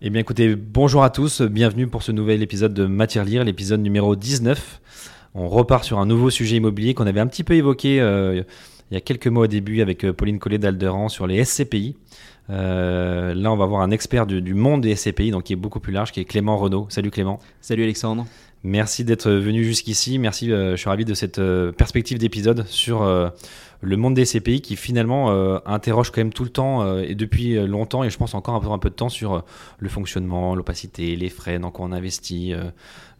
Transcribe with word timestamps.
Eh 0.00 0.10
bien 0.10 0.20
écoutez, 0.20 0.54
bonjour 0.54 1.02
à 1.02 1.10
tous, 1.10 1.42
bienvenue 1.42 1.88
pour 1.88 2.04
ce 2.04 2.12
nouvel 2.12 2.40
épisode 2.40 2.72
de 2.72 2.86
Matière 2.86 3.24
Lire, 3.24 3.42
l'épisode 3.42 3.80
numéro 3.80 4.14
19. 4.14 4.80
On 5.34 5.48
repart 5.48 5.82
sur 5.82 5.98
un 5.98 6.06
nouveau 6.06 6.30
sujet 6.30 6.54
immobilier 6.54 6.94
qu'on 6.94 7.08
avait 7.08 7.18
un 7.18 7.26
petit 7.26 7.42
peu 7.42 7.54
évoqué 7.54 8.00
euh, 8.00 8.44
il 8.92 8.94
y 8.94 8.96
a 8.96 9.00
quelques 9.00 9.26
mois 9.26 9.42
au 9.42 9.46
début 9.48 9.80
avec 9.80 10.04
euh, 10.04 10.12
Pauline 10.12 10.38
Collet 10.38 10.58
d'Alderan 10.58 11.08
sur 11.08 11.26
les 11.26 11.44
SCPI. 11.44 11.96
Euh, 12.48 13.34
là, 13.34 13.50
on 13.50 13.56
va 13.56 13.66
voir 13.66 13.80
un 13.80 13.90
expert 13.90 14.26
du, 14.26 14.40
du, 14.40 14.54
monde 14.54 14.82
des 14.82 14.94
SCPI, 14.94 15.32
donc 15.32 15.42
qui 15.42 15.54
est 15.54 15.56
beaucoup 15.56 15.80
plus 15.80 15.92
large, 15.92 16.12
qui 16.12 16.20
est 16.20 16.24
Clément 16.24 16.56
Renaud. 16.58 16.86
Salut 16.90 17.10
Clément. 17.10 17.40
Salut 17.60 17.82
Alexandre. 17.82 18.24
Merci 18.62 19.02
d'être 19.02 19.28
venu 19.28 19.64
jusqu'ici. 19.64 20.20
Merci, 20.20 20.52
euh, 20.52 20.72
je 20.72 20.76
suis 20.76 20.88
ravi 20.88 21.06
de 21.06 21.14
cette 21.14 21.40
perspective 21.76 22.18
d'épisode 22.18 22.64
sur 22.68 23.02
le 23.80 23.96
monde 23.96 24.14
des 24.14 24.24
SCPI 24.24 24.60
qui 24.60 24.76
finalement 24.76 25.30
interroge 25.66 26.10
quand 26.10 26.20
même 26.20 26.32
tout 26.32 26.44
le 26.44 26.50
temps 26.50 26.98
et 26.98 27.14
depuis 27.14 27.54
longtemps 27.66 28.04
et 28.04 28.10
je 28.10 28.18
pense 28.18 28.34
encore 28.34 28.54
un 28.54 28.60
peu, 28.60 28.70
un 28.70 28.78
peu 28.78 28.90
de 28.90 28.94
temps 28.94 29.08
sur 29.08 29.44
le 29.78 29.88
fonctionnement, 29.88 30.54
l'opacité, 30.54 31.16
les 31.16 31.28
frais, 31.28 31.58
dans 31.58 31.70
quoi 31.70 31.86
on 31.86 31.92
investit. 31.92 32.52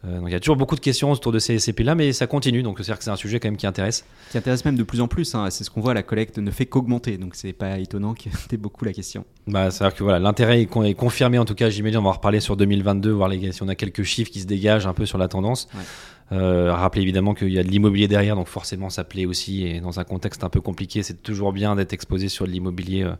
donc 0.03 0.23
il 0.27 0.31
y 0.31 0.35
a 0.35 0.39
toujours 0.39 0.57
beaucoup 0.57 0.75
de 0.75 0.81
questions 0.81 1.11
autour 1.11 1.31
de 1.31 1.39
ces 1.39 1.59
SCPI 1.59 1.83
là, 1.83 1.95
mais 1.95 2.13
ça 2.13 2.27
continue. 2.27 2.61
Donc 2.63 2.77
c'est-à-dire 2.77 2.97
que 2.97 3.03
c'est 3.03 3.09
un 3.09 3.15
sujet 3.15 3.39
quand 3.39 3.47
même 3.47 3.57
qui 3.57 3.67
intéresse. 3.67 4.05
Qui 4.31 4.37
intéresse 4.37 4.65
même 4.65 4.75
de 4.75 4.83
plus 4.83 5.01
en 5.01 5.07
plus. 5.07 5.33
Hein. 5.35 5.49
C'est 5.49 5.63
ce 5.63 5.69
qu'on 5.69 5.81
voit, 5.81 5.93
la 5.93 6.03
collecte 6.03 6.37
ne 6.37 6.51
fait 6.51 6.65
qu'augmenter. 6.65 7.17
Donc 7.17 7.35
c'est 7.35 7.53
pas 7.53 7.79
étonnant 7.79 8.13
qu'il 8.13 8.31
y 8.31 8.35
ait 8.53 8.57
beaucoup 8.57 8.85
la 8.85 8.93
question. 8.93 9.25
Bah, 9.47 9.71
c'est-à-dire 9.71 9.95
que 9.95 10.03
voilà, 10.03 10.19
l'intérêt 10.19 10.61
est, 10.61 10.77
est, 10.85 10.93
confirmé 10.93 11.39
en 11.39 11.45
tout 11.45 11.55
cas. 11.55 11.69
J'imagine 11.69 11.99
on 11.99 12.03
va 12.03 12.09
en 12.09 12.13
reparler 12.13 12.39
sur 12.39 12.57
2022, 12.57 13.11
voir 13.11 13.29
les, 13.29 13.51
si 13.51 13.63
on 13.63 13.67
a 13.67 13.75
quelques 13.75 14.03
chiffres 14.03 14.31
qui 14.31 14.41
se 14.41 14.45
dégagent 14.45 14.87
un 14.87 14.93
peu 14.93 15.05
sur 15.05 15.17
la 15.17 15.27
tendance. 15.27 15.67
Ouais. 15.73 15.83
Euh, 16.31 16.73
rappelez 16.73 17.01
évidemment 17.01 17.33
qu'il 17.33 17.49
y 17.49 17.59
a 17.59 17.63
de 17.63 17.69
l'immobilier 17.69 18.07
derrière, 18.07 18.35
donc 18.35 18.47
forcément 18.47 18.89
ça 18.89 19.03
plaît 19.03 19.25
aussi. 19.25 19.65
Et 19.65 19.79
dans 19.79 19.99
un 19.99 20.03
contexte 20.03 20.43
un 20.43 20.49
peu 20.49 20.61
compliqué, 20.61 21.03
c'est 21.03 21.21
toujours 21.21 21.53
bien 21.53 21.75
d'être 21.75 21.93
exposé 21.93 22.29
sur 22.29 22.45
de 22.45 22.51
l'immobilier, 22.51 23.03
euh, 23.03 23.13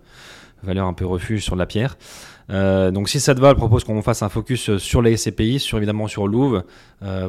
valeur 0.64 0.88
un 0.88 0.94
peu 0.94 1.06
refuge 1.06 1.44
sur 1.44 1.56
la 1.56 1.66
pierre. 1.66 1.98
Euh, 2.52 2.90
donc 2.90 3.10
si 3.10 3.20
ça 3.20 3.36
te 3.36 3.40
va, 3.40 3.52
je 3.52 3.56
propose 3.56 3.84
qu'on 3.84 4.02
fasse 4.02 4.24
un 4.24 4.30
focus 4.30 4.78
sur 4.78 5.02
les 5.02 5.16
SCPI, 5.16 5.60
sur 5.60 5.78
évidemment 5.78 6.08
sur 6.08 6.28
Louvre, 6.28 6.66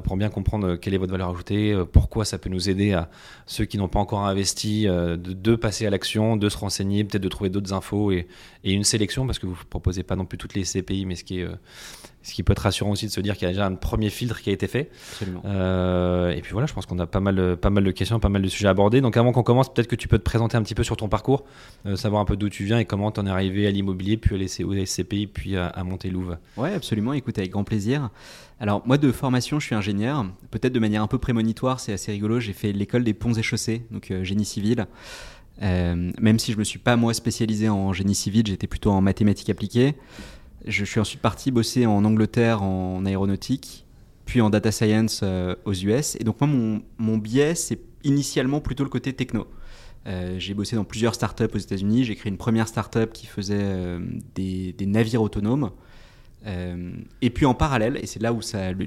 pour 0.02 0.16
bien 0.16 0.30
comprendre 0.30 0.76
quelle 0.76 0.94
est 0.94 0.98
votre 0.98 1.12
valeur 1.12 1.28
ajoutée, 1.28 1.78
pourquoi 1.92 2.24
ça 2.24 2.38
peut 2.38 2.48
nous 2.48 2.68
aider 2.70 2.92
à 2.92 3.08
ceux 3.46 3.66
qui 3.66 3.78
n'ont 3.78 3.86
pas 3.86 4.00
encore 4.00 4.26
investi 4.26 4.86
de, 4.86 5.14
de, 5.16 5.54
passer 5.54 5.86
à 5.86 5.90
l'action, 5.90 6.36
de 6.36 6.48
se 6.48 6.56
renseigner, 6.56 7.04
peut-être 7.04 7.22
de 7.22 7.28
trouver 7.28 7.50
d'autres 7.50 7.72
infos 7.74 8.10
et, 8.10 8.26
et, 8.64 8.72
une 8.72 8.82
sélection, 8.82 9.26
parce 9.26 9.38
que 9.38 9.46
vous 9.46 9.52
ne 9.52 9.68
proposez 9.68 10.02
pas 10.02 10.16
non 10.16 10.24
plus 10.24 10.38
toutes 10.38 10.54
les 10.54 10.64
SCPI, 10.64 11.04
mais 11.04 11.14
ce 11.14 11.22
qui 11.22 11.40
est 11.40 11.48
ce 12.22 12.34
qui 12.34 12.42
peut 12.42 12.52
être 12.52 12.60
rassurant 12.60 12.90
aussi 12.90 13.06
de 13.06 13.10
se 13.10 13.20
dire 13.20 13.34
qu'il 13.34 13.46
y 13.46 13.50
a 13.50 13.52
déjà 13.52 13.66
un 13.66 13.74
premier 13.74 14.10
filtre 14.10 14.40
qui 14.40 14.50
a 14.50 14.52
été 14.52 14.66
fait. 14.66 14.90
Euh, 15.44 16.30
et 16.30 16.40
puis 16.42 16.52
voilà, 16.52 16.66
je 16.66 16.74
pense 16.74 16.86
qu'on 16.86 16.98
a 16.98 17.06
pas 17.06 17.20
mal, 17.20 17.56
pas 17.56 17.70
mal 17.70 17.84
de 17.84 17.90
questions, 17.90 18.20
pas 18.20 18.28
mal 18.28 18.42
de 18.42 18.48
sujets 18.48 18.68
abordés. 18.68 19.00
Donc 19.00 19.16
avant 19.16 19.32
qu'on 19.32 19.42
commence, 19.42 19.72
peut-être 19.72 19.88
que 19.88 19.96
tu 19.96 20.08
peux 20.08 20.18
te 20.18 20.24
présenter 20.24 20.56
un 20.56 20.62
petit 20.62 20.74
peu 20.74 20.82
sur 20.82 20.96
ton 20.96 21.08
parcours, 21.08 21.44
euh, 21.86 21.96
savoir 21.96 22.20
un 22.20 22.24
peu 22.24 22.36
d'où 22.36 22.48
tu 22.48 22.64
viens 22.64 22.78
et 22.78 22.84
comment 22.84 23.10
tu 23.10 23.20
en 23.20 23.26
es 23.26 23.30
arrivé 23.30 23.66
à 23.66 23.70
l'immobilier, 23.70 24.16
puis 24.16 24.36
à 24.36 24.86
SCPI, 24.86 25.26
puis 25.26 25.56
à, 25.56 25.68
à 25.68 25.82
Montélouve. 25.84 26.36
Ouais, 26.56 26.74
absolument. 26.74 27.12
Écoute, 27.14 27.38
avec 27.38 27.50
grand 27.50 27.64
plaisir. 27.64 28.10
Alors 28.60 28.82
moi 28.86 28.98
de 28.98 29.10
formation, 29.10 29.58
je 29.58 29.66
suis 29.66 29.74
ingénieur. 29.74 30.26
Peut-être 30.50 30.74
de 30.74 30.78
manière 30.80 31.02
un 31.02 31.06
peu 31.06 31.18
prémonitoire, 31.18 31.80
c'est 31.80 31.94
assez 31.94 32.12
rigolo. 32.12 32.40
J'ai 32.40 32.52
fait 32.52 32.72
l'école 32.72 33.04
des 33.04 33.14
ponts 33.14 33.32
et 33.32 33.42
chaussées, 33.42 33.86
donc 33.90 34.10
euh, 34.10 34.22
génie 34.22 34.44
civil. 34.44 34.86
Euh, 35.62 36.12
même 36.20 36.38
si 36.38 36.52
je 36.52 36.58
me 36.58 36.64
suis 36.64 36.78
pas 36.78 36.96
moi 36.96 37.14
spécialisé 37.14 37.68
en 37.68 37.92
génie 37.92 38.14
civil, 38.14 38.46
j'étais 38.46 38.66
plutôt 38.66 38.90
en 38.90 39.00
mathématiques 39.00 39.50
appliquées. 39.50 39.94
Je 40.66 40.84
suis 40.84 41.00
ensuite 41.00 41.20
parti 41.20 41.50
bosser 41.50 41.86
en 41.86 42.04
Angleterre 42.04 42.62
en 42.62 43.04
aéronautique, 43.06 43.86
puis 44.26 44.40
en 44.40 44.50
data 44.50 44.70
science 44.70 45.20
euh, 45.22 45.54
aux 45.64 45.72
US. 45.72 46.16
Et 46.20 46.24
donc 46.24 46.40
moi, 46.40 46.80
mon, 46.98 47.18
biais, 47.18 47.54
c'est 47.54 47.80
initialement 48.04 48.60
plutôt 48.60 48.84
le 48.84 48.90
côté 48.90 49.12
techno. 49.12 49.46
Euh, 50.06 50.38
j'ai 50.38 50.54
bossé 50.54 50.76
dans 50.76 50.84
plusieurs 50.84 51.14
startups 51.14 51.44
aux 51.52 51.58
États-Unis. 51.58 52.04
J'ai 52.04 52.14
créé 52.14 52.30
une 52.30 52.38
première 52.38 52.68
startup 52.68 53.12
qui 53.12 53.26
faisait 53.26 53.58
euh, 53.58 54.00
des, 54.34 54.72
des, 54.72 54.86
navires 54.86 55.22
autonomes. 55.22 55.70
Et 57.20 57.28
puis 57.28 57.44
en 57.44 57.52
parallèle, 57.52 57.98
et 58.02 58.06
c'est 58.06 58.20
là 58.20 58.32
où 58.32 58.40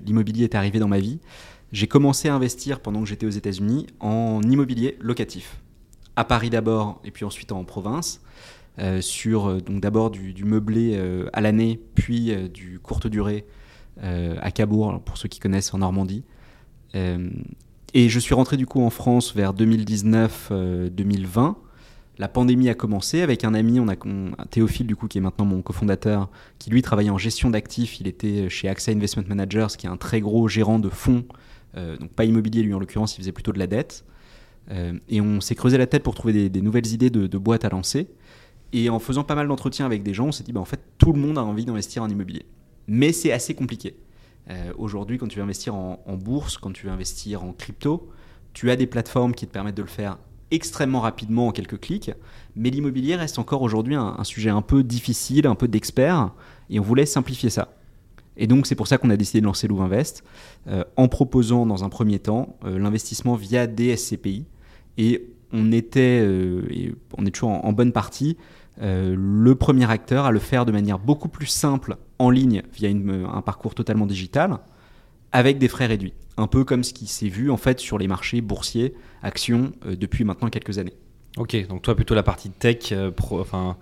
l'immobilier 0.05 0.45
est 0.45 0.55
arrivé 0.55 0.79
dans 0.79 0.88
ma 0.88 1.00
vie, 1.00 1.19
j'ai 1.72 1.85
commencé 1.85 2.28
à 2.28 2.34
investir 2.34 2.79
pendant 2.79 3.01
que 3.01 3.07
j'étais 3.07 3.28
aux 3.28 3.31
États-Unis 3.31 3.85
en 4.00 4.41
immobilier 4.41 4.97
locatif. 5.00 5.59
À 6.16 6.23
Paris 6.23 6.50
d'abord, 6.50 7.00
et 7.03 7.11
puis 7.11 7.25
ensuite 7.25 7.51
en 7.51 7.63
province. 7.63 8.22
Euh, 8.79 9.01
sur 9.01 9.45
euh, 9.45 9.59
donc 9.59 9.81
d'abord 9.81 10.09
du, 10.09 10.44
meublé 10.44 10.94
euh, 10.95 11.29
à 11.31 11.41
l'année, 11.41 11.79
puis 11.94 12.35
du 12.51 12.79
courte 12.79 13.06
durée 13.07 13.45
à 14.01 14.50
Cabourg, 14.50 15.00
pour 15.06 15.17
ceux 15.17 15.29
qui 15.29 15.39
connaissent 15.39 15.72
en 15.75 15.78
Normandie. 15.78 16.23
et 16.95 18.09
je 18.09 18.19
suis 18.19 18.34
rentré 18.34 18.57
du 18.57 18.66
coup 18.66 18.81
en 18.81 18.89
France 18.89 19.35
vers 19.35 19.53
2019-2020. 19.53 21.53
La 22.17 22.28
pandémie 22.28 22.69
a 22.69 22.73
commencé 22.73 23.22
avec 23.22 23.44
un 23.44 23.53
ami, 23.53 23.79
on 23.79 23.88
a 23.88 23.95
Théophile 24.50 24.88
du 24.88 24.95
coup 24.95 25.07
qui 25.07 25.19
est 25.19 25.22
maintenant 25.22 25.45
mon 25.45 25.61
cofondateur, 25.61 26.31
qui 26.57 26.72
lui 26.72 26.81
travaillait 26.81 27.11
en 27.11 27.19
gestion 27.19 27.51
d'actifs. 27.51 28.00
Il 28.00 28.07
était 28.07 28.50
chez 28.50 28.67
AXA 28.67 28.94
Investment 28.94 29.25
Managers, 29.28 29.67
qui 29.78 29.85
est 29.85 29.90
un 29.90 29.97
très 29.97 30.22
gros 30.22 30.47
gérant 30.47 30.79
de 30.79 30.90
fonds, 30.90 31.23
donc 31.75 32.11
pas 32.16 32.25
immobilier 32.25 32.63
lui 32.63 32.73
en 32.73 32.79
l'occurrence, 32.79 33.16
il 33.16 33.19
faisait 33.19 33.31
plutôt 33.31 33.51
de 33.51 33.59
la 33.59 33.67
dette. 33.67 34.05
et 34.72 35.22
on 35.22 35.40
s'est 35.40 35.55
creusé 35.55 35.78
la 35.78 35.85
tête 35.85 36.01
pour 36.01 36.16
trouver 36.16 36.34
des, 36.34 36.50
des 36.50 36.63
nouvelles 36.63 36.88
idées 36.88 37.11
de, 37.11 37.28
de 37.28 37.37
boîtes 37.37 37.64
à 37.64 37.70
lancer. 37.70 38.08
Et 38.73 38.90
en 38.90 38.97
faisant 38.97 39.23
pas 39.23 39.35
mal 39.35 39.47
d'entretiens 39.47 39.85
avec 39.85 40.02
des 40.02 40.16
gens, 40.16 40.25
on 40.25 40.31
s'est 40.31 40.43
dit, 40.43 40.52
bah, 40.52 40.59
en 40.59 40.66
fait, 40.66 40.81
tout 40.97 41.14
le 41.14 41.20
monde 41.20 41.37
a 41.37 41.43
envie 41.43 41.64
d'investir 41.64 42.02
en 42.02 42.09
immobilier. 42.09 42.46
Mais 42.87 43.14
c'est 43.14 43.31
assez 43.31 43.53
compliqué. 43.53 43.96
Euh, 44.49 44.73
Aujourd'hui, 44.78 45.20
quand 45.20 45.28
tu 45.28 45.37
veux 45.37 45.43
investir 45.43 45.75
en, 45.75 46.17
bourse, 46.17 46.58
quand 46.58 46.73
tu 46.73 46.87
veux 46.87 46.91
investir 46.91 47.43
en 47.43 47.53
crypto, 47.53 48.09
tu 48.53 48.72
as 48.72 48.75
des 48.75 48.87
plateformes 48.87 49.35
qui 49.35 49.46
te 49.46 49.52
permettent 49.52 49.78
de 49.78 49.84
le 49.84 49.87
faire 49.87 50.17
extrêmement 50.49 51.02
rapidement 51.02 51.47
en 51.47 51.52
quelques 51.52 51.79
clics. 51.79 52.11
Mais 52.55 52.72
l'immobilier 52.72 53.16
reste 53.16 53.37
encore 53.37 53.61
aujourd'hui 53.61 53.96
un, 53.96 54.23
sujet 54.23 54.49
un 54.49 54.64
peu 54.64 54.84
difficile, 54.84 55.46
un 55.46 55.55
peu 55.55 55.67
d'expert. 55.67 56.31
Et 56.72 56.79
on 56.79 56.84
voulait 56.84 57.05
simplifier 57.05 57.52
ça. 57.52 57.75
Et 58.37 58.47
donc, 58.47 58.66
c'est 58.66 58.75
pour 58.75 58.87
ça 58.87 58.97
qu'on 58.97 59.11
a 59.11 59.17
décidé 59.17 59.40
de 59.40 59.46
lancer 59.46 59.67
Louvre 59.67 59.84
Invest 59.84 60.23
euh, 60.67 60.84
en 60.97 61.08
proposant, 61.08 61.67
dans 61.67 61.84
un 61.84 61.90
premier 61.90 62.17
temps, 62.17 62.58
euh, 62.66 62.79
l'investissement 62.79 63.35
via 63.35 63.67
des 63.67 63.96
SCPI. 63.96 64.46
Et 64.97 65.29
on 65.52 65.72
était, 65.72 66.25
et 66.72 66.96
on 67.16 67.28
est 67.28 67.31
toujours 67.31 67.64
en 67.64 67.73
bonne 67.73 67.91
partie, 67.91 68.37
euh, 68.81 69.16
le 69.17 69.55
premier 69.55 69.90
acteur 69.90 70.25
à 70.25 70.31
le 70.31 70.40
faire 70.40 70.66
de 70.66 70.72
manière 70.72 70.99
beaucoup 70.99 71.29
plus 71.29 71.46
simple 71.46 71.97
en 72.20 72.29
ligne 72.29 72.64
via 72.73 72.90
une, 72.90 73.25
un 73.31 73.41
parcours 73.41 73.75
totalement 73.75 74.05
digital 74.05 74.59
avec 75.31 75.58
des 75.58 75.67
frais 75.67 75.85
réduits. 75.85 76.14
Un 76.37 76.47
peu 76.47 76.64
comme 76.64 76.84
ce 76.84 76.93
qui 76.93 77.08
s'est 77.08 77.28
vu 77.28 77.52
en 77.52 77.58
fait 77.58 77.79
sur 77.79 77.97
les 77.97 78.08
marchés 78.08 78.41
boursiers, 78.41 78.96
actions 79.22 79.72
euh, 79.85 79.96
depuis 79.96 80.23
maintenant 80.23 80.49
quelques 80.49 80.79
années. 80.79 80.93
Ok, 81.37 81.67
donc 81.67 81.81
toi 81.81 81.96
plutôt 81.96 82.16
la 82.16 82.23
partie 82.23 82.49
tech, 82.49 82.91
euh, 82.91 83.09
pro, 83.11 83.40
enfin 83.40 83.78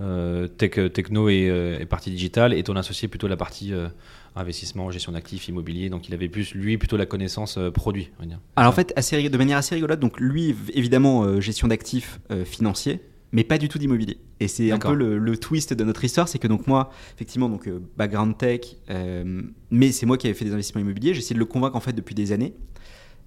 euh, 0.00 0.48
tech, 0.48 0.78
euh, 0.78 0.88
techno 0.88 1.28
et, 1.28 1.48
euh, 1.48 1.78
et 1.78 1.86
partie 1.86 2.10
digitale, 2.10 2.52
et 2.54 2.62
ton 2.62 2.74
associé 2.76 3.06
plutôt 3.06 3.28
la 3.28 3.36
partie 3.36 3.72
euh, 3.72 3.88
investissement, 4.34 4.90
gestion 4.90 5.12
d'actifs, 5.12 5.48
immobilier. 5.48 5.90
Donc 5.90 6.08
il 6.08 6.14
avait 6.14 6.28
plus 6.28 6.54
lui 6.54 6.78
plutôt 6.78 6.96
la 6.96 7.06
connaissance 7.06 7.58
euh, 7.58 7.70
produit. 7.70 8.10
On 8.18 8.22
va 8.22 8.28
dire. 8.28 8.40
Alors 8.56 8.72
en 8.72 8.74
fait, 8.74 8.92
assez, 8.96 9.28
de 9.28 9.38
manière 9.38 9.58
assez 9.58 9.74
rigolote, 9.74 10.00
donc 10.00 10.18
lui, 10.18 10.56
évidemment, 10.72 11.22
euh, 11.22 11.40
gestion 11.40 11.68
d'actifs 11.68 12.20
euh, 12.30 12.44
financiers, 12.44 13.00
mais 13.32 13.44
pas 13.44 13.58
du 13.58 13.68
tout 13.68 13.78
d'immobilier. 13.78 14.18
Et 14.40 14.48
c'est 14.48 14.70
un 14.72 14.78
peu 14.78 14.94
le, 14.94 15.18
le 15.18 15.36
twist 15.36 15.72
de 15.72 15.84
notre 15.84 16.04
histoire, 16.04 16.28
c'est 16.28 16.38
que 16.38 16.48
donc 16.48 16.66
moi, 16.66 16.90
effectivement, 17.14 17.48
donc 17.48 17.68
euh, 17.68 17.80
background 17.96 18.36
tech, 18.36 18.60
euh, 18.90 19.42
mais 19.70 19.92
c'est 19.92 20.06
moi 20.06 20.16
qui 20.16 20.26
avais 20.26 20.34
fait 20.34 20.44
des 20.44 20.52
investissements 20.52 20.80
immobiliers. 20.80 21.14
J'ai 21.14 21.20
essayé 21.20 21.34
de 21.34 21.40
le 21.40 21.46
convaincre 21.46 21.76
en 21.76 21.80
fait 21.80 21.92
depuis 21.92 22.14
des 22.14 22.32
années. 22.32 22.54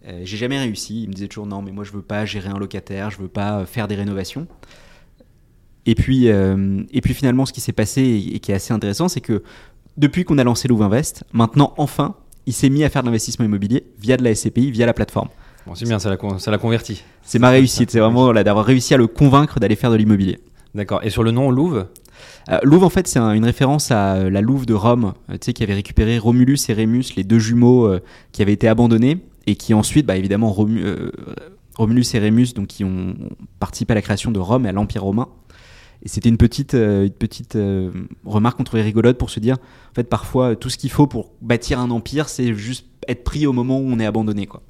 Euh, 0.07 0.21
j'ai 0.23 0.37
jamais 0.37 0.59
réussi. 0.59 1.03
Il 1.03 1.09
me 1.09 1.13
disait 1.13 1.27
toujours 1.27 1.47
non, 1.47 1.61
mais 1.61 1.71
moi 1.71 1.83
je 1.83 1.91
veux 1.91 2.01
pas 2.01 2.25
gérer 2.25 2.49
un 2.49 2.59
locataire, 2.59 3.09
je 3.09 3.19
veux 3.19 3.27
pas 3.27 3.59
euh, 3.59 3.65
faire 3.65 3.87
des 3.87 3.95
rénovations. 3.95 4.47
Et 5.85 5.95
puis, 5.95 6.29
euh, 6.29 6.81
et 6.91 7.01
puis 7.01 7.13
finalement, 7.13 7.45
ce 7.45 7.53
qui 7.53 7.61
s'est 7.61 7.73
passé 7.73 8.01
et, 8.01 8.35
et 8.35 8.39
qui 8.39 8.51
est 8.51 8.55
assez 8.55 8.73
intéressant, 8.73 9.07
c'est 9.07 9.21
que 9.21 9.43
depuis 9.97 10.23
qu'on 10.23 10.37
a 10.37 10.43
lancé 10.43 10.67
Louvain 10.67 10.85
Invest, 10.85 11.23
maintenant 11.33 11.73
enfin, 11.77 12.15
il 12.45 12.53
s'est 12.53 12.69
mis 12.69 12.83
à 12.83 12.89
faire 12.89 13.03
de 13.03 13.07
l'investissement 13.07 13.45
immobilier 13.45 13.85
via 13.99 14.17
de 14.17 14.23
la 14.23 14.33
SCPI, 14.33 14.71
via 14.71 14.85
la 14.85 14.93
plateforme. 14.93 15.29
Bon, 15.65 15.75
c'est 15.75 15.85
bien, 15.85 15.99
ça 15.99 16.09
l'a 16.09 16.17
con- 16.17 16.39
ça 16.39 16.51
l'a 16.51 16.57
converti. 16.57 17.03
C'est 17.23 17.39
ma 17.39 17.49
réussite, 17.49 17.89
c'est 17.91 17.99
vraiment 17.99 18.25
voilà, 18.25 18.43
d'avoir 18.43 18.65
réussi 18.65 18.93
à 18.93 18.97
le 18.97 19.07
convaincre 19.07 19.59
d'aller 19.59 19.75
faire 19.75 19.91
de 19.91 19.95
l'immobilier. 19.95 20.39
D'accord. 20.75 21.01
Et 21.03 21.09
sur 21.09 21.23
le 21.23 21.31
nom 21.31 21.51
Louvre, 21.51 21.87
Euh, 22.49 22.59
Louvre, 22.63 22.85
en 22.85 22.89
fait, 22.89 23.07
c'est 23.07 23.19
un- 23.19 23.31
une 23.33 23.45
référence 23.45 23.89
à 23.91 24.15
euh, 24.15 24.29
la 24.29 24.41
Louve 24.41 24.65
de 24.65 24.73
Rome, 24.73 25.13
euh, 25.29 25.33
tu 25.33 25.45
sais, 25.45 25.53
qui 25.53 25.63
avait 25.63 25.73
récupéré 25.73 26.17
Romulus 26.19 26.57
et 26.69 26.73
Rémus, 26.73 27.05
les 27.15 27.23
deux 27.23 27.39
jumeaux 27.39 27.85
euh, 27.87 28.01
qui 28.33 28.41
avaient 28.41 28.51
été 28.53 28.67
abandonnés, 28.67 29.19
et 29.47 29.55
qui 29.55 29.73
ensuite, 29.73 30.05
bah, 30.05 30.15
évidemment, 30.17 30.51
Romu- 30.51 30.83
Romulus 31.75 32.05
et 32.13 32.19
Rémus, 32.19 32.53
donc 32.53 32.67
qui 32.67 32.83
ont 32.83 33.15
participé 33.59 33.91
à 33.93 33.95
la 33.95 34.01
création 34.01 34.31
de 34.31 34.39
Rome 34.39 34.65
et 34.65 34.69
à 34.69 34.71
l'Empire 34.73 35.03
romain. 35.03 35.27
Et 36.03 36.09
c'était 36.09 36.27
une 36.29 36.37
petite, 36.37 36.73
une 36.73 37.09
petite 37.11 37.57
remarque 38.25 38.57
qu'on 38.57 38.63
trouvait 38.65 38.83
rigolote 38.83 39.17
pour 39.17 39.29
se 39.29 39.39
dire, 39.39 39.55
en 39.55 39.95
fait, 39.95 40.03
parfois, 40.03 40.55
tout 40.57 40.69
ce 40.69 40.77
qu'il 40.77 40.91
faut 40.91 41.07
pour 41.07 41.31
bâtir 41.41 41.79
un 41.79 41.89
empire, 41.91 42.27
c'est 42.29 42.53
juste 42.53 42.87
être 43.07 43.23
pris 43.23 43.47
au 43.47 43.53
moment 43.53 43.79
où 43.79 43.85
on 43.87 43.99
est 43.99 44.05
abandonné, 44.05 44.45
quoi. 44.47 44.61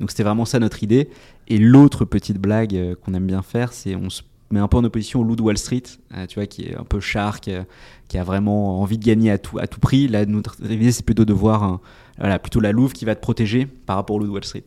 Donc 0.00 0.10
c'était 0.10 0.24
vraiment 0.24 0.46
ça 0.46 0.58
notre 0.58 0.82
idée. 0.82 1.10
Et 1.46 1.58
l'autre 1.58 2.04
petite 2.04 2.38
blague 2.38 2.74
euh, 2.74 2.94
qu'on 2.96 3.14
aime 3.14 3.26
bien 3.26 3.42
faire, 3.42 3.72
c'est 3.72 3.94
on 3.94 4.10
se 4.10 4.22
met 4.50 4.58
un 4.58 4.66
peu 4.66 4.78
en 4.78 4.84
opposition 4.84 5.20
au 5.20 5.24
loup 5.24 5.36
de 5.36 5.42
Wall 5.42 5.58
Street, 5.58 5.82
euh, 6.16 6.26
tu 6.26 6.36
vois, 6.36 6.46
qui 6.46 6.62
est 6.62 6.76
un 6.76 6.84
peu 6.84 6.98
shark, 6.98 7.46
euh, 7.48 7.62
qui 8.08 8.18
a 8.18 8.24
vraiment 8.24 8.80
envie 8.80 8.98
de 8.98 9.04
gagner 9.04 9.30
à 9.30 9.38
tout, 9.38 9.58
à 9.58 9.66
prix. 9.66 10.08
Là, 10.08 10.26
notre 10.26 10.56
idée, 10.64 10.90
c'est 10.90 11.04
plutôt 11.04 11.24
de 11.24 11.32
voir 11.32 11.80
plutôt 12.42 12.60
la 12.60 12.72
louve 12.72 12.92
qui 12.92 13.04
va 13.04 13.14
te 13.14 13.20
protéger 13.20 13.66
par 13.66 13.96
rapport 13.96 14.16
au 14.16 14.18
loup 14.18 14.26
de 14.26 14.32
Wall 14.32 14.44
Street. 14.44 14.64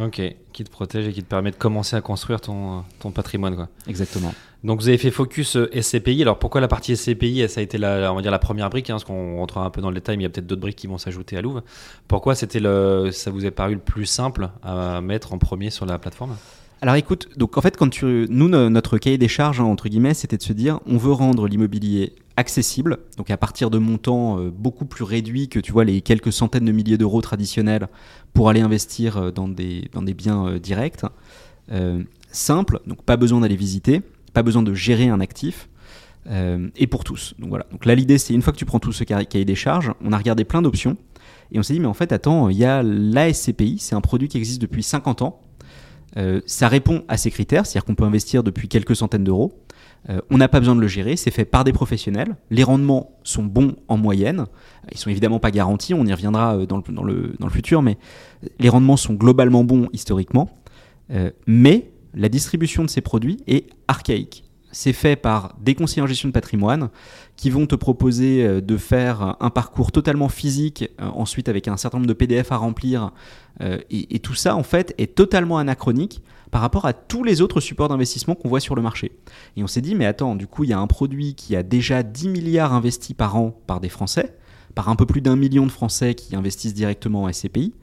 Ok, 0.00 0.20
qui 0.52 0.64
te 0.64 0.70
protège 0.70 1.08
et 1.08 1.12
qui 1.12 1.22
te 1.22 1.28
permet 1.28 1.50
de 1.50 1.56
commencer 1.56 1.96
à 1.96 2.00
construire 2.00 2.40
ton, 2.40 2.84
ton 3.00 3.10
patrimoine, 3.10 3.56
quoi. 3.56 3.68
Exactement. 3.88 4.34
Donc 4.64 4.80
vous 4.80 4.88
avez 4.88 4.98
fait 4.98 5.10
focus 5.10 5.56
euh, 5.56 5.70
SCPI. 5.80 6.22
Alors 6.22 6.38
pourquoi 6.38 6.60
la 6.60 6.66
partie 6.68 6.96
SCPI 6.96 7.48
Ça 7.48 7.60
a 7.60 7.62
été 7.62 7.78
la, 7.78 8.12
on 8.12 8.16
va 8.16 8.22
dire 8.22 8.30
la 8.30 8.38
première 8.38 8.68
brique, 8.70 8.90
hein, 8.90 8.94
parce 8.94 9.04
qu'on 9.04 9.36
rentrera 9.36 9.64
un 9.64 9.70
peu 9.70 9.80
dans 9.80 9.90
le 9.90 9.94
détail, 9.94 10.16
mais 10.16 10.22
il 10.22 10.24
y 10.24 10.26
a 10.26 10.30
peut-être 10.30 10.46
d'autres 10.46 10.60
briques 10.62 10.76
qui 10.76 10.86
vont 10.86 10.98
s'ajouter 10.98 11.36
à 11.36 11.42
Louvre. 11.42 11.62
Pourquoi 12.08 12.34
c'était 12.34 12.58
le, 12.60 13.10
ça 13.12 13.30
vous 13.30 13.46
est 13.46 13.50
paru 13.50 13.74
le 13.74 13.80
plus 13.80 14.06
simple 14.06 14.48
à 14.62 15.00
mettre 15.00 15.32
en 15.34 15.38
premier 15.38 15.70
sur 15.70 15.86
la 15.86 15.98
plateforme? 15.98 16.36
Alors 16.82 16.96
écoute, 16.96 17.28
donc 17.36 17.56
en 17.56 17.60
fait, 17.62 17.76
quand 17.76 17.88
tu, 17.88 18.26
nous, 18.28 18.48
no- 18.48 18.68
notre 18.68 18.98
cahier 18.98 19.18
des 19.18 19.28
charges, 19.28 19.60
hein, 19.60 19.64
entre 19.64 19.88
guillemets, 19.88 20.14
c'était 20.14 20.36
de 20.36 20.42
se 20.42 20.52
dire, 20.52 20.80
on 20.86 20.96
veut 20.98 21.12
rendre 21.12 21.46
l'immobilier 21.46 22.12
accessible, 22.36 22.98
donc 23.16 23.30
à 23.30 23.36
partir 23.36 23.70
de 23.70 23.78
montants 23.78 24.38
euh, 24.38 24.50
beaucoup 24.50 24.84
plus 24.84 25.04
réduits 25.04 25.48
que 25.48 25.58
tu 25.58 25.72
vois 25.72 25.84
les 25.84 26.02
quelques 26.02 26.32
centaines 26.32 26.66
de 26.66 26.72
milliers 26.72 26.98
d'euros 26.98 27.22
traditionnels 27.22 27.88
pour 28.34 28.50
aller 28.50 28.60
investir 28.60 29.16
euh, 29.16 29.30
dans 29.30 29.48
des, 29.48 29.88
biens 30.14 30.46
euh, 30.46 30.58
directs. 30.58 31.00
Simple, 32.30 32.80
donc 32.86 33.02
pas 33.02 33.16
besoin 33.16 33.40
d'aller 33.40 33.56
visiter, 33.56 34.02
pas 34.34 34.42
besoin 34.42 34.62
de 34.62 34.74
gérer 34.74 35.08
un 35.08 35.20
actif. 35.20 35.68
et 36.28 36.86
pour 36.86 37.02
tous. 37.04 37.34
Donc 37.38 37.48
voilà. 37.48 37.66
Donc 37.72 37.86
là, 37.86 37.94
l'idée, 37.94 38.18
c'est 38.18 38.34
une 38.34 38.42
fois 38.42 38.52
que 38.52 38.58
tu 38.58 38.66
prends 38.66 38.80
tout 38.80 38.92
ce 38.92 39.04
ca- 39.08 39.24
cahier 39.24 39.44
des 39.46 39.54
charges, 39.54 39.92
on 40.04 40.12
a 40.12 40.18
regardé 40.18 40.44
plein 40.44 40.60
d'options 40.60 40.96
et 41.50 41.58
on 41.58 41.62
s'est 41.62 41.72
dit, 41.72 41.80
mais 41.80 41.86
en 41.86 41.94
fait, 41.94 42.12
attends, 42.12 42.50
il 42.50 42.58
y 42.58 42.64
a 42.64 42.82
la 42.82 43.32
SCPI, 43.32 43.78
c'est 43.78 43.94
un 43.94 44.00
produit 44.02 44.28
qui 44.28 44.36
existe 44.36 44.60
depuis 44.60 44.82
50 44.82 45.22
ans. 45.22 45.40
Ça 46.46 46.68
répond 46.68 47.04
à 47.08 47.16
ces 47.16 47.30
critères, 47.30 47.64
c'est-à-dire 47.64 47.84
qu'on 47.86 47.94
peut 47.94 48.04
investir 48.04 48.42
depuis 48.42 48.68
quelques 48.68 48.96
centaines 48.96 49.24
d'euros. 49.24 49.54
Euh, 50.08 50.20
on 50.30 50.38
n'a 50.38 50.48
pas 50.48 50.60
besoin 50.60 50.76
de 50.76 50.80
le 50.80 50.88
gérer, 50.88 51.16
c'est 51.16 51.30
fait 51.30 51.44
par 51.44 51.64
des 51.64 51.72
professionnels. 51.72 52.36
Les 52.50 52.62
rendements 52.62 53.18
sont 53.24 53.42
bons 53.42 53.76
en 53.88 53.96
moyenne. 53.96 54.46
Ils 54.92 54.98
sont 54.98 55.10
évidemment 55.10 55.40
pas 55.40 55.50
garantis, 55.50 55.94
on 55.94 56.04
y 56.04 56.12
reviendra 56.12 56.56
euh, 56.56 56.66
dans 56.66 56.76
le, 56.76 56.82
dans 56.92 57.02
le, 57.02 57.34
dans 57.40 57.48
futur, 57.48 57.82
mais 57.82 57.98
les 58.58 58.68
rendements 58.68 58.96
sont 58.96 59.14
globalement 59.14 59.64
bons 59.64 59.88
historiquement. 59.92 60.50
Euh, 61.10 61.30
mais 61.46 61.90
la 62.14 62.28
distribution 62.28 62.82
de 62.82 62.88
ces 62.88 63.00
produits 63.00 63.38
est 63.46 63.66
archaïque. 63.88 64.44
C'est 64.72 64.92
fait 64.92 65.16
par 65.16 65.54
des 65.60 65.74
conseillers 65.74 66.02
en 66.02 66.06
gestion 66.06 66.28
de 66.28 66.34
patrimoine 66.34 66.90
qui 67.36 67.50
vont 67.50 67.66
te 67.66 67.74
proposer 67.74 68.44
euh, 68.44 68.60
de 68.60 68.76
faire 68.76 69.36
un 69.40 69.50
parcours 69.50 69.92
totalement 69.92 70.28
physique, 70.28 70.90
euh, 71.00 71.06
ensuite 71.06 71.48
avec 71.48 71.68
un 71.68 71.76
certain 71.76 71.98
nombre 71.98 72.08
de 72.08 72.14
PDF 72.14 72.52
à 72.52 72.56
remplir. 72.56 73.12
euh, 73.62 73.78
et 73.90 74.18
tout 74.18 74.34
ça, 74.34 74.56
en 74.56 74.62
fait, 74.62 74.94
est 74.98 75.14
totalement 75.14 75.58
anachronique 75.58 76.22
par 76.50 76.60
rapport 76.60 76.86
à 76.86 76.92
tous 76.92 77.24
les 77.24 77.40
autres 77.40 77.60
supports 77.60 77.88
d'investissement 77.88 78.34
qu'on 78.34 78.48
voit 78.48 78.60
sur 78.60 78.74
le 78.74 78.82
marché. 78.82 79.12
Et 79.56 79.62
on 79.62 79.66
s'est 79.66 79.80
dit, 79.80 79.94
mais 79.94 80.06
attends, 80.06 80.36
du 80.36 80.46
coup, 80.46 80.64
il 80.64 80.70
y 80.70 80.72
a 80.72 80.78
un 80.78 80.86
produit 80.86 81.34
qui 81.34 81.56
a 81.56 81.62
déjà 81.62 82.02
10 82.02 82.28
milliards 82.28 82.72
investis 82.72 83.14
par 83.14 83.36
an 83.36 83.58
par 83.66 83.80
des 83.80 83.88
Français, 83.88 84.36
par 84.74 84.88
un 84.88 84.96
peu 84.96 85.06
plus 85.06 85.20
d'un 85.20 85.36
million 85.36 85.66
de 85.66 85.72
Français 85.72 86.14
qui 86.14 86.36
investissent 86.36 86.74
directement 86.74 87.24
en 87.24 87.32
SCPI. 87.32 87.74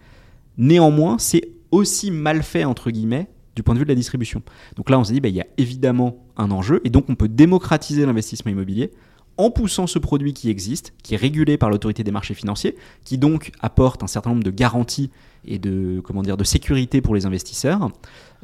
Néanmoins, 0.58 1.18
c'est 1.18 1.50
aussi 1.72 2.12
mal 2.12 2.44
fait, 2.44 2.64
entre 2.64 2.92
guillemets, 2.92 3.28
du 3.56 3.64
point 3.64 3.74
de 3.76 3.80
vue 3.80 3.86
de 3.86 3.90
la 3.90 3.96
distribution. 3.96 4.42
Donc 4.76 4.90
là, 4.90 5.00
on 5.00 5.04
s'est 5.04 5.14
dit, 5.14 5.22
bah, 5.22 5.30
il 5.30 5.36
y 5.36 5.42
a 5.42 5.48
évidemment 5.58 6.24
un 6.38 6.52
enjeu, 6.52 6.82
et 6.84 6.90
donc 6.90 7.06
on 7.10 7.16
peut 7.16 7.28
démocratiser 7.28 8.06
l'investissement 8.06 8.52
immobilier 8.52 8.92
en 9.38 9.50
poussant 9.52 9.88
ce 9.88 10.00
produit 10.00 10.34
qui 10.34 10.50
existe, 10.50 10.94
qui 11.04 11.14
est 11.16 11.18
régulé 11.18 11.58
par 11.58 11.70
l'autorité 11.70 12.04
des 12.04 12.12
marchés 12.12 12.34
financiers, 12.34 12.76
qui 13.04 13.18
donc 13.18 13.52
apporte 13.62 14.04
un 14.04 14.08
certain 14.08 14.30
nombre 14.30 14.44
de 14.44 14.52
garanties 14.52 15.10
et 15.46 15.60
de, 15.60 16.02
comment 16.04 16.22
dire, 16.22 16.38
de 16.38 16.44
sécurité 16.44 17.02
pour 17.02 17.16
les 17.16 17.26
investisseurs, 17.26 17.90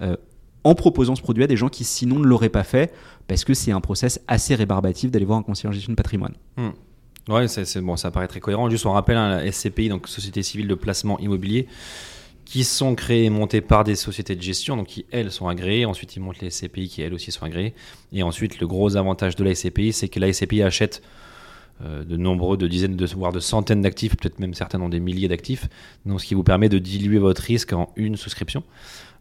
euh, 0.02 0.16
en 0.64 0.76
proposant 0.76 1.16
ce 1.16 1.22
produit 1.22 1.44
à 1.44 1.48
des 1.48 1.56
gens 1.56 1.70
qui 1.70 1.84
sinon 1.84 2.20
ne 2.20 2.26
l'auraient 2.26 2.50
pas 2.50 2.64
fait, 2.64 2.92
parce 3.28 3.46
que 3.46 3.54
c'est 3.54 3.72
un 3.72 3.80
process 3.82 4.20
assez 4.28 4.56
rébarbatif 4.56 5.10
d'aller 5.12 5.26
voir 5.26 5.38
un 5.40 5.44
conseiller 5.44 5.70
en 5.70 5.72
gestion 5.72 5.94
de 5.94 5.96
patrimoine. 5.96 6.34
C'est, 7.48 7.66
c'est- 7.66 7.80
bon, 7.82 7.96
ça 7.96 8.10
paraît 8.10 8.28
très 8.28 8.40
cohérent. 8.40 8.70
Juste 8.72 8.86
on 8.88 8.92
rappelle 8.92 9.18
hein, 9.18 9.30
la 9.30 9.52
SCPI, 9.52 9.90
donc 9.90 10.08
Société 10.08 10.42
Civile 10.42 10.68
de 10.68 10.74
Placement 10.76 11.20
Immobilier, 11.20 11.68
qui 12.50 12.64
sont 12.64 12.96
créées 12.96 13.26
et 13.26 13.30
montées 13.30 13.62
par 13.62 13.84
des 13.84 13.94
sociétés 13.94 14.36
de 14.36 14.42
gestion, 14.42 14.76
donc 14.76 14.88
qui 14.88 15.06
elles 15.12 15.32
sont 15.32 15.48
agréées. 15.48 15.86
Ensuite, 15.86 16.16
ils 16.16 16.20
montent 16.20 16.42
les 16.42 16.50
SCPI 16.50 16.90
qui 16.90 17.04
elles 17.04 17.14
aussi 17.14 17.32
sont 17.32 17.46
agréées. 17.46 17.76
Et 18.12 18.24
ensuite, 18.24 18.60
le 18.60 18.66
gros 18.66 18.98
avantage 18.98 19.36
de 19.36 19.44
la 19.44 19.54
SCPI, 19.54 19.94
c'est 19.94 20.10
que 20.10 20.20
la 20.20 20.34
SCPI 20.34 20.64
achète 20.64 21.04
euh, 21.86 22.04
de 22.04 22.18
nombreux, 22.18 22.58
de 22.58 22.68
dizaines, 22.68 22.96
de, 22.96 23.06
voire 23.06 23.32
de 23.32 23.40
centaines 23.40 23.84
d'actifs, 23.84 24.18
peut-être 24.18 24.40
même 24.40 24.56
certains 24.56 24.82
ont 24.82 24.90
des 24.90 25.00
milliers 25.00 25.28
d'actifs, 25.28 25.70
donc 26.08 26.22
ce 26.22 26.26
qui 26.26 26.34
vous 26.34 26.42
permet 26.42 26.70
de 26.70 26.80
diluer 26.80 27.20
votre 27.20 27.44
risque 27.44 27.72
en 27.72 27.94
une 27.96 28.16
souscription. 28.16 28.64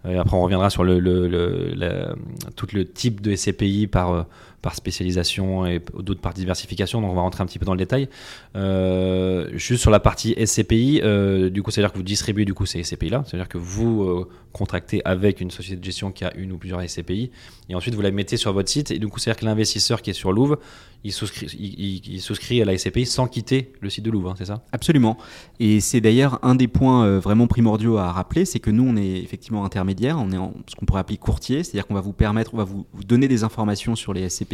Euh, 0.07 0.19
après, 0.19 0.35
on 0.35 0.43
reviendra 0.43 0.71
sur 0.71 0.83
le, 0.83 2.17
tout 2.57 2.67
le 2.73 2.87
type 2.87 3.21
de 3.21 3.37
SCPI 3.37 3.89
par, 3.89 4.11
euh, 4.11 4.23
par 4.63 4.75
spécialisation 4.75 5.67
et 5.67 5.81
d'autres 6.01 6.21
par 6.21 6.35
diversification, 6.35 7.01
donc 7.01 7.11
on 7.13 7.15
va 7.15 7.21
rentrer 7.21 7.43
un 7.43 7.47
petit 7.47 7.59
peu 7.59 7.65
dans 7.65 7.75
le 7.75 7.79
détail. 7.79 8.09
Euh, 8.57 9.49
juste 9.55 9.81
sur 9.81 9.91
la 9.91 10.01
partie 10.01 10.35
SCPI, 10.35 11.01
euh, 11.05 11.49
du 11.49 11.63
coup, 11.63 11.71
c'est-à-dire 11.71 11.93
que 11.93 11.99
vous 11.99 12.03
distribuez 12.03 12.45
du 12.45 12.55
coup 12.55 12.67
ces 12.67 12.83
SCPI-là, 12.83 13.23
c'est-à-dire 13.27 13.49
que 13.49 13.59
vous 13.59 14.03
euh, 14.03 14.29
contractez 14.53 15.01
avec 15.05 15.41
une 15.41 15.51
société 15.51 15.77
de 15.77 15.85
gestion 15.85 16.11
qui 16.11 16.25
a 16.25 16.35
une 16.35 16.53
ou 16.53 16.59
plusieurs 16.59 16.83
SCPI, 16.83 17.31
et 17.69 17.75
ensuite 17.75 17.95
vous 17.95 18.03
la 18.03 18.11
mettez 18.11 18.37
sur 18.37 18.53
votre 18.53 18.69
site, 18.69 18.91
et 18.91 18.99
du 18.99 19.07
coup, 19.07 19.19
c'est-à-dire 19.19 19.41
que 19.41 19.45
l'investisseur 19.45 20.03
qui 20.03 20.11
est 20.11 20.15
sur 20.15 20.33
Louvre, 20.33 20.59
il 21.05 21.13
souscrit, 21.13 21.47
il, 21.47 22.21
souscrit 22.21 22.61
à 22.61 22.65
la 22.65 22.77
SCPI 22.77 23.07
sans 23.07 23.29
quitter 23.29 23.73
le 23.81 23.89
site 23.89 24.05
de 24.05 24.11
Louvre, 24.11 24.31
hein, 24.31 24.35
c'est 24.37 24.47
ça? 24.47 24.65
Absolument. 24.73 25.17
Et 25.61 25.79
c'est 25.79 26.01
d'ailleurs 26.01 26.41
un 26.43 26.57
des 26.57 26.67
points 26.67 27.21
vraiment 27.21 27.47
primordiaux 27.47 27.99
à 27.99 28.11
rappeler, 28.11 28.45
c'est 28.45 28.59
que 28.59 28.73
nous, 28.73 28.83
on 28.83 28.97
est 28.97 29.23
effectivement 29.23 29.65
intermédiaire, 29.65 30.19
on 30.19 30.33
est 30.33 30.37
en 30.37 30.55
ce 30.67 30.75
qu'on 30.75 30.87
pourrait 30.87 31.01
appeler 31.01 31.17
courtier, 31.17 31.63
c'est-à-dire 31.63 31.87
qu'on 31.87 31.95
va 31.95 32.01
vous 32.01 32.13
permettre, 32.13 32.53
on 32.55 32.57
va 32.57 32.65
vous, 32.65 32.85
vous 32.93 33.05
donner 33.05 33.29
des 33.29 33.45
informations 33.45 33.95
sur 33.95 34.13
les 34.13 34.29
SCPI 34.29 34.48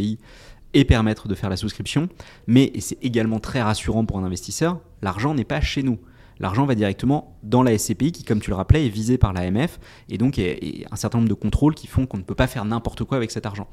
et 0.73 0.85
permettre 0.85 1.27
de 1.27 1.35
faire 1.35 1.49
la 1.49 1.57
souscription. 1.57 2.09
Mais, 2.47 2.71
et 2.73 2.81
c'est 2.81 2.97
également 3.03 3.39
très 3.39 3.61
rassurant 3.61 4.05
pour 4.05 4.17
un 4.19 4.23
investisseur, 4.23 4.79
l'argent 5.01 5.33
n'est 5.33 5.43
pas 5.45 5.61
chez 5.61 5.83
nous. 5.83 5.99
L'argent 6.39 6.65
va 6.65 6.75
directement 6.75 7.37
dans 7.43 7.63
la 7.63 7.77
SCPI 7.77 8.11
qui, 8.11 8.23
comme 8.25 8.41
tu 8.41 8.49
le 8.49 8.57
rappelais, 8.57 8.85
est 8.85 8.89
visée 8.89 9.17
par 9.17 9.31
l'AMF 9.31 9.79
et 10.09 10.17
donc 10.17 10.37
est, 10.37 10.61
est 10.81 10.85
un 10.91 10.97
certain 10.97 11.19
nombre 11.19 11.29
de 11.29 11.33
contrôles 11.33 11.75
qui 11.75 11.87
font 11.87 12.05
qu'on 12.05 12.17
ne 12.17 12.23
peut 12.23 12.35
pas 12.35 12.47
faire 12.47 12.65
n'importe 12.65 13.05
quoi 13.05 13.15
avec 13.15 13.31
cet 13.31 13.45
argent. 13.45 13.69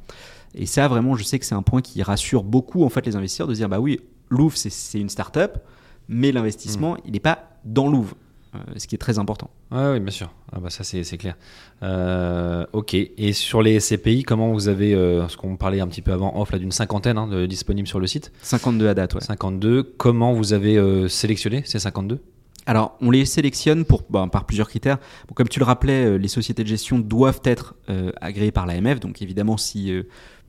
Et 0.55 0.65
ça, 0.67 0.87
vraiment, 0.87 1.17
je 1.17 1.25
sais 1.25 1.41
que 1.41 1.45
c'est 1.45 1.57
un 1.57 1.63
point 1.63 1.81
qui 1.83 2.01
rassure 2.05 2.45
beaucoup 2.45 2.85
en 2.85 2.89
fait 2.89 3.05
les 3.05 3.17
investisseurs 3.17 3.49
de 3.49 3.55
dire 3.55 3.69
bah 3.69 3.81
oui, 3.81 3.99
Louvre 4.31 4.57
c'est- 4.57 5.01
une 5.01 5.09
start-up, 5.09 5.59
mais 6.09 6.31
l'investissement 6.31 6.97
il 7.05 7.13
n'est 7.13 7.19
pas 7.21 7.51
dans 7.65 7.89
Louvre, 7.89 8.15
ce 8.77 8.87
qui 8.87 8.95
est 8.95 8.99
très 8.99 9.19
important. 9.19 9.51
Oui, 9.71 10.01
bien 10.01 10.11
sûr. 10.11 10.31
Ah 10.53 10.61
bah 10.61 10.71
ça 10.71 10.85
c'est 10.85 11.17
clair. 11.17 11.37
Euh, 11.83 12.67
ok. 12.73 12.95
Et 12.95 13.33
sur 13.33 13.63
les 13.63 13.81
SCPI, 13.81 14.23
comment 14.23 14.53
vous 14.53 14.69
avez, 14.69 14.95
euh, 14.95 15.27
ce 15.29 15.37
qu'on 15.37 15.57
parlait 15.57 15.81
un 15.81 15.89
petit 15.89 16.03
peu 16.03 16.13
avant 16.13 16.39
off 16.39 16.53
là 16.53 16.59
d'une 16.59 16.73
cinquantaine 16.73 17.17
hein, 17.17 17.27
de, 17.27 17.47
disponibles 17.47 17.89
sur 17.89 18.01
le 18.01 18.07
site, 18.07 18.33
52 18.43 18.89
à 18.89 18.95
date, 18.95 19.15
ouais. 19.15 19.21
52. 19.21 19.83
Comment 19.97 20.35
vous 20.35 20.53
avez 20.53 20.77
euh, 20.77 21.09
sélectionné 21.09 21.63
ces 21.65 21.79
52 21.79 22.21
Alors, 22.67 22.97
on 23.01 23.11
les 23.11 23.25
sélectionne 23.25 23.85
pour, 23.85 24.03
ben, 24.11 24.29
par 24.29 24.45
plusieurs 24.45 24.69
critères. 24.69 24.99
Bon, 25.29 25.35
comme 25.35 25.49
tu 25.49 25.59
le 25.59 25.65
rappelais, 25.65 26.05
euh, 26.05 26.17
les 26.17 26.29
sociétés 26.29 26.63
de 26.63 26.69
gestion 26.69 26.99
doivent 26.99 27.41
être 27.45 27.75
euh, 27.89 28.13
agréées 28.21 28.53
par 28.53 28.67
l'AMF. 28.67 29.01
Donc, 29.01 29.23
évidemment, 29.23 29.57
si 29.57 29.91
euh, 29.91 30.03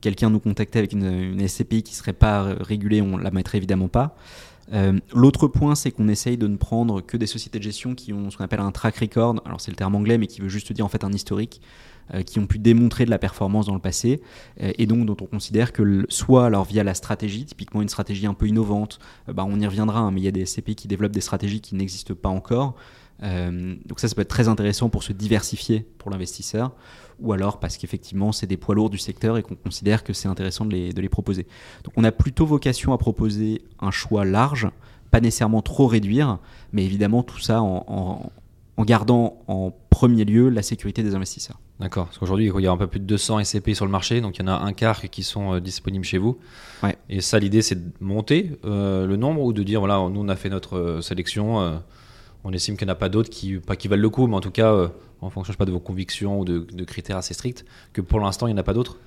quelqu'un 0.04 0.28
nous 0.28 0.40
contactait 0.40 0.78
avec 0.78 0.92
une, 0.92 1.06
une 1.06 1.48
SCPI 1.48 1.82
qui 1.82 1.92
ne 1.92 1.96
serait 1.96 2.12
pas 2.12 2.42
euh, 2.44 2.56
régulée, 2.60 3.00
on 3.00 3.16
la 3.16 3.30
mettrait 3.30 3.56
évidemment 3.56 3.88
pas. 3.88 4.16
Euh, 4.72 4.98
L'autre 5.14 5.46
point, 5.46 5.74
c'est 5.74 5.90
qu'on 5.90 6.08
essaye 6.08 6.36
de 6.38 6.46
ne 6.46 6.56
prendre 6.56 7.00
que 7.00 7.16
des 7.16 7.26
sociétés 7.26 7.58
de 7.58 7.64
gestion 7.64 7.94
qui 7.94 8.12
ont 8.12 8.30
ce 8.30 8.36
qu'on 8.36 8.44
appelle 8.44 8.60
un 8.60 8.72
track 8.72 8.96
record. 8.96 9.42
Alors, 9.44 9.60
c'est 9.60 9.70
le 9.70 9.76
terme 9.76 9.94
anglais, 9.94 10.18
mais 10.18 10.26
qui 10.26 10.40
veut 10.40 10.48
juste 10.48 10.72
dire 10.72 10.84
en 10.84 10.88
fait 10.88 11.04
un 11.04 11.12
historique. 11.12 11.60
euh, 12.12 12.20
qui 12.20 12.38
ont 12.38 12.46
pu 12.46 12.58
démontrer 12.58 13.06
de 13.06 13.10
la 13.10 13.18
performance 13.18 13.64
dans 13.64 13.72
le 13.72 13.80
passé 13.80 14.20
euh, 14.60 14.72
et 14.76 14.84
donc 14.84 15.06
dont 15.06 15.16
on 15.22 15.26
considère 15.26 15.72
que 15.72 16.04
soit 16.10 16.44
alors 16.44 16.64
via 16.66 16.84
la 16.84 16.92
stratégie, 16.92 17.46
typiquement 17.46 17.80
une 17.80 17.88
stratégie 17.88 18.26
un 18.26 18.34
peu 18.34 18.46
innovante, 18.46 18.98
bah, 19.26 19.46
on 19.48 19.58
y 19.58 19.66
reviendra, 19.66 20.00
hein, 20.00 20.10
mais 20.10 20.20
il 20.20 20.24
y 20.24 20.28
a 20.28 20.30
des 20.30 20.44
SCPI 20.44 20.74
qui 20.74 20.86
développent 20.86 21.12
des 21.12 21.22
stratégies 21.22 21.62
qui 21.62 21.74
n'existent 21.76 22.14
pas 22.14 22.28
encore. 22.28 22.74
Donc 23.22 24.00
ça, 24.00 24.08
ça 24.08 24.14
peut 24.14 24.20
être 24.20 24.28
très 24.28 24.48
intéressant 24.48 24.90
pour 24.90 25.02
se 25.02 25.14
diversifier 25.14 25.86
pour 25.96 26.10
l'investisseur, 26.10 26.72
ou 27.20 27.32
alors 27.32 27.58
parce 27.60 27.76
qu'effectivement 27.76 28.32
c'est 28.32 28.46
des 28.46 28.56
poids 28.56 28.74
lourds 28.74 28.90
du 28.90 28.98
secteur 28.98 29.36
et 29.38 29.42
qu'on 29.42 29.54
considère 29.54 30.04
que 30.04 30.12
c'est 30.12 30.28
intéressant 30.28 30.64
de 30.64 30.72
les, 30.72 30.92
de 30.92 31.00
les 31.00 31.08
proposer. 31.08 31.46
Donc 31.84 31.94
on 31.96 32.04
a 32.04 32.12
plutôt 32.12 32.46
vocation 32.46 32.92
à 32.92 32.98
proposer 32.98 33.62
un 33.80 33.90
choix 33.90 34.24
large, 34.24 34.68
pas 35.10 35.20
nécessairement 35.20 35.62
trop 35.62 35.86
réduire, 35.86 36.38
mais 36.72 36.84
évidemment 36.84 37.22
tout 37.22 37.38
ça 37.40 37.62
en, 37.62 37.84
en- 37.88 38.32
en 38.76 38.84
gardant 38.84 39.36
en 39.46 39.72
premier 39.88 40.24
lieu 40.24 40.48
la 40.48 40.62
sécurité 40.62 41.04
des 41.04 41.14
investisseurs. 41.14 41.60
D'accord. 41.78 42.06
Parce 42.06 42.18
qu'aujourd'hui, 42.18 42.50
il 42.52 42.60
y 42.62 42.66
a 42.66 42.72
un 42.72 42.76
peu 42.76 42.88
plus 42.88 42.98
de 42.98 43.04
200 43.04 43.44
SCPI 43.44 43.76
sur 43.76 43.84
le 43.84 43.90
marché, 43.92 44.20
donc 44.20 44.36
il 44.36 44.42
y 44.42 44.44
en 44.44 44.48
a 44.48 44.56
un 44.58 44.72
quart 44.72 45.00
qui 45.10 45.22
sont 45.22 45.54
euh, 45.54 45.60
disponibles 45.60 46.04
chez 46.04 46.18
vous. 46.18 46.38
Ouais. 46.82 46.96
Et 47.08 47.20
ça, 47.20 47.38
l'idée, 47.38 47.62
c'est 47.62 47.76
de 47.76 47.92
monter 48.00 48.58
euh, 48.64 49.06
le 49.06 49.14
nombre 49.16 49.42
ou 49.42 49.52
de 49.52 49.62
dire, 49.62 49.78
voilà, 49.78 49.98
nous, 50.10 50.20
on 50.20 50.28
a 50.28 50.34
fait 50.34 50.48
notre 50.50 50.76
euh, 50.76 51.00
sélection, 51.00 51.60
euh, 51.60 51.76
on 52.44 52.52
estime 52.52 52.76
qu'il 52.76 52.86
n'y 52.86 52.90
en 52.90 52.94
a 52.94 52.96
pas 52.98 53.08
d'autres 53.08 53.30
qui, 53.30 53.54
pas 53.56 53.76
qui 53.76 53.88
valent 53.88 54.02
le 54.02 54.10
coup, 54.10 54.26
mais 54.26 54.36
en 54.36 54.40
tout 54.40 54.50
cas, 54.50 54.72
euh, 54.72 54.88
en 55.20 55.30
fonction, 55.30 55.52
je 55.52 55.56
sais 55.56 55.58
pas, 55.58 55.64
de 55.64 55.72
vos 55.72 55.80
convictions 55.80 56.40
ou 56.40 56.44
de, 56.44 56.58
de 56.60 56.84
critères 56.84 57.16
assez 57.16 57.34
stricts, 57.34 57.64
que 57.92 58.00
pour 58.00 58.20
l'instant, 58.20 58.46
il 58.46 58.50
n'y 58.52 58.58
en 58.58 58.60
a 58.60 58.64
pas 58.64 58.74
d'autres. 58.74 58.98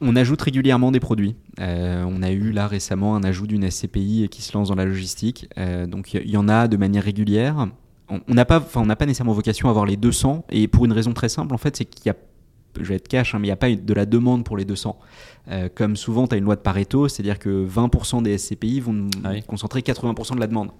On 0.00 0.16
ajoute 0.16 0.40
régulièrement 0.40 0.90
des 0.92 1.00
produits. 1.00 1.36
Euh, 1.60 2.02
on 2.08 2.22
a 2.22 2.30
eu 2.30 2.52
là 2.52 2.66
récemment 2.66 3.16
un 3.16 3.22
ajout 3.22 3.46
d'une 3.46 3.70
SCPI 3.70 4.28
qui 4.30 4.40
se 4.40 4.56
lance 4.56 4.68
dans 4.68 4.74
la 4.74 4.86
logistique. 4.86 5.46
Euh, 5.58 5.86
donc 5.86 6.14
il 6.14 6.26
y, 6.26 6.30
y 6.32 6.36
en 6.38 6.48
a 6.48 6.68
de 6.68 6.76
manière 6.78 7.04
régulière. 7.04 7.68
On 8.08 8.34
n'a 8.34 8.46
pas, 8.46 8.56
enfin 8.58 8.80
on 8.80 8.86
n'a 8.86 8.96
pas 8.96 9.04
nécessairement 9.04 9.34
vocation 9.34 9.68
à 9.68 9.70
avoir 9.70 9.84
les 9.84 9.96
200 9.98 10.46
et 10.50 10.68
pour 10.68 10.86
une 10.86 10.92
raison 10.92 11.12
très 11.12 11.28
simple 11.28 11.54
en 11.54 11.58
fait, 11.58 11.76
c'est 11.76 11.84
qu'il 11.84 12.06
y 12.06 12.08
a, 12.08 12.16
je 12.80 12.82
vais 12.88 12.94
être 12.96 13.08
cash, 13.08 13.34
hein, 13.34 13.38
mais 13.40 13.46
il 13.48 13.50
n'y 13.50 13.52
a 13.52 13.56
pas 13.56 13.70
de 13.72 13.94
la 13.94 14.06
demande 14.06 14.42
pour 14.42 14.56
les 14.56 14.64
200. 14.64 14.98
Euh, 15.48 15.68
comme 15.72 15.96
souvent, 15.96 16.26
tu 16.26 16.34
as 16.34 16.38
une 16.38 16.44
loi 16.44 16.56
de 16.56 16.60
Pareto, 16.62 17.06
c'est-à-dire 17.06 17.38
que 17.38 17.64
20% 17.68 18.22
des 18.22 18.38
SCPI 18.38 18.80
vont 18.80 19.08
Ah 19.22 19.30
oui. 19.32 19.42
concentrer 19.42 19.80
80% 19.82 20.34
de 20.34 20.40
la 20.40 20.46
demande. 20.46 20.70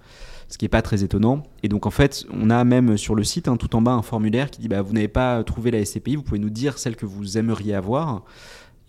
Ce 0.51 0.57
qui 0.59 0.65
n'est 0.65 0.69
pas 0.69 0.83
très 0.83 1.03
étonnant. 1.03 1.41
Et 1.63 1.69
donc, 1.69 1.85
en 1.87 1.89
fait, 1.91 2.25
on 2.31 2.49
a 2.51 2.63
même 2.63 2.97
sur 2.97 3.15
le 3.15 3.23
site, 3.23 3.47
hein, 3.47 3.57
tout 3.57 3.75
en 3.75 3.81
bas, 3.81 3.93
un 3.93 4.01
formulaire 4.03 4.51
qui 4.51 4.59
dit 4.61 4.67
bah, 4.67 4.81
Vous 4.83 4.93
n'avez 4.93 5.07
pas 5.07 5.43
trouvé 5.43 5.71
la 5.71 5.83
SCPI, 5.83 6.17
vous 6.17 6.23
pouvez 6.23 6.39
nous 6.39 6.49
dire 6.49 6.77
celle 6.77 6.95
que 6.95 7.05
vous 7.07 7.37
aimeriez 7.37 7.73
avoir. 7.73 8.23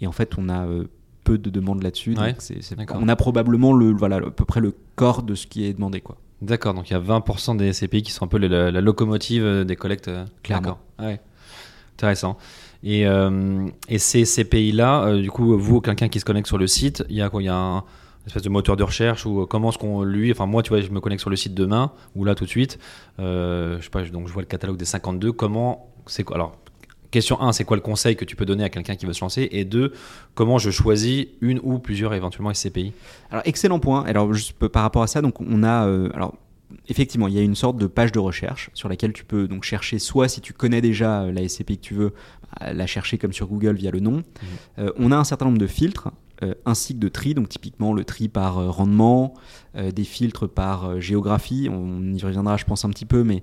Et 0.00 0.06
en 0.06 0.12
fait, 0.12 0.32
on 0.36 0.48
a 0.48 0.66
euh, 0.66 0.84
peu 1.24 1.38
de 1.38 1.48
demandes 1.50 1.82
là-dessus. 1.82 2.16
Ouais, 2.18 2.34
on 2.94 3.08
a 3.08 3.14
probablement 3.16 3.72
le, 3.72 3.92
voilà, 3.92 4.16
à 4.16 4.30
peu 4.30 4.44
près 4.44 4.60
le 4.60 4.74
corps 4.96 5.22
de 5.22 5.34
ce 5.36 5.46
qui 5.46 5.64
est 5.64 5.72
demandé. 5.72 6.00
Quoi. 6.00 6.16
D'accord, 6.42 6.74
donc 6.74 6.90
il 6.90 6.94
y 6.94 6.96
a 6.96 7.00
20% 7.00 7.56
des 7.56 7.72
SCPI 7.72 8.02
qui 8.02 8.10
sont 8.10 8.24
un 8.24 8.28
peu 8.28 8.38
la, 8.38 8.72
la 8.72 8.80
locomotive 8.80 9.44
euh, 9.44 9.62
des 9.64 9.76
collectes. 9.76 10.08
euh, 10.08 10.24
Clairement. 10.42 10.62
d'accord. 10.62 10.80
Ah 10.98 11.04
ouais. 11.06 11.20
Intéressant. 11.94 12.36
Et, 12.82 13.06
euh, 13.06 13.68
et 13.88 13.98
ces 13.98 14.24
CPI-là, 14.24 15.04
euh, 15.04 15.22
du 15.22 15.30
coup, 15.30 15.56
vous, 15.56 15.80
quelqu'un 15.80 16.08
qui 16.08 16.18
se 16.18 16.24
connecte 16.24 16.48
sur 16.48 16.58
le 16.58 16.66
site, 16.66 17.04
il 17.08 17.14
y 17.14 17.22
a 17.22 17.28
quoi? 17.30 17.40
Il 17.40 17.44
y 17.46 17.48
a 17.48 17.54
un 17.54 17.84
espèce 18.26 18.42
de 18.42 18.48
moteur 18.48 18.76
de 18.76 18.82
recherche 18.82 19.26
ou 19.26 19.42
euh, 19.42 19.46
comment 19.46 19.70
est-ce 19.70 19.78
qu'on 19.78 20.02
lui, 20.04 20.30
enfin 20.30 20.46
moi, 20.46 20.62
tu 20.62 20.68
vois, 20.70 20.80
je 20.80 20.90
me 20.90 21.00
connecte 21.00 21.20
sur 21.20 21.30
le 21.30 21.36
site 21.36 21.54
demain 21.54 21.92
ou 22.14 22.24
là 22.24 22.34
tout 22.34 22.44
de 22.44 22.50
suite. 22.50 22.78
euh, 23.18 23.78
je 23.78 23.84
sais 23.84 23.90
pas, 23.90 24.02
donc 24.04 24.28
je 24.28 24.32
vois 24.32 24.42
le 24.42 24.46
catalogue 24.48 24.76
des 24.76 24.84
52. 24.84 25.32
Comment 25.32 25.92
c'est 26.06 26.24
quoi 26.24 26.36
Alors, 26.36 26.56
question 27.10 27.40
1, 27.40 27.52
c'est 27.52 27.64
quoi 27.64 27.76
le 27.76 27.82
conseil 27.82 28.16
que 28.16 28.24
tu 28.24 28.36
peux 28.36 28.44
donner 28.46 28.64
à 28.64 28.68
quelqu'un 28.70 28.96
qui 28.96 29.06
veut 29.06 29.12
se 29.12 29.20
lancer? 29.20 29.48
Et 29.52 29.64
2, 29.64 29.92
comment 30.34 30.58
je 30.58 30.70
choisis 30.70 31.26
une 31.40 31.60
ou 31.62 31.78
plusieurs 31.78 32.14
éventuellement 32.14 32.52
SCPI 32.54 32.92
Alors, 33.30 33.42
excellent 33.46 33.78
point. 33.80 34.04
Alors, 34.04 34.32
juste 34.32 34.52
par 34.68 34.82
rapport 34.82 35.02
à 35.02 35.06
ça, 35.06 35.20
donc 35.20 35.40
on 35.40 35.62
a. 35.62 35.86
euh, 35.86 36.08
alors, 36.14 36.34
effectivement, 36.88 37.28
il 37.28 37.34
y 37.34 37.38
a 37.38 37.42
une 37.42 37.54
sorte 37.54 37.76
de 37.76 37.86
page 37.86 38.12
de 38.12 38.18
recherche 38.18 38.70
sur 38.72 38.88
laquelle 38.88 39.12
tu 39.12 39.24
peux 39.24 39.46
donc 39.46 39.62
chercher 39.62 39.98
soit 39.98 40.28
si 40.28 40.40
tu 40.40 40.54
connais 40.54 40.80
déjà 40.80 41.22
euh, 41.24 41.32
la 41.32 41.46
SCPI 41.46 41.76
que 41.76 41.82
tu 41.82 41.94
veux, 41.94 42.12
la 42.60 42.86
chercher 42.86 43.18
comme 43.18 43.32
sur 43.32 43.46
Google 43.46 43.74
via 43.74 43.90
le 43.90 44.00
nom. 44.00 44.22
Euh, 44.78 44.90
on 44.96 45.10
a 45.12 45.16
un 45.16 45.24
certain 45.24 45.44
nombre 45.46 45.58
de 45.58 45.66
filtres 45.66 46.08
ainsi 46.64 46.94
que 46.94 46.98
de 46.98 47.08
tri, 47.08 47.34
donc 47.34 47.48
typiquement 47.48 47.92
le 47.92 48.04
tri 48.04 48.28
par 48.28 48.58
euh, 48.58 48.70
rendement, 48.70 49.34
euh, 49.76 49.90
des 49.90 50.04
filtres 50.04 50.48
par 50.48 50.86
euh, 50.86 51.00
géographie. 51.00 51.68
On 51.70 52.12
y 52.12 52.22
reviendra, 52.22 52.56
je 52.56 52.64
pense, 52.64 52.84
un 52.84 52.90
petit 52.90 53.06
peu, 53.06 53.24
mais 53.24 53.42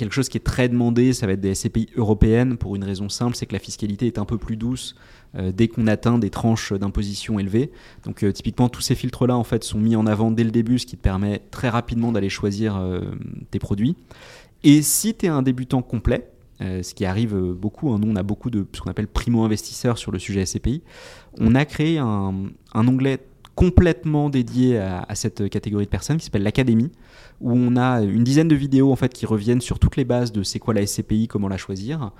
quelque 0.00 0.14
chose 0.14 0.30
qui 0.30 0.38
est 0.38 0.44
très 0.44 0.68
demandé, 0.68 1.12
ça 1.12 1.26
va 1.26 1.34
être 1.34 1.40
des 1.40 1.54
SCPI 1.54 1.90
européennes 1.94 2.56
pour 2.56 2.74
une 2.74 2.84
raison 2.84 3.08
simple, 3.10 3.36
c'est 3.36 3.44
que 3.44 3.52
la 3.52 3.58
fiscalité 3.58 4.06
est 4.06 4.18
un 4.18 4.24
peu 4.24 4.38
plus 4.38 4.56
douce 4.56 4.94
euh, 5.34 5.52
dès 5.52 5.68
qu'on 5.68 5.86
atteint 5.86 6.18
des 6.18 6.30
tranches 6.30 6.72
d'imposition 6.72 7.38
élevées. 7.38 7.70
Donc 8.04 8.22
euh, 8.22 8.32
typiquement 8.32 8.70
tous 8.70 8.80
ces 8.80 8.94
filtres-là 8.94 9.36
en 9.36 9.44
fait 9.44 9.62
sont 9.62 9.78
mis 9.78 9.96
en 9.96 10.06
avant 10.06 10.30
dès 10.30 10.44
le 10.44 10.50
début, 10.50 10.78
ce 10.78 10.86
qui 10.86 10.96
te 10.96 11.02
permet 11.02 11.42
très 11.50 11.68
rapidement 11.68 12.12
d'aller 12.12 12.30
choisir 12.30 12.76
euh, 12.76 13.00
tes 13.50 13.58
produits. 13.58 13.94
Et 14.64 14.80
si 14.80 15.14
tu 15.14 15.26
es 15.26 15.28
un 15.28 15.42
débutant 15.42 15.82
complet, 15.82 16.30
euh, 16.60 16.82
ce 16.82 16.94
qui 16.94 17.04
arrive 17.04 17.34
euh, 17.34 17.54
beaucoup, 17.54 17.92
hein, 17.92 17.98
nous 17.98 18.10
on 18.10 18.16
a 18.16 18.22
beaucoup 18.22 18.50
de 18.50 18.66
ce 18.72 18.80
qu'on 18.80 18.90
appelle 18.90 19.08
primo-investisseurs 19.08 19.96
sur 19.98 20.12
le 20.12 20.18
sujet 20.18 20.44
SCPI, 20.44 20.82
on 21.38 21.54
a 21.54 21.64
créé 21.64 21.98
un, 21.98 22.50
onglet 22.74 23.18
complètement 23.54 24.30
dédié 24.30 24.78
à, 24.78 25.14
cette 25.14 25.50
catégorie 25.50 25.84
de 25.84 25.90
personnes 25.90 26.16
qui 26.16 26.24
s'appelle 26.24 26.42
l'Académie, 26.42 26.90
où 27.42 27.52
on 27.52 27.76
a 27.76 28.00
une 28.00 28.24
dizaine 28.24 28.48
de 28.48 28.54
vidéos 28.54 28.90
en 28.90 28.96
fait 28.96 29.12
qui 29.12 29.26
reviennent 29.26 29.60
sur 29.60 29.78
toutes 29.78 29.96
les 29.96 30.04
bases 30.04 30.32
de 30.32 30.42
c'est 30.42 30.58
quoi 30.58 30.72
la 30.72 30.86
SCPI, 30.86 31.28
comment 31.28 31.48
la 31.48 31.58
choisir, 31.58 32.10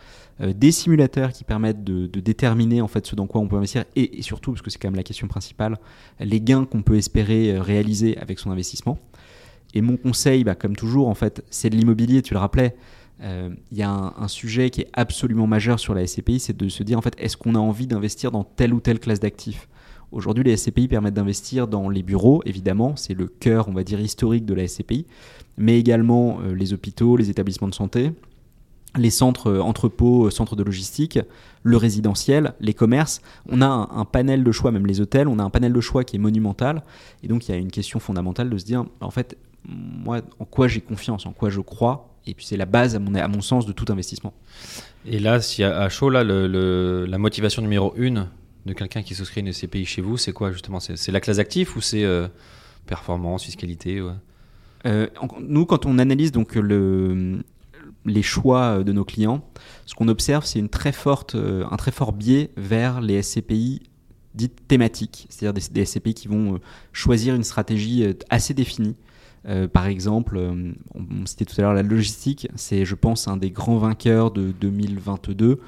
euh, 0.40 0.52
des 0.52 0.70
simulateurs 0.70 1.32
qui 1.32 1.44
permettent 1.44 1.82
de, 1.82 2.06
déterminer 2.06 2.82
en 2.82 2.88
fait 2.88 3.06
ce 3.06 3.16
dans 3.16 3.26
quoi 3.26 3.40
on 3.40 3.48
peut 3.48 3.56
investir 3.56 3.84
et, 3.96 4.20
surtout 4.22 4.52
parce 4.52 4.60
que 4.62 4.70
c'est 4.70 4.78
quand 4.78 4.88
même 4.88 4.96
la 4.96 5.02
question 5.02 5.28
principale, 5.28 5.78
les 6.18 6.40
gains 6.40 6.66
qu'on 6.66 6.82
peut 6.82 6.96
espérer 6.96 7.58
réaliser 7.58 8.18
avec 8.18 8.38
son 8.38 8.50
investissement. 8.50 8.98
Et 9.74 9.82
mon 9.82 9.96
conseil, 9.96 10.44
bah, 10.44 10.54
comme 10.54 10.76
toujours 10.76 11.08
en 11.08 11.14
fait, 11.14 11.44
c'est 11.50 11.70
de 11.70 11.76
l'immobilier. 11.76 12.22
Tu 12.22 12.34
le 12.34 12.40
rappelais. 12.40 12.74
Euh, 13.22 13.50
Il 13.70 13.78
y 13.78 13.82
a 13.82 13.90
un, 13.90 14.28
sujet 14.28 14.70
qui 14.70 14.82
est 14.82 14.88
absolument 14.92 15.46
majeur 15.46 15.78
sur 15.78 15.94
la 15.94 16.06
SCPI, 16.06 16.40
c'est 16.40 16.56
de 16.56 16.68
se 16.68 16.82
dire 16.82 16.98
en 16.98 17.02
fait, 17.02 17.14
est-ce 17.18 17.36
qu'on 17.36 17.54
a 17.54 17.58
envie 17.58 17.86
d'investir 17.86 18.30
dans 18.30 18.44
telle 18.44 18.72
ou 18.72 18.80
telle 18.80 18.98
classe 18.98 19.20
d'actifs? 19.20 19.68
Aujourd'hui, 20.12 20.42
les 20.42 20.56
SCPI 20.56 20.88
permettent 20.88 21.14
d'investir 21.14 21.68
dans 21.68 21.88
les 21.88 22.02
bureaux, 22.02 22.42
évidemment, 22.44 22.96
c'est 22.96 23.14
le 23.14 23.26
cœur, 23.26 23.68
on 23.68 23.72
va 23.72 23.84
dire, 23.84 24.00
historique 24.00 24.44
de 24.44 24.54
la 24.54 24.66
SCPI, 24.66 25.06
mais 25.56 25.78
également 25.78 26.40
euh, 26.40 26.52
les 26.52 26.72
hôpitaux, 26.72 27.16
les 27.16 27.30
établissements 27.30 27.68
de 27.68 27.74
santé, 27.74 28.12
les 28.96 29.10
centres 29.10 29.48
euh, 29.48 29.60
entrepôts, 29.60 30.26
euh, 30.26 30.30
centres 30.30 30.56
de 30.56 30.64
logistique, 30.64 31.18
le 31.62 31.76
résidentiel, 31.76 32.54
les 32.60 32.74
commerces. 32.74 33.20
On 33.48 33.62
a 33.62 33.66
un 33.66 34.04
panel 34.04 34.42
de 34.42 34.52
choix, 34.52 34.72
même 34.72 34.86
les 34.86 35.00
hôtels, 35.00 35.28
on 35.28 35.38
a 35.38 35.44
un 35.44 35.50
panel 35.50 35.72
de 35.72 35.80
choix 35.80 36.02
qui 36.02 36.16
est 36.16 36.18
monumental. 36.20 36.82
Et 37.22 37.28
donc, 37.28 37.48
il 37.48 37.52
y 37.52 37.54
a 37.54 37.58
une 37.58 37.70
question 37.70 38.00
fondamentale 38.00 38.50
de 38.50 38.58
se 38.58 38.64
dire, 38.64 38.84
en 39.00 39.10
fait, 39.10 39.36
moi, 39.64 40.22
en 40.38 40.44
quoi 40.44 40.66
j'ai 40.66 40.80
confiance, 40.80 41.26
en 41.26 41.32
quoi 41.32 41.50
je 41.50 41.60
crois. 41.60 42.09
Et 42.26 42.34
puis, 42.34 42.44
c'est 42.44 42.56
la 42.56 42.66
base, 42.66 42.94
à 42.94 42.98
mon, 42.98 43.14
à 43.14 43.28
mon 43.28 43.40
sens, 43.40 43.66
de 43.66 43.72
tout 43.72 43.86
investissement. 43.90 44.34
Et 45.06 45.18
là, 45.18 45.40
si 45.40 45.64
à, 45.64 45.88
chaud, 45.88 46.10
là, 46.10 46.22
le, 46.24 46.46
le- 46.46 47.06
la 47.08 47.18
motivation 47.18 47.62
numéro 47.62 47.94
une 47.96 48.28
de 48.66 48.72
quelqu'un 48.74 49.02
qui 49.02 49.14
souscrit 49.14 49.40
une 49.40 49.52
SCPI 49.52 49.86
chez 49.86 50.02
vous, 50.02 50.16
c'est 50.18 50.32
quoi 50.32 50.52
justement? 50.52 50.80
C'est 50.80 51.10
la 51.12 51.20
classe 51.20 51.38
actif 51.38 51.76
ou 51.76 51.80
c'est 51.80 52.04
euh, 52.04 52.28
performance, 52.86 53.44
fiscalité 53.44 54.02
ouais? 54.02 54.12
Euh, 54.86 55.06
en- 55.20 55.28
nous, 55.40 55.64
quand 55.66 55.86
on 55.86 55.98
analyse 55.98 56.30
donc 56.32 56.54
le, 56.54 57.42
les 58.04 58.22
choix 58.22 58.82
de 58.84 58.92
nos 58.92 59.04
clients, 59.04 59.42
ce 59.86 59.94
qu'on 59.94 60.08
observe, 60.08 60.44
c'est 60.44 60.58
une 60.58 60.68
très 60.68 60.92
forte, 60.92 61.34
euh, 61.34 61.64
un 61.70 61.76
très 61.76 61.90
fort 61.90 62.12
biais 62.12 62.50
vers 62.56 63.00
les 63.00 63.22
SCPI 63.22 63.82
dites 64.34 64.68
thématiques, 64.68 65.26
c'est-à-dire 65.28 65.54
des, 65.54 65.68
des 65.72 65.84
SCPI 65.84 66.14
qui 66.14 66.28
vont 66.28 66.54
euh, 66.54 66.58
choisir 66.92 67.34
une 67.34 67.42
stratégie 67.44 68.04
euh, 68.04 68.12
assez 68.30 68.54
définie. 68.54 68.94
Euh, 69.46 69.68
par 69.68 69.86
exemple, 69.86 70.36
euh, 70.36 70.72
on, 70.94 71.26
citait 71.26 71.44
tout 71.44 71.54
à 71.58 71.62
l'heure 71.62 71.74
la 71.74 71.82
logistique, 71.82 72.48
c'est, 72.56 72.84
je 72.84 72.94
pense, 72.94 73.28
un 73.28 73.36
des 73.36 73.50
grands 73.50 73.78
vainqueurs 73.78 74.30
de 74.30 74.52
2022. 74.52 75.60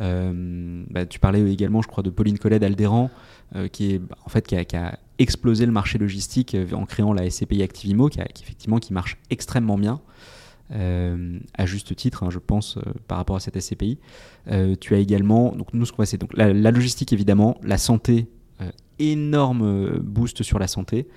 Euh, 0.00 0.84
bah, 0.90 1.04
tu 1.04 1.18
parlais 1.18 1.50
également, 1.52 1.82
je 1.82 1.88
crois, 1.88 2.02
de 2.02 2.10
Pauline 2.10 2.38
Collet 2.38 2.58
d'Aldéran, 2.58 3.10
euh, 3.54 3.68
qui 3.68 3.92
est 3.92 4.00
en 4.24 4.28
fait 4.28 4.46
qui 4.46 4.56
a, 4.56 4.98
explosé 5.18 5.66
le 5.66 5.72
marché 5.72 5.98
logistique 5.98 6.56
en 6.72 6.86
créant 6.86 7.12
la 7.12 7.28
SCPI 7.28 7.64
Activimo, 7.64 8.08
qui, 8.08 8.20
effectivement 8.20 8.78
qui 8.78 8.92
marche 8.92 9.18
extrêmement 9.30 9.76
bien. 9.76 10.00
à 10.70 11.66
juste 11.66 11.96
titre, 11.96 12.22
hein, 12.22 12.30
je 12.30 12.38
pense, 12.38 12.78
par 13.08 13.18
rapport 13.18 13.34
à 13.34 13.40
cette 13.40 13.58
SCPI. 13.58 13.98
Tu 14.80 14.94
as 14.94 14.98
également, 14.98 15.56
donc 15.56 15.74
nous, 15.74 15.84
ce 15.86 15.90
qu'on 15.90 16.02
va, 16.02 16.06
c'est 16.06 16.22
la, 16.34 16.52
la 16.52 16.70
logistique 16.70 17.12
évidemment, 17.12 17.58
la 17.64 17.78
santé, 17.78 18.28
énorme 19.00 19.98
boost 19.98 20.44
sur 20.44 20.60
la 20.60 20.68
santé, 20.68 21.08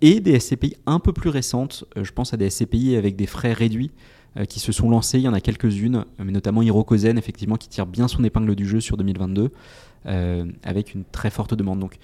et 0.00 0.20
des 0.20 0.38
SCPI 0.38 0.76
un 0.86 1.00
peu 1.00 1.12
plus 1.12 1.30
récentes. 1.30 1.84
euh, 1.96 2.04
je 2.04 2.12
pense 2.12 2.34
à 2.34 2.36
des 2.36 2.50
SCPI 2.50 2.96
avec 2.96 3.16
des 3.16 3.26
frais 3.26 3.52
réduits 3.52 3.90
euh, 4.36 4.44
qui 4.44 4.60
se 4.60 4.72
sont 4.72 4.90
lancées. 4.90 5.18
Il 5.18 5.24
y 5.24 5.28
en 5.28 5.34
a 5.34 5.40
quelques-unes, 5.40 6.04
mais 6.18 6.32
notamment 6.32 6.62
Hirokozen, 6.62 7.18
effectivement, 7.18 7.56
qui 7.56 7.68
tire 7.68 7.86
bien 7.86 8.08
son 8.08 8.24
épingle 8.24 8.54
du 8.54 8.66
jeu 8.66 8.80
sur 8.80 8.96
2022, 8.96 9.50
euh, 10.06 10.44
avec 10.62 10.94
une 10.94 11.04
très 11.04 11.30
forte 11.30 11.54
demande. 11.54 11.80
Donc, 11.80 11.98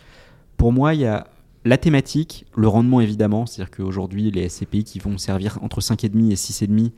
pour 0.57 0.73
moi, 0.73 0.95
il 0.95 1.01
y 1.01 1.07
a 1.07 1.27
la 1.65 1.79
thématique, 1.79 2.47
le 2.55 2.69
rendement 2.69 3.01
évidemment, 3.01 3.47
c'est-à-dire 3.47 3.71
qu'aujourd'hui 3.71 4.31
les 4.31 4.51
SCPI 4.51 4.85
qui 4.85 4.99
vont 4.99 5.17
servir 5.17 5.59
entre 5.63 5.81
5,5 5.81 6.31
et 6.31 6.35
6,5 6.35 6.91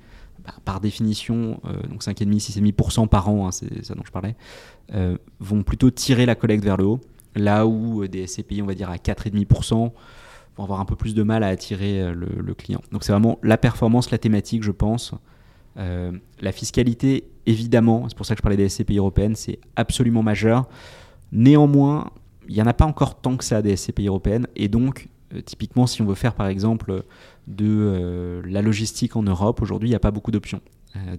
bah, 0.45 0.55
par 0.65 0.81
définition, 0.81 1.61
donc 1.89 2.03
5,5, 2.03 2.75
6,5% 2.75 3.07
par 3.07 3.29
an, 3.29 3.47
hein, 3.47 3.53
c'est 3.53 3.85
ça 3.85 3.95
dont 3.95 4.03
je 4.05 4.11
parlais, 4.11 4.35
vont 5.39 5.63
plutôt 5.63 5.93
tirer 5.93 6.27
la 6.27 6.35
collecte 6.35 6.65
vers 6.65 6.77
le 6.77 6.85
haut, 6.85 7.01
là 7.37 7.65
où 7.65 8.09
des 8.09 8.27
SCPI, 8.27 8.61
on 8.61 8.67
va 8.67 8.75
dire 8.75 8.91
à 8.91 8.97
4,5%, 8.97 9.93
vont 10.57 10.65
avoir 10.65 10.81
un 10.81 10.85
peu 10.85 10.97
plus 10.97 11.15
de 11.15 11.23
mal 11.23 11.43
à 11.43 11.49
attirer 11.49 12.01
euh, 12.01 12.15
le, 12.15 12.55
client. 12.55 12.81
Donc 12.93 13.05
c'est 13.05 13.13
vraiment 13.13 13.39
la 13.43 13.59
performance, 13.59 14.11
la 14.11 14.19
thématique, 14.19 14.63
je 14.63 14.73
pense. 14.73 15.13
Euh, 15.79 16.13
la 16.41 16.53
fiscalité, 16.53 17.29
évidemment, 17.45 18.09
c'est 18.09 18.17
pour 18.17 18.27
ça 18.27 18.35
que 18.35 18.39
je 18.39 18.43
parlais 18.43 18.57
des 18.57 18.69
SCPI 18.69 18.99
européennes, 18.99 19.37
c'est 19.37 19.59
absolument 19.77 20.23
majeur. 20.23 20.69
Néanmoins, 21.33 22.11
il 22.49 22.55
n'y 22.55 22.63
en 22.63 22.67
a 22.67 22.73
pas 22.73 22.87
encore 22.87 23.21
tant 23.21 23.37
que 23.37 23.45
ça 23.45 23.61
des 23.61 23.77
SCPI 23.77 24.07
européennes, 24.07 24.47
et 24.57 24.69
donc 24.69 25.09
euh, 25.35 25.43
typiquement, 25.43 25.87
si 25.87 26.01
on 26.01 26.07
veut 26.07 26.15
faire 26.15 26.35
par 26.35 26.47
exemple 26.47 27.03
de 27.47 28.43
la 28.45 28.63
logistique 28.63 29.17
en 29.17 29.23
Europe, 29.23 29.61
aujourd'hui, 29.63 29.89
il 29.89 29.93
n'y 29.93 29.97
a 29.97 30.01
pas 30.01 30.11
beaucoup 30.11 30.31
d'options. 30.31 30.61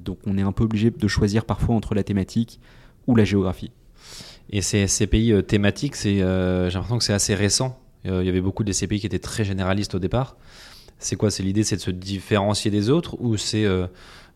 Donc 0.04 0.18
on 0.26 0.38
est 0.38 0.42
un 0.42 0.52
peu 0.52 0.64
obligé 0.64 0.90
de 0.90 1.08
choisir 1.08 1.46
parfois 1.46 1.76
entre 1.76 1.94
la 1.94 2.04
thématique 2.04 2.60
ou 3.06 3.16
la 3.16 3.24
géographie. 3.24 3.72
Et 4.50 4.62
ces 4.62 4.88
SCPI 4.88 5.44
thématiques, 5.48 5.96
j'ai 5.96 6.20
l'impression 6.20 6.98
que 6.98 7.04
c'est 7.04 7.14
assez 7.14 7.36
récent. 7.36 7.80
Euh, 8.08 8.24
il 8.24 8.26
y 8.26 8.30
avait 8.30 8.42
beaucoup 8.42 8.64
de 8.64 8.72
SCPI 8.72 9.00
qui 9.00 9.06
étaient 9.06 9.20
très 9.20 9.44
généralistes 9.44 9.96
au 9.96 10.00
départ. 10.00 10.38
C'est 11.00 11.16
quoi? 11.16 11.30
C'est 11.30 11.44
l'idée, 11.44 11.64
c'est 11.64 11.76
de 11.76 11.82
se 11.82 11.92
différencier 11.92 12.72
des 12.72 12.90
autres 12.90 13.18
ou 13.20 13.38
c'est 13.38 13.66
euh, 13.66 13.88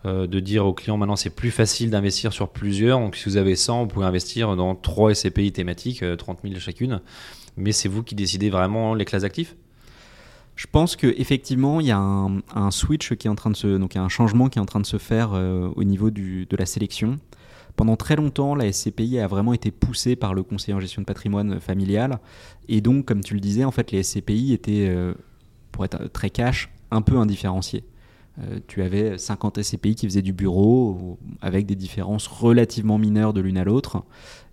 euh, 0.06 0.28
de 0.28 0.40
dire 0.40 0.66
aux 0.66 0.74
clients 0.74 0.98
maintenant 0.98 1.16
c'est 1.16 1.30
plus 1.30 1.52
facile 1.52 1.90
d'investir 1.90 2.34
sur 2.34 2.50
plusieurs. 2.50 3.00
Donc 3.00 3.16
si 3.16 3.26
vous 3.26 3.38
avez 3.38 3.56
100, 3.56 3.84
vous 3.84 3.88
pouvez 3.88 4.06
investir 4.06 4.56
dans 4.56 4.76
trois 4.76 5.14
SCPI 5.14 5.52
thématiques, 5.52 6.04
euh, 6.04 6.16
30 6.16 6.40
000 6.44 6.60
chacune. 6.60 7.02
Mais 7.58 7.72
c'est 7.72 7.90
vous 7.90 8.04
qui 8.04 8.16
décidez 8.16 8.50
vraiment 8.50 8.94
les 8.94 9.06
classes 9.06 9.24
d'actifs? 9.24 9.56
Je 10.56 10.68
pense 10.72 10.96
que 10.96 11.08
effectivement, 11.18 11.80
il 11.80 11.88
y 11.88 11.92
a 11.92 11.98
un, 11.98 12.72
switch 12.72 13.16
qui 13.16 13.28
est 13.28 13.30
en 13.30 13.36
train 13.36 13.50
de 13.50 13.56
se, 13.56 13.78
donc 13.78 13.96
un 13.96 14.10
changement 14.10 14.48
qui 14.48 14.60
est 14.60 14.62
en 14.62 14.66
train 14.66 14.80
de 14.80 14.86
se 14.86 14.98
faire 14.98 15.32
au 15.32 15.84
niveau 15.84 16.12
de 16.12 16.56
la 16.56 16.66
sélection. 16.66 17.20
Pendant 17.76 17.96
très 17.96 18.16
longtemps, 18.16 18.56
la 18.56 18.72
SCPI 18.72 19.20
a 19.20 19.28
vraiment 19.28 19.54
été 19.54 19.72
poussée 19.72 20.16
par 20.16 20.34
le 20.34 20.44
conseiller 20.44 20.74
en 20.74 20.80
gestion 20.80 21.02
de 21.02 21.06
patrimoine 21.06 21.60
familial, 21.60 22.20
et 22.68 22.82
donc, 22.82 23.06
comme 23.06 23.22
tu 23.22 23.34
le 23.34 23.40
disais, 23.40 23.64
en 23.64 23.72
fait, 23.72 23.92
les 23.92 24.04
SCPI 24.04 24.54
étaient, 24.54 24.88
euh, 24.90 25.14
pour 25.72 25.86
être 25.86 26.12
très 26.12 26.30
cash, 26.30 26.70
un 26.92 27.02
peu 27.02 27.18
indifférenciés. 27.18 27.84
Euh, 28.40 28.60
tu 28.68 28.82
avais 28.82 29.18
50 29.18 29.62
SCPI 29.62 29.96
qui 29.96 30.06
faisaient 30.06 30.22
du 30.22 30.32
bureau 30.32 31.18
avec 31.42 31.66
des 31.66 31.76
différences 31.76 32.28
relativement 32.28 32.98
mineures 32.98 33.34
de 33.34 33.42
l'une 33.42 33.58
à 33.58 33.64
l'autre. 33.64 34.04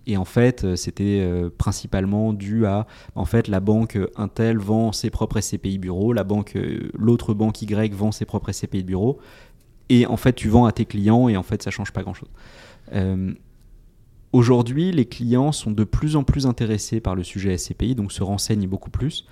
Et 0.09 0.17
en 0.17 0.25
fait, 0.25 0.63
euh, 0.63 0.75
c'était 0.75 1.19
euh, 1.21 1.51
principalement 1.55 2.33
dû 2.33 2.65
à, 2.65 2.87
en 3.13 3.25
fait, 3.25 3.47
la 3.47 3.59
banque 3.59 3.97
Intel 4.15 4.57
vend 4.57 4.91
ses 4.91 5.11
propres 5.11 5.39
SCPI 5.39 5.77
bureau, 5.77 6.13
la 6.13 6.23
banque, 6.23 6.55
euh, 6.55 6.89
l'autre 6.97 7.35
banque 7.35 7.61
Y 7.61 7.93
vend 7.93 8.11
ses 8.11 8.25
propres 8.25 8.51
SCPI 8.51 8.83
bureau. 8.83 9.19
Et 9.89 10.07
en 10.07 10.17
fait, 10.17 10.33
tu 10.33 10.49
vends 10.49 10.65
à 10.65 10.71
tes 10.71 10.85
clients 10.85 11.29
et 11.29 11.37
en 11.37 11.43
fait, 11.43 11.61
ça 11.61 11.69
change 11.69 11.91
pas 11.91 12.01
grand-chose. 12.01 12.29
Euh, 12.93 13.33
Aujourd'hui, 14.31 14.91
les 14.91 15.05
clients 15.05 15.51
sont 15.51 15.71
de 15.71 15.83
plus 15.83 16.15
en 16.15 16.23
plus 16.23 16.45
intéressés 16.45 16.99
par 16.99 17.15
le 17.15 17.23
sujet 17.23 17.57
SCPI, 17.57 17.95
donc 17.95 18.11
se 18.11 18.21
renseignent 18.21 18.67
beaucoup 18.67 18.91
plus. 18.91 19.25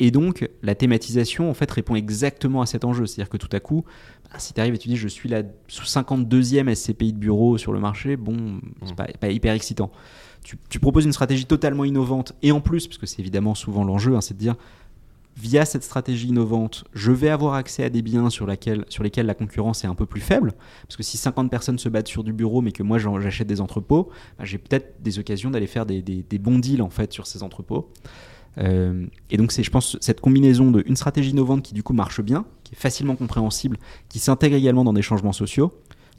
Et 0.00 0.10
donc, 0.10 0.48
la 0.62 0.74
thématisation, 0.74 1.48
en 1.50 1.54
fait, 1.54 1.70
répond 1.70 1.94
exactement 1.94 2.60
à 2.60 2.66
cet 2.66 2.84
enjeu. 2.84 3.06
C'est-à-dire 3.06 3.28
que 3.28 3.36
tout 3.36 3.54
à 3.54 3.60
coup, 3.60 3.84
bah, 4.24 4.38
si 4.38 4.52
tu 4.52 4.60
arrives 4.60 4.74
et 4.74 4.78
tu 4.78 4.88
dis 4.88 4.96
je 4.96 5.06
suis 5.06 5.28
la 5.28 5.42
52e 5.68 6.74
SCPI 6.74 7.12
de 7.12 7.18
bureau 7.18 7.58
sur 7.58 7.72
le 7.72 7.78
marché, 7.78 8.16
bon, 8.16 8.60
c'est 8.84 8.96
pas, 8.96 9.06
pas 9.20 9.28
hyper 9.28 9.54
excitant. 9.54 9.92
Tu, 10.42 10.56
tu 10.68 10.80
proposes 10.80 11.04
une 11.04 11.12
stratégie 11.12 11.46
totalement 11.46 11.84
innovante, 11.84 12.32
et 12.42 12.50
en 12.50 12.60
plus, 12.60 12.88
parce 12.88 12.98
que 12.98 13.06
c'est 13.06 13.20
évidemment 13.20 13.54
souvent 13.54 13.84
l'enjeu, 13.84 14.16
hein, 14.16 14.20
c'est 14.20 14.34
de 14.34 14.38
dire 14.40 14.56
via 15.40 15.64
cette 15.64 15.82
stratégie 15.82 16.28
innovante, 16.28 16.84
je 16.92 17.12
vais 17.12 17.30
avoir 17.30 17.54
accès 17.54 17.82
à 17.82 17.90
des 17.90 18.02
biens 18.02 18.30
sur, 18.30 18.46
lesquels 18.46 18.84
la 19.26 19.34
concurrence 19.34 19.84
est 19.84 19.86
un 19.86 19.94
peu 19.94 20.06
plus 20.06 20.20
faible. 20.20 20.52
Parce 20.82 20.96
que 20.96 21.02
si 21.02 21.16
50 21.16 21.50
personnes 21.50 21.78
se 21.78 21.88
battent 21.88 22.08
sur 22.08 22.24
du 22.24 22.32
bureau, 22.32 22.60
mais 22.60 22.72
que 22.72 22.82
moi 22.82 22.98
j'achète 22.98 23.46
des 23.46 23.60
entrepôts, 23.60 24.10
bah, 24.38 24.44
j'ai 24.44 24.58
peut-être 24.58 25.02
des 25.02 25.18
occasions 25.18 25.50
d'aller 25.50 25.66
faire 25.66 25.86
des, 25.86 26.24
bons 26.38 26.58
deals 26.58 26.82
en 26.82 26.90
fait 26.90 27.12
sur 27.12 27.26
ces 27.26 27.42
entrepôts. 27.42 27.90
Euh, 28.58 29.06
et 29.30 29.36
donc 29.36 29.52
c'est, 29.52 29.62
je 29.62 29.70
pense, 29.70 29.96
cette 30.00 30.20
combinaison 30.20 30.70
de 30.70 30.82
une 30.86 30.96
stratégie 30.96 31.30
innovante 31.30 31.62
qui 31.62 31.72
du 31.72 31.82
coup 31.82 31.92
marche 31.92 32.20
bien, 32.20 32.44
qui 32.64 32.74
est 32.74 32.78
facilement 32.78 33.16
compréhensible, 33.16 33.78
qui 34.08 34.18
s'intègre 34.18 34.56
également 34.56 34.84
dans 34.84 34.92
des 34.92 35.02
changements 35.02 35.32
sociaux, 35.32 35.72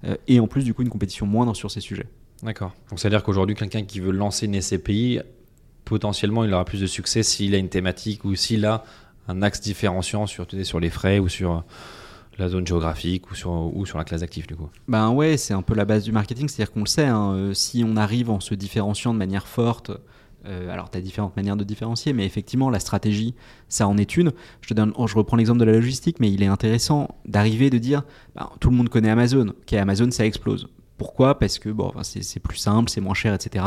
euh, 0.05 0.15
et 0.27 0.39
en 0.39 0.47
plus 0.47 0.63
du 0.63 0.73
coup 0.73 0.81
une 0.81 0.89
compétition 0.89 1.25
moindre 1.25 1.55
sur 1.55 1.69
ces 1.69 1.81
sujets. 1.81 2.07
D'accord. 2.41 2.73
Donc 2.89 2.99
c'est-à-dire 2.99 3.21
qu'aujourd'hui, 3.21 3.55
quelqu'un 3.55 3.83
qui 3.83 3.99
veut 3.99 4.11
lancer 4.11 4.45
une 4.45 4.59
SCPI, 4.59 5.19
potentiellement, 5.85 6.43
il 6.43 6.53
aura 6.53 6.65
plus 6.65 6.79
de 6.79 6.87
succès 6.87 7.21
s'il 7.21 7.53
a 7.53 7.57
une 7.57 7.69
thématique 7.69 8.25
ou 8.25 8.33
s'il 8.35 8.65
a 8.65 8.83
un 9.27 9.41
axe 9.41 9.61
différenciant 9.61 10.25
sur, 10.25 10.47
sur 10.63 10.79
les 10.79 10.89
frais 10.89 11.19
ou 11.19 11.29
sur 11.29 11.63
la 12.37 12.49
zone 12.49 12.65
géographique 12.65 13.29
ou 13.31 13.35
sur, 13.35 13.51
ou 13.51 13.85
sur 13.85 13.97
la 13.97 14.03
classe 14.03 14.21
d'actifs, 14.21 14.47
du 14.47 14.55
coup. 14.55 14.69
Ben 14.87 15.09
ouais, 15.09 15.37
c'est 15.37 15.53
un 15.53 15.61
peu 15.61 15.75
la 15.75 15.85
base 15.85 16.03
du 16.03 16.11
marketing, 16.11 16.47
c'est-à-dire 16.47 16.73
qu'on 16.73 16.81
le 16.81 16.87
sait, 16.87 17.05
hein, 17.05 17.33
euh, 17.33 17.53
si 17.53 17.83
on 17.85 17.95
arrive 17.95 18.29
en 18.29 18.39
se 18.39 18.55
différenciant 18.55 19.13
de 19.13 19.19
manière 19.19 19.47
forte, 19.47 19.91
euh, 20.45 20.71
alors 20.71 20.89
tu 20.89 20.97
as 20.97 21.01
différentes 21.01 21.35
manières 21.35 21.55
de 21.55 21.63
différencier, 21.63 22.13
mais 22.13 22.25
effectivement 22.25 22.69
la 22.69 22.79
stratégie, 22.79 23.35
ça 23.69 23.87
en 23.87 23.97
est 23.97 24.17
une. 24.17 24.31
Je, 24.61 24.69
te 24.69 24.73
donne, 24.73 24.91
oh, 24.95 25.07
je 25.07 25.15
reprends 25.15 25.37
l'exemple 25.37 25.59
de 25.59 25.65
la 25.65 25.73
logistique, 25.73 26.19
mais 26.19 26.31
il 26.31 26.41
est 26.41 26.47
intéressant 26.47 27.15
d'arriver 27.25 27.69
de 27.69 27.77
dire, 27.77 28.03
ben, 28.35 28.49
tout 28.59 28.69
le 28.69 28.75
monde 28.75 28.89
connaît 28.89 29.09
Amazon, 29.09 29.49
ok 29.49 29.73
Amazon 29.73 30.09
ça 30.11 30.25
explose. 30.25 30.67
Pourquoi? 31.01 31.39
Parce 31.39 31.57
que 31.57 31.69
bon, 31.69 31.87
enfin, 31.87 32.03
c'est 32.03 32.39
plus 32.39 32.57
simple, 32.57 32.87
c'est 32.87 33.01
moins 33.01 33.15
cher, 33.15 33.33
etc. 33.33 33.65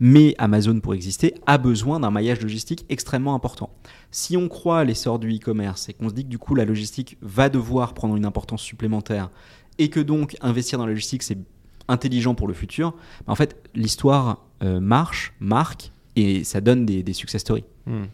Mais 0.00 0.34
Amazon, 0.38 0.80
pour 0.80 0.94
exister, 0.94 1.32
a 1.46 1.56
besoin 1.56 2.00
d'un 2.00 2.10
maillage 2.10 2.40
logistique 2.40 2.86
extrêmement 2.88 3.36
important. 3.36 3.70
Si 4.10 4.36
on 4.36 4.48
croit 4.48 4.80
à 4.80 4.84
l'essor 4.84 5.20
du 5.20 5.32
e-commerce 5.32 5.88
et 5.88 5.92
qu'on 5.92 6.08
se 6.08 6.14
dit 6.14 6.24
que 6.24 6.28
du 6.28 6.38
coup 6.38 6.56
la 6.56 6.64
logistique 6.64 7.18
va 7.22 7.50
devoir 7.50 7.94
prendre 7.94 8.16
une 8.16 8.24
importance 8.24 8.62
supplémentaire 8.62 9.30
et 9.78 9.90
que 9.90 10.00
donc 10.00 10.36
investir 10.40 10.76
dans 10.76 10.86
la 10.86 10.90
logistique 10.90 11.22
c'est 11.22 11.38
intelligent 11.86 12.34
pour 12.34 12.48
le 12.48 12.54
futur, 12.54 12.96
bah, 13.28 13.32
en 13.32 13.36
fait 13.36 13.62
l'histoire 13.76 14.44
euh, 14.64 14.80
marche, 14.80 15.34
marque 15.38 15.92
et 16.16 16.42
ça 16.42 16.60
donne 16.60 16.84
des, 16.84 17.04
des 17.04 17.12
success 17.12 17.42
stories. 17.42 17.64
Hmm. 17.86 18.06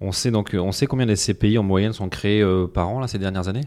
On 0.00 0.12
sait 0.12 0.30
donc, 0.30 0.54
euh, 0.54 0.60
on 0.60 0.72
sait 0.72 0.86
combien 0.86 1.04
de 1.04 1.14
SCPI 1.14 1.58
en 1.58 1.62
moyenne 1.62 1.92
sont 1.92 2.08
créés 2.08 2.40
euh, 2.40 2.66
par 2.66 2.88
an 2.88 3.00
là, 3.00 3.06
ces 3.06 3.18
dernières 3.18 3.48
années? 3.48 3.66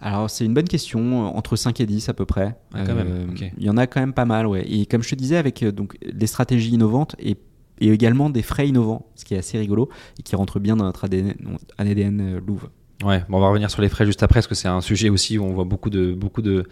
Alors 0.00 0.28
c'est 0.28 0.44
une 0.44 0.54
bonne 0.54 0.68
question, 0.68 1.00
euh, 1.00 1.28
entre 1.28 1.56
5 1.56 1.80
et 1.80 1.86
10 1.86 2.08
à 2.08 2.14
peu 2.14 2.26
près. 2.26 2.56
Ah, 2.74 2.84
quand 2.86 2.94
même, 2.94 3.30
ok. 3.30 3.50
Il 3.56 3.64
y 3.64 3.70
en 3.70 3.76
a 3.76 3.86
quand 3.86 4.00
même 4.00 4.12
pas 4.12 4.24
mal, 4.24 4.46
ouais. 4.46 4.64
Et 4.68 4.86
comme 4.86 5.02
je 5.02 5.10
te 5.10 5.14
disais, 5.14 5.36
avec 5.36 5.62
euh, 5.62 5.72
donc, 5.72 5.96
des 6.12 6.26
stratégies 6.26 6.70
innovantes 6.70 7.16
et, 7.18 7.36
et 7.80 7.88
également 7.88 8.30
des 8.30 8.42
frais 8.42 8.68
innovants, 8.68 9.06
ce 9.14 9.24
qui 9.24 9.34
est 9.34 9.38
assez 9.38 9.58
rigolo 9.58 9.88
et 10.18 10.22
qui 10.22 10.36
rentre 10.36 10.60
bien 10.60 10.76
dans 10.76 10.84
notre 10.84 11.04
ADN, 11.04 11.34
ADN 11.78 12.20
euh, 12.20 12.40
Louvre. 12.46 12.70
Ouais, 13.04 13.22
bon, 13.28 13.38
on 13.38 13.40
va 13.40 13.48
revenir 13.48 13.70
sur 13.70 13.82
les 13.82 13.88
frais 13.88 14.06
juste 14.06 14.22
après, 14.22 14.38
parce 14.38 14.46
que 14.46 14.54
c'est 14.54 14.68
un 14.68 14.80
sujet 14.80 15.08
aussi 15.10 15.38
où 15.38 15.44
on 15.44 15.52
voit 15.52 15.64
beaucoup 15.64 15.90
de, 15.90 16.12
beaucoup 16.14 16.40
de, 16.40 16.64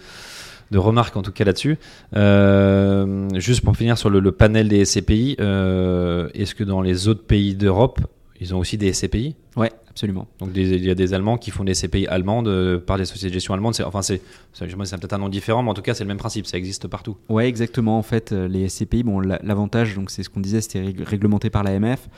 de 0.71 0.79
remarques 0.79 1.17
en 1.17 1.23
tout 1.23 1.33
cas 1.33 1.45
là-dessus. 1.45 1.79
Euh, 2.17 3.29
juste 3.39 3.63
pour 3.63 3.77
finir 3.77 3.99
sur 3.99 4.11
le, 4.11 4.21
le 4.21 4.33
panel 4.33 4.69
des 4.69 4.85
SCPI, 4.85 5.37
euh, 5.41 6.29
est-ce 6.35 6.55
que 6.55 6.65
dans 6.65 6.81
les 6.81 7.09
autres 7.09 7.25
pays 7.25 7.55
d'Europe, 7.55 8.01
ils 8.45 8.55
ont 8.55 8.59
aussi 8.59 8.77
des 8.79 8.93
SCPI 8.93 9.35
Ouais, 9.57 9.73
absolument. 9.89 10.27
Donc 10.39 10.53
des- 10.53 10.71
il 10.75 10.85
y 10.85 10.91
a 10.91 10.95
des 10.95 11.15
Allemands 11.15 11.39
qui 11.39 11.51
font 11.51 11.65
des 11.65 11.73
SCPI 11.75 12.07
allemandes 12.09 12.49
euh, 12.49 12.79
par 12.79 12.99
des 12.99 13.05
sociétés 13.05 13.29
de 13.29 13.35
gestion 13.35 13.55
allemandes. 13.55 13.75
C'est- 13.75 13.85
Enfin, 13.85 14.03
c'est 14.03 14.21
peut-être 14.53 15.13
un 15.13 15.19
nom 15.19 15.29
différent, 15.29 15.63
mais 15.63 15.71
en 15.71 15.75
tout 15.75 15.83
cas, 15.83 15.95
c'est 15.95 16.05
le 16.05 16.09
même 16.09 16.19
principe. 16.19 16.47
Ça 16.47 16.59
existe 16.59 16.87
partout. 16.89 17.17
Ouais, 17.29 17.49
exactement. 17.49 17.97
En 17.99 18.03
fait, 18.03 18.33
euh, 18.33 18.47
les 18.49 18.69
SCPI, 18.69 19.03
bon, 19.03 19.21
la- 19.21 19.41
l'avantage, 19.43 19.95
donc 19.95 20.11
c'est 20.11 20.23
ce 20.23 20.29
qu'on 20.31 20.41
disait, 20.41 20.61
c'était 20.61 20.83
rég- 20.83 21.03
réglementé 21.03 21.49
par 21.51 21.63
l'AMF. 21.65 22.09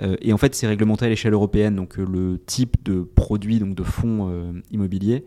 Euh, 0.00 0.16
et 0.22 0.32
en 0.32 0.38
fait, 0.38 0.54
c'est 0.54 0.66
réglementé 0.66 1.04
à 1.06 1.08
l'échelle 1.08 1.32
européenne. 1.34 1.76
Donc, 1.76 1.98
euh, 1.98 2.04
le 2.10 2.38
type 2.46 2.82
de 2.84 3.00
produit, 3.02 3.58
donc 3.58 3.74
de 3.74 3.82
fonds 3.82 4.28
euh, 4.30 4.52
immobiliers, 4.72 5.24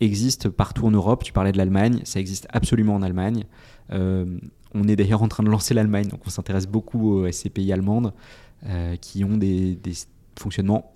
existe 0.00 0.48
partout 0.50 0.86
en 0.86 0.90
Europe. 0.90 1.24
Tu 1.24 1.32
parlais 1.32 1.52
de 1.52 1.58
l'Allemagne, 1.58 2.00
ça 2.04 2.20
existe 2.20 2.46
absolument 2.50 2.94
en 2.94 3.02
Allemagne. 3.02 3.44
On 4.74 4.88
est 4.88 4.96
d'ailleurs 4.96 5.22
en 5.22 5.28
train 5.28 5.42
de 5.42 5.48
lancer 5.48 5.72
l'Allemagne, 5.72 6.08
donc 6.08 6.20
on 6.26 6.30
s'intéresse 6.30 6.66
beaucoup 6.66 7.10
aux 7.10 7.26
SCPI 7.26 7.72
allemandes 7.72 8.12
euh, 8.64 8.96
qui 8.96 9.24
ont 9.24 9.36
des, 9.36 9.74
des 9.74 9.92
fonctionnements 10.38 10.92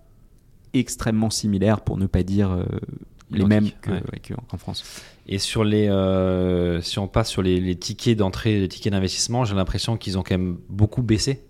extrêmement 0.73 1.31
similaires, 1.31 1.81
pour 1.81 1.99
ne 1.99 2.07
pas 2.07 2.23
dire 2.23 2.51
euh, 2.53 2.65
les 3.31 3.45
mêmes 3.45 3.69
ouais. 3.87 3.93
ouais, 3.93 4.21
qu'en 4.49 4.57
France. 4.59 4.85
Et 5.27 5.39
sur 5.39 5.65
les, 5.65 5.89
euh, 5.89 6.81
si 6.81 6.99
on 6.99 7.09
passe 7.09 7.29
sur 7.29 7.43
les, 7.43 7.61
les 7.61 7.77
tickets 7.77 8.17
d'entrée, 8.19 8.61
les 8.61 8.69
tickets 8.69 8.93
d'investissement, 8.93 9.45
j'ai 9.45 9.55
l'impression 9.55 9.97
qu'ils 9.97 10.19
ont 10.19 10.23
quand 10.23 10.37
même 10.37 10.59
beaucoup 10.69 11.03
baissé. 11.03 11.45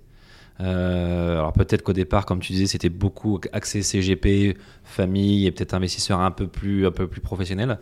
Euh, 0.60 1.38
alors 1.38 1.52
peut-être 1.52 1.82
qu'au 1.82 1.94
départ, 1.94 2.26
comme 2.26 2.40
tu 2.40 2.52
disais, 2.52 2.66
c'était 2.66 2.90
beaucoup 2.90 3.40
axé 3.52 3.82
CGP, 3.82 4.58
famille 4.84 5.46
et 5.46 5.52
peut-être 5.52 5.74
investisseurs 5.74 6.20
un 6.20 6.30
peu 6.30 6.46
plus, 6.46 6.86
un 6.86 6.90
peu 6.90 7.06
plus 7.06 7.20
professionnels. 7.20 7.78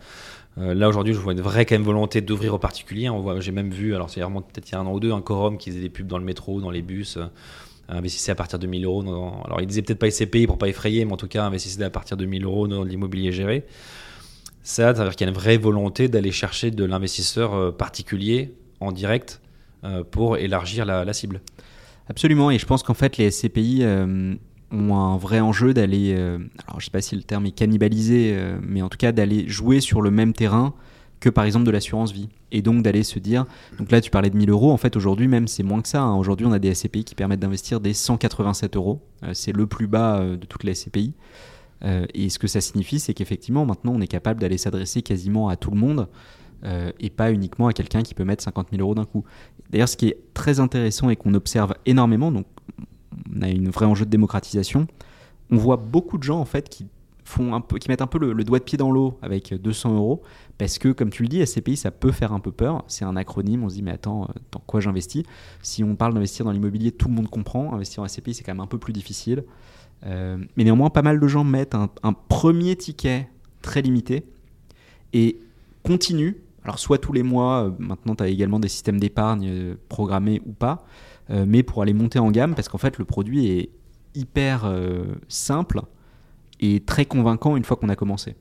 Euh, 0.57 0.73
là 0.73 0.87
aujourd'hui, 0.87 1.13
je 1.13 1.19
vois 1.19 1.33
une 1.33 1.41
vraie 1.41 1.65
quand 1.65 1.75
même 1.75 1.83
volonté 1.83 2.21
d'ouvrir 2.21 2.53
aux 2.53 2.59
particuliers. 2.59 3.09
J'ai 3.39 3.51
même 3.51 3.69
vu, 3.69 3.95
alors 3.95 4.09
c'est 4.09 4.21
vraiment 4.21 4.41
peut-être 4.41 4.69
il 4.69 4.73
y 4.73 4.75
a 4.75 4.79
un 4.79 4.85
an 4.85 4.93
ou 4.93 4.99
deux, 4.99 5.11
un 5.11 5.21
quorum 5.21 5.57
qui 5.57 5.71
faisait 5.71 5.81
des 5.81 5.89
pubs 5.89 6.07
dans 6.07 6.17
le 6.17 6.23
métro, 6.23 6.61
dans 6.61 6.71
les 6.71 6.81
bus. 6.81 7.17
Investissez 7.89 8.31
à 8.31 8.35
partir 8.35 8.59
de 8.59 8.67
1000 8.67 8.85
euros. 8.85 9.03
Dans, 9.03 9.41
alors 9.43 9.61
il 9.61 9.67
disait 9.67 9.81
peut-être 9.81 9.99
pas 9.99 10.09
SCPI 10.09 10.47
pour 10.47 10.57
pas 10.57 10.67
effrayer, 10.67 11.05
mais 11.05 11.13
en 11.13 11.17
tout 11.17 11.27
cas 11.27 11.45
investissez 11.45 11.81
à 11.83 11.89
partir 11.89 12.17
de 12.17 12.25
1000 12.25 12.45
euros 12.45 12.67
dans 12.67 12.83
l'immobilier 12.83 13.31
géré. 13.31 13.65
Ça, 14.61 14.93
ça 14.93 15.03
veut 15.03 15.09
dire 15.09 15.15
qu'il 15.15 15.25
y 15.25 15.29
a 15.29 15.31
une 15.31 15.37
vraie 15.37 15.57
volonté 15.57 16.07
d'aller 16.07 16.31
chercher 16.31 16.71
de 16.71 16.83
l'investisseur 16.83 17.53
euh, 17.53 17.71
particulier 17.71 18.53
en 18.79 18.91
direct 18.91 19.41
euh, 19.83 20.03
pour 20.03 20.37
élargir 20.37 20.85
la, 20.85 21.13
cible. 21.13 21.41
Absolument, 22.09 22.51
et 22.51 22.59
je 22.59 22.65
pense 22.65 22.83
qu'en 22.83 22.93
fait 22.93 23.17
les 23.17 23.31
SCPI, 23.31 23.79
euh, 23.81 24.35
ont 24.71 24.95
un 24.95 25.17
vrai 25.17 25.39
enjeu 25.39 25.73
d'aller, 25.73 26.13
alors 26.13 26.79
je 26.79 26.85
sais 26.85 26.91
pas 26.91 27.01
si 27.01 27.15
le 27.15 27.23
terme 27.23 27.47
est 27.47 27.51
cannibalisé, 27.51 28.39
mais 28.61 28.83
en 28.83 28.89
tout 28.89 28.99
cas 28.99 29.11
d'aller 29.11 29.47
jouer 29.47 29.81
sur 29.81 29.99
le 30.03 30.11
même 30.11 30.33
terrain 30.33 30.75
que 31.19 31.29
par 31.29 31.43
exemple 31.43 31.65
de 31.65 31.71
l'assurance 31.71 32.11
vie. 32.11 32.29
Et 32.51 32.61
donc 32.61 32.81
d'aller 32.81 33.03
se 33.03 33.19
dire, 33.19 33.45
donc 33.77 33.91
là 33.91 34.01
tu 34.01 34.09
parlais 34.09 34.29
de 34.29 34.37
1000 34.37 34.49
euros, 34.49 34.71
en 34.71 34.77
fait 34.77 34.95
aujourd'hui 34.95 35.27
même 35.27 35.47
c'est 35.47 35.63
moins 35.63 35.81
que 35.81 35.87
ça. 35.87 36.01
hein. 36.01 36.15
Aujourd'hui 36.15 36.45
on 36.45 36.51
a 36.51 36.59
des 36.59 36.73
SCPI 36.73 37.03
qui 37.03 37.15
permettent 37.15 37.39
d'investir 37.41 37.79
des 37.79 37.93
187 37.93 38.75
euros. 38.75 39.01
Euh, 39.23 39.33
c'est 39.33 39.51
le 39.51 39.67
plus 39.67 39.87
bas 39.87 40.19
euh, 40.19 40.37
de 40.37 40.45
toutes 40.45 40.63
les 40.63 40.73
SCPI. 40.73 41.13
Euh, 41.83 42.05
et 42.13 42.29
ce 42.29 42.39
que 42.39 42.47
ça 42.47 42.59
signifie, 42.61 42.99
c'est 42.99 43.13
qu'effectivement 43.13 43.65
maintenant 43.65 43.93
on 43.95 44.01
est 44.01 44.07
capable 44.07 44.41
d'aller 44.41 44.57
s'adresser 44.57 45.01
quasiment 45.01 45.49
à 45.49 45.55
tout 45.55 45.71
le 45.71 45.77
monde 45.77 46.07
et 46.99 47.09
pas 47.09 47.31
uniquement 47.31 47.67
à 47.67 47.73
quelqu'un 47.73 48.01
qui 48.03 48.13
peut 48.13 48.25
mettre 48.25 48.43
50 48.43 48.67
000 48.71 48.81
euros 48.81 48.93
d'un 48.93 49.05
coup. 49.05 49.23
D'ailleurs 49.69 49.87
ce 49.87 49.95
qui 49.95 50.09
est 50.09 50.17
très 50.33 50.59
intéressant 50.59 51.09
et 51.09 51.15
qu'on 51.15 51.33
observe 51.33 51.73
énormément, 51.85 52.33
donc 52.33 52.47
on 53.33 53.41
a 53.41 53.47
une 53.47 53.69
vraie 53.69 53.85
enjeu 53.85 54.03
de 54.03 54.09
démocratisation, 54.09 54.85
on 55.51 55.55
voit 55.55 55.77
beaucoup 55.77 56.17
de 56.17 56.23
gens 56.23 56.37
en 56.37 56.43
fait 56.43 56.67
qui 56.67 56.87
qui 57.79 57.89
mettent 57.89 58.01
un 58.01 58.07
peu 58.07 58.17
le, 58.19 58.43
doigt 58.43 58.59
de 58.59 58.63
pied 58.63 58.77
dans 58.77 58.91
l'eau 58.91 59.17
avec 59.21 59.53
200 59.53 59.95
euros 59.95 60.21
parce 60.57 60.77
que 60.77 60.89
comme 60.89 61.09
tu 61.09 61.23
le 61.23 61.29
dis, 61.29 61.45
SCPI 61.45 61.77
ça 61.77 61.91
peut 61.91 62.11
faire 62.11 62.33
un 62.33 62.39
peu 62.39 62.51
peur. 62.51 62.83
C'est 62.87 63.05
un 63.05 63.15
acronyme, 63.15 63.63
on 63.63 63.69
se 63.69 63.75
dit 63.75 63.83
mais 63.83 63.91
attends, 63.91 64.23
euh, 64.23 64.33
dans 64.51 64.59
quoi 64.59 64.79
j'investis? 64.79 65.23
Si 65.61 65.83
on 65.83 65.95
parle 65.95 66.13
d'investir 66.13 66.45
dans 66.45 66.51
l'immobilier, 66.51 66.91
tout 66.91 67.07
le 67.07 67.13
monde 67.13 67.29
comprend. 67.29 67.73
Investir 67.73 68.03
en 68.03 68.07
SCPI 68.07 68.33
c'est 68.33 68.43
quand 68.43 68.53
même 68.53 68.61
un 68.61 68.67
peu 68.67 68.77
plus 68.77 68.93
difficile. 68.93 69.43
Euh, 70.05 70.37
mais 70.55 70.63
néanmoins, 70.63 70.89
pas 70.89 71.01
mal 71.01 71.19
de 71.19 71.27
gens 71.27 71.43
mettent 71.43 71.75
un, 71.75 72.13
premier 72.13 72.75
ticket 72.75 73.29
très 73.61 73.81
limité 73.81 74.23
et 75.13 75.39
continuent. 75.83 76.35
Alors 76.63 76.79
soit 76.79 76.97
tous 76.97 77.13
les 77.13 77.23
mois, 77.23 77.65
euh, 77.65 77.71
maintenant 77.79 78.15
tu 78.15 78.23
as 78.23 78.27
également 78.27 78.59
des 78.59 78.69
systèmes 78.69 78.99
d'épargne 78.99 79.75
programmés 79.87 80.41
ou 80.45 80.51
pas, 80.51 80.85
mais 81.45 81.61
pour 81.61 81.83
aller 81.83 81.93
monter 81.93 82.17
en 82.17 82.31
gamme 82.31 82.55
parce 82.55 82.69
qu'en 82.69 82.79
fait 82.79 82.97
le 82.97 83.05
produit 83.05 83.47
est 83.49 83.69
hyper 84.15 84.67
simple 85.27 85.81
et 86.59 86.81
très 86.81 87.05
convaincant 87.05 87.55
une 87.55 87.63
fois 87.63 87.77
qu'on 87.77 87.89
a 87.89 87.95
commencé. 87.95 88.35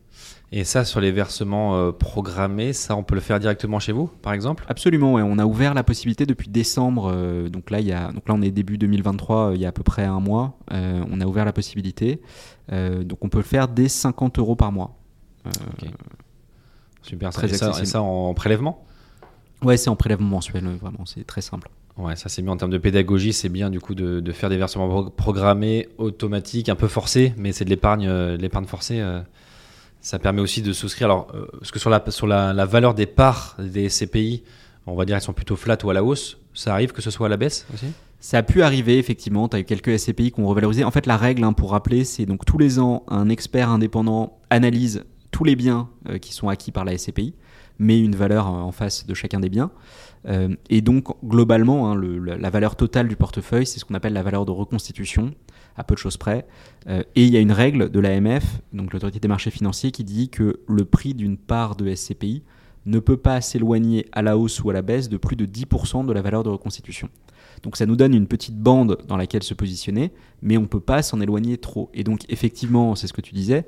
Et 0.51 0.65
ça, 0.65 0.85
sur 0.85 1.01
les 1.01 1.13
versements 1.13 1.77
euh, 1.77 1.93
programmés, 1.93 2.73
ça, 2.73 2.97
on 2.97 3.03
peut 3.03 3.15
le 3.15 3.21
faire 3.21 3.39
directement 3.39 3.79
chez 3.79 3.93
vous, 3.93 4.07
par 4.07 4.33
exemple? 4.33 4.65
Absolument, 4.69 5.15
ouais. 5.15 5.23
on 5.23 5.39
a 5.39 5.45
ouvert 5.45 5.75
la 5.75 5.85
possibilité 5.85 6.25
depuis 6.25 6.49
décembre, 6.49 7.13
euh, 7.13 7.49
donc, 7.49 7.71
là, 7.71 7.81
il 7.81 7.87
y 7.87 7.93
a, 7.93 8.11
donc 8.13 8.27
là 8.29 8.35
on 8.35 8.41
est 8.41 8.51
début 8.51 8.79
2023, 8.79 9.37
euh, 9.37 9.55
il 9.55 9.61
y 9.61 9.67
a 9.67 9.69
à 9.69 9.73
peu 9.73 9.83
près 9.83 10.05
un 10.05 10.21
mois, 10.21 10.59
euh, 10.73 11.05
on 11.11 11.21
a 11.21 11.27
ouvert 11.27 11.45
la 11.45 11.53
possibilité, 11.53 12.21
donc 12.71 13.25
on 13.25 13.29
peut 13.29 13.39
le 13.39 13.45
faire 13.45 13.69
dès 13.69 13.89
50 13.89 14.39
euros 14.39 14.57
par 14.57 14.73
mois. 14.73 14.97
Super, 17.03 17.31
Très 17.31 17.51
et 17.51 17.55
ça, 17.55 17.73
et 17.81 17.87
ça 17.87 18.03
en 18.03 18.35
prélèvement? 18.35 18.85
Ouais, 19.63 19.77
c'est 19.77 19.89
en 19.89 19.97
prélèvement 19.97 20.29
mensuel, 20.29 20.67
vraiment, 20.77 21.07
c'est 21.07 21.27
très 21.27 21.41
simple. 21.41 21.71
Ouais, 21.99 22.15
ça 22.15 22.29
c'est 22.29 22.43
bien 22.43 22.53
en 22.53 22.57
termes 22.57 22.71
de 22.71 22.79
pédagogie, 22.79 23.33
c'est 23.33 23.49
bien 23.49 23.71
du 23.71 23.81
coup 23.81 23.95
de, 23.95 24.33
faire 24.33 24.49
des 24.49 24.57
versements 24.57 24.89
pro- 24.89 25.11
programmés, 25.11 25.89
automatiques, 25.99 26.69
un 26.69 26.77
peu 26.77 26.87
forcés, 26.87 27.35
mais 27.37 27.51
c'est 27.53 27.65
de 27.65 27.71
l'épargne, 27.71 28.07
euh, 28.07 28.37
l'épargne 28.37 28.67
forcée. 28.67 29.01
euh, 29.01 29.21
ça 30.01 30.21
permet 30.21 30.41
aussi 30.41 30.63
de 30.63 30.73
souscrire. 30.73 31.09
Alors, 31.09 31.27
euh, 31.35 31.47
parce 31.59 31.73
que 31.73 31.81
sur 31.81 31.91
la 31.91 32.03
sur 32.11 32.29
la, 32.29 32.65
valeur 32.67 32.95
des 32.95 33.07
parts 33.07 33.57
des 33.59 33.89
CPI, 33.89 34.45
on 34.87 34.95
va 34.95 35.05
dire 35.05 35.17
elles 35.17 35.23
sont 35.23 35.33
plutôt 35.33 35.57
flat 35.57 35.77
ou 35.83 35.91
à 35.91 35.95
la 35.95 36.05
hausse. 36.05 36.39
Ça 36.55 36.73
arrive 36.73 36.93
que 36.93 37.03
ce 37.03 37.11
soit 37.11 37.27
à 37.27 37.31
la 37.31 37.37
baisse 37.37 37.67
aussi? 37.75 37.87
Ça 38.21 38.39
a 38.39 38.43
pu 38.43 38.63
arriver, 38.63 38.99
effectivement. 38.99 39.49
Tu 39.49 39.57
as 39.57 39.61
eu 39.61 39.65
quelques 39.65 39.99
SCPI 39.99 40.33
qui 40.33 40.41
ont 40.41 40.47
revalorisé. 40.47 40.83
En 40.85 40.91
fait, 40.91 41.07
la 41.07 41.17
règle, 41.17 41.45
hein, 41.45 41.53
pour 41.53 41.71
rappeler, 41.73 42.05
c'est 42.05 42.27
donc 42.27 42.45
tous 42.45 42.59
les 42.59 42.79
ans, 42.81 43.05
un 43.09 43.29
expert 43.29 43.71
indépendant 43.71 44.39
analyse 44.51 45.05
tous 45.31 45.45
les 45.45 45.55
biens 45.55 45.89
qui 46.21 46.33
sont 46.33 46.49
acquis 46.49 46.73
par 46.73 46.85
la 46.85 46.97
SCPI, 46.99 47.35
met 47.79 48.01
une 48.01 48.17
valeur 48.17 48.47
en 48.49 48.73
face 48.73 49.07
de 49.07 49.15
chacun 49.15 49.39
des 49.39 49.49
biens. 49.49 49.71
Euh, 50.29 50.55
et 50.69 50.81
donc, 50.81 51.09
globalement, 51.25 51.91
hein, 51.91 52.01
la 52.25 52.51
valeur 52.51 52.77
totale 52.77 53.09
du 53.09 53.17
portefeuille, 53.17 53.67
c'est 53.67 53.79
ce 53.79 53.85
qu'on 53.85 53.95
appelle 53.95 54.13
la 54.13 54.23
valeur 54.23 54.45
de 54.45 54.51
reconstitution, 54.51 55.35
à 55.77 55.85
peu 55.85 55.95
de 55.95 55.99
choses 55.99 56.17
près. 56.17 56.47
Euh, 56.89 57.03
et 57.15 57.25
il 57.25 57.33
y 57.33 57.37
a 57.37 57.41
une 57.41 57.53
règle 57.53 57.91
de 57.91 58.01
l'AMF, 58.01 58.61
donc 58.73 58.93
l'autorité 58.93 59.21
des 59.21 59.29
marchés 59.29 59.51
financiers, 59.51 59.91
qui 59.91 60.05
dit 60.05 60.29
que 60.29 60.61
le 60.69 60.85
prix 60.85 61.15
d'une 61.15 61.39
part 61.39 61.77
de 61.77 61.95
SCPI 61.95 62.43
ne 62.87 62.99
peut 62.99 63.17
pas 63.17 63.41
s'éloigner 63.41 64.07
à 64.13 64.23
la 64.23 64.37
hausse 64.39 64.63
ou 64.63 64.71
à 64.71 64.73
la 64.73 64.83
baisse 64.83 65.09
de 65.09 65.17
plus 65.17 65.37
de 65.37 65.47
10% 65.47 66.07
de 66.07 66.13
la 66.13 66.23
valeur 66.23 66.43
de 66.43 66.49
reconstitution. 66.49 67.09
Donc 67.63 67.77
ça 67.77 67.87
nous 67.87 67.97
donne 67.97 68.15
une 68.15 68.27
petite 68.27 68.57
bande 68.57 68.99
dans 69.07 69.17
laquelle 69.17 69.43
se 69.43 69.55
positionner, 69.55 70.13
mais 70.43 70.57
on 70.57 70.63
ne 70.63 70.67
peut 70.67 70.81
pas 70.81 71.03
s'en 71.03 71.21
éloigner 71.21 71.59
trop. 71.59 71.91
Et 71.93 72.05
donc 72.05 72.23
effectivement, 72.29 72.95
c'est 72.95 73.07
ce 73.07 73.13
que 73.13 73.21
tu 73.21 73.35
disais, 73.35 73.67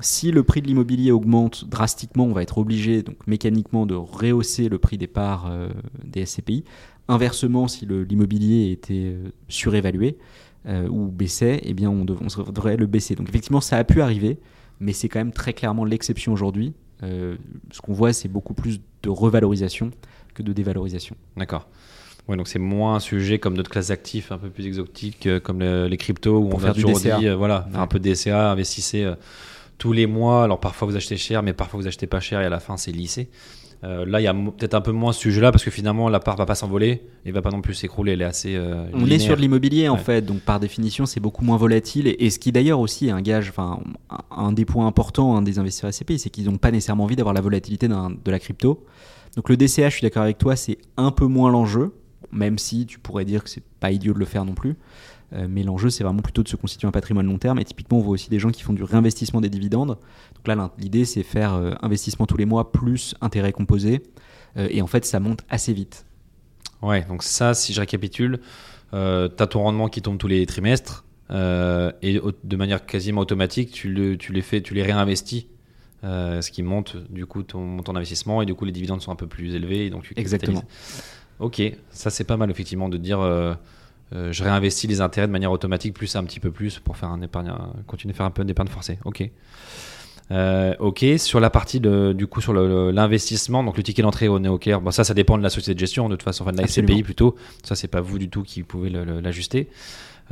si 0.00 0.30
le 0.30 0.42
prix 0.42 0.60
de 0.62 0.66
l'immobilier 0.66 1.10
augmente 1.10 1.64
drastiquement, 1.68 2.24
on 2.24 2.32
va 2.32 2.42
être 2.42 2.58
obligé 2.58 3.02
donc 3.02 3.16
mécaniquement 3.26 3.86
de 3.86 3.94
rehausser 3.94 4.68
le 4.68 4.78
prix 4.78 4.98
des 4.98 5.06
parts 5.06 5.46
euh, 5.48 5.68
des 6.04 6.26
SCPI. 6.26 6.64
Inversement, 7.08 7.68
si 7.68 7.86
l'immobilier 7.86 8.72
était 8.72 9.12
euh, 9.14 9.28
surévalué 9.48 10.18
euh, 10.66 10.88
ou 10.88 11.06
baissait, 11.06 11.60
eh 11.62 11.72
bien 11.72 11.88
on, 11.90 12.04
dev- 12.04 12.18
on 12.20 12.28
se- 12.28 12.50
devrait 12.50 12.76
le 12.76 12.86
baisser. 12.86 13.14
Donc 13.14 13.28
effectivement, 13.28 13.60
ça 13.60 13.76
a 13.78 13.84
pu 13.84 14.02
arriver, 14.02 14.38
mais 14.80 14.92
c'est 14.92 15.08
quand 15.08 15.20
même 15.20 15.32
très 15.32 15.52
clairement 15.52 15.84
l'exception 15.84 16.32
aujourd'hui. 16.32 16.74
Euh, 17.02 17.36
ce 17.70 17.80
qu'on 17.80 17.92
voit, 17.92 18.12
c'est 18.12 18.28
beaucoup 18.28 18.54
plus 18.54 18.80
de 19.02 19.08
revalorisation 19.08 19.90
que 20.34 20.42
de 20.42 20.52
dévalorisation. 20.52 21.16
D'accord. 21.36 21.68
Ouais, 22.28 22.36
donc 22.36 22.48
c'est 22.48 22.58
moins 22.58 22.96
un 22.96 23.00
sujet 23.00 23.38
comme 23.38 23.56
d'autres 23.56 23.70
classes 23.70 23.88
d'actifs 23.88 24.32
un 24.32 24.38
peu 24.38 24.50
plus 24.50 24.66
exotiques, 24.66 25.28
comme 25.44 25.60
le- 25.60 25.86
les 25.86 25.96
cryptos, 25.96 26.38
où 26.38 26.48
Pour 26.48 26.56
on 26.56 26.58
faire 26.58 26.70
a 26.70 26.74
du 26.74 26.82
toujours 26.82 26.98
dit, 27.20 27.28
voilà, 27.30 27.68
Ouais. 27.72 27.78
un 27.78 27.86
peu 27.86 28.00
de 28.00 28.04
DCA, 28.12 28.50
investissez 28.50 29.08
tous 29.78 29.92
les 29.92 30.06
mois. 30.06 30.44
Alors 30.44 30.60
parfois 30.60 30.88
vous 30.88 30.96
achetez 30.96 31.16
cher, 31.16 31.42
mais 31.42 31.52
parfois 31.52 31.80
vous 31.80 31.86
achetez 31.86 32.06
pas 32.06 32.20
cher 32.20 32.40
et 32.40 32.44
à 32.44 32.48
la 32.50 32.60
fin 32.60 32.76
c'est 32.76 32.92
lissé. 32.92 33.28
Euh, 33.84 34.06
là, 34.06 34.22
il 34.22 34.24
y 34.24 34.26
a 34.26 34.32
peut-être 34.32 34.72
un 34.72 34.80
peu 34.80 34.90
moins 34.90 35.12
ce 35.12 35.20
sujet-là 35.20 35.52
parce 35.52 35.62
que 35.62 35.70
finalement 35.70 36.08
la 36.08 36.18
part 36.18 36.34
va 36.36 36.46
pas 36.46 36.54
s'envoler 36.54 37.02
et 37.26 37.30
va 37.30 37.42
pas 37.42 37.50
non 37.50 37.60
plus 37.60 37.74
s'écrouler. 37.74 38.12
Elle 38.12 38.22
est 38.22 38.24
assez. 38.24 38.54
euh, 38.56 38.86
On 38.94 39.04
est 39.06 39.18
sur 39.18 39.36
de 39.36 39.40
l'immobilier 39.42 39.88
en 39.90 39.98
fait, 39.98 40.22
donc 40.22 40.40
par 40.40 40.58
définition 40.60 41.04
c'est 41.04 41.20
beaucoup 41.20 41.44
moins 41.44 41.58
volatile 41.58 42.08
et, 42.08 42.16
et 42.20 42.30
ce 42.30 42.38
qui 42.38 42.52
d'ailleurs 42.52 42.80
aussi 42.80 43.08
est 43.08 43.10
un 43.10 43.20
gage, 43.20 43.50
enfin 43.50 43.80
un, 44.30 44.52
des 44.52 44.64
points 44.64 44.86
importants 44.86 45.36
hein, 45.36 45.42
des 45.42 45.58
investisseurs 45.58 45.92
SCPI, 45.92 46.18
c'est 46.18 46.30
qu'ils 46.30 46.46
n'ont 46.46 46.56
pas 46.56 46.70
nécessairement 46.70 47.04
envie 47.04 47.16
d'avoir 47.16 47.34
la 47.34 47.42
volatilité 47.42 47.86
de 47.86 48.30
la 48.30 48.38
crypto. 48.38 48.82
Donc 49.36 49.50
le 49.50 49.58
DCA, 49.58 49.90
je 49.90 49.96
suis 49.96 50.02
d'accord 50.02 50.22
avec 50.22 50.38
toi, 50.38 50.56
c'est 50.56 50.78
un 50.96 51.10
peu 51.10 51.26
moins 51.26 51.50
l'enjeu, 51.50 51.92
même 52.32 52.56
si 52.58 52.86
tu 52.86 52.98
pourrais 52.98 53.26
dire 53.26 53.44
que 53.44 53.50
c'est 53.50 53.62
pas 53.78 53.90
idiot 53.90 54.14
de 54.14 54.18
le 54.18 54.24
faire 54.24 54.46
non 54.46 54.54
plus. 54.54 54.76
Euh, 55.32 55.46
mais 55.48 55.62
l'enjeu, 55.62 55.90
c'est 55.90 56.04
vraiment 56.04 56.22
plutôt 56.22 56.42
de 56.42 56.48
se 56.48 56.56
constituer 56.56 56.86
un 56.86 56.92
patrimoine 56.92 57.26
long 57.26 57.38
terme. 57.38 57.58
Et 57.58 57.64
typiquement, 57.64 57.98
on 57.98 58.02
voit 58.02 58.12
aussi 58.12 58.30
des 58.30 58.38
gens 58.38 58.50
qui 58.50 58.62
font 58.62 58.72
du 58.72 58.82
réinvestissement 58.82 59.40
des 59.40 59.48
dividendes. 59.48 59.98
Donc 60.34 60.46
là, 60.46 60.70
l'idée, 60.78 61.04
c'est 61.04 61.22
faire 61.22 61.54
euh, 61.54 61.72
investissement 61.82 62.26
tous 62.26 62.36
les 62.36 62.44
mois 62.44 62.72
plus 62.72 63.14
intérêt 63.20 63.52
composé. 63.52 64.02
Euh, 64.56 64.68
et 64.70 64.82
en 64.82 64.86
fait, 64.86 65.04
ça 65.04 65.20
monte 65.20 65.40
assez 65.48 65.72
vite. 65.72 66.06
Ouais, 66.82 67.04
donc 67.08 67.22
ça, 67.22 67.54
si 67.54 67.72
je 67.72 67.80
récapitule, 67.80 68.40
tu 68.92 68.96
as 68.96 69.46
ton 69.48 69.62
rendement 69.62 69.88
qui 69.88 70.02
tombe 70.02 70.18
tous 70.18 70.28
les 70.28 70.46
trimestres 70.46 71.04
et 71.30 72.20
de 72.44 72.56
manière 72.56 72.86
quasiment 72.86 73.22
automatique, 73.22 73.72
tu, 73.72 73.88
le, 73.88 74.16
tu 74.16 74.32
les 74.32 74.42
fais, 74.42 74.60
tu 74.60 74.74
les 74.74 74.82
réinvestis, 74.82 75.48
euh, 76.04 76.42
ce 76.42 76.50
qui 76.50 76.62
monte 76.62 76.96
du 77.10 77.24
coup 77.24 77.42
ton, 77.42 77.78
ton 77.78 77.96
investissement 77.96 78.42
et 78.42 78.46
du 78.46 78.54
coup 78.54 78.64
les 78.66 78.72
dividendes 78.72 79.00
sont 79.00 79.10
un 79.10 79.16
peu 79.16 79.26
plus 79.26 79.54
élevés 79.54 79.86
et 79.86 79.90
donc 79.90 80.04
tu 80.04 80.12
Exactement. 80.16 80.62
Ok, 81.38 81.62
ça 81.90 82.10
c'est 82.10 82.24
pas 82.24 82.36
mal 82.36 82.50
effectivement 82.50 82.88
de 82.88 82.96
dire 82.96 83.20
euh, 83.20 83.54
euh, 84.14 84.32
je 84.32 84.44
réinvestis 84.44 84.86
les 84.86 85.00
intérêts 85.00 85.26
de 85.26 85.32
manière 85.32 85.50
automatique 85.52 85.94
plus 85.94 86.14
un 86.16 86.24
petit 86.24 86.40
peu 86.40 86.50
plus 86.50 86.78
pour 86.78 86.96
faire 86.96 87.08
un 87.10 87.20
épargne, 87.22 87.48
un- 87.48 87.72
continuer 87.86 88.14
à 88.14 88.16
faire 88.16 88.26
un 88.26 88.30
peu 88.30 88.44
d'épargne 88.44 88.68
forcée. 88.68 88.98
Ok. 89.04 89.28
Euh, 90.32 90.74
ok, 90.80 91.04
sur 91.18 91.38
la 91.38 91.50
partie 91.50 91.78
de, 91.78 92.12
du 92.12 92.26
coup 92.26 92.40
sur 92.40 92.52
l'investissement, 92.52 93.62
donc 93.62 93.76
le 93.76 93.82
ticket 93.84 94.02
d'entrée 94.02 94.26
au 94.26 94.40
NeoCare, 94.40 94.80
bon 94.80 94.90
ça 94.90 95.04
ça 95.04 95.14
dépend 95.14 95.38
de 95.38 95.42
la 95.44 95.50
société 95.50 95.74
de 95.74 95.78
gestion 95.78 96.08
de 96.08 96.16
toute 96.16 96.24
façon, 96.24 96.42
enfin 96.42 96.50
de 96.52 96.56
la. 96.60 96.66
SCPI 96.66 97.04
plutôt, 97.04 97.36
ça 97.62 97.76
c'est 97.76 97.86
pas 97.86 98.00
vous 98.00 98.18
du 98.18 98.28
tout 98.28 98.42
qui 98.42 98.64
pouvez 98.64 98.90
l'ajuster. 98.90 99.68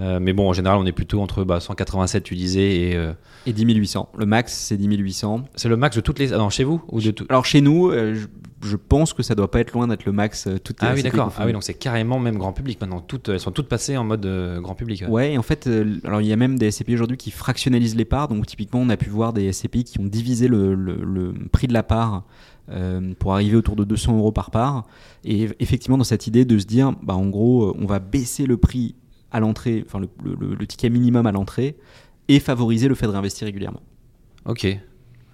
Euh, 0.00 0.18
mais 0.20 0.32
bon 0.32 0.48
en 0.48 0.52
général 0.52 0.78
on 0.80 0.86
est 0.86 0.92
plutôt 0.92 1.20
entre 1.20 1.44
bah, 1.44 1.60
187 1.60 2.24
tu 2.24 2.34
disais 2.34 2.76
et 2.90 2.96
euh, 2.96 3.12
Et 3.46 3.52
10 3.52 3.64
800. 3.64 4.08
Le 4.18 4.26
max, 4.26 4.52
c'est 4.52 4.76
10 4.76 4.88
800. 4.96 5.44
c'est 5.54 5.68
le 5.68 5.76
max 5.76 5.94
de 5.94 6.00
toutes 6.00 6.18
les... 6.18 6.32
ah 6.32 6.38
non 6.38 6.50
chez 6.50 6.64
vous 6.64 6.82
ou 6.88 7.00
de 7.00 7.12
tout... 7.12 7.24
Alors 7.28 7.44
chez 7.44 7.60
nous, 7.60 7.90
euh, 7.90 8.12
je, 8.14 8.26
je 8.68 8.76
pense 8.76 9.12
que 9.12 9.22
ça 9.22 9.36
doit 9.36 9.48
pas 9.50 9.60
être 9.60 9.72
loin 9.72 9.86
d'être 9.86 10.04
le 10.04 10.10
max. 10.10 10.48
toutes 10.64 10.82
les 10.82 10.88
Ah 10.88 10.94
oui 10.96 11.02
d'accord, 11.04 11.32
ah 11.38 11.46
oui 11.46 11.52
donc 11.52 11.62
c'est 11.62 11.74
carrément 11.74 12.18
même 12.18 12.38
grand 12.38 12.52
public 12.52 12.80
maintenant, 12.80 13.00
toutes, 13.00 13.28
elles 13.28 13.38
sont 13.38 13.52
toutes 13.52 13.68
passées 13.68 13.96
en 13.96 14.02
mode 14.02 14.26
grand 14.60 14.74
public. 14.74 15.02
ouais. 15.02 15.08
Ouais, 15.08 15.32
et 15.34 15.38
en 15.38 15.42
fait, 15.42 15.70
alors 16.04 16.20
il 16.20 16.26
y 16.26 16.32
a 16.32 16.36
même 16.36 16.58
des 16.58 16.72
SCPI 16.72 16.94
aujourd'hui 16.94 17.16
qui 17.16 17.30
fractionnalisent 17.30 17.94
les 17.96 18.04
parts. 18.04 18.26
Donc 18.26 18.46
typiquement, 18.46 18.80
on 18.80 18.88
a 18.88 18.96
pu 18.96 19.10
voir 19.10 19.32
des 19.32 19.52
SCPI 19.52 19.84
qui 19.84 20.00
ont 20.00 20.06
divisé 20.06 20.48
le, 20.48 20.74
le- 20.74 21.04
le 21.04 21.34
prix 21.52 21.68
de 21.68 21.72
la 21.72 21.82
part 21.84 22.24
euh, 22.70 23.12
pour 23.18 23.34
arriver 23.34 23.54
autour 23.56 23.76
de 23.76 23.84
200 23.84 24.16
euros 24.18 24.32
par 24.32 24.50
part. 24.50 24.86
Et 25.24 25.50
effectivement, 25.60 25.98
dans 25.98 26.02
cette 26.04 26.26
idée 26.26 26.44
de 26.44 26.58
se 26.58 26.64
dire, 26.66 26.92
bah 27.02 27.14
en 27.14 27.26
gros, 27.28 27.76
on 27.78 27.86
va 27.86 28.00
baisser 28.00 28.46
le 28.46 28.56
prix 28.56 28.94
à 29.34 29.40
l'entrée, 29.40 29.84
enfin 29.84 30.00
le, 30.00 30.66
ticket 30.66 30.88
minimum 30.88 31.26
à 31.26 31.32
l'entrée, 31.32 31.76
et 32.28 32.38
favoriser 32.38 32.88
le 32.88 32.94
fait 32.94 33.06
de 33.06 33.10
réinvestir 33.10 33.44
régulièrement. 33.44 33.82
Ok. 34.46 34.66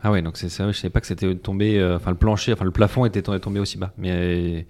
Ah 0.02 0.10
ouais, 0.10 0.22
donc 0.22 0.38
c'est 0.38 0.48
ça, 0.48 0.72
je 0.72 0.76
savais 0.76 0.88
pas 0.88 1.02
que 1.02 1.06
c'était 1.06 1.34
tombé, 1.34 1.78
euh, 1.78 1.96
enfin 1.96 2.10
le 2.10 2.16
plancher, 2.16 2.54
enfin 2.54 2.64
le 2.64 2.70
plafond 2.70 3.04
était 3.04 3.20
tombé, 3.20 3.60
aussi 3.60 3.76
bas, 3.76 3.92
mais 3.98 4.10
euh, 4.10 4.62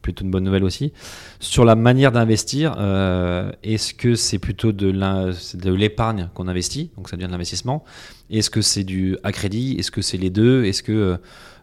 plutôt 0.00 0.24
une 0.24 0.30
bonne 0.30 0.44
nouvelle 0.44 0.62
aussi. 0.62 0.92
Sur 1.40 1.64
la 1.64 1.74
manière 1.74 2.12
d'investir, 2.12 2.76
euh, 2.78 3.50
est-ce 3.64 3.92
que 3.92 4.14
c'est 4.14 4.38
plutôt 4.38 4.70
de 4.70 5.68
l'épargne 5.68 6.30
qu'on 6.34 6.46
investit, 6.46 6.92
donc 6.96 7.08
ça 7.08 7.16
devient 7.16 7.26
de 7.26 7.32
l'investissement? 7.32 7.82
Est-ce 8.30 8.50
que 8.50 8.60
c'est 8.60 8.84
du 8.84 9.18
à 9.24 9.32
crédit? 9.32 9.74
Est-ce 9.76 9.90
que 9.90 10.00
c'est 10.00 10.18
les 10.18 10.30
deux? 10.30 10.64
Est-ce 10.64 10.84
que 10.84 11.18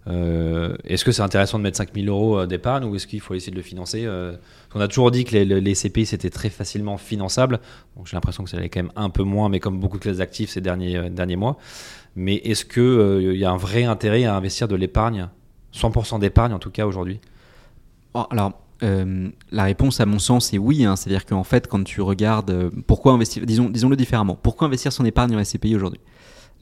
Euh, 0.08 0.76
est-ce 0.84 1.06
que 1.06 1.12
c'est 1.12 1.22
intéressant 1.22 1.58
de 1.58 1.64
mettre 1.64 1.78
5000 1.78 2.10
euros 2.10 2.46
d'épargne 2.46 2.84
ou 2.84 2.96
est-ce 2.96 3.08
qu'il 3.08 3.22
faut 3.22 3.36
essayer 3.36 3.52
de 3.52 3.58
le 3.58 3.64
financer 3.64 4.08
On 4.76 4.80
a 4.82 4.88
toujours 4.88 5.12
dit 5.12 5.24
que 5.24 5.32
les, 5.36 5.46
les 5.46 5.74
CPI 5.76 6.06
c'était 6.06 6.30
très 6.30 6.50
facilement 6.50 6.98
finançable. 6.98 7.60
J'ai 8.06 8.16
l'impression 8.16 8.44
que 8.44 8.50
ça 8.50 8.58
allait 8.58 8.70
quand 8.70 8.84
même 8.84 8.92
un 8.96 9.10
peu 9.10 9.24
moins, 9.24 9.50
mais 9.50 9.60
comme 9.60 9.80
beaucoup 9.80 9.98
de 9.98 10.04
classes 10.04 10.18
d'actifs 10.18 10.50
ces 10.50 10.62
derniers, 10.62 11.10
derniers 11.10 11.38
mois. 11.38 11.58
Mais 12.16 12.36
est-ce 12.36 12.66
qu'il 12.66 13.32
il 13.34 13.40
y 13.40 13.46
a 13.46 13.52
un 13.52 13.58
vrai 13.58 13.86
intérêt 13.86 14.26
à 14.26 14.36
investir 14.36 14.68
de 14.68 14.76
l'épargne, 14.76 15.30
100% 15.74 16.20
d'épargne 16.20 16.54
en 16.54 16.60
tout 16.60 16.72
cas 16.72 16.86
aujourd'hui? 16.86 17.20
Oh, 18.14 18.26
Alors, 18.30 18.54
euh, 18.84 19.30
la 19.52 19.64
réponse, 19.64 20.00
à 20.00 20.06
mon 20.06 20.20
sens, 20.20 20.54
est 20.54 20.58
oui. 20.58 20.86
Hein. 20.86 20.96
C'est-à-dire 20.96 21.26
qu'en 21.26 21.44
fait, 21.44 21.68
quand 21.68 21.84
tu 21.84 22.02
regardes 22.02 22.52
euh, 22.52 22.70
pourquoi 22.88 23.14
investir, 23.14 23.46
disons, 23.46 23.70
disons-le 23.70 23.96
différemment, 23.96 24.38
pourquoi 24.42 24.68
investir 24.68 24.92
son 24.92 25.06
épargne 25.06 25.36
en 25.36 25.44
SCPI 25.44 25.76
aujourd'hui? 25.76 26.02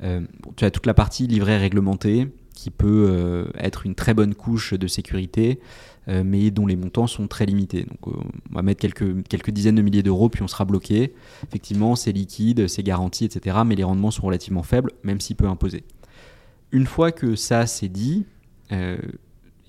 Euh, 0.03 0.21
Tu 0.55 0.65
as 0.65 0.71
toute 0.71 0.85
la 0.85 0.93
partie 0.93 1.27
livret 1.27 1.57
réglementé 1.57 2.27
qui 2.53 2.69
peut 2.71 3.47
être 3.57 3.85
une 3.85 3.95
très 3.95 4.13
bonne 4.13 4.35
couche 4.35 4.73
de 4.73 4.87
sécurité, 4.87 5.59
mais 6.07 6.51
dont 6.51 6.65
les 6.65 6.75
montants 6.75 7.07
sont 7.07 7.27
très 7.27 7.45
limités. 7.45 7.83
Donc, 7.83 8.07
on 8.07 8.55
va 8.55 8.61
mettre 8.61 8.81
quelques, 8.81 9.51
dizaines 9.51 9.75
de 9.75 9.81
milliers 9.81 10.03
d'euros, 10.03 10.29
puis 10.29 10.43
on 10.43 10.47
sera 10.47 10.65
bloqué. 10.65 11.13
Effectivement, 11.47 11.95
c'est 11.95 12.11
liquide, 12.11 12.67
c'est 12.67 12.83
garanti, 12.83 13.25
etc. 13.25 13.57
Mais 13.65 13.75
les 13.75 13.83
rendements 13.83 14.11
sont 14.11 14.25
relativement 14.25 14.63
faibles, 14.63 14.91
même 15.03 15.21
s'il 15.21 15.35
peut 15.35 15.47
imposer. 15.47 15.83
Une 16.71 16.85
fois 16.85 17.11
que 17.11 17.35
ça 17.35 17.65
c'est 17.67 17.89
dit, 17.89 18.25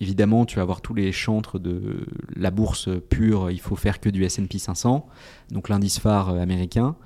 Évidemment, 0.02 0.46
tu 0.46 0.56
vas 0.56 0.62
avoir 0.62 0.80
tous 0.80 0.94
les 0.94 1.12
chantres 1.12 1.60
de 1.60 2.04
la 2.34 2.50
bourse 2.50 2.88
pure, 3.08 3.52
il 3.52 3.60
faut 3.60 3.76
faire 3.76 4.00
que 4.00 4.08
du 4.08 4.24
S&P 4.24 4.58
500, 4.58 5.06
donc 5.52 5.68
l'indice 5.68 6.00
phare 6.00 6.30
américain. 6.30 6.96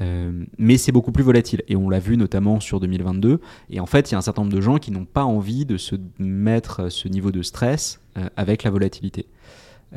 Euh, 0.00 0.44
mais 0.58 0.76
c'est 0.76 0.92
beaucoup 0.92 1.12
plus 1.12 1.24
volatile 1.24 1.62
et 1.66 1.74
on 1.74 1.90
l'a 1.90 1.98
vu 1.98 2.16
notamment 2.16 2.60
sur 2.60 2.80
2022. 2.80 3.40
Et 3.70 3.80
en 3.80 3.86
fait, 3.86 4.10
il 4.10 4.12
y 4.12 4.14
a 4.14 4.18
un 4.18 4.22
certain 4.22 4.42
nombre 4.42 4.54
de 4.54 4.60
gens 4.60 4.78
qui 4.78 4.90
n'ont 4.90 5.04
pas 5.04 5.24
envie 5.24 5.66
de 5.66 5.76
se 5.76 5.96
mettre 6.18 6.90
ce 6.90 7.08
niveau 7.08 7.32
de 7.32 7.42
stress 7.42 8.00
euh, 8.16 8.28
avec 8.36 8.62
la 8.62 8.70
volatilité. 8.70 9.26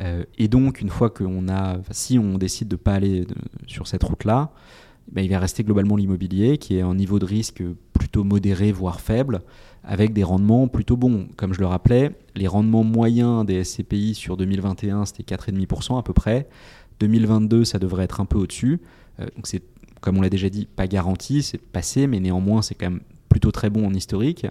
Euh, 0.00 0.24
et 0.38 0.48
donc, 0.48 0.80
une 0.80 0.88
fois 0.88 1.10
qu'on 1.10 1.48
a, 1.48 1.78
si 1.90 2.18
on 2.18 2.38
décide 2.38 2.68
de 2.68 2.74
ne 2.74 2.80
pas 2.80 2.94
aller 2.94 3.26
sur 3.66 3.86
cette 3.86 4.02
route-là, 4.02 4.50
ben, 5.12 5.22
il 5.24 5.30
va 5.30 5.38
rester 5.38 5.62
globalement 5.62 5.96
l'immobilier 5.96 6.58
qui 6.58 6.76
est 6.76 6.80
un 6.80 6.94
niveau 6.94 7.18
de 7.18 7.26
risque 7.26 7.62
plutôt 7.92 8.24
modéré, 8.24 8.72
voire 8.72 9.00
faible, 9.00 9.42
avec 9.84 10.12
des 10.12 10.24
rendements 10.24 10.66
plutôt 10.66 10.96
bons. 10.96 11.28
Comme 11.36 11.52
je 11.52 11.60
le 11.60 11.66
rappelais, 11.66 12.12
les 12.34 12.48
rendements 12.48 12.84
moyens 12.84 13.44
des 13.44 13.62
SCPI 13.62 14.14
sur 14.14 14.36
2021, 14.36 15.04
c'était 15.04 15.36
4,5% 15.36 15.98
à 15.98 16.02
peu 16.02 16.14
près. 16.14 16.48
2022, 17.00 17.64
ça 17.64 17.78
devrait 17.78 18.04
être 18.04 18.20
un 18.20 18.24
peu 18.24 18.38
au-dessus. 18.38 18.80
Euh, 19.20 19.26
donc 19.36 19.46
c'est, 19.46 19.62
comme 20.04 20.18
on 20.18 20.20
l'a 20.20 20.28
déjà 20.28 20.50
dit, 20.50 20.66
pas 20.66 20.86
garanti, 20.86 21.42
c'est 21.42 21.56
passé, 21.56 22.06
mais 22.06 22.20
néanmoins, 22.20 22.60
c'est 22.60 22.74
quand 22.74 22.90
même 22.90 23.00
plutôt 23.30 23.50
très 23.50 23.70
bon 23.70 23.86
en 23.86 23.94
historique. 23.94 24.46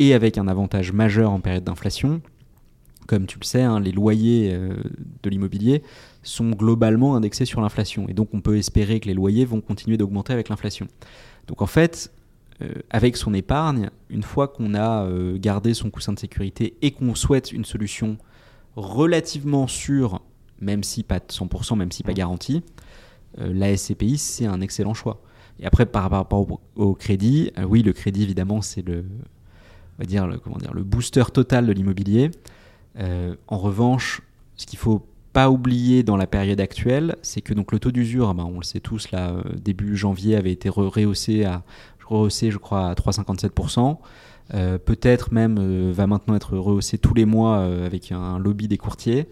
Et 0.00 0.12
avec 0.12 0.38
un 0.38 0.48
avantage 0.48 0.92
majeur 0.92 1.30
en 1.30 1.38
période 1.38 1.62
d'inflation. 1.62 2.20
Comme 3.06 3.26
tu 3.26 3.38
le 3.38 3.44
sais, 3.44 3.62
hein, 3.62 3.78
les 3.78 3.92
loyers 3.92 4.52
euh, 4.52 4.74
de 5.22 5.30
l'immobilier 5.30 5.84
sont 6.24 6.50
globalement 6.50 7.14
indexés 7.14 7.44
sur 7.44 7.60
l'inflation. 7.60 8.08
Et 8.08 8.12
donc 8.12 8.30
on 8.32 8.40
peut 8.40 8.56
espérer 8.56 8.98
que 8.98 9.06
les 9.06 9.14
loyers 9.14 9.44
vont 9.44 9.60
continuer 9.60 9.96
d'augmenter 9.96 10.32
avec 10.32 10.48
l'inflation. 10.48 10.88
Donc 11.46 11.62
en 11.62 11.66
fait, 11.66 12.10
euh, 12.60 12.72
avec 12.90 13.16
son 13.16 13.34
épargne, 13.34 13.90
une 14.10 14.24
fois 14.24 14.48
qu'on 14.48 14.74
a 14.74 15.04
euh, 15.04 15.38
gardé 15.38 15.74
son 15.74 15.90
coussin 15.90 16.12
de 16.12 16.18
sécurité 16.18 16.76
et 16.82 16.90
qu'on 16.90 17.14
souhaite 17.14 17.52
une 17.52 17.64
solution 17.64 18.18
relativement 18.74 19.68
sûre, 19.68 20.22
même 20.60 20.82
si 20.82 21.04
pas 21.04 21.20
de 21.20 21.26
100%, 21.28 21.78
même 21.78 21.92
si 21.92 22.02
pas 22.02 22.14
garantie, 22.14 22.64
euh, 22.66 22.87
la 23.38 23.76
SCPI, 23.76 24.18
c'est 24.18 24.46
un 24.46 24.60
excellent 24.60 24.94
choix. 24.94 25.20
Et 25.60 25.66
après, 25.66 25.86
par 25.86 26.10
rapport 26.10 26.60
au, 26.76 26.94
crédit, 26.94 27.50
oui, 27.68 27.82
le 27.82 27.92
crédit, 27.92 28.22
évidemment, 28.22 28.62
c'est 28.62 28.86
le, 28.86 29.04
on 29.98 30.04
dire, 30.04 30.28
comment 30.42 30.56
le 30.72 30.84
booster 30.84 31.24
total 31.32 31.66
de 31.66 31.72
l'immobilier. 31.72 32.30
en 32.96 33.58
revanche, 33.58 34.22
ce 34.56 34.66
qu'il 34.66 34.78
faut 34.78 35.06
pas 35.32 35.50
oublier 35.50 36.02
dans 36.02 36.16
la 36.16 36.26
période 36.26 36.60
actuelle, 36.60 37.16
c'est 37.22 37.40
que 37.40 37.54
donc 37.54 37.72
le 37.72 37.78
taux 37.78 37.90
d'usure, 37.90 38.34
ben, 38.34 38.44
on 38.44 38.58
le 38.58 38.64
sait 38.64 38.80
tous, 38.80 39.10
là, 39.10 39.34
début 39.62 39.96
janvier, 39.96 40.36
avait 40.36 40.52
été 40.52 40.68
rehaussé 40.68 41.44
à 41.44 41.62
rehaussé, 42.08 42.50
je 42.50 42.58
crois, 42.58 42.88
à 42.88 42.94
3,57%. 42.94 43.98
Euh, 44.54 44.78
peut-être 44.78 45.32
même 45.32 45.58
euh, 45.58 45.92
va 45.94 46.06
maintenant 46.06 46.34
être 46.34 46.56
rehaussé 46.56 46.96
tous 46.96 47.12
les 47.12 47.26
mois 47.26 47.58
euh, 47.58 47.84
avec 47.84 48.12
un 48.12 48.38
lobby 48.38 48.66
des 48.66 48.78
courtiers. 48.78 49.26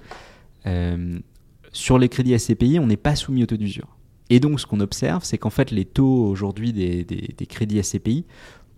sur 1.73 1.99
les 1.99 2.09
crédits 2.09 2.39
SCPI, 2.39 2.79
on 2.79 2.87
n'est 2.87 2.97
pas 2.97 3.17
soumis 3.17 3.43
au 3.43 3.47
taux 3.47 3.57
d'usure. 3.57 3.96
Et 4.31 4.41
donc, 4.41 4.61
ce 4.61 4.67
qu'on 4.67 4.81
observe, 4.81 5.25
c'est 5.25 5.39
qu'en 5.39 5.51
fait, 5.51 5.71
les 5.71 5.85
taux 5.85 6.27
aujourd'hui 6.27 6.73
des, 6.73 7.05
des, 7.05 7.47
crédits 7.47 7.83
SCPI 7.83 8.25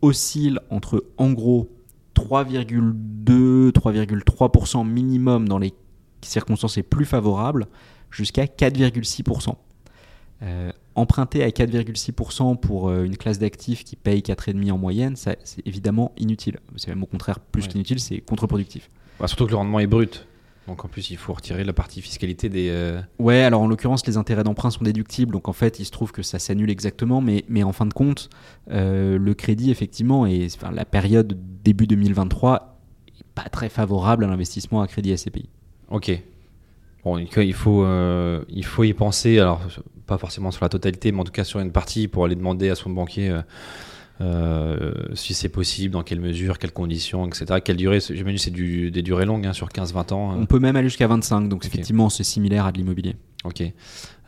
oscillent 0.02 0.58
entre, 0.70 1.04
en 1.16 1.32
gros, 1.32 1.70
3,2, 2.14 3.70
3,3% 3.70 4.86
minimum 4.86 5.48
dans 5.48 5.58
les 5.58 5.72
circonstances 6.22 6.76
les 6.76 6.82
plus 6.82 7.04
favorables, 7.04 7.66
jusqu'à 8.10 8.44
4,6%. 8.44 9.54
Euh, 10.42 10.70
emprunter 10.94 11.42
à 11.42 11.48
4,6% 11.48 12.58
pour 12.58 12.88
euh, 12.88 13.04
une 13.04 13.16
classe 13.16 13.38
d'actifs 13.38 13.84
qui 13.84 13.96
paye 13.96 14.20
4,5% 14.20 14.72
en 14.72 14.78
moyenne, 14.78 15.16
c'est 15.16 15.38
évidemment 15.66 16.12
inutile. 16.18 16.58
C'est 16.76 16.88
même 16.88 17.02
au 17.02 17.06
contraire 17.06 17.40
plus 17.40 17.66
qu'inutile, 17.68 18.00
c'est 18.00 18.20
contre-productif. 18.20 18.90
Bah, 19.18 19.26
surtout 19.26 19.46
que 19.46 19.50
le 19.50 19.56
rendement 19.56 19.80
est 19.80 19.86
brut. 19.86 20.26
Donc 20.68 20.84
en 20.84 20.88
plus, 20.88 21.10
il 21.10 21.16
faut 21.16 21.32
retirer 21.32 21.64
la 21.64 21.72
partie 21.72 22.02
fiscalité 22.02 22.48
des. 22.48 22.68
Euh, 22.70 23.00
ouais, 23.18 23.42
alors 23.42 23.62
en 23.62 23.66
l'occurrence, 23.66 24.06
les 24.06 24.18
intérêts 24.18 24.44
d'emprunt 24.44 24.70
sont 24.70 24.84
déductibles, 24.84 25.32
donc 25.32 25.48
en 25.48 25.54
fait, 25.54 25.80
il 25.80 25.86
se 25.86 25.90
trouve 25.90 26.12
que 26.12 26.22
ça 26.22 26.38
s'annule 26.38 26.70
exactement, 26.70 27.20
mais, 27.20 27.44
mais 27.48 27.62
en 27.62 27.72
fin 27.72 27.86
de 27.86 27.94
compte, 27.94 28.28
le 28.68 29.32
crédit, 29.32 29.70
effectivement, 29.70 30.26
et 30.26 30.46
enfin, 30.54 30.70
la 30.70 30.84
période 30.84 31.36
début 31.64 31.86
2023 31.86 32.78
n'est 33.06 33.24
pas 33.34 33.48
très 33.48 33.70
favorable 33.70 34.24
à 34.24 34.28
l'investissement 34.28 34.82
à 34.82 34.86
crédit 34.86 35.16
SCPI. 35.16 35.48
Ok. 35.90 36.12
Bon, 37.02 37.16
il 37.16 37.54
faut, 37.54 37.86
il 38.48 38.64
faut 38.64 38.84
y 38.84 38.92
penser. 38.92 39.38
Alors, 39.38 39.62
pas 40.06 40.18
forcément 40.18 40.50
sur 40.50 40.64
la 40.64 40.68
totalité, 40.68 41.12
mais 41.12 41.20
en 41.20 41.24
tout 41.24 41.32
cas 41.32 41.44
sur 41.44 41.60
une 41.60 41.72
partie 41.72 42.08
pour 42.08 42.26
aller 42.26 42.36
demander 42.36 42.68
à 42.68 42.74
son 42.74 42.90
banquier 42.90 43.34
euh, 44.20 44.76
euh, 44.80 45.14
si 45.14 45.32
c'est 45.34 45.48
possible, 45.48 45.92
dans 45.92 46.02
quelle 46.02 46.20
mesure, 46.20 46.58
quelles 46.58 46.72
conditions, 46.72 47.26
etc. 47.26 47.60
Quelle 47.64 47.76
durée 47.76 48.00
J'imagine 48.00 48.38
c'est 48.38 48.50
du, 48.50 48.90
des 48.90 49.02
durées 49.02 49.24
longues, 49.24 49.46
hein, 49.46 49.52
sur 49.52 49.68
15-20 49.68 50.12
ans. 50.12 50.32
Hein. 50.32 50.38
On 50.40 50.46
peut 50.46 50.58
même 50.58 50.76
aller 50.76 50.88
jusqu'à 50.88 51.06
25, 51.06 51.48
donc 51.48 51.64
effectivement 51.64 52.10
c'est 52.10 52.24
similaire 52.24 52.66
à 52.66 52.72
de 52.72 52.78
l'immobilier. 52.78 53.16
Ok. 53.44 53.62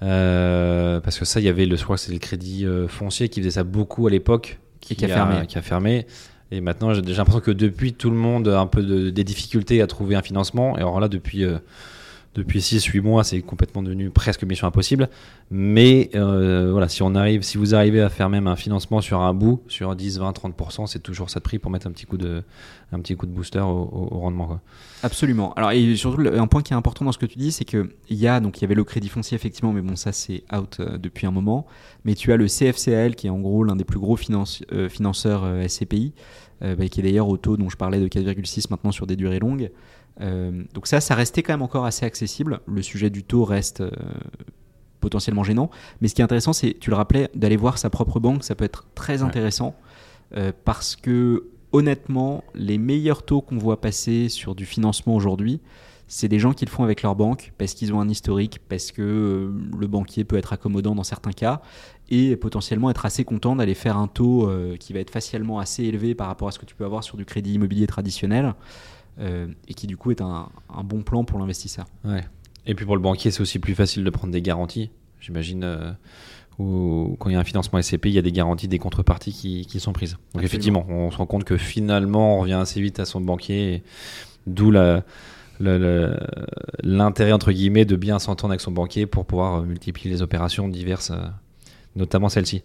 Euh, 0.02 1.00
parce 1.00 1.18
que 1.18 1.24
ça, 1.24 1.40
il 1.40 1.46
y 1.46 1.48
avait 1.48 1.66
le, 1.66 1.76
je 1.76 1.82
crois 1.82 1.96
que 1.96 2.02
c'est 2.02 2.12
le 2.12 2.18
crédit 2.18 2.66
foncier 2.88 3.28
qui 3.28 3.40
faisait 3.40 3.50
ça 3.50 3.64
beaucoup 3.64 4.06
à 4.06 4.10
l'époque, 4.10 4.60
qui, 4.80 4.94
qui, 4.94 5.04
a, 5.04 5.08
fermé. 5.08 5.46
qui 5.46 5.58
a 5.58 5.62
fermé. 5.62 6.06
Et 6.52 6.60
maintenant, 6.60 6.94
j'ai 6.94 7.02
l'impression 7.02 7.40
que 7.40 7.50
depuis, 7.50 7.92
tout 7.92 8.10
le 8.10 8.16
monde 8.16 8.48
a 8.48 8.60
un 8.60 8.66
peu 8.66 8.82
de, 8.82 9.10
des 9.10 9.24
difficultés 9.24 9.82
à 9.82 9.86
trouver 9.86 10.14
un 10.14 10.22
financement. 10.22 10.76
Et 10.76 10.80
alors 10.80 11.00
là, 11.00 11.08
depuis 11.08 11.44
depuis 12.34 12.60
6-8 12.60 13.00
mois, 13.00 13.24
c'est 13.24 13.40
complètement 13.40 13.82
devenu 13.82 14.10
presque 14.10 14.44
mission 14.44 14.68
impossible. 14.68 15.08
Mais 15.50 16.10
euh, 16.14 16.70
voilà, 16.70 16.88
si 16.88 17.02
on 17.02 17.16
arrive, 17.16 17.42
si 17.42 17.58
vous 17.58 17.74
arrivez 17.74 18.00
à 18.00 18.08
faire 18.08 18.28
même 18.28 18.46
un 18.46 18.54
financement 18.54 19.00
sur 19.00 19.20
un 19.20 19.34
bout, 19.34 19.62
sur 19.66 19.96
10, 19.96 20.18
20, 20.18 20.30
30%, 20.30 20.86
c'est 20.86 21.00
toujours 21.00 21.28
ça 21.28 21.40
de 21.40 21.42
prix 21.42 21.58
pour 21.58 21.72
mettre 21.72 21.88
un 21.88 21.90
petit 21.90 22.06
coup 22.06 22.16
de, 22.16 22.44
un 22.92 23.00
petit 23.00 23.16
coup 23.16 23.26
de 23.26 23.32
booster 23.32 23.58
au, 23.58 23.84
rendement. 24.12 24.60
Absolument. 25.02 25.52
Alors, 25.54 25.72
et 25.72 25.96
surtout, 25.96 26.22
un 26.22 26.46
point 26.46 26.62
qui 26.62 26.72
est 26.72 26.76
important 26.76 27.04
dans 27.04 27.10
ce 27.10 27.18
que 27.18 27.26
tu 27.26 27.36
dis, 27.36 27.50
c'est 27.50 27.64
qu'il 27.64 27.88
y 28.10 28.28
a, 28.28 28.38
donc 28.38 28.58
il 28.58 28.60
y 28.60 28.64
avait 28.64 28.76
le 28.76 28.84
crédit 28.84 29.08
foncier, 29.08 29.34
effectivement, 29.34 29.72
mais 29.72 29.82
bon, 29.82 29.96
ça 29.96 30.12
c'est 30.12 30.44
out 30.56 30.76
euh, 30.78 30.98
depuis 30.98 31.26
un 31.26 31.32
moment. 31.32 31.66
Mais 32.04 32.14
tu 32.14 32.32
as 32.32 32.36
le 32.36 32.46
CFCL, 32.46 33.16
qui 33.16 33.26
est 33.26 33.30
en 33.30 33.40
gros 33.40 33.64
l'un 33.64 33.74
des 33.74 33.84
plus 33.84 33.98
gros 33.98 34.16
euh, 34.72 34.88
financeurs 34.88 35.68
SCPI, 35.68 36.12
bah, 36.60 36.88
qui 36.88 37.00
est 37.00 37.02
d'ailleurs 37.02 37.28
au 37.28 37.38
taux 37.38 37.56
dont 37.56 37.70
je 37.70 37.76
parlais 37.76 37.98
de 37.98 38.06
4,6 38.06 38.66
maintenant 38.70 38.92
sur 38.92 39.06
des 39.06 39.16
durées 39.16 39.38
longues. 39.38 39.70
Euh, 40.20 40.62
donc 40.74 40.86
ça, 40.86 41.00
ça 41.00 41.14
restait 41.14 41.42
quand 41.42 41.52
même 41.52 41.62
encore 41.62 41.84
assez 41.84 42.04
accessible. 42.04 42.60
Le 42.66 42.82
sujet 42.82 43.10
du 43.10 43.24
taux 43.24 43.44
reste 43.44 43.80
euh, 43.80 43.90
potentiellement 45.00 45.44
gênant. 45.44 45.70
Mais 46.00 46.08
ce 46.08 46.14
qui 46.14 46.20
est 46.20 46.24
intéressant, 46.24 46.52
c'est, 46.52 46.76
tu 46.78 46.90
le 46.90 46.96
rappelais, 46.96 47.30
d'aller 47.34 47.56
voir 47.56 47.78
sa 47.78 47.90
propre 47.90 48.20
banque. 48.20 48.44
Ça 48.44 48.54
peut 48.54 48.64
être 48.64 48.86
très 48.94 49.22
intéressant 49.22 49.74
euh, 50.36 50.52
parce 50.64 50.96
que 50.96 51.44
honnêtement, 51.72 52.44
les 52.54 52.78
meilleurs 52.78 53.22
taux 53.22 53.40
qu'on 53.40 53.58
voit 53.58 53.80
passer 53.80 54.28
sur 54.28 54.54
du 54.54 54.66
financement 54.66 55.14
aujourd'hui, 55.14 55.60
c'est 56.08 56.26
des 56.26 56.40
gens 56.40 56.52
qui 56.52 56.64
le 56.64 56.70
font 56.70 56.82
avec 56.82 57.02
leur 57.02 57.14
banque 57.14 57.52
parce 57.56 57.74
qu'ils 57.74 57.94
ont 57.94 58.00
un 58.00 58.08
historique, 58.08 58.58
parce 58.68 58.90
que 58.90 59.52
le 59.78 59.86
banquier 59.86 60.24
peut 60.24 60.36
être 60.36 60.52
accommodant 60.52 60.96
dans 60.96 61.04
certains 61.04 61.30
cas 61.30 61.62
et 62.08 62.34
potentiellement 62.34 62.90
être 62.90 63.06
assez 63.06 63.22
content 63.22 63.54
d'aller 63.54 63.74
faire 63.74 63.96
un 63.96 64.08
taux 64.08 64.50
qui 64.80 64.92
va 64.92 64.98
être 64.98 65.12
facialement 65.12 65.60
assez 65.60 65.84
élevé 65.84 66.16
par 66.16 66.26
rapport 66.26 66.48
à 66.48 66.50
ce 66.50 66.58
que 66.58 66.66
tu 66.66 66.74
peux 66.74 66.84
avoir 66.84 67.04
sur 67.04 67.16
du 67.16 67.24
crédit 67.24 67.54
immobilier 67.54 67.86
traditionnel. 67.86 68.54
Euh, 69.20 69.48
et 69.68 69.74
qui 69.74 69.86
du 69.86 69.96
coup 69.98 70.10
est 70.10 70.22
un, 70.22 70.48
bon 70.84 71.02
plan 71.02 71.24
pour 71.24 71.38
l'investisseur. 71.38 71.86
Ouais. 72.04 72.24
Et 72.66 72.74
puis 72.74 72.86
pour 72.86 72.96
le 72.96 73.02
banquier, 73.02 73.30
c'est 73.30 73.42
aussi 73.42 73.58
plus 73.58 73.74
facile 73.74 74.02
de 74.02 74.10
prendre 74.10 74.32
des 74.32 74.42
garanties, 74.42 74.90
j'imagine. 75.20 75.64
Euh, 75.64 75.92
ou 76.58 77.16
quand 77.18 77.30
il 77.30 77.34
y 77.34 77.36
a 77.36 77.40
un 77.40 77.44
financement 77.44 77.80
SCP, 77.80 78.06
il 78.06 78.12
y 78.12 78.18
a 78.18 78.22
des 78.22 78.32
garanties, 78.32 78.68
des 78.68 78.78
contreparties 78.78 79.32
qui, 79.32 79.66
qui 79.66 79.80
sont 79.80 79.92
prises. 79.92 80.18
Donc 80.34 80.42
effectivement, 80.42 80.84
on 80.88 81.10
se 81.10 81.16
rend 81.16 81.26
compte 81.26 81.44
que 81.44 81.56
finalement, 81.56 82.36
on 82.36 82.40
revient 82.40 82.54
assez 82.54 82.80
vite 82.82 83.00
à 83.00 83.06
son 83.06 83.20
banquier, 83.20 83.82
d'où 84.46 84.70
l'intérêt 86.82 87.32
entre 87.32 87.52
guillemets 87.52 87.86
de 87.86 87.96
bien 87.96 88.18
s'entendre 88.18 88.52
avec 88.52 88.60
son 88.60 88.72
banquier 88.72 89.06
pour 89.06 89.24
pouvoir 89.24 89.62
multiplier 89.62 90.10
les 90.10 90.20
opérations 90.20 90.68
diverses 90.68 91.12
notamment 91.96 92.28
celle-ci. 92.28 92.62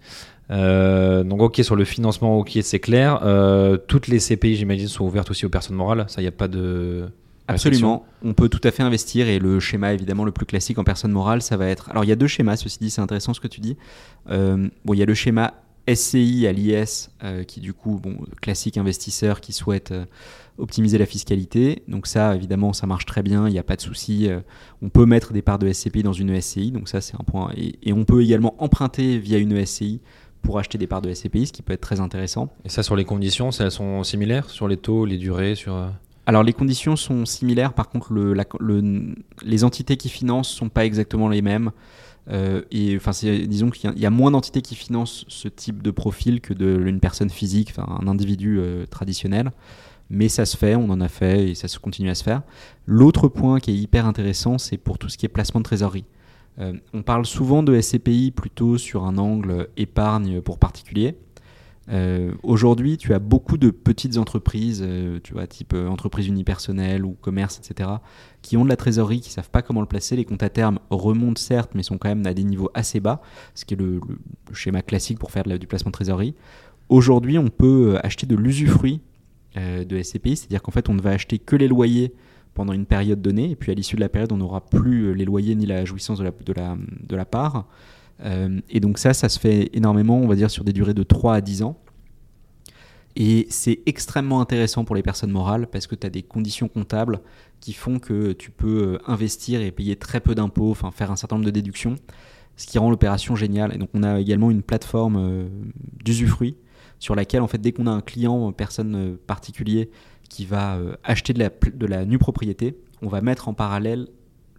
Euh, 0.51 1.23
donc 1.23 1.41
ok 1.41 1.61
sur 1.63 1.75
le 1.75 1.85
financement, 1.85 2.37
ok 2.37 2.57
c'est 2.61 2.79
clair. 2.79 3.19
Euh, 3.23 3.77
toutes 3.77 4.07
les 4.07 4.19
CPI 4.19 4.55
j'imagine 4.55 4.87
sont 4.87 5.05
ouvertes 5.05 5.31
aussi 5.31 5.45
aux 5.45 5.49
personnes 5.49 5.75
morales. 5.75 6.05
Ça, 6.07 6.21
il 6.21 6.25
n'y 6.25 6.29
a 6.29 6.31
pas 6.31 6.47
de 6.47 7.09
Absolument, 7.47 8.05
on 8.23 8.33
peut 8.33 8.49
tout 8.49 8.61
à 8.63 8.71
fait 8.71 8.81
investir 8.81 9.27
et 9.27 9.37
le 9.37 9.59
schéma 9.59 9.93
évidemment 9.93 10.25
le 10.25 10.31
plus 10.31 10.47
classique 10.47 10.79
en 10.79 10.83
personne 10.83 11.11
morale, 11.11 11.43
ça 11.43 11.57
va 11.57 11.67
être. 11.67 11.91
Alors 11.91 12.03
il 12.03 12.07
y 12.07 12.11
a 12.11 12.15
deux 12.15 12.27
schémas, 12.27 12.55
ceci 12.55 12.79
dit, 12.79 12.89
c'est 12.89 13.01
intéressant 13.01 13.35
ce 13.35 13.39
que 13.39 13.47
tu 13.47 13.61
dis. 13.61 13.77
Euh, 14.31 14.67
bon, 14.83 14.95
il 14.95 14.97
y 14.97 15.03
a 15.03 15.05
le 15.05 15.13
schéma 15.13 15.53
SCI 15.93 16.47
à 16.47 16.51
l'IS 16.51 17.11
euh, 17.23 17.43
qui 17.43 17.59
du 17.59 17.73
coup, 17.73 17.99
bon, 18.01 18.17
classique 18.41 18.77
investisseur 18.77 19.39
qui 19.41 19.53
souhaite 19.53 19.91
euh, 19.91 20.05
optimiser 20.57 20.97
la 20.97 21.05
fiscalité. 21.05 21.83
Donc 21.87 22.07
ça, 22.07 22.35
évidemment, 22.35 22.73
ça 22.73 22.87
marche 22.87 23.05
très 23.05 23.21
bien, 23.23 23.47
il 23.47 23.51
n'y 23.51 23.59
a 23.59 23.63
pas 23.63 23.75
de 23.75 23.81
souci. 23.81 24.29
Euh, 24.29 24.39
on 24.81 24.89
peut 24.89 25.05
mettre 25.05 25.33
des 25.33 25.41
parts 25.41 25.59
de 25.59 25.71
SCPI 25.71 26.03
dans 26.03 26.13
une 26.13 26.39
SCI, 26.41 26.71
donc 26.71 26.89
ça 26.89 27.01
c'est 27.01 27.15
un 27.15 27.23
point. 27.23 27.51
Et, 27.55 27.75
et 27.83 27.93
on 27.93 28.03
peut 28.05 28.23
également 28.23 28.55
emprunter 28.59 29.19
via 29.19 29.37
une 29.37 29.63
SCI 29.65 30.01
pour 30.41 30.59
acheter 30.59 30.77
des 30.77 30.87
parts 30.87 31.01
de 31.01 31.13
SCPI, 31.13 31.47
ce 31.47 31.53
qui 31.53 31.61
peut 31.61 31.73
être 31.73 31.81
très 31.81 31.99
intéressant. 31.99 32.53
Et 32.65 32.69
ça 32.69 32.83
sur 32.83 32.95
les 32.95 33.05
conditions, 33.05 33.49
elles 33.51 33.71
sont 33.71 34.03
similaires 34.03 34.49
sur 34.49 34.67
les 34.67 34.77
taux, 34.77 35.05
les 35.05 35.17
durées, 35.17 35.55
sur. 35.55 35.75
euh, 35.75 35.87
Alors 36.27 36.43
les 36.43 36.53
conditions 36.53 36.95
sont 36.95 37.25
similaires, 37.25 37.73
par 37.73 37.89
contre 37.89 38.13
le, 38.13 38.33
la- 38.33 38.45
le- 38.59 39.15
les 39.43 39.63
entités 39.63 39.97
qui 39.97 40.09
financent 40.09 40.49
sont 40.49 40.69
pas 40.69 40.85
exactement 40.85 41.29
les 41.29 41.41
mêmes. 41.41 41.71
Euh, 42.31 42.61
et 42.71 42.95
enfin, 42.95 43.11
disons 43.47 43.69
qu'il 43.69 43.91
y 43.97 44.05
a- 44.05 44.09
moins 44.09 44.31
d'entités 44.31 44.61
qui 44.61 44.75
financent 44.75 45.25
ce 45.27 45.47
type 45.47 45.83
de 45.83 45.91
profil 45.91 46.41
que 46.41 46.53
de 46.53 46.81
une 46.85 46.99
personne 46.99 47.29
physique, 47.29 47.73
un 47.77 48.07
individu 48.07 48.57
euh, 48.59 48.85
traditionnel. 48.85 49.51
Mais 50.09 50.29
ça 50.29 50.45
se 50.45 50.55
fait, 50.55 50.75
on 50.75 50.89
en 50.89 51.01
a 51.01 51.07
fait 51.07 51.49
et 51.49 51.55
ça 51.55 51.67
se 51.67 51.79
continue 51.79 52.09
à 52.09 52.15
se 52.15 52.23
faire. 52.23 52.43
L'autre 52.85 53.27
point 53.27 53.59
qui 53.59 53.71
est 53.71 53.75
hyper 53.75 54.05
intéressant, 54.05 54.57
c'est 54.59 54.77
pour 54.77 54.97
tout 54.99 55.09
ce 55.09 55.17
qui 55.17 55.25
est 55.25 55.29
placement 55.29 55.59
de 55.61 55.65
trésorerie. 55.65 56.05
Euh, 56.59 56.73
on 56.93 57.01
parle 57.01 57.25
souvent 57.25 57.63
de 57.63 57.79
SCPI 57.79 58.31
plutôt 58.31 58.77
sur 58.77 59.03
un 59.05 59.17
angle 59.17 59.67
épargne 59.77 60.41
pour 60.41 60.57
particuliers. 60.59 61.17
Euh, 61.89 62.33
Aujourd'hui, 62.43 62.97
tu 62.97 63.13
as 63.13 63.19
beaucoup 63.19 63.57
de 63.57 63.69
petites 63.69 64.17
entreprises, 64.17 64.83
euh, 64.85 65.19
tu 65.23 65.33
vois, 65.33 65.45
type 65.47 65.73
euh, 65.73 65.87
entreprise 65.87 66.27
unipersonnelle 66.27 67.05
ou 67.05 67.15
commerce, 67.21 67.59
etc., 67.59 67.89
qui 68.41 68.57
ont 68.57 68.63
de 68.63 68.69
la 68.69 68.75
trésorerie, 68.75 69.21
qui 69.21 69.29
savent 69.31 69.49
pas 69.49 69.61
comment 69.61 69.81
le 69.81 69.87
placer. 69.87 70.15
Les 70.15 70.25
comptes 70.25 70.43
à 70.43 70.49
terme 70.49 70.79
remontent 70.89 71.41
certes, 71.41 71.71
mais 71.75 71.83
sont 71.83 71.97
quand 71.97 72.09
même 72.09 72.25
à 72.25 72.33
des 72.33 72.43
niveaux 72.43 72.69
assez 72.73 72.99
bas, 72.99 73.21
ce 73.53 73.65
qui 73.65 73.75
est 73.75 73.77
le, 73.77 74.01
schéma 74.53 74.81
classique 74.81 75.19
pour 75.19 75.31
faire 75.31 75.43
du 75.43 75.67
placement 75.67 75.89
de 75.89 75.93
trésorerie. 75.93 76.35
Aujourd'hui, 76.89 77.37
on 77.37 77.49
peut 77.49 77.95
euh, 77.95 78.05
acheter 78.05 78.25
de 78.25 78.35
l'usufruit 78.35 79.01
de 79.57 80.01
SCPI, 80.03 80.35
c'est-à-dire 80.35 80.61
qu'en 80.61 80.73
fait, 80.73 80.89
on 80.89 80.93
ne 80.93 80.99
va 80.99 81.11
acheter 81.11 81.39
que 81.39 81.55
les 81.55 81.69
loyers 81.69 82.13
pendant 82.53 82.73
une 82.73 82.85
période 82.85 83.21
donnée, 83.21 83.51
et 83.51 83.55
puis 83.55 83.71
à 83.71 83.73
l'issue 83.73 83.95
de 83.95 84.01
la 84.01 84.09
période, 84.09 84.33
on 84.33 84.37
n'aura 84.37 84.59
plus 84.59 85.15
les 85.15 85.23
loyers 85.23 85.55
ni 85.55 85.65
la 85.65 85.85
jouissance 85.85 86.19
de 86.19 86.25
la, 86.25 86.31
de 86.31 86.51
la, 86.51 86.75
de 87.07 87.15
la 87.15 87.23
part. 87.23 87.65
Euh, 88.23 88.59
et 88.69 88.79
donc 88.79 88.97
ça, 88.97 89.13
ça 89.13 89.29
se 89.29 89.39
fait 89.39 89.69
énormément, 89.73 90.17
on 90.17 90.27
va 90.27 90.35
dire, 90.35 90.49
sur 90.49 90.63
des 90.63 90.73
durées 90.73 90.93
de 90.93 91.03
3 91.03 91.35
à 91.35 91.41
10 91.41 91.63
ans. 91.63 91.77
Et 93.17 93.47
c'est 93.49 93.79
extrêmement 93.85 94.41
intéressant 94.41 94.83
pour 94.83 94.95
les 94.95 95.03
personnes 95.03 95.31
morales 95.31 95.67
parce 95.67 95.87
que 95.87 95.95
tu 95.95 96.05
as 96.05 96.09
des 96.09 96.23
conditions 96.23 96.67
comptables 96.67 97.21
qui 97.61 97.71
font 97.71 97.99
que 97.99 98.33
tu 98.33 98.51
peux 98.51 98.95
euh, 98.95 98.97
investir 99.07 99.61
et 99.61 99.71
payer 99.71 99.95
très 99.95 100.19
peu 100.19 100.35
d'impôts, 100.35 100.71
enfin 100.71 100.91
faire 100.91 101.11
un 101.11 101.15
certain 101.15 101.37
nombre 101.37 101.45
de 101.45 101.51
déductions, 101.51 101.95
ce 102.57 102.67
qui 102.67 102.77
rend 102.77 102.89
l'opération 102.89 103.35
géniale. 103.35 103.73
Et 103.73 103.77
donc 103.77 103.89
on 103.93 104.03
a 104.03 104.19
également 104.19 104.51
une 104.51 104.63
plateforme 104.63 105.15
euh, 105.17 105.47
d'usufruit 106.03 106.57
sur 106.99 107.15
laquelle 107.15 107.41
en 107.41 107.47
fait 107.47 107.57
dès 107.57 107.71
qu'on 107.71 107.87
a 107.87 107.91
un 107.91 108.01
client, 108.01 108.51
personne 108.51 109.17
particulier 109.27 109.89
qui 110.29 110.45
va 110.45 110.79
acheter 111.03 111.33
de 111.33 111.39
la, 111.39 111.49
de 111.49 111.85
la 111.85 112.05
nue 112.05 112.17
propriété, 112.17 112.77
on 113.01 113.09
va 113.09 113.21
mettre 113.21 113.47
en 113.47 113.53
parallèle 113.53 114.07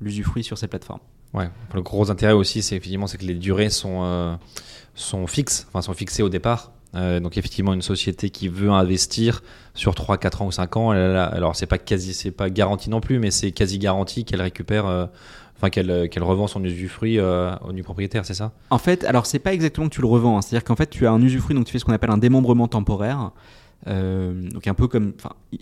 l'usufruit 0.01 0.45
sur 0.45 0.57
cette 0.57 0.71
plateforme. 0.71 1.01
Ouais. 1.37 1.51
Le 1.75 1.83
gros 1.83 2.11
intérêt 2.11 2.33
aussi, 2.33 2.63
c'est 2.63 2.77
effectivement 2.77 3.07
que 3.07 3.25
les 3.25 3.35
durées 3.35 3.69
sont 3.69 4.01
euh, 4.03 4.35
sont 4.95 5.27
fixes, 5.27 5.67
enfin 5.69 5.83
sont 5.83 5.93
fixées 5.93 6.23
au 6.23 6.31
départ. 6.31 6.73
Euh, 6.95 7.21
donc 7.21 7.37
effectivement, 7.37 7.75
une 7.75 7.83
société 7.83 8.31
qui 8.31 8.49
veut 8.49 8.71
investir 8.71 9.43
sur 9.75 9.95
3, 9.95 10.17
4 10.17 10.43
ans 10.43 10.47
ou 10.47 10.53
5 10.53 10.77
ans, 10.79 10.91
alors 10.93 11.55
c'est 11.55 11.67
pas 11.67 11.77
quasi, 11.77 12.15
c'est 12.15 12.31
pas 12.31 12.49
garanti 12.49 12.89
non 12.89 13.01
plus, 13.01 13.19
mais 13.19 13.31
c'est 13.31 13.53
quasi 13.53 13.79
garanti 13.79 14.25
qu'elle 14.25 14.41
récupère, 14.41 14.87
euh, 14.87 15.05
qu'elle 15.71 16.09
qu'elle 16.09 16.23
revend 16.23 16.47
son 16.47 16.65
usufruit 16.65 17.21
au 17.21 17.73
nu 17.73 17.83
propriétaire, 17.83 18.25
c'est 18.25 18.35
ça? 18.35 18.53
En 18.71 18.79
fait, 18.79 19.05
alors 19.05 19.27
c'est 19.27 19.39
pas 19.39 19.53
exactement 19.53 19.89
que 19.89 19.95
tu 19.95 20.01
le 20.01 20.07
revends, 20.07 20.39
hein. 20.39 20.43
c'est-à-dire 20.43 20.65
qu'en 20.65 20.77
fait 20.77 20.89
tu 20.89 21.07
as 21.07 21.13
un 21.13 21.21
usufruit, 21.21 21.55
donc 21.55 21.67
tu 21.67 21.73
fais 21.73 21.79
ce 21.79 21.85
qu'on 21.85 21.93
appelle 21.93 22.11
un 22.11 22.19
démembrement 22.19 22.69
temporaire. 22.69 23.33
Euh, 23.87 24.49
donc 24.49 24.67
un 24.67 24.75
peu 24.75 24.89
comme, 24.89 25.13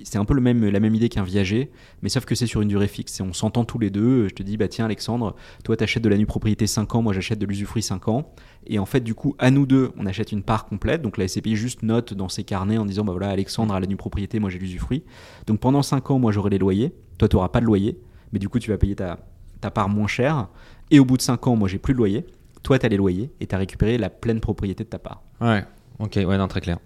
c'est 0.02 0.18
un 0.18 0.24
peu 0.24 0.34
le 0.34 0.40
même, 0.40 0.64
la 0.68 0.80
même 0.80 0.94
idée 0.94 1.08
qu'un 1.08 1.22
viager, 1.22 1.70
mais 2.02 2.08
sauf 2.08 2.24
que 2.24 2.34
c'est 2.34 2.46
sur 2.46 2.60
une 2.60 2.68
durée 2.68 2.88
fixe. 2.88 3.20
Et 3.20 3.22
on 3.22 3.32
s'entend 3.32 3.64
tous 3.64 3.78
les 3.78 3.90
deux. 3.90 4.28
Je 4.28 4.34
te 4.34 4.42
dis, 4.42 4.56
bah 4.56 4.68
tiens 4.68 4.86
Alexandre, 4.86 5.34
toi 5.62 5.76
t'achètes 5.76 6.02
de 6.02 6.08
la 6.08 6.16
nue 6.16 6.26
propriété 6.26 6.66
5 6.66 6.94
ans, 6.94 7.02
moi 7.02 7.12
j'achète 7.12 7.38
de 7.38 7.46
l'usufruit 7.46 7.82
5 7.82 8.08
ans. 8.08 8.32
Et 8.66 8.78
en 8.78 8.86
fait, 8.86 9.00
du 9.00 9.14
coup, 9.14 9.34
à 9.38 9.50
nous 9.50 9.66
deux, 9.66 9.92
on 9.98 10.06
achète 10.06 10.32
une 10.32 10.42
part 10.42 10.64
complète. 10.66 11.02
Donc 11.02 11.18
la 11.18 11.28
SCPI 11.28 11.56
juste 11.56 11.82
note 11.82 12.14
dans 12.14 12.28
ses 12.28 12.44
carnets 12.44 12.78
en 12.78 12.86
disant, 12.86 13.04
bah 13.04 13.12
voilà, 13.12 13.28
Alexandre 13.28 13.74
a 13.74 13.80
la 13.80 13.86
nue 13.86 13.96
propriété, 13.96 14.38
moi 14.38 14.50
j'ai 14.50 14.58
l'usufruit. 14.58 15.04
Donc 15.46 15.60
pendant 15.60 15.82
5 15.82 16.10
ans, 16.10 16.18
moi 16.18 16.32
j'aurai 16.32 16.50
les 16.50 16.58
loyers, 16.58 16.92
toi 17.18 17.28
tu 17.28 17.36
n'auras 17.36 17.48
pas 17.48 17.60
de 17.60 17.66
loyer, 17.66 17.98
mais 18.32 18.38
du 18.38 18.48
coup 18.48 18.58
tu 18.58 18.70
vas 18.70 18.78
payer 18.78 18.96
ta, 18.96 19.18
ta 19.60 19.70
part 19.70 19.88
moins 19.88 20.06
chère. 20.06 20.48
Et 20.90 20.98
au 20.98 21.04
bout 21.04 21.16
de 21.16 21.22
5 21.22 21.46
ans, 21.46 21.56
moi 21.56 21.68
j'ai 21.68 21.78
plus 21.78 21.92
de 21.92 21.98
loyer, 21.98 22.24
toi 22.62 22.78
tu 22.78 22.86
as 22.86 22.88
les 22.88 22.96
loyers 22.96 23.30
et 23.40 23.46
tu 23.46 23.54
as 23.54 23.58
récupéré 23.58 23.98
la 23.98 24.10
pleine 24.10 24.40
propriété 24.40 24.84
de 24.84 24.88
ta 24.88 24.98
part. 24.98 25.22
Ouais. 25.40 25.64
Ok, 25.98 26.16
ouais, 26.16 26.38
non, 26.38 26.48
très 26.48 26.60
clair. 26.60 26.78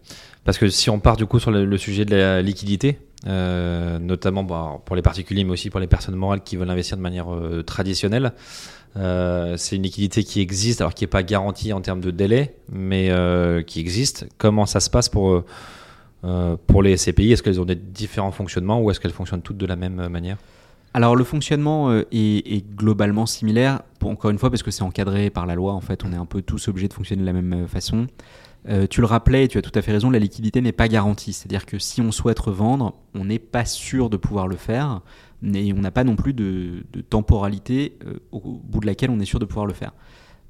Parce 0.44 0.58
que 0.58 0.68
si 0.68 0.90
on 0.90 0.98
part 0.98 1.16
du 1.16 1.26
coup 1.26 1.38
sur 1.38 1.50
le, 1.50 1.76
sujet 1.76 2.04
de 2.04 2.16
la 2.16 2.42
liquidité, 2.42 2.98
euh, 3.26 3.98
notamment 3.98 4.44
bah, 4.44 4.80
pour 4.84 4.96
les 4.96 5.02
particuliers, 5.02 5.44
mais 5.44 5.52
aussi 5.52 5.70
pour 5.70 5.80
les 5.80 5.86
personnes 5.86 6.14
morales 6.14 6.42
qui 6.42 6.56
veulent 6.56 6.70
investir 6.70 6.96
de 6.96 7.02
manière 7.02 7.32
euh, 7.32 7.62
traditionnelle, 7.62 8.32
euh, 8.96 9.56
c'est 9.56 9.76
une 9.76 9.82
liquidité 9.82 10.24
qui 10.24 10.40
existe, 10.40 10.80
alors 10.80 10.94
qui 10.94 11.04
n'est 11.04 11.08
pas 11.08 11.22
garantie 11.22 11.72
en 11.72 11.80
termes 11.80 12.00
de 12.00 12.10
délai, 12.10 12.54
mais 12.70 13.10
qui 13.66 13.80
existe. 13.80 14.28
Comment 14.38 14.66
ça 14.66 14.80
se 14.80 14.90
passe 14.90 15.08
pour, 15.08 15.44
pour 16.66 16.82
les 16.82 16.96
SCPI 16.96 17.32
Est-ce 17.32 17.42
qu'elles 17.42 17.60
ont 17.60 17.66
des 17.66 17.74
différents 17.74 18.32
fonctionnements 18.32 18.80
ou 18.80 18.90
est-ce 18.90 19.00
qu'elles 19.00 19.12
fonctionnent 19.12 19.42
toutes 19.42 19.58
de 19.58 19.66
la 19.66 19.76
même 19.76 20.08
manière? 20.08 20.36
Alors 20.94 21.14
le 21.14 21.24
fonctionnement 21.24 21.92
est, 21.92 22.74
globalement 22.74 23.26
similaire, 23.26 23.82
encore 24.02 24.30
une 24.30 24.38
fois 24.38 24.50
parce 24.50 24.62
que 24.62 24.70
c'est 24.70 24.82
encadré 24.82 25.28
par 25.28 25.44
la 25.44 25.54
loi, 25.54 25.74
en 25.74 25.82
fait 25.82 26.04
on 26.04 26.12
est 26.12 26.16
un 26.16 26.24
peu 26.24 26.40
tous 26.40 26.68
obligés 26.68 26.88
de 26.88 26.94
fonctionner 26.94 27.20
de 27.20 27.26
la 27.26 27.34
même 27.34 27.68
façon. 27.68 28.06
Euh, 28.68 28.86
tu 28.86 29.00
le 29.00 29.06
rappelais, 29.06 29.48
tu 29.48 29.56
as 29.58 29.62
tout 29.62 29.72
à 29.74 29.82
fait 29.82 29.92
raison, 29.92 30.10
la 30.10 30.18
liquidité 30.18 30.60
n'est 30.60 30.72
pas 30.72 30.88
garantie. 30.88 31.32
C'est-à-dire 31.32 31.64
que 31.64 31.78
si 31.78 32.00
on 32.00 32.12
souhaite 32.12 32.38
revendre, 32.38 32.94
on 33.14 33.24
n'est 33.24 33.38
pas 33.38 33.64
sûr 33.64 34.10
de 34.10 34.16
pouvoir 34.16 34.46
le 34.46 34.56
faire, 34.56 35.00
mais 35.40 35.72
on 35.72 35.80
n'a 35.80 35.90
pas 35.90 36.04
non 36.04 36.16
plus 36.16 36.34
de, 36.34 36.84
temporalité 37.08 37.96
euh, 38.06 38.18
au 38.32 38.40
bout 38.40 38.80
de 38.80 38.86
laquelle 38.86 39.10
on 39.10 39.20
est 39.20 39.24
sûr 39.24 39.38
de 39.38 39.46
pouvoir 39.46 39.66
le 39.66 39.72
faire. 39.72 39.92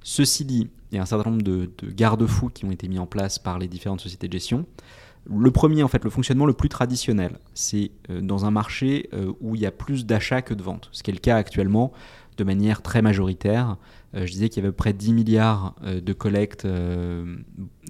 Ceci 0.03 0.45
dit, 0.45 0.69
il 0.91 0.97
y 0.97 0.99
a 0.99 1.03
un 1.03 1.07
certain 1.07 1.31
nombre 1.31 1.43
de, 1.43 1.71
de 1.79 1.91
garde-fous 1.91 2.49
qui 2.49 2.65
ont 2.65 2.71
été 2.71 2.89
mis 2.89 2.99
en 2.99 3.07
place 3.07 3.39
par 3.39 3.59
les 3.59 3.69
différentes 3.69 4.01
sociétés 4.01 4.27
de 4.27 4.33
gestion. 4.33 4.67
Le 5.31 5.51
premier, 5.51 5.83
en 5.83 5.89
fait, 5.89 6.03
le 6.05 6.11
fonctionnement 6.11 6.47
le 6.47 6.55
plus 6.55 6.71
traditionnel, 6.71 7.39
c'est 7.55 7.91
euh, 8.11 8.21
dans 8.21 8.47
un 8.47 8.51
marché 8.51 9.11
où 9.41 9.55
il 9.55 9.61
y 9.61 9.67
a 9.67 9.71
plus 9.71 10.07
d'achats 10.07 10.43
que 10.43 10.55
de 10.55 10.63
ventes, 10.63 10.89
ce 10.93 11.03
qui 11.03 11.11
est 11.11 11.15
le 11.15 11.21
cas 11.21 11.37
actuellement 11.37 11.93
de 12.39 12.45
manière 12.45 12.83
très 12.83 13.03
majoritaire. 13.03 13.77
Euh, 14.15 14.27
je 14.27 14.33
disais 14.33 14.49
qu'il 14.49 14.59
y 14.59 14.61
avait 14.61 14.69
à 14.69 14.73
peu 14.73 14.77
près 14.77 14.93
10 14.93 15.13
milliards 15.13 15.75
euh, 15.83 16.01
de 16.01 16.13
collectes 16.13 16.65
euh, 16.65 17.37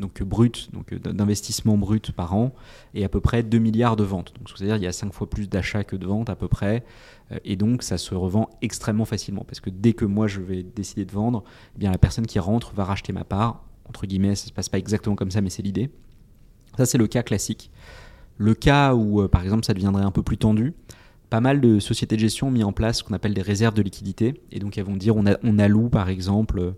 donc 0.00 0.22
brutes, 0.22 0.68
donc 0.72 0.94
d'investissements 0.94 1.78
bruts 1.78 2.00
par 2.14 2.34
an, 2.34 2.54
et 2.94 3.04
à 3.04 3.08
peu 3.08 3.20
près 3.20 3.42
2 3.42 3.58
milliards 3.58 3.96
de 3.96 4.04
ventes. 4.04 4.34
Donc 4.36 4.48
c'est-à-dire 4.48 4.76
il 4.76 4.82
y 4.82 4.86
a 4.86 4.92
5 4.92 5.12
fois 5.12 5.30
plus 5.30 5.48
d'achats 5.48 5.84
que 5.84 5.96
de 5.96 6.06
ventes 6.06 6.30
à 6.30 6.36
peu 6.36 6.48
près, 6.48 6.84
et 7.44 7.56
donc 7.56 7.82
ça 7.82 7.98
se 7.98 8.14
revend 8.14 8.48
extrêmement 8.62 9.04
facilement, 9.04 9.44
parce 9.44 9.60
que 9.60 9.70
dès 9.70 9.92
que 9.92 10.04
moi 10.04 10.26
je 10.26 10.40
vais 10.40 10.62
décider 10.62 11.04
de 11.04 11.12
vendre, 11.12 11.44
eh 11.76 11.78
bien 11.78 11.90
la 11.90 11.98
personne 11.98 12.26
qui 12.26 12.38
rentre 12.38 12.72
va 12.74 12.84
racheter 12.84 13.12
ma 13.12 13.24
part. 13.24 13.64
Entre 13.88 14.06
guillemets, 14.06 14.34
ça 14.34 14.46
se 14.46 14.52
passe 14.52 14.68
pas 14.68 14.78
exactement 14.78 15.16
comme 15.16 15.30
ça, 15.30 15.40
mais 15.40 15.50
c'est 15.50 15.62
l'idée. 15.62 15.90
Ça, 16.76 16.84
c'est 16.84 16.98
le 16.98 17.06
cas 17.06 17.22
classique. 17.22 17.70
Le 18.36 18.54
cas 18.54 18.94
où, 18.94 19.26
par 19.28 19.42
exemple, 19.42 19.64
ça 19.64 19.72
deviendrait 19.72 20.04
un 20.04 20.10
peu 20.10 20.22
plus 20.22 20.36
tendu, 20.36 20.74
pas 21.30 21.40
mal 21.40 21.60
de 21.60 21.78
sociétés 21.78 22.16
de 22.16 22.20
gestion 22.20 22.48
ont 22.48 22.50
mis 22.50 22.64
en 22.64 22.72
place 22.72 22.98
ce 22.98 23.04
qu'on 23.04 23.14
appelle 23.14 23.34
des 23.34 23.42
réserves 23.42 23.74
de 23.74 23.82
liquidité. 23.82 24.40
Et 24.50 24.58
donc, 24.58 24.78
elles 24.78 24.84
vont 24.84 24.96
dire 24.96 25.16
on, 25.16 25.58
alloue, 25.58 25.88
par 25.88 26.08
exemple, 26.08 26.74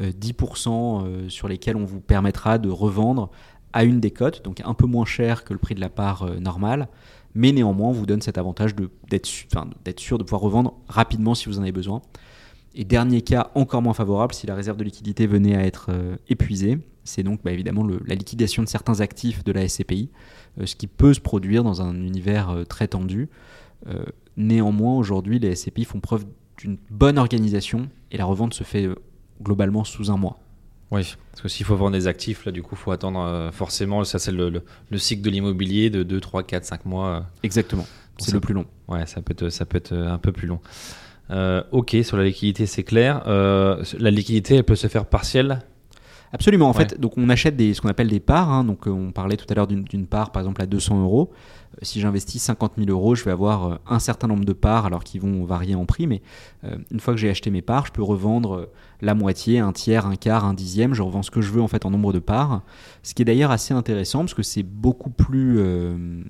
euh, 0.00 0.10
10% 0.12 1.04
euh, 1.06 1.28
sur 1.28 1.48
lesquels 1.48 1.76
on 1.76 1.84
vous 1.84 2.00
permettra 2.00 2.58
de 2.58 2.68
revendre 2.68 3.30
à 3.72 3.84
une 3.84 4.00
des 4.00 4.10
cotes, 4.10 4.44
donc 4.44 4.62
un 4.64 4.74
peu 4.74 4.86
moins 4.86 5.04
cher 5.04 5.42
que 5.44 5.52
le 5.52 5.58
prix 5.58 5.74
de 5.74 5.80
la 5.80 5.88
part 5.88 6.22
euh, 6.22 6.38
normale, 6.38 6.88
mais 7.34 7.50
néanmoins, 7.50 7.88
on 7.88 7.92
vous 7.92 8.06
donne 8.06 8.22
cet 8.22 8.38
avantage 8.38 8.74
d'être 9.08 9.26
sûr 10.00 10.18
de 10.18 10.22
pouvoir 10.22 10.40
revendre 10.40 10.74
rapidement 10.86 11.34
si 11.34 11.48
vous 11.48 11.58
en 11.58 11.62
avez 11.62 11.72
besoin. 11.72 12.00
Et 12.76 12.84
dernier 12.84 13.22
cas 13.22 13.50
encore 13.54 13.82
moins 13.82 13.94
favorable, 13.94 14.34
si 14.34 14.46
la 14.46 14.54
réserve 14.54 14.76
de 14.76 14.84
liquidité 14.84 15.26
venait 15.26 15.54
à 15.54 15.64
être 15.64 15.86
euh, 15.90 16.16
épuisée, 16.28 16.78
c'est 17.04 17.22
donc 17.22 17.40
bah, 17.44 17.52
évidemment 17.52 17.86
la 18.04 18.14
liquidation 18.16 18.62
de 18.62 18.68
certains 18.68 19.00
actifs 19.00 19.44
de 19.44 19.52
la 19.52 19.68
SCPI, 19.68 20.10
euh, 20.60 20.66
ce 20.66 20.74
qui 20.74 20.88
peut 20.88 21.14
se 21.14 21.20
produire 21.20 21.62
dans 21.62 21.82
un 21.82 21.94
univers 21.94 22.50
euh, 22.50 22.64
très 22.64 22.88
tendu. 22.88 23.28
Euh, 23.86 24.04
néanmoins, 24.36 24.94
aujourd'hui, 24.96 25.38
les 25.38 25.54
SCPI 25.54 25.84
font 25.84 26.00
preuve 26.00 26.24
d'une 26.58 26.78
bonne 26.90 27.18
organisation 27.18 27.88
et 28.10 28.16
la 28.16 28.24
revente 28.24 28.54
se 28.54 28.64
fait 28.64 28.84
euh, 28.86 28.94
globalement 29.42 29.84
sous 29.84 30.10
un 30.10 30.16
mois. 30.16 30.38
Oui, 30.90 31.14
parce 31.32 31.42
que 31.42 31.48
s'il 31.48 31.66
faut 31.66 31.74
vendre 31.76 31.92
des 31.92 32.06
actifs, 32.06 32.44
là, 32.44 32.52
du 32.52 32.62
coup, 32.62 32.74
il 32.74 32.78
faut 32.78 32.92
attendre 32.92 33.18
euh, 33.20 33.50
forcément, 33.50 34.04
ça 34.04 34.18
c'est 34.18 34.30
le, 34.32 34.48
le- 34.50 34.62
le 34.90 34.98
cycle 34.98 35.22
de 35.22 35.30
l'immobilier 35.30 35.90
de 35.90 36.02
2, 36.02 36.20
3, 36.20 36.42
4, 36.44 36.64
5 36.64 36.84
mois. 36.86 37.08
euh. 37.08 37.20
Exactement, 37.42 37.86
c'est 38.18 38.32
le 38.32 38.40
plus 38.40 38.54
long. 38.54 38.66
Ouais, 38.88 39.04
ça 39.06 39.20
peut 39.22 39.32
être, 39.32 39.48
ça 39.48 39.64
peut 39.64 39.78
être 39.78 39.92
un 39.94 40.18
peu 40.18 40.30
plus 40.30 40.46
long. 40.46 40.60
Euh, 41.30 41.62
ok, 41.72 41.96
sur 42.02 42.16
la 42.16 42.24
liquidité, 42.24 42.66
c'est 42.66 42.84
clair. 42.84 43.22
La 43.26 44.10
liquidité, 44.10 44.56
elle 44.56 44.64
peut 44.64 44.76
se 44.76 44.86
faire 44.86 45.06
partielle 45.06 45.62
Absolument. 46.34 46.66
En 46.66 46.72
Ouais. 46.72 46.86
fait, 46.88 47.00
donc 47.00 47.16
on 47.16 47.28
achète 47.30 47.56
des, 47.56 47.72
ce 47.74 47.80
qu'on 47.80 47.88
appelle 47.88 48.08
des 48.08 48.20
parts. 48.20 48.50
hein. 48.50 48.64
donc 48.64 48.86
euh, 48.86 48.90
on 48.90 49.12
parlait 49.12 49.36
tout 49.36 49.46
à 49.48 49.54
l'heure 49.54 49.66
d'une 49.68 50.06
part, 50.06 50.32
par 50.32 50.42
exemple, 50.42 50.60
à 50.60 50.66
200 50.66 51.00
euros. 51.02 51.30
Euh, 51.32 51.78
Si 51.82 52.00
j'investis 52.00 52.42
50 52.42 52.72
000 52.76 52.90
euros, 52.90 53.14
je 53.14 53.24
vais 53.24 53.30
avoir 53.30 53.66
euh, 53.66 53.76
un 53.86 54.00
certain 54.00 54.26
nombre 54.26 54.44
de 54.44 54.52
parts, 54.52 54.84
alors 54.86 55.04
qui 55.04 55.18
vont 55.20 55.44
varier 55.44 55.76
en 55.76 55.86
prix. 55.86 56.06
Mais 56.08 56.22
euh, 56.64 56.76
une 56.90 56.98
fois 57.00 57.14
que 57.14 57.20
j'ai 57.20 57.30
acheté 57.30 57.50
mes 57.50 57.62
parts, 57.62 57.86
je 57.86 57.92
peux 57.92 58.02
revendre 58.02 58.68
la 59.00 59.14
moitié, 59.14 59.60
un 59.60 59.72
tiers, 59.72 60.06
un 60.06 60.16
quart, 60.16 60.44
un 60.44 60.54
dixième. 60.54 60.92
Je 60.92 61.02
revends 61.02 61.22
ce 61.22 61.30
que 61.30 61.40
je 61.40 61.50
veux 61.52 61.62
en 61.62 61.68
fait 61.68 61.86
en 61.86 61.90
nombre 61.90 62.12
de 62.12 62.18
parts. 62.18 62.62
Ce 63.04 63.14
qui 63.14 63.22
est 63.22 63.24
d'ailleurs 63.24 63.52
assez 63.52 63.72
intéressant 63.72 64.20
parce 64.20 64.34
que 64.34 64.42
c'est 64.42 64.62
beaucoup 64.64 65.10
plus 65.10 65.58
euh, 65.60 66.22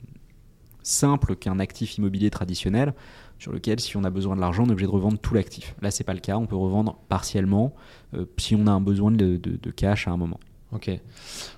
simple 0.82 1.34
qu'un 1.34 1.58
actif 1.60 1.96
immobilier 1.96 2.28
traditionnel 2.30 2.92
sur 3.44 3.52
lequel, 3.52 3.78
si 3.78 3.94
on 3.98 4.04
a 4.04 4.10
besoin 4.10 4.34
de 4.36 4.40
l'argent, 4.40 4.64
on 4.64 4.68
est 4.68 4.72
obligé 4.72 4.86
de 4.86 4.92
revendre 4.92 5.18
tout 5.18 5.34
l'actif. 5.34 5.74
Là, 5.82 5.90
c'est 5.90 6.02
pas 6.02 6.14
le 6.14 6.20
cas. 6.20 6.36
On 6.38 6.46
peut 6.46 6.56
revendre 6.56 6.96
partiellement 7.10 7.74
euh, 8.14 8.24
si 8.38 8.54
on 8.56 8.66
a 8.66 8.70
un 8.72 8.80
besoin 8.80 9.10
de, 9.10 9.36
de- 9.36 9.58
de 9.62 9.70
cash 9.70 10.08
à 10.08 10.12
un 10.12 10.16
moment. 10.16 10.40
Ok. 10.72 10.90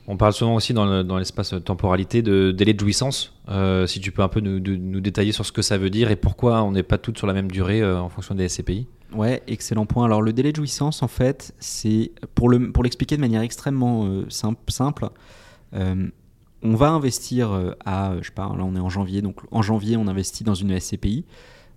On 0.08 0.16
parle 0.16 0.32
souvent 0.32 0.56
aussi 0.56 0.74
dans 0.74 0.84
le- 0.84 1.04
dans 1.04 1.16
l'espace 1.16 1.54
temporalité 1.64 2.22
de 2.22 2.50
délai 2.50 2.74
de 2.74 2.80
jouissance. 2.80 3.32
Euh, 3.48 3.86
si 3.86 4.00
tu 4.00 4.10
peux 4.10 4.22
un 4.22 4.28
peu 4.28 4.40
nous, 4.40 4.58
de- 4.58 4.74
nous 4.74 5.00
détailler 5.00 5.30
sur 5.30 5.46
ce 5.46 5.52
que 5.52 5.62
ça 5.62 5.78
veut 5.78 5.88
dire 5.90 6.10
et 6.10 6.16
pourquoi 6.16 6.62
on 6.64 6.72
n'est 6.72 6.82
pas 6.82 6.98
toutes 6.98 7.16
sur 7.18 7.28
la 7.28 7.32
même 7.32 7.50
durée 7.50 7.80
euh, 7.82 8.00
en 8.00 8.08
fonction 8.08 8.34
des 8.34 8.48
SCPI. 8.48 8.88
Ouais, 9.14 9.42
excellent 9.46 9.86
point. 9.86 10.04
Alors 10.06 10.20
le 10.22 10.32
délai 10.32 10.50
de 10.50 10.56
jouissance, 10.56 11.04
en 11.04 11.08
fait, 11.08 11.54
c'est 11.60 12.10
pour 12.34 12.48
le 12.48 12.72
pour 12.72 12.82
l'expliquer 12.82 13.14
de 13.16 13.20
manière 13.20 13.42
extrêmement 13.42 14.10
simple. 14.28 14.60
simple 14.72 15.06
on 16.62 16.74
va 16.74 16.88
investir 16.90 17.74
à, 17.84 18.14
je 18.20 18.26
sais 18.26 18.32
pas, 18.34 18.52
là 18.56 18.64
on 18.64 18.74
est 18.74 18.80
en 18.80 18.88
janvier, 18.88 19.22
donc 19.22 19.36
en 19.52 19.62
janvier 19.62 19.96
on 19.96 20.08
investit 20.08 20.42
dans 20.42 20.54
une 20.54 20.78
SCPI. 20.78 21.24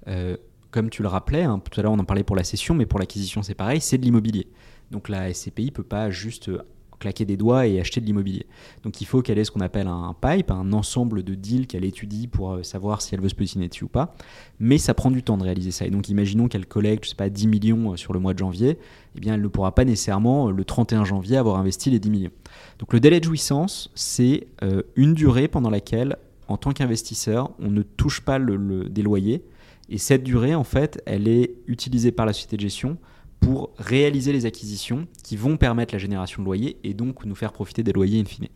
Euh, 0.07 0.37
comme 0.71 0.89
tu 0.89 1.01
le 1.01 1.07
rappelais, 1.07 1.43
hein, 1.43 1.59
tout 1.59 1.79
à 1.79 1.83
l'heure 1.83 1.91
on 1.91 1.99
en 1.99 2.03
parlait 2.05 2.23
pour 2.23 2.35
la 2.35 2.43
cession, 2.43 2.75
mais 2.75 2.85
pour 2.85 2.99
l'acquisition 2.99 3.41
c'est 3.43 3.55
pareil, 3.55 3.81
c'est 3.81 3.97
de 3.97 4.03
l'immobilier. 4.03 4.47
Donc 4.91 5.09
la 5.09 5.33
SCPI 5.33 5.71
peut 5.71 5.83
pas 5.83 6.09
juste 6.11 6.49
euh, 6.49 6.59
claquer 6.99 7.25
des 7.25 7.37
doigts 7.37 7.65
et 7.65 7.79
acheter 7.79 8.01
de 8.01 8.05
l'immobilier. 8.05 8.45
Donc 8.83 9.01
il 9.01 9.05
faut 9.05 9.21
qu'elle 9.21 9.39
ait 9.39 9.43
ce 9.43 9.51
qu'on 9.51 9.61
appelle 9.61 9.87
un 9.87 10.15
pipe, 10.21 10.51
un 10.51 10.71
ensemble 10.73 11.23
de 11.23 11.33
deals 11.33 11.65
qu'elle 11.65 11.85
étudie 11.85 12.27
pour 12.27 12.51
euh, 12.51 12.63
savoir 12.63 13.01
si 13.01 13.15
elle 13.15 13.21
veut 13.21 13.29
se 13.29 13.35
positionner 13.35 13.67
dessus 13.67 13.85
ou 13.85 13.87
pas. 13.87 14.13
Mais 14.59 14.77
ça 14.77 14.93
prend 14.93 15.09
du 15.09 15.23
temps 15.23 15.37
de 15.37 15.43
réaliser 15.43 15.71
ça. 15.71 15.85
Et 15.85 15.89
donc 15.89 16.07
imaginons 16.09 16.47
qu'elle 16.47 16.65
collecte, 16.67 17.05
je 17.05 17.09
sais 17.11 17.15
pas, 17.15 17.29
10 17.29 17.47
millions 17.47 17.95
sur 17.97 18.13
le 18.13 18.19
mois 18.19 18.33
de 18.33 18.39
janvier, 18.39 18.77
eh 19.15 19.19
bien 19.19 19.33
elle 19.35 19.41
ne 19.41 19.47
pourra 19.47 19.73
pas 19.73 19.85
nécessairement 19.85 20.51
le 20.51 20.63
31 20.65 21.03
janvier 21.05 21.37
avoir 21.37 21.57
investi 21.57 21.89
les 21.89 21.99
10 21.99 22.09
millions. 22.11 22.31
Donc 22.77 22.93
le 22.93 22.99
délai 22.99 23.19
de 23.19 23.25
jouissance, 23.25 23.89
c'est 23.95 24.47
une 24.95 25.13
durée 25.13 25.47
pendant 25.47 25.69
laquelle, 25.69 26.17
en 26.47 26.57
tant 26.57 26.71
qu'investisseur, 26.71 27.51
on 27.59 27.69
ne 27.71 27.81
touche 27.81 28.21
pas 28.21 28.37
le, 28.39 28.55
le- 28.55 28.89
des 28.89 29.01
loyers. 29.01 29.43
Et 29.89 29.97
cette 29.97 30.23
durée, 30.23 30.55
en 30.55 30.63
fait, 30.63 31.01
elle 31.05 31.27
est 31.27 31.55
utilisée 31.67 32.11
par 32.11 32.25
la 32.25 32.33
société 32.33 32.55
de 32.57 32.61
gestion 32.61 32.97
pour 33.39 33.71
réaliser 33.77 34.31
les 34.31 34.45
acquisitions 34.45 35.07
qui 35.23 35.35
vont 35.35 35.57
permettre 35.57 35.93
la 35.93 35.99
génération 35.99 36.41
de 36.41 36.45
loyers 36.45 36.77
et 36.83 36.93
donc 36.93 37.25
nous 37.25 37.35
faire 37.35 37.53
profiter 37.53 37.83
des 37.83 37.93
loyers 37.93 38.19
in 38.19 38.25
fine. 38.25 38.47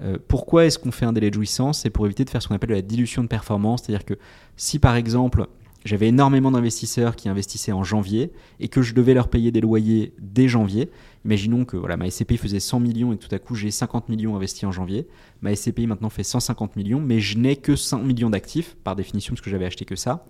Euh, 0.00 0.18
pourquoi 0.28 0.66
est-ce 0.66 0.78
qu'on 0.78 0.92
fait 0.92 1.04
un 1.04 1.12
délai 1.12 1.30
de 1.30 1.34
jouissance? 1.34 1.80
C'est 1.80 1.90
pour 1.90 2.06
éviter 2.06 2.24
de 2.24 2.30
faire 2.30 2.42
ce 2.42 2.48
qu'on 2.48 2.54
appelle 2.54 2.70
la 2.70 2.82
dilution 2.82 3.22
de 3.22 3.28
performance, 3.28 3.82
c'est-à-dire 3.82 4.04
que 4.04 4.14
si 4.56 4.78
par 4.78 4.96
exemple 4.96 5.46
j'avais 5.84 6.08
énormément 6.08 6.50
d'investisseurs 6.50 7.16
qui 7.16 7.28
investissaient 7.28 7.72
en 7.72 7.82
janvier 7.82 8.32
et 8.60 8.68
que 8.68 8.82
je 8.82 8.94
devais 8.94 9.14
leur 9.14 9.28
payer 9.28 9.50
des 9.50 9.60
loyers 9.60 10.14
dès 10.20 10.48
janvier, 10.48 10.90
imaginons 11.24 11.64
que 11.64 11.76
voilà, 11.76 11.96
ma 11.96 12.10
SCPI 12.10 12.36
faisait 12.36 12.60
100 12.60 12.80
millions 12.80 13.12
et 13.12 13.16
tout 13.16 13.32
à 13.34 13.38
coup 13.38 13.54
j'ai 13.54 13.70
50 13.70 14.08
millions 14.08 14.36
investis 14.36 14.64
en 14.64 14.72
janvier, 14.72 15.06
ma 15.40 15.54
SCPI 15.54 15.86
maintenant 15.86 16.10
fait 16.10 16.24
150 16.24 16.76
millions, 16.76 17.00
mais 17.00 17.20
je 17.20 17.38
n'ai 17.38 17.56
que 17.56 17.76
100 17.76 18.00
millions 18.00 18.30
d'actifs, 18.30 18.76
par 18.84 18.96
définition 18.96 19.34
parce 19.34 19.42
que 19.42 19.50
j'avais 19.50 19.66
acheté 19.66 19.84
que 19.84 19.96
ça, 19.96 20.26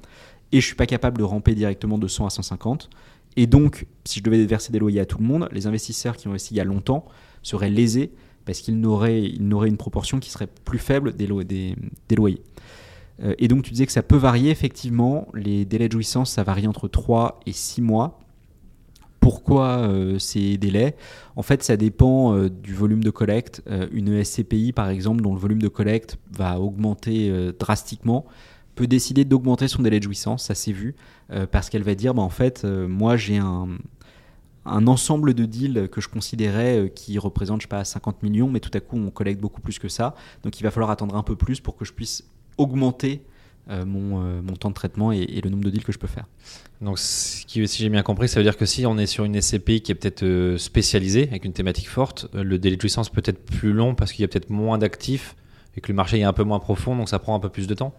et 0.53 0.61
je 0.61 0.67
suis 0.67 0.77
pas 0.77 0.87
capable 0.87 1.19
de 1.19 1.25
ramper 1.25 1.55
directement 1.55 1.99
de 1.99 2.07
100 2.07 2.27
à 2.27 2.31
150. 2.31 2.91
Et 3.37 3.47
donc, 3.47 3.87
si 4.05 4.19
je 4.19 4.25
devais 4.25 4.45
verser 4.45 4.73
des 4.73 4.79
loyers 4.79 5.01
à 5.01 5.07
tout 5.07 5.19
le 5.19 5.25
monde, 5.25 5.49
les 5.53 5.67
investisseurs 5.67 6.17
qui 6.17 6.29
ont 6.29 6.31
investi 6.31 6.53
il 6.55 6.59
y 6.59 6.61
a 6.61 6.65
longtemps 6.65 7.07
seraient 7.43 7.71
lésés 7.71 8.13
parce 8.45 8.61
qu'ils 8.61 8.79
n'auraient, 8.79 9.25
une 9.25 9.77
proportion 9.79 10.21
qui 10.21 10.29
serait 10.29 10.49
plus 10.65 10.79
faible 10.79 11.17
des 11.17 11.27
loyers. 11.27 12.43
Euh, 13.23 13.35
et 13.39 13.49
donc, 13.49 13.63
tu 13.63 13.71
disais 13.71 13.87
que 13.87 13.93
ça 13.93 14.03
peut 14.03 14.17
varier, 14.17 14.51
effectivement. 14.51 15.29
Les 15.35 15.65
délais 15.65 15.89
de 15.89 15.93
jouissance, 15.93 16.33
ça 16.33 16.43
varie 16.43 16.67
entre 16.67 16.89
3 16.89 17.41
et 17.47 17.53
6 17.53 17.83
mois. 17.83 18.21
Pourquoi 19.23 19.79
euh, 19.79 20.19
ces 20.19 20.59
délais 20.59 20.97
En 21.37 21.43
fait, 21.43 21.63
ça 21.63 21.77
dépend 21.77 22.35
euh, 22.35 22.51
du 22.51 22.75
volume 22.75 23.05
de 23.05 23.11
collecte. 23.11 23.63
Euh, 23.69 23.87
une 23.93 24.23
SCPI, 24.23 24.73
par 24.73 24.89
exemple, 24.89 25.23
dont 25.23 25.33
le 25.33 25.39
volume 25.39 25.63
de 25.63 25.69
collecte 25.69 26.19
va 26.33 26.59
augmenter 26.59 27.33
drastiquement, 27.57 28.27
peut 28.75 28.89
décider 28.89 29.25
d'augmenter 29.25 29.69
son 29.69 29.83
délai 29.83 30.01
de 30.01 30.05
jouissance, 30.05 30.45
ça 30.45 30.57
s'est 30.57 30.73
vu, 30.73 30.97
parce 31.53 31.71
qu'elle 31.71 31.85
va 31.85 31.95
dire, 31.95 32.15
bah, 32.15 32.23
en 32.23 32.31
fait, 32.31 32.65
moi 32.65 33.17
j'ai 33.17 33.37
un, 33.37 33.69
ensemble 34.65 35.35
de 35.35 35.45
deals 35.45 35.89
que 35.91 36.01
je 36.01 36.09
considérais 36.09 36.91
qui 36.95 37.19
représente, 37.19 37.61
je 37.61 37.67
sais 37.67 37.69
pas, 37.69 37.85
50 37.85 38.23
millions, 38.23 38.49
mais 38.49 38.61
tout 38.61 38.71
à 38.75 38.81
coup 38.81 38.97
on 38.97 39.11
collecte 39.11 39.41
beaucoup 39.41 39.61
plus 39.61 39.79
que 39.79 39.89
ça, 39.89 40.15
donc 40.43 40.59
il 40.59 40.63
va 40.63 40.71
falloir 40.71 40.91
attendre 40.91 41.15
un 41.17 41.23
peu 41.23 41.37
plus 41.37 41.61
pour 41.61 41.77
que 41.77 41.85
je 41.85 41.93
puisse 41.93 42.25
augmenter 42.57 43.23
euh, 43.71 43.85
mon, 43.85 44.21
euh, 44.21 44.43
mon 44.43 44.55
temps 44.55 44.71
de 44.71 44.75
traitement 44.75 45.13
et, 45.13 45.19
et 45.19 45.41
le 45.41 45.51
nombre 45.51 45.65
de 45.65 45.71
deals 45.71 45.85
que 45.85 45.93
je 45.93 45.99
peux 45.99 46.09
faire. 46.09 46.27
Donc, 46.81 46.99
si 46.99 47.47
j'ai 47.67 47.89
bien 47.89 48.03
compris, 48.03 48.29
ça 48.29 48.41
veut 48.41 48.45
dire 48.45 48.57
que 48.57 48.67
si 48.67 48.87
on 48.87 48.99
est 48.99 49.07
sur 49.07 49.25
une 49.25 49.41
SCPI 49.41 49.83
qui 49.83 49.93
est 49.93 49.95
peut-être 49.95 50.25
euh, 50.25 50.59
spécialisée, 50.59 51.29
avec 51.29 51.45
une 51.45 51.53
thématique 51.53 51.89
forte, 51.89 52.27
le 52.35 52.59
délai 52.59 52.77
de 52.77 52.81
jouissance 52.81 53.09
peut 53.09 53.23
être 53.25 53.45
plus 53.45 53.73
long 53.73 53.95
parce 53.95 54.13
qu'il 54.13 54.23
y 54.23 54.25
a 54.25 54.29
peut-être 54.29 54.51
moins 54.51 54.79
d'actifs 54.79 55.37
et 55.77 55.81
que 55.81 55.89
le 55.93 55.95
marché 55.95 56.19
est 56.19 56.25
un 56.25 56.33
peu 56.33 56.45
moins 56.45 56.59
profond, 56.59 56.97
donc 56.97 57.09
ça 57.09 57.19
prend 57.19 57.35
un 57.35 57.41
peu 57.41 57.49
plus 57.49 57.67
de 57.67 57.75
temps? 57.75 57.95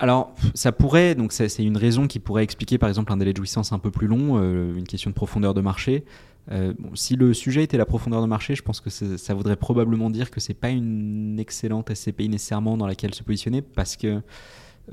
Alors, 0.00 0.34
ça 0.54 0.72
pourrait, 0.72 1.14
donc 1.14 1.32
c'est 1.32 1.46
une 1.62 1.76
raison 1.76 2.08
qui 2.08 2.18
pourrait 2.18 2.42
expliquer 2.42 2.78
par 2.78 2.88
exemple 2.88 3.12
un 3.12 3.16
délai 3.16 3.32
de 3.32 3.36
jouissance 3.36 3.72
un 3.72 3.78
peu 3.78 3.92
plus 3.92 4.08
long, 4.08 4.42
une 4.42 4.88
question 4.88 5.08
de 5.08 5.14
profondeur 5.14 5.54
de 5.54 5.60
marché. 5.60 6.04
Euh, 6.50 6.74
bon, 6.78 6.94
si 6.94 7.14
le 7.16 7.34
sujet 7.34 7.62
était 7.62 7.76
la 7.76 7.86
profondeur 7.86 8.20
de 8.20 8.26
marché, 8.26 8.54
je 8.54 8.62
pense 8.62 8.80
que 8.80 8.90
ça, 8.90 9.16
ça 9.16 9.34
voudrait 9.34 9.56
probablement 9.56 10.10
dire 10.10 10.30
que 10.30 10.40
c'est 10.40 10.54
pas 10.54 10.70
une 10.70 11.38
excellente 11.38 11.94
SCPI 11.94 12.28
nécessairement 12.28 12.76
dans 12.76 12.86
laquelle 12.86 13.14
se 13.14 13.22
positionner, 13.22 13.62
parce 13.62 13.96
que 13.96 14.20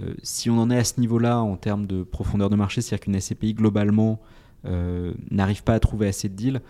euh, 0.01 0.13
si 0.21 0.49
on 0.49 0.57
en 0.57 0.69
est 0.69 0.77
à 0.77 0.83
ce 0.83 0.99
niveau-là 0.99 1.39
en 1.39 1.55
termes 1.55 1.87
de 1.87 2.03
profondeur 2.03 2.49
de 2.49 2.55
marché, 2.55 2.81
c'est-à-dire 2.81 3.05
qu'une 3.05 3.19
SCPI 3.19 3.53
globalement 3.53 4.19
euh, 4.65 5.13
n'arrive 5.31 5.63
pas 5.63 5.73
à 5.73 5.79
trouver 5.79 6.07
assez 6.07 6.29
de 6.29 6.35
deals, 6.35 6.61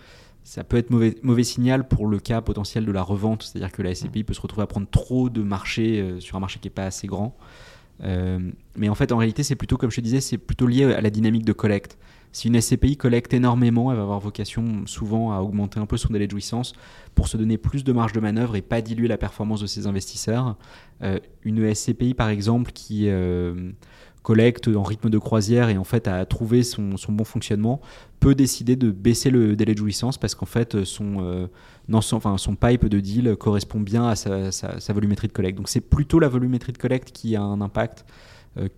ça 0.42 0.64
peut 0.64 0.78
être 0.78 0.90
mauvais, 0.90 1.16
mauvais 1.22 1.44
signal 1.44 1.86
pour 1.86 2.06
le 2.06 2.18
cas 2.18 2.40
potentiel 2.40 2.86
de 2.86 2.92
la 2.92 3.02
revente, 3.02 3.42
c'est-à-dire 3.42 3.72
que 3.72 3.82
la 3.82 3.94
SCPI 3.94 4.24
peut 4.24 4.32
se 4.32 4.40
retrouver 4.40 4.62
à 4.62 4.66
prendre 4.66 4.88
trop 4.90 5.28
de 5.28 5.42
marché 5.42 6.00
euh, 6.00 6.20
sur 6.20 6.36
un 6.36 6.40
marché 6.40 6.58
qui 6.60 6.68
n'est 6.68 6.74
pas 6.74 6.86
assez 6.86 7.06
grand. 7.06 7.36
Mais 8.76 8.88
en 8.88 8.94
fait, 8.94 9.12
en 9.12 9.18
réalité, 9.18 9.42
c'est 9.42 9.56
plutôt, 9.56 9.76
comme 9.76 9.90
je 9.90 9.96
te 9.96 10.00
disais, 10.00 10.22
c'est 10.22 10.38
plutôt 10.38 10.66
lié 10.66 10.84
à 10.84 11.02
la 11.02 11.10
dynamique 11.10 11.44
de 11.44 11.52
collecte. 11.52 11.98
Si 12.32 12.48
une 12.48 12.60
SCPI 12.60 12.96
collecte 12.96 13.34
énormément, 13.34 13.90
elle 13.90 13.96
va 13.96 14.04
avoir 14.04 14.20
vocation 14.20 14.86
souvent 14.86 15.32
à 15.32 15.40
augmenter 15.40 15.80
un 15.80 15.86
peu 15.86 15.96
son 15.96 16.12
délai 16.12 16.26
de 16.26 16.30
jouissance 16.30 16.74
pour 17.14 17.26
se 17.26 17.36
donner 17.36 17.58
plus 17.58 17.82
de 17.82 17.92
marge 17.92 18.12
de 18.12 18.20
manœuvre 18.20 18.54
et 18.54 18.62
pas 18.62 18.80
diluer 18.80 19.08
la 19.08 19.18
performance 19.18 19.60
de 19.60 19.66
ses 19.66 19.86
investisseurs. 19.88 20.56
Euh, 21.02 21.18
une 21.42 21.74
SCPI, 21.74 22.14
par 22.14 22.28
exemple, 22.28 22.70
qui 22.70 23.08
euh, 23.08 23.72
collecte 24.22 24.68
en 24.68 24.84
rythme 24.84 25.10
de 25.10 25.18
croisière 25.18 25.70
et 25.70 25.78
en 25.78 25.84
fait 25.84 26.06
a 26.06 26.24
trouvé 26.24 26.62
son, 26.62 26.94
bon 27.08 27.24
fonctionnement, 27.24 27.80
peut 28.20 28.36
décider 28.36 28.76
de 28.76 28.92
baisser 28.92 29.30
le 29.30 29.56
délai 29.56 29.72
de 29.72 29.78
jouissance 29.78 30.16
parce 30.16 30.36
qu'en 30.36 30.46
fait, 30.46 30.84
son, 30.84 31.16
euh, 31.24 31.46
enfin, 31.92 32.38
son 32.38 32.54
pipe 32.54 32.86
de 32.86 33.00
deal 33.00 33.34
correspond 33.36 33.80
bien 33.80 34.06
à 34.06 34.14
sa, 34.14 34.92
volumétrie 34.92 35.26
de 35.26 35.32
collecte. 35.32 35.56
Donc 35.56 35.68
c'est 35.68 35.80
plutôt 35.80 36.20
la 36.20 36.28
volumétrie 36.28 36.72
de 36.72 36.78
collecte 36.78 37.10
qui 37.10 37.34
a 37.34 37.42
un 37.42 37.60
impact 37.60 38.04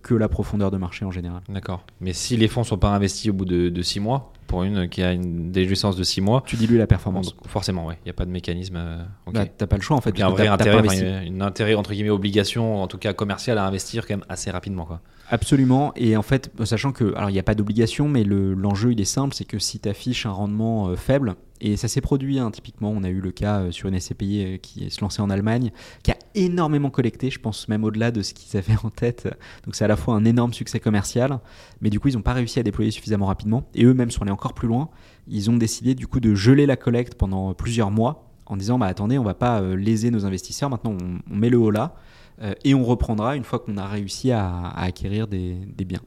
que 0.01 0.13
la 0.13 0.29
profondeur 0.29 0.71
de 0.71 0.77
marché 0.77 1.03
en 1.05 1.11
général. 1.11 1.41
D'accord. 1.49 1.83
Mais 1.99 2.13
si 2.13 2.37
les 2.37 2.47
fonds 2.47 2.63
sont 2.63 2.77
pas 2.77 2.89
investis 2.89 3.29
au 3.31 3.33
bout 3.33 3.45
de 3.45 3.81
6 3.81 3.99
mois, 3.99 4.31
pour 4.47 4.63
une 4.63 4.87
qui 4.87 5.01
a 5.01 5.11
une 5.13 5.51
délai 5.51 5.65
de 5.65 5.69
jouissance 5.69 5.95
de 5.95 6.03
6 6.03 6.21
mois, 6.21 6.43
Tu 6.45 6.55
dilues 6.57 6.77
la 6.77 6.85
performance. 6.85 7.33
donc 7.33 7.47
forcément, 7.47 7.87
ouais, 7.87 7.97
il 8.01 8.05
n'y 8.05 8.11
a 8.11 8.13
pas 8.13 8.25
de 8.25 8.29
mécanisme. 8.29 8.75
euh, 8.77 9.03
ok. 9.25 9.33
Bah, 9.33 9.45
t'as 9.47 9.65
pas 9.65 9.77
le 9.77 9.81
choix 9.81 9.97
en 9.97 10.01
fait. 10.01 10.11
Il 10.11 10.19
y 10.19 10.21
a 10.21 10.27
un 10.27 10.29
vrai 10.29 10.47
intérêt, 10.47 10.79
enfin, 10.87 11.21
une 11.23 11.41
intérêt 11.41 11.73
entre 11.73 11.91
guillemets 11.91 12.11
obligation, 12.11 12.83
en 12.83 12.87
tout 12.87 12.99
cas 12.99 13.13
commercial, 13.13 13.57
à 13.57 13.65
investir 13.65 14.05
quand 14.05 14.15
même 14.17 14.25
assez 14.29 14.51
rapidement, 14.51 14.85
quoi. 14.85 15.01
Absolument. 15.33 15.93
Et 15.95 16.15
en 16.15 16.21
fait, 16.21 16.51
sachant 16.63 16.91
que, 16.91 17.15
alors 17.15 17.31
il 17.31 17.33
n'y 17.33 17.39
a 17.39 17.43
pas 17.43 17.55
d'obligation, 17.55 18.07
mais 18.07 18.23
le- 18.23 18.53
l'enjeu 18.53 18.91
il 18.91 19.01
est 19.01 19.03
simple, 19.03 19.33
c'est 19.33 19.45
que 19.45 19.57
si 19.57 19.79
tu 19.79 19.89
affiches 19.89 20.27
un 20.27 20.31
rendement 20.31 20.89
euh, 20.89 20.95
faible, 20.95 21.33
et 21.59 21.75
ça 21.75 21.87
s'est 21.87 22.01
produit 22.01 22.37
hein, 22.37 22.51
typiquement, 22.51 22.91
on 22.95 23.03
a 23.03 23.09
eu 23.09 23.19
le 23.19 23.31
cas 23.31 23.61
euh, 23.61 23.71
sur 23.71 23.89
une 23.89 23.99
SCPI 23.99 24.43
euh, 24.45 24.57
qui 24.57 24.91
se 24.91 25.01
lançait 25.01 25.23
en 25.23 25.31
Allemagne, 25.31 25.71
qui 26.03 26.11
a 26.11 26.17
énormément 26.35 26.91
collecté, 26.91 27.31
je 27.31 27.39
pense 27.39 27.67
même 27.67 27.83
au-delà 27.83 28.11
de 28.11 28.21
ce 28.21 28.35
qu'ils 28.35 28.55
avaient 28.59 28.77
en 28.83 28.91
tête. 28.91 29.27
Donc 29.65 29.73
c'est 29.75 29.83
à 29.85 29.87
la 29.87 29.95
fois 29.95 30.13
un 30.13 30.23
énorme 30.23 30.53
succès 30.53 30.79
commercial, 30.79 31.39
mais 31.81 31.89
du 31.89 31.99
coup 31.99 32.09
ils 32.09 32.13
n'ont 32.15 32.21
pas 32.21 32.33
réussi 32.33 32.59
à 32.59 32.63
déployer 32.63 32.91
suffisamment 32.91 33.25
rapidement. 33.25 33.63
Et 33.73 33.85
eux-mêmes 33.85 34.11
sont 34.11 34.21
allés 34.21 34.29
encore 34.31 34.53
plus 34.53 34.67
loin. 34.67 34.89
Ils 35.27 35.49
ont 35.49 35.57
décidé 35.57 35.95
du 35.95 36.05
coup 36.05 36.19
de 36.19 36.35
geler 36.35 36.67
la 36.67 36.75
collecte 36.77 37.15
pendant 37.15 37.55
plusieurs 37.55 37.89
mois 37.89 38.29
en 38.45 38.55
disant 38.55 38.77
bah 38.77 38.85
attendez, 38.85 39.17
on 39.17 39.23
va 39.23 39.33
pas 39.33 39.61
euh, 39.61 39.75
léser 39.75 40.11
nos 40.11 40.27
investisseurs, 40.27 40.69
maintenant 40.69 40.95
on, 41.01 41.33
on 41.33 41.35
met 41.35 41.49
le 41.49 41.57
haut 41.57 41.71
là. 41.71 41.95
Euh, 42.43 42.53
et 42.63 42.73
on 42.75 42.83
reprendra 42.83 43.35
une 43.35 43.43
fois 43.43 43.59
qu'on 43.59 43.77
a 43.77 43.87
réussi 43.87 44.31
à, 44.31 44.47
à 44.47 44.83
acquérir 44.83 45.27
des, 45.27 45.55
des 45.75 45.85
biens. 45.85 46.01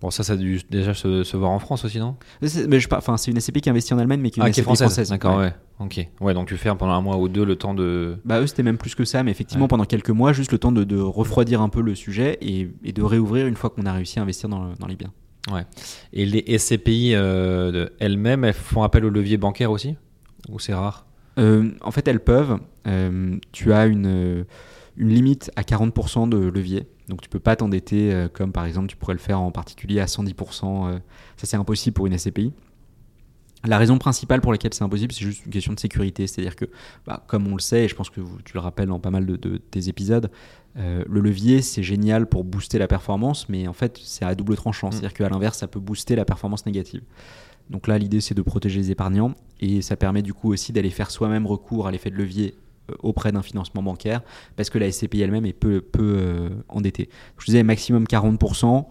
Bon, 0.00 0.10
ça, 0.12 0.22
ça 0.22 0.34
a 0.34 0.36
dû 0.36 0.60
déjà 0.70 0.94
se, 0.94 1.24
se 1.24 1.36
voir 1.36 1.50
en 1.50 1.58
France 1.58 1.84
aussi, 1.84 1.98
non? 1.98 2.14
C'est- 2.42 2.68
enfin, 2.92 3.16
c'est 3.16 3.32
une 3.32 3.40
SCP 3.40 3.60
qui 3.60 3.68
investit 3.68 3.94
en 3.94 3.98
Allemagne, 3.98 4.20
mais 4.20 4.30
qui 4.30 4.38
est 4.38 4.42
une 4.42 4.48
Ah, 4.48 4.52
qui 4.52 4.60
est 4.60 4.62
SCP 4.62 4.76
française. 4.76 5.08
D'accord, 5.10 5.38
ouais. 5.38 5.46
ouais. 5.46 5.54
Ok. 5.80 6.08
Ouais, 6.20 6.34
donc 6.34 6.46
tu 6.46 6.56
fermes 6.56 6.78
pendant 6.78 6.92
un 6.92 7.00
mois 7.00 7.16
ou 7.16 7.28
deux 7.28 7.44
le 7.44 7.56
temps 7.56 7.74
de. 7.74 8.16
Bah 8.24 8.40
eux 8.40 8.46
c'était 8.46 8.62
même 8.62 8.78
plus 8.78 8.94
que 8.94 9.04
ça, 9.04 9.24
mais 9.24 9.32
effectivement 9.32 9.64
Ouais. 9.64 9.68
pendant 9.68 9.84
quelques 9.84 10.10
mois, 10.10 10.32
juste 10.32 10.52
le 10.52 10.58
temps 10.58 10.70
de, 10.70 10.84
de 10.84 11.00
refroidir 11.00 11.60
un 11.62 11.68
peu 11.68 11.80
le 11.80 11.96
sujet 11.96 12.38
et, 12.40 12.70
et 12.84 12.92
de 12.92 13.02
réouvrir 13.02 13.46
une 13.48 13.56
fois 13.56 13.70
qu'on 13.70 13.86
a 13.86 13.92
réussi 13.92 14.20
à 14.20 14.22
investir 14.22 14.48
dans, 14.48 14.64
le- 14.66 14.74
dans 14.76 14.86
les 14.86 14.96
biens. 14.96 15.12
Et 16.12 16.26
les 16.26 16.44
SCPI 16.58 17.14
euh, 17.14 17.88
elles-mêmes, 18.00 18.44
elles 18.44 18.52
font 18.54 18.82
appel 18.82 19.04
au 19.04 19.10
levier 19.10 19.36
bancaire 19.38 19.70
aussi? 19.70 19.96
Ou 20.50 20.58
c'est 20.58 20.74
rare? 20.74 21.06
Euh, 21.38 21.70
en 21.80 21.90
fait, 21.90 22.06
elles 22.06 22.20
peuvent. 22.20 22.58
Euh, 22.86 23.36
tu 23.52 23.72
as 23.72 23.86
une, 23.86 24.06
euh, 24.06 24.44
une 24.98 25.08
limite 25.10 25.50
à 25.56 25.62
40% 25.62 26.28
de 26.28 26.36
levier. 26.36 26.86
Donc 27.08 27.22
tu 27.22 27.28
peux 27.28 27.38
pas 27.40 27.56
t'endetter 27.56 28.12
euh, 28.12 28.28
comme 28.28 28.52
par 28.52 28.66
exemple 28.66 28.88
tu 28.88 28.96
pourrais 28.96 29.14
le 29.14 29.18
faire 29.20 29.40
en 29.40 29.50
particulier 29.50 30.00
à 30.00 30.06
110%. 30.06 30.88
euh, 30.88 30.98
ça 31.36 31.46
c'est 31.46 31.56
impossible 31.56 31.94
pour 31.94 32.06
une 32.06 32.18
SCPI. 32.18 32.52
La 33.64 33.76
raison 33.76 33.98
principale 33.98 34.40
pour 34.40 34.52
laquelle 34.52 34.72
c'est 34.72 34.84
impossible, 34.84 35.12
c'est 35.12 35.24
juste 35.24 35.44
une 35.44 35.50
question 35.50 35.72
de 35.72 35.80
sécurité. 35.80 36.28
C'est-à-dire 36.28 36.54
que, 36.54 36.66
bah, 37.06 37.24
comme 37.26 37.48
on 37.48 37.54
le 37.56 37.60
sait, 37.60 37.84
et 37.86 37.88
je 37.88 37.94
pense 37.96 38.08
que 38.08 38.20
vous- 38.20 38.40
tu 38.44 38.54
le 38.54 38.60
rappelles 38.60 38.86
dans 38.86 39.00
pas 39.00 39.10
mal 39.10 39.26
de, 39.26 39.34
de 39.34 39.56
tes 39.56 39.88
épisodes, 39.88 40.30
euh, 40.76 41.02
le 41.08 41.20
levier 41.20 41.60
c'est 41.60 41.82
génial 41.82 42.26
pour 42.28 42.44
booster 42.44 42.78
la 42.78 42.86
performance, 42.86 43.48
mais 43.48 43.66
en 43.66 43.72
fait 43.72 43.98
c'est 44.04 44.24
à 44.24 44.34
double 44.36 44.54
tranchant. 44.54 44.90
C'est-à-dire 44.92 45.12
qu'à 45.14 45.28
l'inverse, 45.28 45.58
ça 45.58 45.66
peut 45.66 45.80
booster 45.80 46.14
la 46.14 46.24
performance 46.24 46.66
négative. 46.66 47.02
Donc 47.68 47.88
là, 47.88 47.98
l'idée 47.98 48.20
c'est 48.20 48.34
de 48.34 48.42
protéger 48.42 48.78
les 48.78 48.90
épargnants 48.92 49.34
et 49.60 49.82
ça 49.82 49.96
permet 49.96 50.22
du 50.22 50.32
coup 50.34 50.52
aussi 50.52 50.72
d'aller 50.72 50.90
faire 50.90 51.10
soi-même 51.10 51.44
recours 51.46 51.88
à 51.88 51.90
l'effet 51.90 52.10
de 52.10 52.16
levier 52.16 52.54
auprès 53.02 53.32
d'un 53.32 53.42
financement 53.42 53.82
bancaire 53.82 54.22
parce 54.56 54.70
que 54.70 54.78
la 54.78 54.90
SCPI 54.90 55.22
elle-même 55.22 55.46
est 55.46 55.52
peu, 55.52 55.82
euh, 56.00 56.48
endettée. 56.68 57.08
Je 57.38 57.46
disais 57.46 57.62
maximum 57.62 58.04
40%. 58.04 58.86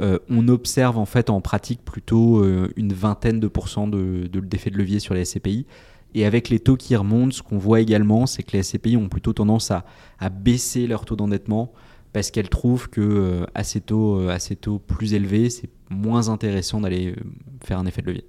euh, 0.00 0.18
on 0.30 0.48
observe 0.48 0.96
en 0.98 1.04
fait 1.04 1.28
en 1.30 1.40
pratique 1.40 1.84
plutôt 1.84 2.42
euh, 2.42 2.72
une 2.76 2.92
vingtaine 2.94 3.40
de 3.40 3.48
pourcents 3.48 3.86
de, 3.88 4.26
de- 4.32 4.40
d'effet 4.40 4.70
de 4.70 4.78
levier 4.78 5.00
sur 5.00 5.12
les 5.14 5.24
SCPI. 5.24 5.66
Et 6.14 6.24
avec 6.26 6.48
les 6.50 6.60
taux 6.60 6.76
qui 6.76 6.94
remontent, 6.96 7.30
ce 7.30 7.42
qu'on 7.42 7.56
voit 7.58 7.80
également, 7.80 8.26
c'est 8.26 8.42
que 8.42 8.52
les 8.56 8.62
SCPI 8.62 8.96
ont 8.98 9.08
plutôt 9.08 9.32
tendance 9.32 9.70
à, 9.70 9.84
baisser 10.30 10.86
leur 10.86 11.04
taux 11.06 11.16
d'endettement 11.16 11.72
parce 12.12 12.30
qu'elles 12.30 12.50
trouvent 12.50 12.90
que 12.90 13.00
euh, 13.00 13.46
à, 13.54 13.64
ces 13.64 13.80
taux, 13.80 14.18
euh, 14.20 14.28
à 14.28 14.38
ces 14.38 14.54
taux 14.56 14.78
plus 14.78 15.14
élevés, 15.14 15.48
c'est 15.48 15.70
moins 15.88 16.28
intéressant 16.28 16.80
d'aller 16.82 17.12
euh, 17.12 17.16
faire 17.64 17.78
un 17.78 17.86
effet 17.86 18.02
de 18.02 18.06
levier. 18.08 18.24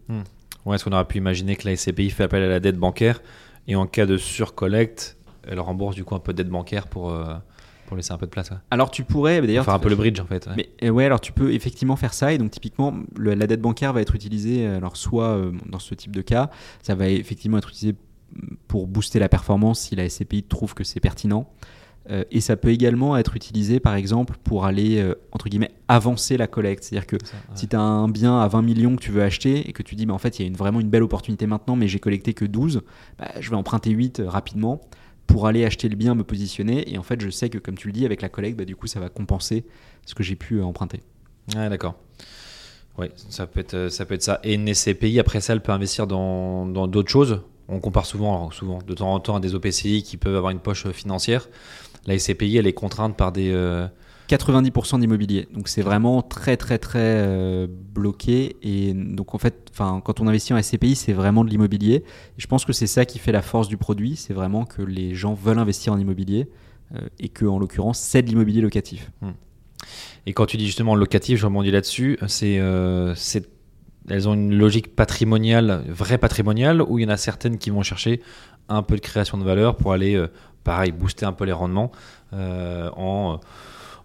Ouais, 0.65 0.75
est-ce 0.75 0.85
qu'on 0.85 0.93
aurait 0.93 1.03
pu 1.05 1.17
imaginer 1.17 1.57
que 1.57 1.67
la 1.67 1.75
SCPI 1.75 2.09
fait 2.09 2.23
appel 2.23 2.41
à 2.43 2.47
la 2.47 2.61
dette 2.61 2.77
bancaire 2.77 3.21
et 3.67 3.75
en 3.75 3.85
cas 3.87 4.05
de 4.05 4.17
surcollecte, 4.17 5.17
elle 5.47 5.59
rembourse 5.59 5.95
du 5.95 6.03
coup 6.03 6.15
un 6.15 6.19
peu 6.19 6.33
de 6.33 6.37
dette 6.37 6.49
bancaire 6.49 6.87
pour, 6.87 7.09
euh, 7.11 7.33
pour 7.87 7.97
laisser 7.97 8.13
un 8.13 8.17
peu 8.17 8.25
de 8.25 8.31
place 8.31 8.49
ouais. 8.51 8.57
Alors 8.71 8.91
tu 8.91 9.03
pourrais 9.03 9.39
Pour 9.39 9.47
d'ailleurs 9.47 9.65
faire 9.65 9.73
un 9.73 9.79
peu 9.79 9.89
le 9.89 9.95
bridge 9.95 10.19
en 10.19 10.25
fait. 10.25 10.47
ouais. 10.47 10.53
Mais 10.55 10.69
euh, 10.83 10.89
ouais, 10.89 11.05
alors 11.05 11.19
tu 11.21 11.31
peux 11.31 11.51
effectivement 11.53 11.95
faire 11.95 12.13
ça 12.13 12.33
et 12.33 12.37
donc 12.37 12.51
typiquement 12.51 12.93
le- 13.15 13.33
la 13.35 13.47
dette 13.47 13.61
bancaire 13.61 13.93
va 13.93 14.01
être 14.01 14.15
utilisée 14.15 14.65
alors 14.67 14.95
soit 14.97 15.29
euh, 15.29 15.51
dans 15.65 15.79
ce 15.79 15.93
type 15.95 16.11
de 16.15 16.21
cas, 16.21 16.49
ça 16.81 16.95
va 16.95 17.07
effectivement 17.09 17.57
être 17.57 17.69
utilisé 17.69 17.95
pour 18.67 18.87
booster 18.87 19.19
la 19.19 19.29
performance 19.29 19.79
si 19.81 19.95
la 19.95 20.09
SCPI 20.09 20.43
trouve 20.43 20.73
que 20.73 20.83
c'est 20.83 20.99
pertinent. 20.99 21.49
Euh, 22.09 22.23
et 22.31 22.41
ça 22.41 22.57
peut 22.57 22.69
également 22.69 23.15
être 23.15 23.35
utilisé 23.37 23.79
par 23.79 23.95
exemple 23.95 24.35
pour 24.43 24.65
aller 24.65 24.99
euh, 24.99 25.15
entre 25.31 25.47
guillemets 25.47 25.71
avancer 25.87 26.35
la 26.35 26.47
collecte, 26.47 26.83
c'est-à-dire 26.83 27.07
que 27.07 27.15
Ça, 27.23 27.31
ouais. 27.33 27.55
si 27.55 27.67
tu 27.69 27.75
as 27.77 27.81
un 27.81 28.09
bien 28.09 28.41
à 28.41 28.47
20 28.49 28.61
millions 28.61 28.95
que 28.97 29.01
tu 29.01 29.11
veux 29.11 29.23
acheter 29.23 29.69
et 29.69 29.71
que 29.71 29.83
tu 29.83 29.95
dis, 29.95 30.05
mais 30.05 30.11
en 30.11 30.17
fait, 30.17 30.37
il 30.37 30.41
y 30.41 30.45
a 30.45 30.47
une, 30.49 30.55
vraiment 30.57 30.81
une 30.81 30.89
belle 30.89 31.03
opportunité 31.03 31.47
maintenant, 31.47 31.77
mais 31.77 31.87
j'ai 31.87 31.99
collecté 31.99 32.33
que 32.33 32.43
12, 32.43 32.81
bah, 33.17 33.31
je 33.39 33.49
vais 33.49 33.55
emprunter 33.55 33.91
8 33.91 34.19
euh, 34.19 34.29
rapidement 34.29 34.81
pour 35.27 35.47
aller 35.47 35.63
acheter 35.63 35.87
le 35.87 35.95
bien, 35.95 36.13
me 36.15 36.25
positionner. 36.25 36.91
Et 36.91 36.97
en 36.97 37.03
fait, 37.03 37.21
je 37.21 37.29
sais 37.29 37.49
que, 37.49 37.57
comme 37.57 37.75
tu 37.75 37.87
le 37.87 37.93
dis, 37.93 38.05
avec 38.05 38.21
la 38.21 38.27
collecte, 38.27 38.57
bah, 38.57 38.65
du 38.65 38.75
coup, 38.75 38.87
ça 38.87 38.99
va 38.99 39.07
compenser 39.07 39.63
ce 40.05 40.13
que 40.13 40.23
j'ai 40.23 40.35
pu 40.35 40.55
euh, 40.55 40.65
emprunter. 40.65 40.99
Ouais, 41.55 41.69
d'accord. 41.69 41.95
Oui, 42.97 43.07
ça 43.29 43.47
peut 43.47 43.59
être 43.61 43.89
ça 43.89 44.05
peut 44.05 44.13
être 44.13 44.21
ça. 44.21 44.39
Et 44.43 44.53
une 44.53 44.71
SCPI 44.71 45.19
après 45.19 45.41
ça, 45.41 45.53
elle 45.53 45.61
peut 45.61 45.71
investir 45.71 46.05
dans 46.05 46.67
d'autres 46.87 47.09
choses. 47.09 47.41
On 47.67 47.79
compare 47.79 48.05
souvent, 48.05 48.51
souvent, 48.51 48.79
de 48.85 48.93
temps 48.93 49.13
en 49.13 49.19
temps, 49.19 49.37
à 49.37 49.39
des 49.39 49.55
OPCI 49.55 50.03
qui 50.03 50.17
peuvent 50.17 50.35
avoir 50.35 50.51
une 50.51 50.59
poche 50.59 50.87
financière. 50.91 51.47
La 52.05 52.17
SCPI, 52.17 52.57
elle 52.57 52.67
est 52.67 52.73
contrainte 52.73 53.15
par 53.15 53.31
des. 53.31 53.51
euh, 53.51 53.87
90% 54.29 54.99
d'immobilier. 54.99 55.47
Donc 55.53 55.67
c'est 55.67 55.81
vraiment 55.81 56.21
très 56.21 56.57
très 56.57 56.77
très 56.77 56.99
euh, 56.99 57.67
bloqué. 57.69 58.55
Et 58.61 58.93
donc 58.93 59.35
en 59.35 59.37
fait, 59.37 59.71
quand 59.77 60.21
on 60.21 60.27
investit 60.27 60.53
en 60.53 60.61
SCPI, 60.61 60.95
c'est 60.95 61.13
vraiment 61.13 61.43
de 61.43 61.49
l'immobilier. 61.49 62.03
Je 62.37 62.47
pense 62.47 62.65
que 62.65 62.73
c'est 62.73 62.87
ça 62.87 63.05
qui 63.05 63.19
fait 63.19 63.31
la 63.31 63.41
force 63.41 63.67
du 63.67 63.77
produit. 63.77 64.15
C'est 64.15 64.33
vraiment 64.33 64.65
que 64.65 64.81
les 64.81 65.13
gens 65.13 65.33
veulent 65.33 65.59
investir 65.59 65.93
en 65.93 65.99
immobilier 65.99 66.49
euh, 66.95 66.99
et 67.19 67.29
que 67.29 67.45
en 67.45 67.59
l'occurrence, 67.59 67.99
c'est 67.99 68.21
de 68.21 68.27
l'immobilier 68.29 68.61
locatif. 68.61 69.11
Et 70.25 70.33
quand 70.33 70.45
tu 70.45 70.57
dis 70.57 70.65
justement 70.65 70.95
locatif, 70.95 71.39
je 71.39 71.45
rebondis 71.45 71.71
là-dessus, 71.71 72.17
c'est, 72.27 72.57
euh, 72.59 73.13
elles 74.09 74.29
ont 74.29 74.33
une 74.33 74.55
logique 74.55 74.95
patrimoniale, 74.95 75.83
vraie 75.89 76.17
patrimoniale, 76.17 76.81
où 76.81 76.99
il 76.99 77.03
y 77.03 77.05
en 77.05 77.09
a 77.09 77.17
certaines 77.17 77.57
qui 77.57 77.69
vont 77.69 77.83
chercher 77.83 78.21
un 78.69 78.81
peu 78.83 78.95
de 78.95 79.01
création 79.01 79.37
de 79.37 79.43
valeur 79.43 79.75
pour 79.75 79.91
aller, 79.91 80.15
euh, 80.15 80.27
pareil, 80.63 80.91
booster 80.91 81.25
un 81.25 81.33
peu 81.33 81.45
les 81.45 81.51
rendements 81.51 81.91
euh, 82.33 82.89
en, 82.95 83.39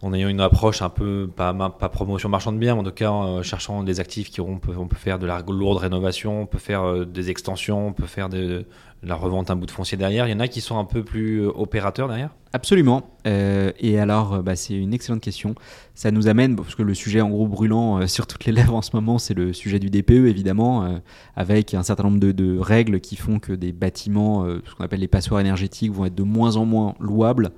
en 0.02 0.12
ayant 0.14 0.28
une 0.28 0.40
approche 0.40 0.82
un 0.82 0.88
peu, 0.88 1.28
pas, 1.34 1.52
pas 1.52 1.88
promotion 1.88 2.28
marchand 2.28 2.52
de 2.52 2.58
biens, 2.58 2.74
mais 2.74 2.80
en 2.80 2.84
tout 2.84 2.92
cas 2.92 3.10
en 3.10 3.38
euh, 3.38 3.42
cherchant 3.42 3.82
des 3.82 4.00
actifs 4.00 4.30
qui 4.30 4.40
auront, 4.40 4.54
on 4.54 4.58
peut, 4.58 4.74
on 4.76 4.86
peut 4.86 4.96
faire 4.96 5.18
de 5.18 5.26
la 5.26 5.42
lourde 5.48 5.78
rénovation, 5.78 6.42
on 6.42 6.46
peut 6.46 6.58
faire 6.58 6.82
euh, 6.82 7.04
des 7.04 7.30
extensions, 7.30 7.88
on 7.88 7.92
peut 7.92 8.06
faire 8.06 8.28
de 8.28 8.64
la 9.02 9.14
revente 9.14 9.50
un 9.50 9.56
bout 9.56 9.66
de 9.66 9.70
foncier 9.70 9.96
derrière. 9.96 10.26
Il 10.26 10.30
y 10.30 10.34
en 10.34 10.40
a 10.40 10.48
qui 10.48 10.60
sont 10.60 10.78
un 10.78 10.84
peu 10.84 11.04
plus 11.04 11.42
euh, 11.42 11.52
opérateurs 11.54 12.08
derrière? 12.08 12.30
Absolument. 12.52 13.10
Euh, 13.26 13.72
et 13.78 13.98
alors, 13.98 14.34
euh, 14.34 14.42
bah, 14.42 14.56
c'est 14.56 14.74
une 14.74 14.92
excellente 14.92 15.20
question. 15.20 15.54
Ça 15.94 16.10
nous 16.10 16.28
amène, 16.28 16.56
parce 16.56 16.74
que 16.74 16.82
le 16.82 16.94
sujet 16.94 17.20
en 17.20 17.30
gros 17.30 17.46
brûlant 17.46 18.06
sur 18.08 18.26
toutes 18.26 18.44
les 18.44 18.52
lèvres 18.52 18.74
en 18.74 18.82
ce 18.82 18.90
moment, 18.94 19.18
c'est 19.18 19.34
le 19.34 19.52
sujet 19.52 19.78
du 19.78 19.90
DPE, 19.90 20.26
évidemment, 20.26 21.00
avec 21.36 21.74
un 21.74 21.82
certain 21.82 22.04
nombre 22.04 22.18
de, 22.18 22.58
règles 22.58 23.00
qui 23.00 23.16
font 23.16 23.38
que 23.38 23.52
des 23.52 23.72
bâtiments, 23.72 24.44
ce 24.64 24.74
qu'on 24.74 24.84
appelle 24.84 25.00
les 25.00 25.08
passoires 25.08 25.40
énergétiques, 25.40 25.92
vont 25.92 26.06
être 26.06 26.14
de 26.14 26.22
moins 26.22 26.56
en 26.56 26.64
moins 26.64 26.94
louables 27.00 27.50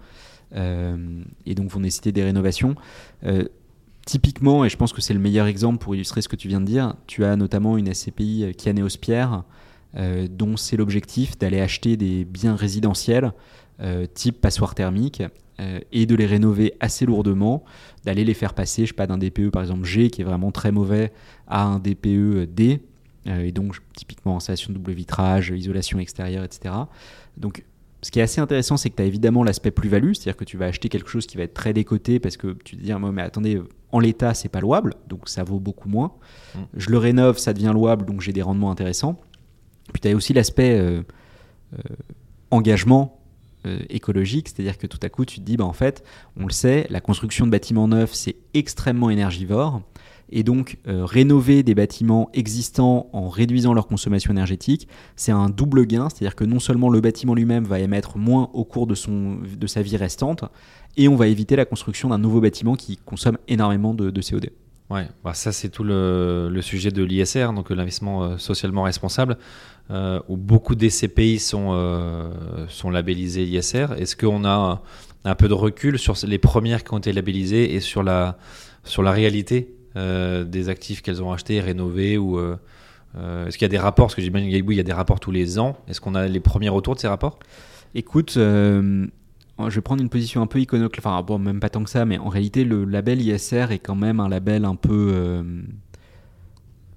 et 0.55 1.55
donc 1.55 1.71
vont 1.71 1.81
nécessiter 1.81 2.13
des 2.13 2.25
rénovations. 2.25 2.75
Typiquement, 4.07 4.65
et 4.65 4.69
je 4.69 4.77
pense 4.77 4.93
que 4.93 5.01
c'est 5.01 5.15
le 5.15 5.21
meilleur 5.21 5.47
exemple 5.47 5.79
pour 5.79 5.95
illustrer 5.95 6.23
ce 6.23 6.29
que 6.29 6.37
tu 6.37 6.49
viens 6.49 6.61
de 6.61 6.67
dire, 6.67 6.95
tu 7.07 7.25
as 7.25 7.37
notamment 7.37 7.77
une 7.77 7.93
SCPI 7.93 8.55
Kianeos 8.57 8.99
Pierre, 9.01 9.45
dont 9.95 10.57
c'est 10.57 10.77
l'objectif 10.77 11.37
d'aller 11.37 11.61
acheter 11.61 11.97
des 11.97 12.25
biens 12.25 12.55
résidentiels 12.55 13.33
euh, 13.83 14.05
type 14.13 14.43
passoire 14.43 14.75
thermique 14.75 15.23
euh, 15.59 15.81
et 15.91 16.05
de 16.05 16.15
les 16.15 16.27
rénover 16.27 16.75
assez 16.81 17.07
lourdement, 17.07 17.65
d'aller 18.05 18.25
les 18.25 18.35
faire 18.35 18.53
passer, 18.53 18.83
je 18.83 18.89
sais 18.89 18.95
pas, 18.95 19.07
d'un 19.07 19.17
DPE 19.17 19.49
par 19.49 19.63
exemple 19.63 19.85
G 19.85 20.11
qui 20.11 20.21
est 20.21 20.25
vraiment 20.25 20.51
très 20.53 20.71
mauvais 20.71 21.15
à 21.47 21.63
un 21.63 21.79
DPE 21.79 22.45
D, 22.45 22.83
euh, 23.27 23.41
et 23.41 23.53
donc 23.53 23.77
typiquement 23.97 24.37
installation 24.37 24.75
de 24.75 24.77
double 24.77 24.93
vitrage, 24.93 25.55
isolation 25.57 25.99
extérieure, 25.99 26.45
etc. 26.45 26.75
Donc 27.39 27.65
ce 28.03 28.11
qui 28.11 28.19
est 28.19 28.23
assez 28.23 28.43
intéressant, 28.43 28.77
c'est 28.77 28.91
que 28.91 28.97
tu 28.97 29.03
as 29.03 29.07
évidemment 29.07 29.45
l'aspect 29.45 29.71
plus-value, 29.71 30.13
c'est-à-dire 30.13 30.37
que 30.37 30.45
tu 30.45 30.59
vas 30.59 30.67
acheter 30.67 30.91
quelque 30.91 31.09
chose 31.09 31.27
qui 31.27 31.39
va 31.39 31.45
être 31.45 31.55
très 31.55 31.73
décoté 31.73 32.19
parce 32.21 32.37
que 32.37 32.53
tu 32.65 32.77
te 32.77 32.83
dis, 32.83 32.93
Ah, 32.93 32.99
mais 32.99 33.23
attendez, 33.23 33.63
en 33.93 33.99
l'état, 33.99 34.35
c'est 34.35 34.51
pas 34.51 34.61
louable, 34.61 34.95
donc 35.09 35.27
ça 35.31 35.43
vaut 35.43 35.59
beaucoup 35.59 35.89
moins. 35.89 36.13
Mm. 36.55 36.59
Je 36.75 36.91
le 36.91 36.99
rénove, 36.99 37.39
ça 37.39 37.55
devient 37.55 37.73
louable, 37.73 38.05
donc 38.05 38.21
j'ai 38.21 38.35
des 38.35 38.43
rendements 38.43 38.71
intéressants. 38.71 39.19
Puis 39.93 40.01
tu 40.01 40.09
as 40.09 40.15
aussi 40.15 40.33
l'aspect 40.33 40.79
euh, 40.79 41.03
euh, 41.75 41.95
engagement 42.51 43.21
euh, 43.67 43.81
écologique, 43.89 44.49
c'est-à-dire 44.49 44.79
que 44.79 44.87
tout 44.87 44.99
à 45.03 45.09
coup, 45.09 45.25
tu 45.25 45.41
te 45.41 45.45
dis, 45.45 45.57
bah, 45.57 45.65
en 45.65 45.73
fait, 45.73 46.05
on 46.39 46.47
le 46.47 46.53
sait, 46.53 46.87
la 46.91 47.01
construction 47.01 47.47
de 47.47 47.51
bâtiments 47.51 47.89
neufs, 47.89 48.15
c'est 48.15 48.37
extrêmement 48.55 49.11
énergivore. 49.11 49.83
Et 50.33 50.45
donc, 50.45 50.79
rénover 50.87 51.65
des 51.65 51.75
bâtiments 51.75 52.31
existants 52.35 53.09
en 53.13 53.29
réduisant 53.29 53.75
leur 53.75 53.89
consommation 53.89 54.31
énergétique, 54.31 54.87
c'est 55.17 55.33
un 55.33 55.49
double 55.49 55.87
gain, 55.87 56.09
c'est-à-dire 56.09 56.37
que 56.37 56.45
non 56.45 56.61
seulement 56.61 56.89
le 56.89 57.01
bâtiment 57.01 57.35
lui-même 57.35 57.65
va 57.65 57.81
émettre 57.81 58.17
moins 58.17 58.49
au 58.53 58.65
cours 58.65 58.87
de, 58.87 58.95
son, 58.95 59.39
de 59.41 59.67
sa 59.67 59.83
vie 59.83 59.97
restante, 59.97 60.45
et 60.97 61.09
on 61.09 61.17
va 61.17 61.27
éviter 61.27 61.57
la 61.57 61.65
construction 61.65 62.11
d'un 62.11 62.19
nouveau 62.19 62.41
bâtiment 62.41 62.77
qui 62.77 62.97
consomme 62.97 63.39
énormément 63.49 63.93
de, 63.93 64.11
de 64.11 64.23
CO2. 64.23 64.51
Ouais, 64.91 65.07
bah 65.23 65.35
ça 65.35 65.53
c'est 65.53 65.69
tout 65.69 65.85
le, 65.85 66.59
sujet 66.63 66.91
de 66.91 67.05
l'ISR, 67.05 67.53
donc 67.53 67.71
l'investissement 67.71 68.25
euh, 68.25 68.39
socialement 68.39 68.83
responsable, 68.83 69.39
euh, 69.91 70.21
où 70.29 70.37
beaucoup 70.37 70.75
des 70.75 70.91
CPI 70.91 71.39
sont, 71.39 71.69
euh, 71.71 72.29
sont 72.69 72.91
labellisés 72.91 73.45
ISR. 73.45 73.87
Est-ce 73.97 74.17
qu'on 74.17 74.45
a 74.45 74.83
un, 75.25 75.35
peu 75.37 75.47
de 75.49 75.55
recul 75.55 75.99
sur 75.99 76.17
les 76.27 76.39
premières 76.39 76.83
qui 76.83 76.93
ont 76.93 76.99
été 76.99 77.13
labellisées 77.13 77.75
et 77.75 77.81
sur 77.81 78.03
la, 78.03 78.37
sur 78.85 79.03
la 79.03 79.13
réalité 79.13 79.75
euh, 79.97 80.45
des 80.45 80.69
actifs 80.69 81.03
qu'elles 81.03 81.21
ont 81.21 81.33
achetés, 81.33 81.61
rénovés 81.61 82.17
ou 82.17 82.39
euh, 82.39 82.57
euh, 83.17 83.49
Est-ce 83.49 83.59
qu'il 83.59 83.65
y 83.65 83.67
a 83.67 83.71
des 83.71 83.79
rapports? 83.79 84.07
Parce 84.07 84.15
que 84.15 84.23
j'imagine 84.23 84.49
qu'il 84.49 84.73
y 84.75 84.81
a 84.81 84.85
des 84.85 84.93
rapports 84.93 85.19
tous 85.19 85.33
les 85.33 85.59
ans. 85.59 85.77
Est-ce 85.89 86.01
qu'on 86.01 86.15
a 86.15 86.29
les 86.29 86.41
premiers 86.41 86.69
retours 86.69 86.95
de 86.95 87.01
ces 87.01 87.09
rapports? 87.09 87.41
Écoute, 87.97 88.35
euh, 88.37 89.07
je 89.69 89.75
vais 89.75 89.81
prendre 89.81 90.03
une 90.03 90.09
position 90.09 90.43
un 90.43 90.47
peu 90.47 90.61
iconoclaste, 90.61 91.07
enfin 91.07 91.23
bon, 91.23 91.39
même 91.39 91.61
pas 91.61 91.69
tant 91.69 91.83
que 91.85 91.91
ça, 91.91 92.05
mais 92.05 92.19
en 92.19 92.29
réalité, 92.29 92.65
le 92.65 92.85
label 92.85 93.21
ISR 93.21 93.67
est 93.71 93.79
quand 93.79 93.95
même 93.95 94.21
un 94.21 94.29
label 94.29 94.65
un 94.65 94.77
peu 94.77 95.11
euh, 95.13 95.63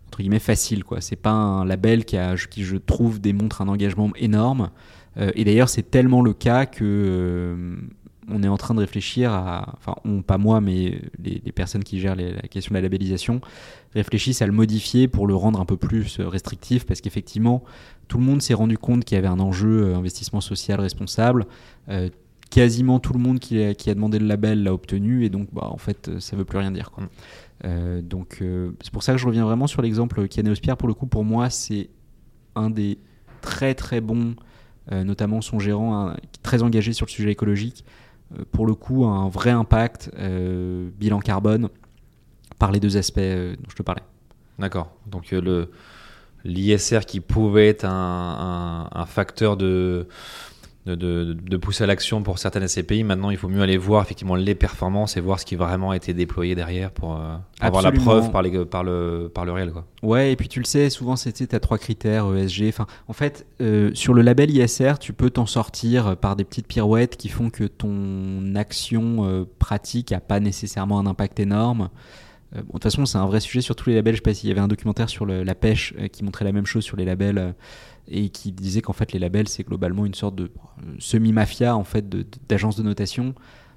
entre 0.07 0.20
guillemets 0.20 0.39
facile, 0.39 0.84
quoi. 0.84 1.01
C'est 1.01 1.16
pas 1.16 1.32
un 1.32 1.66
label 1.66 2.05
qui, 2.05 2.18
a, 2.18 2.36
je 2.36 2.78
trouve, 2.78 3.20
démontre 3.20 3.61
un 3.61 3.68
engagement 3.68 4.11
énorme. 4.16 4.70
Euh, 5.18 5.32
et 5.36 5.43
d'ailleurs, 5.43 5.70
c'est 5.70 5.89
tellement 5.89 6.22
le 6.22 6.34
cas 6.34 6.66
que 6.66 6.84
euh, 6.84 7.76
on 8.30 8.43
est 8.43 8.47
en 8.47 8.57
train 8.57 8.74
de 8.74 8.80
réfléchir 8.80 9.32
à, 9.32 9.74
enfin, 9.78 9.95
on, 10.05 10.22
pas 10.22 10.38
moi, 10.38 10.61
mais 10.61 11.01
les, 11.20 11.51
personnes 11.51 11.84
qui 11.84 11.99
gèrent 11.99 12.16
la 12.16 12.47
question 12.47 12.72
de 12.72 12.78
la 12.78 12.82
labellisation 12.82 13.41
réfléchissent 13.93 14.41
à 14.41 14.47
le 14.47 14.53
modifier 14.53 15.07
pour 15.07 15.28
le 15.28 15.36
rendre 15.36 15.59
un 15.59 15.66
peu 15.66 15.78
plus 15.78 16.20
restrictif, 16.20 16.86
parce 16.86 17.01
qu'effectivement, 17.01 17.64
tout 18.07 18.18
le 18.18 18.24
monde 18.24 18.41
s'est 18.41 18.53
rendu 18.53 18.78
compte 18.78 19.03
qu'il 19.05 19.16
y 19.16 19.20
avait 19.20 19.28
un 19.28 19.39
enjeu 19.39 19.93
investissement 19.93 20.41
social 20.41 20.80
responsable. 20.80 21.47
Quasiment 22.53 22.99
tout 22.99 23.13
le 23.13 23.19
monde 23.19 23.39
qui 23.39 23.63
a, 23.63 23.73
qui 23.73 23.89
a 23.89 23.95
demandé 23.95 24.19
le 24.19 24.27
label 24.27 24.61
l'a 24.61 24.71
obtenu, 24.73 25.25
et 25.25 25.29
donc, 25.29 25.47
bah, 25.51 25.67
en 25.71 25.77
fait, 25.77 26.07
euh, 26.07 26.19
ça 26.19 26.35
veut 26.35 26.45
plus 26.45 26.59
rien 26.59 26.69
dire. 26.69 26.91
Quoi. 26.91 27.03
Mm. 27.05 27.07
Euh, 27.65 28.01
donc, 28.03 28.37
euh, 28.41 28.71
c'est 28.81 28.91
pour 28.93 29.01
ça 29.01 29.13
que 29.13 29.17
je 29.17 29.25
reviens 29.25 29.43
vraiment 29.43 29.65
sur 29.65 29.81
l'exemple 29.81 30.27
Pierre. 30.61 30.77
Pour 30.77 30.87
le 30.87 30.93
coup, 30.93 31.07
pour 31.07 31.23
moi, 31.25 31.49
c'est 31.49 31.89
un 32.55 32.69
des 32.69 32.99
très 33.41 33.73
très 33.73 34.01
bons 34.01 34.35
euh, 34.91 35.03
notamment 35.03 35.41
son 35.41 35.57
gérant, 35.57 36.09
hein, 36.09 36.17
très 36.43 36.61
engagé 36.61 36.93
sur 36.93 37.07
le 37.07 37.11
sujet 37.11 37.31
écologique, 37.31 37.85
pour 38.51 38.67
le 38.67 38.75
coup, 38.75 39.05
un 39.05 39.29
vrai 39.29 39.51
impact, 39.51 40.11
bilan 40.99 41.19
carbone, 41.19 41.69
par 42.59 42.71
les 42.71 42.79
deux 42.79 42.97
aspects 42.97 43.19
dont 43.19 43.69
je 43.69 43.75
te 43.75 43.83
parlais. 43.83 44.03
D'accord. 44.59 44.91
Donc 45.07 45.31
le 45.31 45.71
l'ISR 46.45 47.05
qui 47.07 47.19
pouvait 47.21 47.69
être 47.69 47.85
un, 47.85 48.89
un- 48.91 48.99
un 49.01 49.05
facteur 49.05 49.55
de 49.55 50.07
de, 50.86 50.95
de- 50.95 51.34
de 51.34 51.57
pousser 51.57 51.86
à 51.86 51.88
l'action 51.88 52.23
pour 52.23 52.39
certaines 52.39 52.67
SCPI, 52.67 53.03
maintenant 53.05 53.29
il 53.29 53.38
faut 53.38 53.47
mieux 53.47 53.61
aller 53.61 53.77
voir 53.77 54.03
effectivement 54.03 54.36
les 54.36 54.53
performances 54.53 55.15
et 55.15 55.21
voir 55.21 55.39
ce 55.39 55.45
qui 55.45 55.55
vraiment 55.55 55.91
a 55.91 55.95
été 55.95 56.13
déployé 56.13 56.55
derrière 56.55 56.91
pour 56.91 57.13
euh, 57.15 57.36
avoir 57.61 57.81
la 57.81 57.91
preuve 57.93 58.31
par, 58.31 58.41
les, 58.41 58.65
par, 58.65 58.84
le, 58.84 59.31
par 59.34 59.45
le 59.45 59.53
réel. 59.53 59.71
Quoi. 59.71 59.86
Ouais, 60.01 60.34
et 60.34 60.36
puis 60.36 60.49
tu 60.49 60.59
le 60.59 60.65
sais, 60.65 60.89
souvent 60.89 61.15
c'était 61.15 61.47
tu 61.47 61.55
as 61.55 61.61
trois 61.61 61.77
critères 61.77 62.25
ESG. 62.36 62.65
Enfin, 62.67 62.86
en 63.07 63.13
fait, 63.13 63.45
euh, 63.61 63.91
sur 63.93 64.13
le 64.13 64.21
label 64.23 64.51
ISR, 64.51 64.95
tu 64.99 65.13
peux 65.13 65.29
t'en 65.29 65.45
sortir 65.45 66.17
par 66.17 66.36
des 66.36 66.43
petites 66.43 66.67
pirouettes 66.67 67.15
qui 67.15 67.29
font 67.29 67.49
que 67.49 67.63
ton 67.63 68.53
action 68.55 69.25
euh, 69.25 69.45
pratique 69.59 70.11
a 70.11 70.19
pas 70.19 70.39
nécessairement 70.41 70.99
un 70.99 71.05
impact 71.05 71.39
énorme. 71.39 71.89
Euh, 72.55 72.59
bon, 72.59 72.65
de 72.65 72.71
toute 72.73 72.84
façon, 72.84 73.05
c'est 73.05 73.17
un 73.17 73.25
vrai 73.25 73.39
sujet 73.39 73.61
sur 73.61 73.75
tous 73.75 73.89
les 73.89 73.95
labels. 73.95 74.15
Je 74.15 74.17
sais 74.17 74.21
pas 74.21 74.34
s'il 74.34 74.49
y 74.49 74.51
avait 74.51 74.61
un 74.61 74.67
documentaire 74.67 75.09
sur 75.09 75.25
le- 75.25 75.43
la 75.43 75.55
pêche 75.55 75.93
euh, 75.99 76.07
qui 76.07 76.23
montrait 76.23 76.45
la 76.45 76.51
même 76.51 76.65
chose 76.65 76.84
sur 76.84 76.97
les 76.97 77.05
labels 77.05 77.38
euh, 77.38 77.51
et 78.07 78.29
qui 78.29 78.51
disait 78.51 78.81
qu'en 78.81 78.93
fait 78.93 79.11
les 79.13 79.19
labels 79.19 79.47
c'est 79.47 79.63
globalement 79.63 80.05
une 80.05 80.13
sorte 80.13 80.35
de 80.35 80.45
euh, 80.45 80.95
semi-mafia 80.99 81.75
en 81.75 81.83
fait 81.83 82.09
de- 82.09 82.25
d'agences 82.49 82.75
de 82.75 82.83
notation 82.83 83.33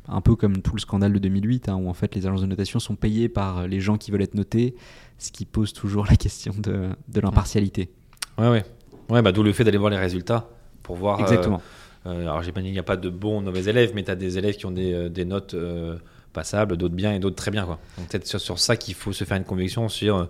un 0.08 0.20
peu 0.20 0.36
comme 0.36 0.62
tout 0.62 0.74
le 0.74 0.80
scandale 0.80 1.12
de 1.12 1.18
2008, 1.18 1.68
hein, 1.68 1.74
où 1.76 1.88
en 1.88 1.92
fait 1.94 2.14
les 2.14 2.26
agences 2.26 2.40
de 2.42 2.46
notation 2.46 2.78
sont 2.78 2.94
payées 2.94 3.28
par 3.28 3.66
les 3.66 3.80
gens 3.80 3.96
qui 3.96 4.12
veulent 4.12 4.22
être 4.22 4.34
notés, 4.36 4.76
ce 5.18 5.32
qui 5.32 5.44
pose 5.44 5.72
toujours 5.72 6.06
la 6.06 6.14
question 6.14 6.54
de, 6.58 6.90
de 7.08 7.20
l'impartialité. 7.20 7.90
Ouais, 8.38 8.48
ouais. 8.48 8.64
Ouais, 9.10 9.20
bah, 9.22 9.32
d'où 9.32 9.42
le 9.42 9.52
fait 9.52 9.64
d'aller 9.64 9.78
voir 9.78 9.90
les 9.90 9.96
résultats 9.98 10.48
pour 10.84 10.94
voir. 10.94 11.18
euh, 11.18 11.22
Exactement. 11.22 11.60
euh, 12.06 12.20
alors 12.20 12.40
j'imagine 12.42 12.66
qu'il 12.66 12.72
n'y 12.72 12.78
a 12.78 12.84
pas 12.84 12.96
de 12.96 13.08
bons 13.08 13.38
ou 13.38 13.40
de 13.40 13.46
mauvais 13.46 13.64
élèves, 13.64 13.92
mais 13.96 14.04
tu 14.04 14.10
as 14.12 14.14
des 14.14 14.38
élèves 14.38 14.54
qui 14.56 14.66
ont 14.66 14.70
des, 14.70 14.92
euh, 14.92 15.08
des 15.08 15.24
notes 15.24 15.54
euh, 15.54 15.96
passables, 16.32 16.76
d'autres 16.76 16.94
bien 16.94 17.12
et 17.12 17.18
d'autres 17.18 17.34
très 17.34 17.50
bien. 17.50 17.64
Quoi. 17.64 17.80
Donc 17.98 18.06
peut-être 18.08 18.28
sur, 18.28 18.40
sur 18.40 18.60
ça 18.60 18.76
qu'il 18.76 18.94
faut 18.94 19.12
se 19.12 19.24
faire 19.24 19.36
une 19.38 19.44
conviction 19.44 19.88
sur, 19.88 20.16
euh, 20.18 20.24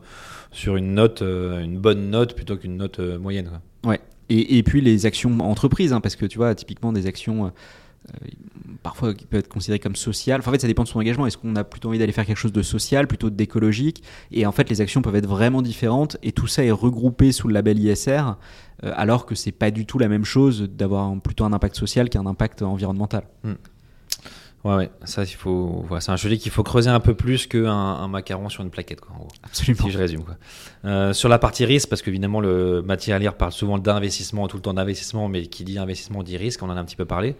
sur 0.56 0.76
une 0.76 0.94
note, 0.94 1.20
euh, 1.20 1.60
une 1.62 1.78
bonne 1.78 2.08
note 2.10 2.34
plutôt 2.34 2.56
qu'une 2.56 2.78
note 2.78 2.98
euh, 2.98 3.18
moyenne. 3.18 3.48
Quoi. 3.48 3.60
Et, 4.30 4.58
et 4.58 4.62
puis 4.62 4.80
les 4.80 5.06
actions 5.06 5.38
entreprises, 5.40 5.92
hein, 5.92 6.00
parce 6.00 6.16
que 6.16 6.26
tu 6.26 6.38
vois, 6.38 6.54
typiquement 6.54 6.92
des 6.92 7.06
actions. 7.06 7.46
euh, 7.46 7.50
parfois 8.84 9.14
qui 9.14 9.26
peuvent 9.26 9.40
être 9.40 9.48
considérées 9.48 9.80
comme 9.80 9.96
sociales. 9.96 10.40
Enfin, 10.40 10.50
en 10.50 10.54
fait, 10.54 10.60
ça 10.60 10.68
dépend 10.68 10.84
de 10.84 10.88
son 10.88 11.00
engagement. 11.00 11.26
Est-ce 11.26 11.36
qu'on 11.36 11.56
a 11.56 11.64
plutôt 11.64 11.88
envie 11.88 11.98
d'aller 11.98 12.12
faire 12.12 12.24
quelque 12.24 12.38
chose 12.38 12.52
de 12.52 12.62
social, 12.62 13.08
plutôt 13.08 13.30
d'écologique? 13.30 14.02
Et 14.30 14.46
en 14.46 14.52
fait, 14.52 14.70
les 14.70 14.80
actions 14.80 15.02
peuvent 15.02 15.16
être 15.16 15.28
vraiment 15.28 15.60
différentes 15.60 16.16
et 16.22 16.30
tout 16.30 16.46
ça 16.46 16.64
est 16.64 16.70
regroupé 16.70 17.32
sous 17.32 17.48
le 17.48 17.54
label 17.54 17.80
ISR, 17.80 18.22
alors 18.82 19.26
que 19.26 19.34
c'est 19.34 19.50
pas 19.50 19.72
du 19.72 19.86
tout 19.86 19.98
la 19.98 20.08
même 20.08 20.24
chose 20.24 20.70
d'avoir 20.70 21.20
plutôt 21.20 21.44
un 21.44 21.52
impact 21.52 21.74
social 21.74 22.08
qu'un 22.08 22.26
impact 22.26 22.62
environnemental. 22.62 23.24
Ouais, 24.66 24.74
ouais, 24.74 24.90
ça, 25.04 25.22
il 25.22 25.28
faut. 25.28 25.84
voilà, 25.86 26.00
c'est 26.00 26.10
un 26.10 26.16
sujet 26.16 26.38
qu'il 26.38 26.50
faut 26.50 26.64
creuser 26.64 26.90
un 26.90 26.98
peu 26.98 27.14
plus 27.14 27.46
qu'un 27.46 27.70
un 27.70 28.08
macaron 28.08 28.48
sur 28.48 28.64
une 28.64 28.70
plaquette, 28.70 29.00
quoi, 29.00 29.14
en 29.14 29.18
gros. 29.18 29.28
Absolument. 29.44 29.84
Si 29.84 29.92
je 29.92 29.98
résume. 29.98 30.24
Quoi. 30.24 30.36
Euh, 30.84 31.12
sur 31.12 31.28
la 31.28 31.38
partie 31.38 31.64
risque, 31.64 31.88
parce 31.88 32.02
qu'évidemment, 32.02 32.40
le 32.40 32.82
Mathieu 32.82 33.16
Lire 33.16 33.36
parle 33.36 33.52
souvent 33.52 33.78
d'investissement, 33.78 34.48
tout 34.48 34.56
le 34.56 34.62
temps 34.62 34.74
d'investissement, 34.74 35.28
mais 35.28 35.46
qui 35.46 35.62
dit 35.62 35.78
investissement 35.78 36.24
dit 36.24 36.36
risque, 36.36 36.64
on 36.64 36.68
en 36.68 36.76
a 36.76 36.80
un 36.80 36.84
petit 36.84 36.96
peu 36.96 37.04
parlé. 37.04 37.36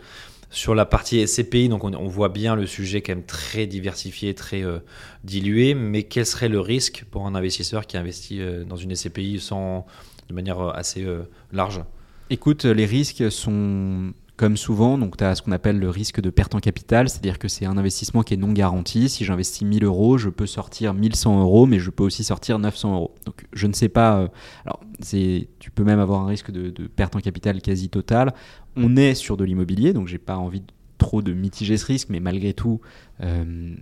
Sur 0.50 0.76
la 0.76 0.84
partie 0.84 1.26
SCPI, 1.26 1.68
donc 1.68 1.82
on, 1.82 1.94
on 1.94 2.06
voit 2.06 2.28
bien 2.28 2.54
le 2.54 2.64
sujet 2.64 3.02
quand 3.02 3.16
même 3.16 3.24
très 3.24 3.66
diversifié, 3.66 4.32
très 4.32 4.62
euh, 4.62 4.78
dilué, 5.24 5.74
mais 5.74 6.04
quel 6.04 6.26
serait 6.26 6.48
le 6.48 6.60
risque 6.60 7.04
pour 7.10 7.26
un 7.26 7.34
investisseur 7.34 7.88
qui 7.88 7.96
investit 7.96 8.40
euh, 8.40 8.62
dans 8.62 8.76
une 8.76 8.94
SCPI 8.94 9.40
sans, 9.40 9.84
de 10.28 10.34
manière 10.34 10.60
assez 10.60 11.04
large? 11.50 11.82
Écoute, 12.30 12.64
les 12.64 12.86
risques 12.86 13.32
sont 13.32 14.12
comme 14.36 14.58
souvent, 14.58 14.98
donc 14.98 15.16
tu 15.16 15.24
as 15.24 15.34
ce 15.34 15.42
qu'on 15.42 15.52
appelle 15.52 15.78
le 15.78 15.88
risque 15.88 16.20
de 16.20 16.28
perte 16.28 16.54
en 16.54 16.60
capital, 16.60 17.08
c'est-à-dire 17.08 17.38
que 17.38 17.48
c'est 17.48 17.64
un 17.64 17.78
investissement 17.78 18.22
qui 18.22 18.34
est 18.34 18.36
non 18.36 18.52
garanti. 18.52 19.08
Si 19.08 19.24
j'investis 19.24 19.62
1000 19.62 19.84
euros, 19.84 20.18
je 20.18 20.28
peux 20.28 20.46
sortir 20.46 20.92
1100 20.92 21.40
euros, 21.40 21.64
mais 21.64 21.78
je 21.78 21.90
peux 21.90 22.04
aussi 22.04 22.22
sortir 22.22 22.58
900 22.58 22.94
euros. 22.94 23.14
Donc 23.24 23.46
je 23.54 23.66
ne 23.66 23.72
sais 23.72 23.88
pas, 23.88 24.18
euh, 24.18 24.28
alors 24.64 24.80
c'est, 25.00 25.48
tu 25.58 25.70
peux 25.70 25.84
même 25.84 26.00
avoir 26.00 26.20
un 26.20 26.26
risque 26.26 26.50
de, 26.50 26.70
perte 26.86 27.16
en 27.16 27.20
capital 27.20 27.62
quasi 27.62 27.88
total. 27.88 28.34
On 28.76 28.96
est 28.96 29.14
sur 29.14 29.38
de 29.38 29.44
l'immobilier, 29.44 29.94
donc 29.94 30.06
j'ai 30.06 30.18
pas 30.18 30.36
envie 30.36 30.62
trop 30.98 31.22
de 31.22 31.32
mitiger 31.32 31.78
ce 31.78 31.86
risque, 31.86 32.08
mais 32.10 32.20
malgré 32.20 32.52
tout, 32.52 32.80
euh, 33.22 33.74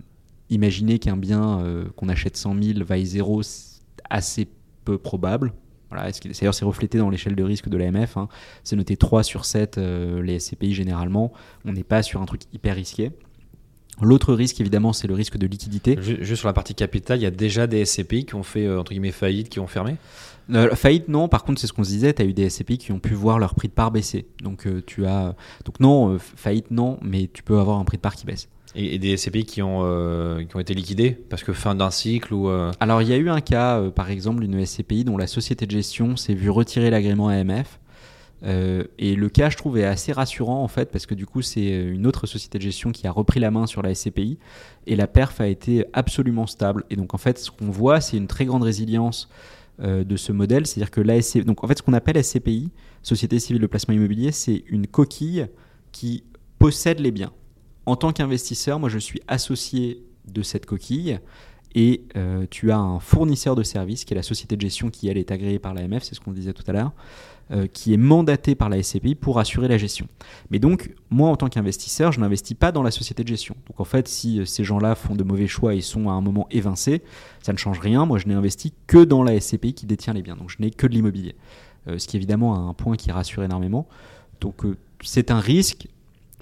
imaginez 0.49 0.99
qu'un 0.99 1.17
bien 1.17 1.59
euh, 1.59 1.85
qu'on 1.97 2.07
achète 2.07 2.37
100 2.37 2.61
000 2.61 2.85
vaille 2.85 3.05
zéro, 3.05 3.43
c'est 3.43 3.81
assez 4.09 4.47
peu 4.85 4.97
probable. 4.97 5.51
Voilà, 5.89 6.09
D'ailleurs, 6.11 6.53
c'est 6.53 6.65
reflété 6.65 6.97
dans 6.97 7.09
l'échelle 7.09 7.35
de 7.35 7.43
risque 7.43 7.69
de 7.69 7.77
l'AMF. 7.77 8.17
hein. 8.17 8.27
C'est 8.63 8.75
noté 8.75 8.97
3 8.97 9.23
sur 9.23 9.45
7, 9.45 9.77
euh, 9.77 10.21
les 10.21 10.39
SCPI 10.39 10.73
généralement. 10.73 11.31
On 11.65 11.71
n'est 11.73 11.83
pas 11.83 12.01
sur 12.03 12.21
un 12.21 12.25
truc 12.25 12.41
hyper 12.53 12.75
risqué. 12.75 13.11
L'autre 14.01 14.33
risque, 14.33 14.59
évidemment, 14.59 14.91
c'est 14.91 15.07
le 15.07 15.13
risque 15.13 15.37
de 15.37 15.47
liquidité. 15.47 15.97
Ju- 16.01 16.17
Juste 16.19 16.39
sur 16.41 16.47
la 16.49 16.53
partie 16.53 16.75
capital, 16.75 17.17
il 17.19 17.21
y 17.21 17.25
a 17.25 17.31
déjà 17.31 17.65
des 17.65 17.85
SCPI 17.85 18.25
qui 18.25 18.35
ont 18.35 18.43
fait 18.43 18.65
euh, 18.65 18.79
entre 18.79 18.91
guillemets 18.91 19.11
faillite, 19.13 19.47
qui 19.47 19.59
ont 19.61 19.67
fermé? 19.67 19.95
Euh, 20.51 20.75
faillite, 20.75 21.07
non. 21.07 21.29
Par 21.29 21.43
contre, 21.45 21.61
c'est 21.61 21.67
ce 21.67 21.71
qu'on 21.73 21.85
se 21.85 21.89
disait. 21.89 22.13
Tu 22.13 22.21
as 22.21 22.25
eu 22.25 22.33
des 22.33 22.49
SCPI 22.49 22.77
qui 22.77 22.91
ont 22.91 22.99
pu 22.99 23.13
voir 23.13 23.39
leur 23.39 23.55
prix 23.55 23.69
de 23.69 23.73
part 23.73 23.91
baisser. 23.91 24.27
Donc, 24.43 24.67
tu 24.85 25.05
as. 25.05 25.35
Donc, 25.63 25.79
non, 25.79 26.17
faillite, 26.19 26.71
non, 26.71 26.97
mais 27.01 27.29
tu 27.31 27.41
peux 27.41 27.57
avoir 27.57 27.79
un 27.79 27.85
prix 27.85 27.95
de 27.97 28.01
part 28.01 28.15
qui 28.15 28.25
baisse. 28.25 28.49
Et, 28.75 28.99
des 28.99 29.15
SCPI 29.15 29.45
qui 29.45 29.61
ont, 29.61 29.81
euh, 29.83 30.43
qui 30.43 30.55
ont 30.55 30.59
été 30.59 30.73
liquidés 30.73 31.11
parce 31.11 31.43
que 31.43 31.53
fin 31.53 31.75
d'un 31.75 31.91
cycle 31.91 32.33
ou. 32.33 32.49
euh, 32.49 32.71
Alors, 32.79 33.01
il 33.01 33.07
y 33.07 33.13
a 33.13 33.17
eu 33.17 33.29
un 33.29 33.41
cas, 33.41 33.79
euh, 33.79 33.89
par 33.89 34.09
exemple, 34.09 34.45
d'une 34.45 34.65
SCPI 34.65 35.05
dont 35.05 35.17
la 35.17 35.27
société 35.27 35.65
de 35.65 35.71
gestion 35.71 36.17
s'est 36.17 36.33
vue 36.33 36.49
retirer 36.49 36.89
l'agrément 36.89 37.29
AMF. 37.29 37.79
Et 38.99 39.15
le 39.15 39.29
cas, 39.29 39.49
je 39.49 39.57
trouve, 39.57 39.79
est 39.79 39.85
assez 39.85 40.11
rassurant 40.11 40.61
en 40.61 40.67
fait, 40.67 40.91
parce 40.91 41.07
que 41.07 41.15
du 41.15 41.25
coup, 41.25 41.41
c'est 41.41 41.65
une 41.65 42.05
autre 42.05 42.27
société 42.27 42.59
de 42.59 42.63
gestion 42.63 42.91
qui 42.91 43.07
a 43.07 43.11
repris 43.11 43.39
la 43.39 43.49
main 43.49 43.65
sur 43.65 43.81
la 43.81 43.95
SCPI 43.95 44.37
et 44.85 44.95
la 44.95 45.07
perf 45.07 45.41
a 45.41 45.47
été 45.47 45.83
absolument 45.93 46.45
stable. 46.45 46.83
Et 46.91 46.95
donc, 46.95 47.15
en 47.15 47.17
fait, 47.17 47.39
ce 47.39 47.49
qu'on 47.49 47.71
voit, 47.71 48.01
c'est 48.01 48.17
une 48.17 48.27
très 48.27 48.45
grande 48.45 48.61
résilience 48.61 49.29
de 49.79 50.15
ce 50.15 50.31
modèle. 50.31 50.67
C'est-à-dire 50.67 50.91
que 50.91 51.01
la 51.01 51.19
SC... 51.19 51.43
donc, 51.43 51.63
en 51.63 51.67
fait, 51.67 51.79
ce 51.79 51.81
qu'on 51.81 51.93
appelle 51.93 52.23
SCPI, 52.23 52.69
Société 53.01 53.39
civile 53.39 53.61
de 53.61 53.67
placement 53.67 53.95
immobilier, 53.95 54.31
c'est 54.31 54.63
une 54.67 54.85
coquille 54.85 55.47
qui 55.91 56.23
possède 56.59 56.99
les 56.99 57.11
biens. 57.11 57.31
En 57.85 57.95
tant 57.95 58.11
qu'investisseur, 58.11 58.79
moi, 58.79 58.89
je 58.89 58.97
suis 58.97 59.21
associé 59.27 60.03
de 60.27 60.41
cette 60.41 60.65
coquille 60.65 61.19
et 61.75 62.05
euh, 62.15 62.47
tu 62.49 62.71
as 62.71 62.77
un 62.77 62.99
fournisseur 62.99 63.55
de 63.55 63.61
services 63.61 64.05
qui 64.05 64.13
est 64.13 64.15
la 64.15 64.23
société 64.23 64.55
de 64.55 64.61
gestion 64.61 64.89
qui, 64.89 65.09
elle, 65.09 65.17
est 65.17 65.29
agréée 65.29 65.59
par 65.59 65.73
l'AMF, 65.73 66.03
c'est 66.03 66.15
ce 66.15 66.21
qu'on 66.21 66.31
disait 66.31 66.53
tout 66.53 66.63
à 66.67 66.71
l'heure, 66.71 66.93
euh, 67.51 67.67
qui 67.67 67.93
est 67.93 67.97
mandaté 67.97 68.55
par 68.55 68.69
la 68.69 68.81
SCPI 68.81 69.13
pour 69.13 69.39
assurer 69.39 69.67
la 69.67 69.77
gestion. 69.77 70.07
Mais 70.49 70.57
donc, 70.57 70.95
moi, 71.09 71.29
en 71.29 71.35
tant 71.35 71.49
qu'investisseur, 71.49 72.13
je 72.13 72.21
n'investis 72.21 72.55
pas 72.57 72.71
dans 72.71 72.81
la 72.81 72.91
société 72.91 73.23
de 73.23 73.27
gestion. 73.27 73.55
Donc, 73.67 73.81
en 73.81 73.83
fait, 73.83 74.07
si 74.07 74.39
euh, 74.39 74.45
ces 74.45 74.63
gens-là 74.63 74.95
font 74.95 75.15
de 75.15 75.23
mauvais 75.23 75.47
choix 75.47 75.75
et 75.75 75.81
sont 75.81 76.09
à 76.09 76.13
un 76.13 76.21
moment 76.21 76.47
évincés, 76.49 77.03
ça 77.41 77.51
ne 77.51 77.57
change 77.57 77.79
rien. 77.79 78.05
Moi, 78.05 78.19
je 78.19 78.27
n'ai 78.27 78.35
investi 78.35 78.73
que 78.87 79.03
dans 79.03 79.21
la 79.21 79.37
SCPI 79.37 79.73
qui 79.73 79.85
détient 79.85 80.13
les 80.13 80.21
biens. 80.21 80.37
Donc, 80.37 80.49
je 80.49 80.57
n'ai 80.59 80.71
que 80.71 80.87
de 80.87 80.93
l'immobilier. 80.93 81.35
Ce 81.97 82.07
qui, 82.07 82.17
évidemment, 82.17 82.67
un 82.67 82.73
point 82.73 82.95
qui 82.95 83.11
rassure 83.11 83.43
énormément. 83.43 83.87
Donc, 84.41 84.63
c'est 85.03 85.29
un 85.29 85.39
risque. 85.39 85.87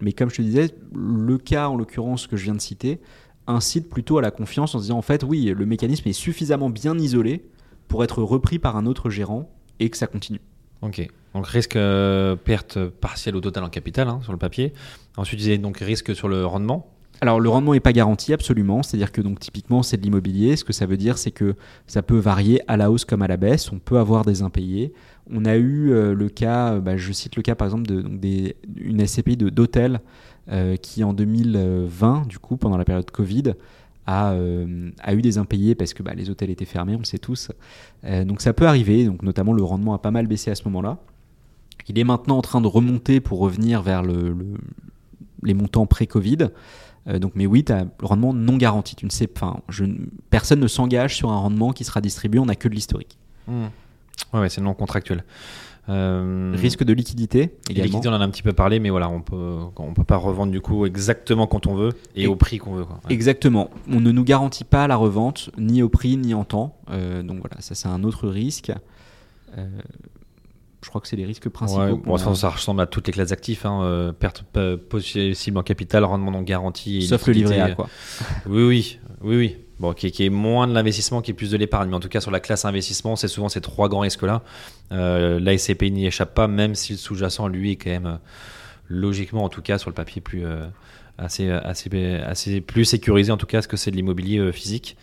Mais 0.02 0.14
comme 0.14 0.30
je 0.30 0.38
te 0.38 0.42
disais, 0.42 0.74
le 0.94 1.38
cas, 1.38 1.68
en 1.68 1.76
l'occurrence, 1.76 2.28
que 2.28 2.36
je 2.36 2.44
viens 2.46 2.56
de 2.56 2.62
citer, 2.62 3.00
incite 3.48 3.90
plutôt 3.90 4.18
à 4.18 4.22
la 4.22 4.32
confiance 4.32 4.76
en 4.76 4.80
disant, 4.80 4.98
en 4.98 5.02
fait, 5.02 5.24
oui, 5.24 5.54
le 5.56 5.66
mécanisme 5.66 6.08
est 6.08 6.14
suffisamment 6.14 6.70
bien 6.70 6.98
isolé 6.98 7.46
pour 7.88 8.04
être 8.04 8.24
repris 8.24 8.60
par 8.60 8.78
un 8.78 8.86
autre 8.86 9.10
gérant 9.10 9.50
et 9.80 9.90
que 9.90 9.98
ça 9.98 10.08
continue. 10.08 10.42
Ok. 10.82 11.08
Donc 11.34 11.48
risque 11.48 11.76
euh, 11.76 12.36
perte 12.36 12.86
partielle 12.86 13.36
ou 13.36 13.42
totale 13.42 13.64
en 13.64 13.70
capital 13.70 14.08
hein, 14.08 14.20
sur 14.24 14.32
le 14.32 14.38
papier. 14.38 14.74
Ensuite, 15.18 15.42
il 15.44 15.52
y 15.52 15.60
donc 15.60 15.78
risque 15.78 16.16
sur 16.16 16.28
le 16.28 16.46
rendement. 16.46 16.93
Alors 17.22 17.40
le 17.40 17.48
rendement 17.48 17.74
n'est 17.74 17.80
pas 17.80 17.94
garanti 17.94 18.34
absolument, 18.34 18.84
c'est-à-dire 18.84 19.12
que 19.12 19.22
donc 19.22 19.40
typiquement 19.40 19.82
c'est 19.82 19.98
de 19.98 20.02
l'immobilier. 20.02 20.58
Ce 20.58 20.64
que 20.64 20.74
ça 20.74 20.86
veut 20.86 20.98
dire, 20.98 21.18
c'est 21.18 21.32
que 21.32 21.56
ça 21.88 22.02
peut 22.02 22.18
varier 22.18 22.62
à 22.68 22.76
la 22.76 22.92
hausse 22.92 23.06
comme 23.06 23.22
à 23.22 23.28
la 23.28 23.38
baisse. 23.38 23.72
On 23.72 23.80
peut 23.80 23.98
avoir 23.98 24.26
des 24.26 24.42
impayés. 24.42 24.94
On 25.32 25.46
a 25.46 25.56
eu 25.56 25.92
euh, 25.92 26.14
le 26.14 26.28
cas, 26.28 26.74
euh, 26.74 26.80
bah, 26.82 26.98
je 26.98 27.12
cite 27.14 27.36
le 27.38 27.42
cas 27.42 27.56
par 27.56 27.68
exemple 27.68 27.88
de 27.88 28.02
donc 28.02 28.20
des, 28.20 28.58
une 28.76 29.06
SCPI 29.06 29.38
de 29.38 29.50
d'hôtel 29.50 30.02
euh, 30.52 30.76
qui 30.76 31.04
en 31.04 31.14
2020, 31.14 32.28
du 32.28 32.40
coup 32.40 32.58
pendant 32.58 32.78
la 32.78 32.84
période 32.84 33.10
Covid, 33.10 33.54
a, 34.06 34.36
eu 34.36 35.22
des 35.22 35.38
impayés 35.38 35.76
parce 35.76 35.94
que 35.94 36.04
bah, 36.04 36.14
les 36.14 36.30
hôtels 36.30 36.50
étaient 36.50 36.66
fermés, 36.66 36.96
on 36.96 37.00
le 37.00 37.06
sait 37.06 37.20
tous. 37.20 37.52
Donc 38.04 38.42
ça 38.42 38.52
peut 38.52 38.68
arriver. 38.68 39.06
Donc 39.06 39.24
notamment 39.24 39.54
le 39.54 39.64
rendement 39.64 39.94
a 39.94 39.98
pas 39.98 40.12
mal 40.12 40.28
baissé 40.28 40.52
à 40.52 40.56
ce 40.56 40.66
moment-là. 40.66 40.98
Il 41.88 41.98
est 41.98 42.04
maintenant 42.04 42.38
en 42.38 42.42
train 42.42 42.60
de 42.60 42.68
remonter 42.68 43.22
pour 43.22 43.40
revenir 43.40 43.82
vers 43.82 44.04
le, 44.04 44.34
le- 44.34 44.58
les 45.42 45.54
montants 45.54 45.86
pré-Covid. 45.86 46.50
Euh, 47.08 47.20
donc, 47.20 47.34
mais 47.36 47.46
oui, 47.46 47.64
tu 47.64 47.72
as 47.74 47.84
le 47.84 47.90
rendement 48.08 48.34
non 48.34 48.56
garanti. 48.58 48.96
Tu 48.96 49.06
ne 49.06 49.12
sais, 49.12 49.28
enfin, 49.36 49.60
personne 50.30 50.60
ne 50.60 50.68
s'engage 50.68 51.16
sur 51.16 51.32
un 51.32 51.38
rendement 51.38 51.72
qui 51.74 51.84
sera 51.84 52.00
distribué. 52.02 52.40
On 52.40 52.46
n'a 52.46 52.56
que 52.56 52.68
de 52.68 52.74
l'historique. 52.76 53.18
Ouais, 53.48 54.40
ouais, 54.40 54.50
c'est 54.50 54.62
non 54.62 54.74
contractuel. 54.74 55.24
Euh, 55.90 56.54
Risque 56.58 56.86
de 56.86 56.94
liquidité 56.94 57.56
également. 57.70 57.84
liquidité, 57.88 58.08
on 58.08 58.14
en 58.14 58.22
a 58.22 58.24
un 58.24 58.30
petit 58.30 58.42
peu 58.42 58.54
parlé, 58.54 58.80
mais 58.80 58.90
voilà, 58.90 59.10
on 59.10 59.20
peut, 59.20 59.58
on 59.76 59.94
peut 59.94 60.06
pas 60.06 60.16
revendre 60.16 60.50
du 60.54 60.62
coup 60.62 60.86
exactement 60.86 61.46
quand 61.46 61.68
on 61.68 61.76
veut 61.76 61.90
et, 62.16 62.24
Et- 62.24 62.28
au 62.28 62.38
prix 62.38 62.58
qu'on 62.58 62.74
veut. 62.74 62.86
quoi. 62.86 63.02
Ouais. 63.06 63.14
Exactement. 63.14 63.70
On 63.92 64.00
ne 64.00 64.12
nous 64.14 64.24
garantit 64.24 64.64
pas 64.64 64.88
la 64.88 64.96
revente, 64.96 65.50
ni 65.58 65.84
au 65.84 65.90
prix, 65.90 66.16
ni 66.16 66.34
en 66.34 66.46
temps. 66.46 66.78
Euh, 66.90 67.22
donc 67.22 67.40
voilà, 67.40 67.58
ça 67.60 67.76
c'est 67.76 67.90
un 67.90 68.04
autre 68.06 68.30
risque. 68.30 68.72
Euh, 69.58 69.68
je 70.84 70.90
crois 70.90 71.02
que 71.02 71.08
c'est 71.08 71.16
les 71.16 71.26
risques 71.26 71.50
principaux. 71.50 71.82
Ouais, 71.82 71.94
bon, 71.94 72.18
ça 72.18 72.50
ressemble 72.50 72.82
à 72.82 72.86
toutes 72.86 73.08
les 73.08 73.14
classes 73.14 73.30
d'actifs. 73.30 73.66
Hein, 73.66 73.82
euh, 73.84 74.12
perte 74.12 74.44
euh, 74.58 74.78
possible 74.78 75.58
en 75.58 75.64
capital, 75.64 76.04
rendement 76.04 76.32
non 76.32 76.42
garanti. 76.42 77.04
Sauf 77.04 77.28
le 77.28 77.34
livret 77.34 77.60
A, 77.60 77.72
quoi. 77.72 77.90
Oui, 78.46 78.64
oui, 78.64 79.00
oui, 79.22 79.36
oui. 79.38 79.58
Bon, 79.80 79.94
qui, 79.94 80.12
qui 80.12 80.26
est 80.26 80.30
moins 80.30 80.68
de 80.68 80.74
l'investissement, 80.74 81.22
qui 81.22 81.32
est 81.32 81.34
plus 81.34 81.52
de 81.52 81.58
l'épargne. 81.58 81.90
Mais 81.90 81.96
en 81.96 82.00
tout 82.00 82.10
cas, 82.10 82.22
sur 82.22 82.32
la 82.32 82.40
classe 82.40 82.64
investissement, 82.66 83.16
c'est 83.16 83.28
souvent 83.28 83.50
ces 83.50 83.62
trois 83.62 83.90
grands 83.90 84.02
risques-là. 84.02 84.42
Euh, 84.92 85.40
la 85.40 85.58
SCPI 85.58 85.92
n'y 85.92 86.06
échappe 86.06 86.34
pas, 86.34 86.48
même 86.48 86.76
si 86.76 86.94
le 86.94 86.98
sous-jacent, 86.98 87.48
lui, 87.48 87.72
est 87.72 87.76
quand 87.76 87.90
même, 87.90 88.06
euh, 88.06 88.18
logiquement, 88.88 89.44
en 89.44 89.50
tout 89.50 89.62
cas, 89.62 89.78
sur 89.78 89.90
le 89.90 89.96
papier, 89.96 90.22
plus, 90.22 90.46
euh, 90.46 90.68
assez, 91.18 91.50
assez, 91.50 91.90
assez 92.26 92.62
plus 92.62 92.86
sécurisé, 92.86 93.32
en 93.32 93.38
tout 93.38 93.46
cas, 93.46 93.62
ce 93.62 93.68
que 93.68 93.78
c'est 93.78 93.92
de 93.92 93.96
l'immobilier 93.96 94.38
euh, 94.38 94.52
physique. 94.52 94.96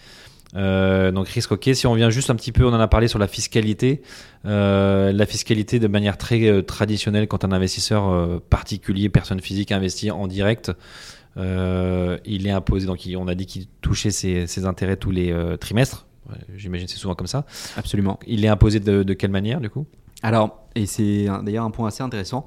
Euh, 0.56 1.12
donc 1.12 1.28
risque 1.28 1.52
ok. 1.52 1.70
Si 1.74 1.86
on 1.86 1.94
vient 1.94 2.10
juste 2.10 2.28
un 2.30 2.34
petit 2.34 2.50
peu, 2.52 2.64
on 2.64 2.72
en 2.72 2.80
a 2.80 2.88
parlé 2.88 3.06
sur 3.08 3.18
la 3.18 3.28
fiscalité. 3.28 4.02
Euh, 4.46 5.12
la 5.12 5.26
fiscalité 5.26 5.78
de 5.78 5.86
manière 5.86 6.18
très 6.18 6.46
euh, 6.48 6.62
traditionnelle 6.62 7.28
quand 7.28 7.44
un 7.44 7.52
investisseur 7.52 8.08
euh, 8.08 8.38
particulier, 8.50 9.08
personne 9.08 9.40
physique 9.40 9.70
investit 9.72 10.10
en 10.10 10.26
direct, 10.26 10.72
euh, 11.36 12.18
il 12.24 12.46
est 12.46 12.50
imposé. 12.50 12.86
Donc 12.86 13.06
il- 13.06 13.16
on 13.16 13.28
a 13.28 13.34
dit 13.34 13.46
qu'il 13.46 13.66
touchait 13.80 14.10
ses, 14.10 14.46
ses 14.46 14.64
intérêts 14.66 14.96
tous 14.96 15.10
les 15.10 15.34
trimestres. 15.60 16.06
J'imagine 16.56 16.86
que 16.86 16.92
c'est 16.92 16.98
souvent 16.98 17.14
comme 17.16 17.26
ça. 17.26 17.44
Absolument. 17.76 18.20
Il 18.26 18.44
est 18.44 18.48
imposé 18.48 18.78
de, 18.78 19.02
de 19.02 19.14
quelle 19.14 19.32
manière 19.32 19.60
du 19.60 19.68
coup? 19.68 19.86
Alors, 20.22 20.64
et 20.76 20.86
c'est 20.86 21.26
d'ailleurs 21.44 21.64
un 21.64 21.70
point 21.72 21.88
assez 21.88 22.02
intéressant, 22.02 22.44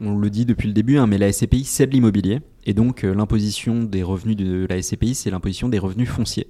on 0.00 0.16
le 0.16 0.30
dit 0.30 0.46
depuis 0.46 0.68
le 0.68 0.72
début, 0.74 0.96
hein, 0.96 1.06
mais 1.06 1.18
la 1.18 1.32
SCPI, 1.32 1.64
c'est 1.64 1.86
de 1.86 1.92
l'immobilier. 1.92 2.40
Et 2.64 2.72
donc, 2.72 3.04
euh, 3.04 3.14
l'imposition 3.14 3.82
des 3.82 4.02
revenus 4.02 4.36
de 4.36 4.66
la 4.70 4.80
SCPI, 4.80 5.14
c'est 5.14 5.30
l'imposition 5.30 5.68
des 5.68 5.78
revenus 5.78 6.08
fonciers. 6.08 6.46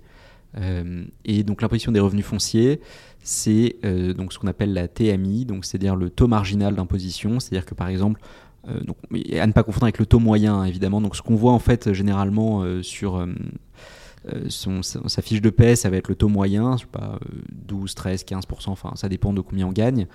Euh, 0.58 1.04
et 1.24 1.42
donc, 1.42 1.62
l'imposition 1.62 1.92
des 1.92 2.00
revenus 2.00 2.24
fonciers, 2.24 2.80
c'est 3.22 3.76
euh, 3.84 4.14
donc 4.14 4.32
ce 4.32 4.38
qu'on 4.38 4.46
appelle 4.46 4.72
la 4.72 4.88
TMI, 4.88 5.44
donc 5.44 5.64
c'est-à-dire 5.64 5.96
le 5.96 6.10
taux 6.10 6.28
marginal 6.28 6.74
d'imposition. 6.74 7.40
C'est-à-dire 7.40 7.66
que, 7.66 7.74
par 7.74 7.88
exemple, 7.88 8.20
euh, 8.68 8.80
à 9.40 9.46
ne 9.46 9.52
pas 9.52 9.62
confondre 9.62 9.84
avec 9.84 9.98
le 9.98 10.06
taux 10.06 10.18
moyen, 10.18 10.64
évidemment. 10.64 11.00
Donc, 11.00 11.16
ce 11.16 11.22
qu'on 11.22 11.36
voit 11.36 11.52
en 11.52 11.58
fait 11.58 11.92
généralement 11.92 12.64
sur 12.82 13.26
son- 14.48 14.82
sa, 14.82 15.22
fiche 15.22 15.40
de 15.40 15.50
paie, 15.50 15.76
ça 15.76 15.90
va 15.90 15.96
être 15.96 16.08
le 16.08 16.14
taux 16.14 16.28
moyen, 16.28 16.76
je 16.76 16.82
sais 16.82 16.90
pas, 16.90 17.18
euh, 17.22 17.42
12, 17.66 17.94
13, 17.94 18.24
15%, 18.24 18.70
enfin, 18.70 18.92
ça 18.94 19.08
dépend 19.08 19.32
de 19.32 19.40
combien 19.40 19.66
on 19.66 19.72
gagne. 19.72 20.06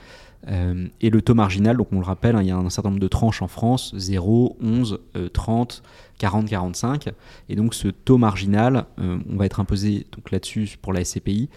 Euh, 0.47 0.87
et 1.01 1.09
le 1.09 1.21
taux 1.21 1.35
marginal, 1.35 1.77
donc 1.77 1.87
on 1.91 1.99
le 1.99 2.05
rappelle, 2.05 2.35
hein, 2.35 2.41
il 2.41 2.47
y 2.47 2.51
a 2.51 2.57
un 2.57 2.69
certain 2.69 2.89
nombre 2.89 3.01
de 3.01 3.07
tranches 3.07 3.41
en 3.41 3.47
France, 3.47 3.93
0, 3.95 4.57
11, 4.61 4.99
euh, 5.15 5.29
30, 5.29 5.83
40, 6.17 6.47
45. 6.47 7.09
Et 7.49 7.55
donc 7.55 7.73
ce 7.73 7.87
taux 7.89 8.17
marginal, 8.17 8.85
euh, 8.99 9.19
on 9.29 9.35
va 9.37 9.45
être 9.45 9.59
imposé 9.59 10.07
là-dessus 10.31 10.77
pour 10.81 10.93
la 10.93 11.01
SCPI. 11.03 11.49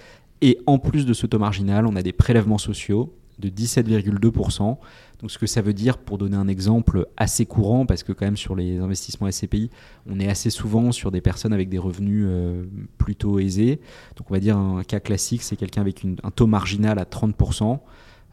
Et 0.42 0.58
en 0.66 0.78
plus 0.78 1.06
de 1.06 1.14
ce 1.14 1.26
taux 1.26 1.38
marginal, 1.38 1.86
on 1.86 1.96
a 1.96 2.02
des 2.02 2.12
prélèvements 2.12 2.58
sociaux 2.58 3.14
de 3.38 3.48
17,2%. 3.48 4.78
Donc 5.24 5.30
ce 5.30 5.38
que 5.38 5.46
ça 5.46 5.62
veut 5.62 5.72
dire, 5.72 5.96
pour 5.96 6.18
donner 6.18 6.36
un 6.36 6.48
exemple 6.48 7.08
assez 7.16 7.46
courant, 7.46 7.86
parce 7.86 8.02
que 8.02 8.12
quand 8.12 8.26
même 8.26 8.36
sur 8.36 8.54
les 8.54 8.78
investissements 8.78 9.30
SCPI, 9.30 9.70
on 10.06 10.20
est 10.20 10.28
assez 10.28 10.50
souvent 10.50 10.92
sur 10.92 11.10
des 11.10 11.22
personnes 11.22 11.54
avec 11.54 11.70
des 11.70 11.78
revenus 11.78 12.26
euh, 12.28 12.66
plutôt 12.98 13.38
aisés. 13.38 13.80
Donc 14.16 14.30
on 14.30 14.34
va 14.34 14.38
dire 14.38 14.58
un 14.58 14.84
cas 14.84 15.00
classique, 15.00 15.42
c'est 15.42 15.56
quelqu'un 15.56 15.80
avec 15.80 16.04
un 16.22 16.30
taux 16.30 16.46
marginal 16.46 16.98
à 16.98 17.04
30%. 17.04 17.78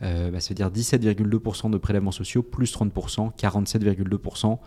Euh, 0.02 0.32
bah, 0.32 0.42
ça 0.42 0.50
veut 0.50 0.56
dire 0.56 0.70
17,2% 0.70 1.72
de 1.72 1.78
prélèvements 1.78 2.12
sociaux 2.12 2.44
plus 2.44 2.76
30%, 2.76 3.38
47,2% 3.38 4.58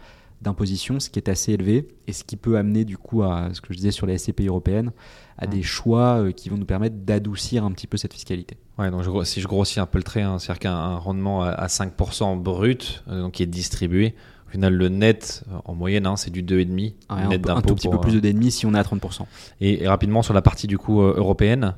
d'imposition, 0.44 1.00
ce 1.00 1.10
qui 1.10 1.18
est 1.18 1.28
assez 1.28 1.52
élevé 1.52 1.88
et 2.06 2.12
ce 2.12 2.22
qui 2.22 2.36
peut 2.36 2.56
amener 2.56 2.84
du 2.84 2.96
coup 2.96 3.22
à 3.22 3.48
ce 3.52 3.60
que 3.60 3.68
je 3.70 3.78
disais 3.78 3.90
sur 3.90 4.06
les 4.06 4.16
SCPI 4.16 4.46
européennes, 4.46 4.92
à 5.38 5.46
des 5.46 5.62
choix 5.62 6.20
euh, 6.20 6.30
qui 6.30 6.48
vont 6.48 6.56
nous 6.56 6.64
permettre 6.64 6.96
d'adoucir 6.96 7.64
un 7.64 7.72
petit 7.72 7.88
peu 7.88 7.96
cette 7.96 8.12
fiscalité. 8.12 8.56
Ouais, 8.78 8.90
donc 8.90 9.02
je 9.02 9.24
si 9.24 9.40
je 9.40 9.48
grossis 9.48 9.80
un 9.80 9.86
peu 9.86 9.98
le 9.98 10.04
trait, 10.04 10.22
hein, 10.22 10.38
c'est-à-dire 10.38 10.60
qu'un 10.60 10.76
un 10.76 10.96
rendement 10.96 11.42
à, 11.42 11.48
à 11.48 11.66
5% 11.66 12.40
brut, 12.40 13.02
euh, 13.08 13.22
donc 13.22 13.32
qui 13.32 13.42
est 13.42 13.46
distribué, 13.46 14.14
au 14.46 14.50
final 14.50 14.74
le 14.74 14.88
net, 14.88 15.44
euh, 15.50 15.56
en 15.64 15.74
moyenne, 15.74 16.06
hein, 16.06 16.16
c'est 16.16 16.30
du 16.30 16.42
2,5 16.42 16.80
Ouais, 16.80 16.94
un, 17.08 17.28
net 17.28 17.48
un 17.48 17.60
tout 17.60 17.74
petit 17.74 17.88
peu 17.88 17.98
plus 17.98 18.12
de 18.12 18.20
d'ennemis 18.20 18.52
si 18.52 18.66
on 18.66 18.74
est 18.74 18.78
à 18.78 18.82
30%. 18.82 19.22
Et, 19.60 19.82
et 19.82 19.88
rapidement 19.88 20.22
sur 20.22 20.34
la 20.34 20.42
partie 20.42 20.66
du 20.66 20.78
coup 20.78 21.00
européenne, 21.00 21.74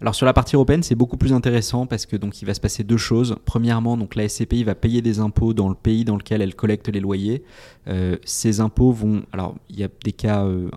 Alors 0.00 0.14
sur 0.14 0.24
la 0.24 0.32
partie 0.32 0.54
européenne, 0.54 0.82
c'est 0.82 0.94
beaucoup 0.94 1.18
plus 1.18 1.34
intéressant 1.34 1.84
parce 1.84 2.06
que 2.06 2.16
donc 2.16 2.40
il 2.40 2.46
va 2.46 2.54
se 2.54 2.60
passer 2.60 2.84
deux 2.84 2.96
choses. 2.96 3.36
Premièrement, 3.44 3.98
donc 3.98 4.14
la 4.14 4.26
SCPI 4.26 4.64
va 4.64 4.74
payer 4.74 5.02
des 5.02 5.20
impôts 5.20 5.52
dans 5.52 5.68
le 5.68 5.74
pays 5.74 6.06
dans 6.06 6.16
lequel 6.16 6.40
elle 6.40 6.54
collecte 6.54 6.88
les 6.88 7.00
loyers. 7.00 7.44
Euh, 7.86 8.16
ces 8.24 8.60
impôts 8.60 8.92
vont, 8.92 9.24
alors 9.32 9.56
il 9.68 9.78
y 9.78 9.84
a 9.84 9.88
des 10.02 10.12
cas 10.12 10.46
euh, 10.46 10.70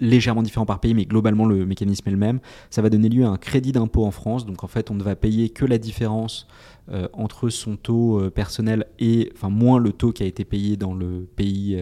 légèrement 0.00 0.42
différents 0.42 0.66
par 0.66 0.80
pays, 0.80 0.92
mais 0.92 1.06
globalement 1.06 1.46
le 1.46 1.64
mécanisme 1.64 2.06
est 2.08 2.12
le 2.12 2.18
même. 2.18 2.40
Ça 2.68 2.82
va 2.82 2.90
donner 2.90 3.08
lieu 3.08 3.24
à 3.24 3.28
un 3.28 3.38
crédit 3.38 3.72
d'impôt 3.72 4.04
en 4.04 4.10
France. 4.10 4.44
Donc 4.44 4.62
en 4.62 4.68
fait, 4.68 4.90
on 4.90 4.94
ne 4.94 5.02
va 5.02 5.16
payer 5.16 5.48
que 5.48 5.64
la 5.64 5.78
différence 5.78 6.46
euh, 6.90 7.08
entre 7.14 7.48
son 7.48 7.76
taux 7.76 8.20
personnel 8.34 8.84
et, 8.98 9.32
enfin 9.34 9.48
moins 9.48 9.78
le 9.78 9.92
taux 9.92 10.12
qui 10.12 10.24
a 10.24 10.26
été 10.26 10.44
payé 10.44 10.76
dans 10.76 10.92
le 10.92 11.26
pays. 11.36 11.80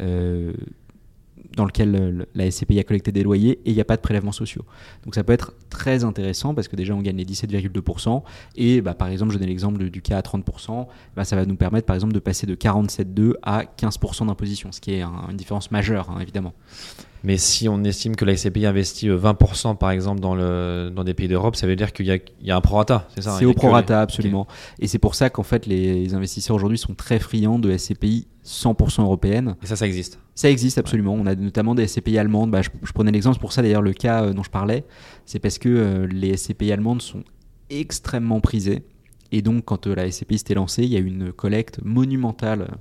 euh, 0.00 0.52
dans 1.56 1.64
lequel 1.64 1.94
euh, 1.94 2.24
la 2.34 2.50
SCPI 2.50 2.78
a 2.80 2.84
collecté 2.84 3.12
des 3.12 3.22
loyers 3.22 3.60
et 3.64 3.70
il 3.70 3.74
n'y 3.74 3.80
a 3.80 3.84
pas 3.84 3.96
de 3.96 4.00
prélèvements 4.02 4.32
sociaux. 4.32 4.64
Donc 5.04 5.14
ça 5.14 5.24
peut 5.24 5.32
être 5.32 5.54
très 5.70 6.04
intéressant 6.04 6.54
parce 6.54 6.68
que 6.68 6.76
déjà 6.76 6.94
on 6.94 7.00
gagne 7.02 7.16
les 7.16 7.24
17,2% 7.24 8.22
et 8.56 8.80
bah, 8.80 8.94
par 8.94 9.08
exemple 9.08 9.32
je 9.32 9.38
donne 9.38 9.48
l'exemple 9.48 9.90
du 9.90 10.02
cas 10.02 10.18
à 10.18 10.20
30%, 10.22 10.86
bah, 11.16 11.24
ça 11.24 11.36
va 11.36 11.44
nous 11.46 11.56
permettre 11.56 11.86
par 11.86 11.94
exemple 11.96 12.12
de 12.14 12.18
passer 12.18 12.46
de 12.46 12.54
47,2 12.54 13.34
à 13.42 13.64
15% 13.64 14.26
d'imposition, 14.26 14.72
ce 14.72 14.80
qui 14.80 14.92
est 14.94 15.02
un- 15.02 15.28
une 15.30 15.36
différence 15.36 15.70
majeure 15.70 16.10
hein, 16.10 16.18
évidemment. 16.20 16.54
Mais 17.24 17.36
si 17.36 17.68
on 17.68 17.82
estime 17.84 18.16
que 18.16 18.24
la 18.24 18.36
SCPI 18.36 18.66
investit 18.66 19.08
euh, 19.08 19.18
20% 19.18 19.76
par 19.76 19.90
exemple 19.90 20.20
dans, 20.20 20.34
le, 20.34 20.90
dans 20.94 21.04
des 21.04 21.14
pays 21.14 21.28
d'Europe, 21.28 21.56
ça 21.56 21.66
veut 21.66 21.76
dire 21.76 21.92
qu'il 21.92 22.06
y 22.06 22.22
y 22.42 22.50
a 22.50 22.56
un 22.56 22.60
prorata, 22.60 23.08
c'est 23.14 23.22
ça 23.22 23.34
hein, 23.34 23.36
C'est 23.38 23.44
au 23.44 23.54
prorata 23.54 23.96
les- 23.96 24.02
absolument. 24.02 24.46
Et 24.78 24.86
c'est 24.86 24.98
pour 24.98 25.14
ça 25.14 25.30
qu'en 25.30 25.42
fait 25.42 25.66
les 25.66 26.14
investisseurs 26.14 26.56
aujourd'hui 26.56 26.78
sont 26.78 26.94
très 26.94 27.18
friands 27.18 27.58
de 27.58 27.76
SCPI 27.76 28.26
100% 28.44 29.02
européennes. 29.02 29.56
Et 29.62 29.66
ça, 29.66 29.76
ça 29.76 29.86
existe. 29.86 30.18
Ça 30.34 30.48
existe 30.48 30.78
absolument. 30.78 31.12
On 31.12 31.26
a 31.26 31.34
notamment 31.34 31.74
des 31.74 31.86
SCPI 31.86 32.16
allemandes. 32.18 32.50
Bah, 32.50 32.62
je, 32.62 32.70
je 32.82 32.92
prenais 32.92 33.10
l'exemple, 33.10 33.34
c'est 33.36 33.40
pour 33.40 33.52
ça 33.52 33.60
d'ailleurs 33.60 33.82
le 33.82 33.92
cas 33.92 34.22
euh, 34.24 34.32
dont 34.32 34.42
je 34.42 34.50
parlais, 34.50 34.84
c'est 35.26 35.38
parce 35.38 35.58
que 35.58 35.68
euh, 35.68 36.06
les 36.06 36.36
SCPI 36.36 36.72
allemandes 36.72 37.02
sont 37.02 37.24
extrêmement 37.68 38.40
prisées. 38.40 38.82
Et 39.32 39.42
donc, 39.42 39.64
quand 39.66 39.86
euh, 39.86 39.94
la 39.94 40.10
SCPI 40.10 40.38
s'était 40.38 40.54
lancée, 40.54 40.84
il 40.84 40.88
y 40.92 40.96
a 40.96 41.00
eu 41.00 41.06
une 41.06 41.32
collecte 41.32 41.80
monumentale, 41.84 42.62
euh, 42.62 42.74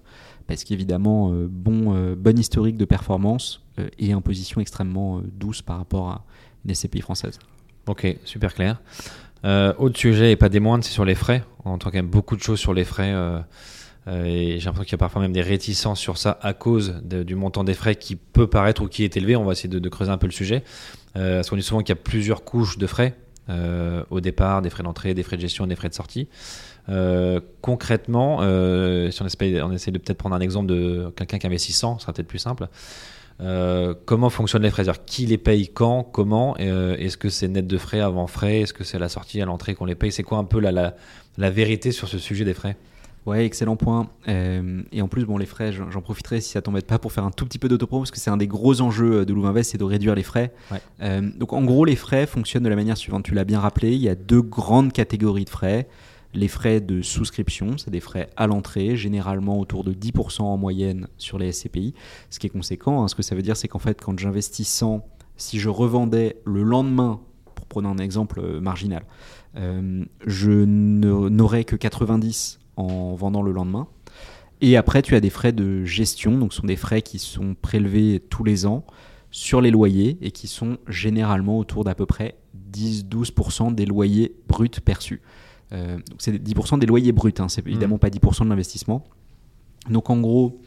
parce 0.47 0.63
qu'évidemment, 0.63 1.31
euh, 1.33 1.47
bon, 1.51 1.93
euh, 1.93 2.15
bon 2.17 2.39
historique 2.39 2.77
de 2.77 2.85
performance 2.85 3.61
euh, 3.65 3.66
et 3.99 4.11
imposition 4.13 4.61
extrêmement 4.61 5.19
euh, 5.19 5.21
douce 5.31 5.61
par 5.61 5.77
rapport 5.77 6.09
à 6.09 6.25
une 6.65 6.73
SCPI 6.73 7.01
française. 7.01 7.39
Ok, 7.87 8.07
super 8.25 8.53
clair. 8.53 8.81
Euh, 9.45 9.73
autre 9.77 9.97
sujet, 9.97 10.31
et 10.31 10.35
pas 10.35 10.49
des 10.49 10.59
moindres, 10.59 10.83
c'est 10.83 10.91
sur 10.91 11.05
les 11.05 11.15
frais. 11.15 11.43
On 11.63 11.71
entend 11.71 11.89
quand 11.89 11.97
même 11.97 12.07
beaucoup 12.07 12.35
de 12.35 12.41
choses 12.41 12.59
sur 12.59 12.73
les 12.73 12.83
frais. 12.83 13.11
euh, 13.13 13.39
euh, 14.07 14.23
et 14.23 14.59
j'ai 14.59 14.65
l'impression 14.65 14.83
qu'il 14.83 14.93
y 14.93 14.95
a 14.95 14.99
parfois 14.99 15.21
même 15.21 15.33
des 15.33 15.41
réticences 15.41 15.99
sur 15.99 16.17
ça 16.17 16.39
à 16.41 16.53
cause 16.53 17.01
du 17.03 17.35
montant 17.35 17.63
des 17.63 17.73
frais 17.73 17.95
qui 17.95 18.15
peut 18.15 18.47
paraître 18.47 18.81
ou 18.81 18.87
qui 18.87 19.03
est 19.03 19.17
élevé. 19.17 19.35
On 19.35 19.43
va 19.43 19.51
essayer 19.51 19.69
de, 19.69 19.89
creuser 19.89 20.11
un 20.11 20.17
peu 20.17 20.27
le 20.27 20.31
sujet. 20.31 20.63
Euh, 21.15 21.37
parce 21.37 21.49
qu'on 21.49 21.55
dit 21.55 21.63
souvent 21.63 21.81
qu'il 21.81 21.89
y 21.89 21.97
a 21.97 22.01
plusieurs 22.01 22.43
couches 22.43 22.77
de 22.77 22.87
frais. 22.87 23.15
euh, 23.49 24.03
au 24.09 24.19
départ, 24.19 24.61
des 24.61 24.69
frais 24.69 24.83
d'entrée, 24.83 25.13
des 25.13 25.23
frais 25.23 25.37
de 25.37 25.41
gestion, 25.41 25.67
des 25.67 25.75
frais 25.75 25.87
de 25.89 25.93
sortie. 25.93 26.27
Euh, 26.89 27.39
concrètement, 27.61 28.39
euh, 28.41 29.09
si 29.11 29.21
on 29.21 29.25
essaie, 29.25 29.61
on 29.61 29.71
essaie 29.71 29.91
de 29.91 29.97
peut-être 29.97 30.17
prendre 30.17 30.35
un 30.35 30.41
exemple 30.41 30.67
de 30.67 31.11
quelqu'un 31.15 31.37
qui 31.37 31.47
investit 31.47 31.73
100, 31.73 31.99
ce 31.99 32.01
sera 32.03 32.13
peut-être 32.13 32.27
plus 32.27 32.39
simple. 32.39 32.67
Euh, 33.39 33.93
comment 34.05 34.29
fonctionnent 34.29 34.63
les 34.63 34.71
frais 34.71 34.85
qui 35.05 35.25
les 35.27 35.37
paye 35.37 35.67
quand, 35.67 36.03
comment? 36.03 36.55
Euh, 36.59 36.95
Est-ce 36.97 37.17
que 37.17 37.29
c'est 37.29 37.47
net 37.47 37.67
de 37.67 37.77
frais 37.77 37.99
avant 37.99 38.27
frais? 38.27 38.61
Est-ce 38.61 38.73
que 38.73 38.83
c'est 38.83 38.97
à 38.97 38.99
la 38.99 39.09
sortie, 39.09 39.41
à 39.41 39.45
l'entrée 39.45 39.75
qu'on 39.75 39.85
les 39.85 39.95
paye? 39.95 40.11
C'est 40.11 40.23
quoi 40.23 40.39
un 40.39 40.43
peu 40.43 40.59
la, 40.59 40.71
la, 40.71 40.95
la 41.37 41.49
vérité 41.49 41.91
sur 41.91 42.07
ce 42.07 42.17
sujet 42.17 42.45
des 42.45 42.55
frais? 42.55 42.77
Ouais, 43.27 43.45
excellent 43.45 43.75
point. 43.75 44.09
Euh, 44.27 44.81
et 44.91 45.01
en 45.01 45.07
plus, 45.07 45.25
bon, 45.25 45.37
les 45.37 45.45
frais, 45.45 45.71
j'en 45.71 46.01
profiterai 46.01 46.39
si 46.39 46.51
ça 46.51 46.61
t'embête 46.61 46.87
pas 46.87 46.97
pour 46.97 47.11
faire 47.11 47.25
un 47.25 47.31
tout 47.31 47.45
petit 47.45 47.59
peu 47.59 47.67
d'autopro 47.67 47.99
parce 47.99 48.09
que 48.09 48.19
c'est 48.19 48.29
un 48.29 48.37
des 48.37 48.47
gros 48.47 48.79
enjeux 48.79 49.25
de 49.25 49.33
Louvainvest, 49.33 49.71
c'est 49.71 49.77
de 49.77 49.83
réduire 49.83 50.15
les 50.15 50.23
frais. 50.23 50.53
Ouais. 50.71 51.21
Donc, 51.35 51.51
en 51.51 51.61
gros, 51.63 51.83
les 51.83 51.97
frais 51.97 52.25
fonctionnent 52.25 52.63
de 52.63 52.69
la 52.69 52.77
manière 52.77 52.95
suivante. 52.95 53.23
Tu 53.23 53.33
l'as 53.33 53.43
bien 53.43 53.59
rappelé, 53.59 53.91
il 53.93 54.01
y 54.01 54.07
a 54.07 54.15
deux 54.15 54.41
grandes 54.41 54.93
catégories 54.93 55.43
de 55.43 55.49
frais. 55.49 55.87
Les 56.33 56.47
frais 56.47 56.81
de 56.81 57.01
souscription, 57.01 57.77
c'est 57.77 57.89
des 57.89 57.99
frais 57.99 58.29
à 58.35 58.47
l'entrée, 58.47 58.95
généralement 58.95 59.59
autour 59.59 59.83
de 59.83 59.93
10% 59.93 60.41
en 60.41 60.57
moyenne 60.57 61.07
sur 61.17 61.39
les 61.39 61.51
SCPI, 61.51 61.93
ce 62.29 62.39
qui 62.39 62.47
est 62.47 62.51
conséquent. 62.51 63.03
hein. 63.03 63.07
Ce 63.07 63.15
que 63.15 63.23
ça 63.23 63.35
veut 63.35 63.41
dire, 63.41 63.57
c'est 63.57 63.67
qu'en 63.67 63.79
fait, 63.79 64.01
quand 64.01 64.17
j'investis 64.19 64.67
100, 64.67 65.07
si 65.37 65.59
je 65.59 65.69
revendais 65.69 66.37
le 66.45 66.63
lendemain, 66.63 67.21
pour 67.55 67.65
prendre 67.65 67.89
un 67.89 67.97
exemple 67.97 68.39
euh, 68.39 68.59
marginal, 68.59 69.03
euh, 69.55 70.05
je 70.25 70.51
n'aurais 70.51 71.63
que 71.63 71.75
90 71.75 72.59
en 72.75 73.15
vendant 73.15 73.41
le 73.41 73.51
lendemain. 73.51 73.87
Et 74.61 74.75
après, 74.75 75.01
tu 75.01 75.15
as 75.15 75.19
des 75.19 75.29
frais 75.29 75.51
de 75.51 75.85
gestion, 75.85 76.37
donc 76.37 76.53
ce 76.53 76.61
sont 76.61 76.67
des 76.67 76.75
frais 76.75 77.01
qui 77.01 77.19
sont 77.19 77.55
prélevés 77.61 78.19
tous 78.29 78.43
les 78.43 78.65
ans 78.65 78.85
sur 79.29 79.61
les 79.61 79.71
loyers 79.71 80.17
et 80.21 80.31
qui 80.31 80.47
sont 80.47 80.77
généralement 80.87 81.59
autour 81.59 81.83
d'à 81.83 81.93
peu 81.93 82.05
près 82.05 82.37
10-12% 82.71 83.75
des 83.75 83.85
loyers 83.85 84.35
bruts 84.47 84.69
perçus. 84.83 85.21
Euh, 85.73 85.97
c'est 86.17 86.31
10% 86.31 86.79
des 86.79 86.85
loyers 86.85 87.11
bruts, 87.11 87.33
hein, 87.39 87.49
c'est 87.49 87.65
évidemment 87.67 87.97
pas 87.97 88.09
10% 88.09 88.45
de 88.45 88.49
l'investissement. 88.49 89.03
Donc 89.89 90.09
en 90.09 90.17
gros, 90.17 90.61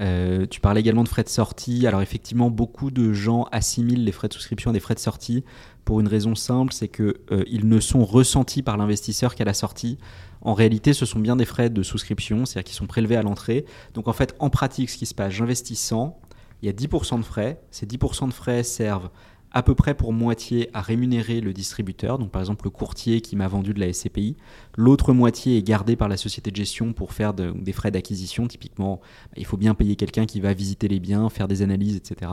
euh, 0.00 0.46
tu 0.46 0.60
parlais 0.60 0.80
également 0.80 1.04
de 1.04 1.08
frais 1.08 1.22
de 1.22 1.28
sortie. 1.28 1.86
Alors 1.86 2.02
effectivement, 2.02 2.50
beaucoup 2.50 2.90
de 2.90 3.12
gens 3.12 3.44
assimilent 3.52 4.04
les 4.04 4.12
frais 4.12 4.28
de 4.28 4.32
souscription 4.32 4.70
à 4.70 4.72
des 4.72 4.80
frais 4.80 4.94
de 4.94 5.00
sortie 5.00 5.44
pour 5.84 6.00
une 6.00 6.08
raison 6.08 6.34
simple, 6.34 6.72
c'est 6.72 6.88
que 6.88 7.20
euh, 7.30 7.44
ils 7.46 7.68
ne 7.68 7.78
sont 7.78 8.04
ressentis 8.04 8.62
par 8.62 8.76
l'investisseur 8.76 9.34
qu'à 9.34 9.44
la 9.44 9.54
sortie. 9.54 9.98
En 10.40 10.54
réalité, 10.54 10.92
ce 10.92 11.06
sont 11.06 11.20
bien 11.20 11.36
des 11.36 11.44
frais 11.44 11.70
de 11.70 11.82
souscription, 11.82 12.44
c'est-à-dire 12.44 12.68
qui 12.70 12.74
sont 12.74 12.86
prélevés 12.86 13.16
à 13.16 13.22
l'entrée. 13.22 13.64
Donc 13.94 14.08
en 14.08 14.12
fait, 14.12 14.34
en 14.38 14.50
pratique, 14.50 14.90
ce 14.90 14.98
qui 14.98 15.06
se 15.06 15.14
passe, 15.14 15.32
j'investis 15.32 15.78
100, 15.78 16.18
il 16.62 16.66
y 16.66 16.68
a 16.68 16.72
10% 16.72 17.18
de 17.18 17.24
frais. 17.24 17.60
Ces 17.70 17.86
10% 17.86 18.28
de 18.28 18.32
frais 18.32 18.62
servent 18.62 19.10
à 19.54 19.62
peu 19.62 19.74
près 19.74 19.94
pour 19.94 20.12
moitié 20.12 20.68
à 20.74 20.82
rémunérer 20.82 21.40
le 21.40 21.52
distributeur, 21.52 22.18
donc 22.18 22.30
par 22.30 22.42
exemple 22.42 22.64
le 22.66 22.70
courtier 22.70 23.20
qui 23.20 23.36
m'a 23.36 23.48
vendu 23.48 23.72
de 23.72 23.80
la 23.80 23.86
SCPI. 23.92 24.36
L'autre 24.76 25.12
moitié 25.12 25.56
est 25.58 25.62
gardée 25.62 25.96
par 25.96 26.08
la 26.08 26.16
société 26.16 26.50
de 26.50 26.56
gestion 26.56 26.92
pour 26.92 27.12
faire 27.12 27.32
de- 27.34 27.52
des 27.52 27.72
frais 27.72 27.90
d'acquisition. 27.92 28.46
Typiquement, 28.48 29.00
bah, 29.30 29.34
il 29.38 29.46
faut 29.46 29.56
bien 29.56 29.74
payer 29.74 29.96
quelqu'un 29.96 30.26
qui 30.26 30.40
va 30.40 30.52
visiter 30.52 30.88
les 30.88 31.00
biens, 31.00 31.28
faire 31.30 31.48
des 31.48 31.62
analyses, 31.62 31.96
etc. 31.96 32.30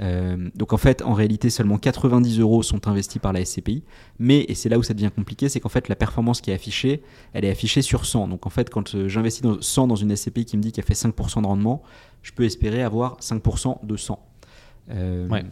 Euh, 0.00 0.50
donc 0.56 0.72
en 0.72 0.76
fait, 0.76 1.02
en 1.02 1.12
réalité, 1.14 1.50
seulement 1.50 1.78
90 1.78 2.40
euros 2.40 2.62
sont 2.64 2.88
investis 2.88 3.20
par 3.22 3.32
la 3.32 3.44
SCPI. 3.44 3.84
Mais, 4.18 4.40
et 4.48 4.54
c'est 4.54 4.68
là 4.68 4.76
où 4.78 4.82
ça 4.82 4.92
devient 4.92 5.10
compliqué, 5.14 5.48
c'est 5.48 5.60
qu'en 5.60 5.68
fait, 5.68 5.88
la 5.88 5.94
performance 5.96 6.40
qui 6.40 6.50
est 6.50 6.54
affichée, 6.54 7.00
elle 7.32 7.44
est 7.44 7.50
affichée 7.50 7.80
sur 7.80 8.04
100. 8.04 8.28
Donc 8.28 8.44
en 8.46 8.50
fait, 8.50 8.70
quand 8.70 8.94
euh, 8.96 9.08
j'investis 9.08 9.42
dans 9.42 9.60
100 9.62 9.86
dans 9.86 9.96
une 9.96 10.14
SCPI 10.14 10.44
qui 10.44 10.56
me 10.56 10.62
dit 10.62 10.72
qu'elle 10.72 10.84
fait 10.84 10.94
5% 10.94 11.42
de 11.42 11.46
rendement, 11.46 11.82
je 12.22 12.32
peux 12.32 12.44
espérer 12.44 12.82
avoir 12.82 13.18
5% 13.20 13.86
de 13.86 13.96
100. 13.96 14.18
Euh, 14.90 15.28
Ouais. 15.28 15.44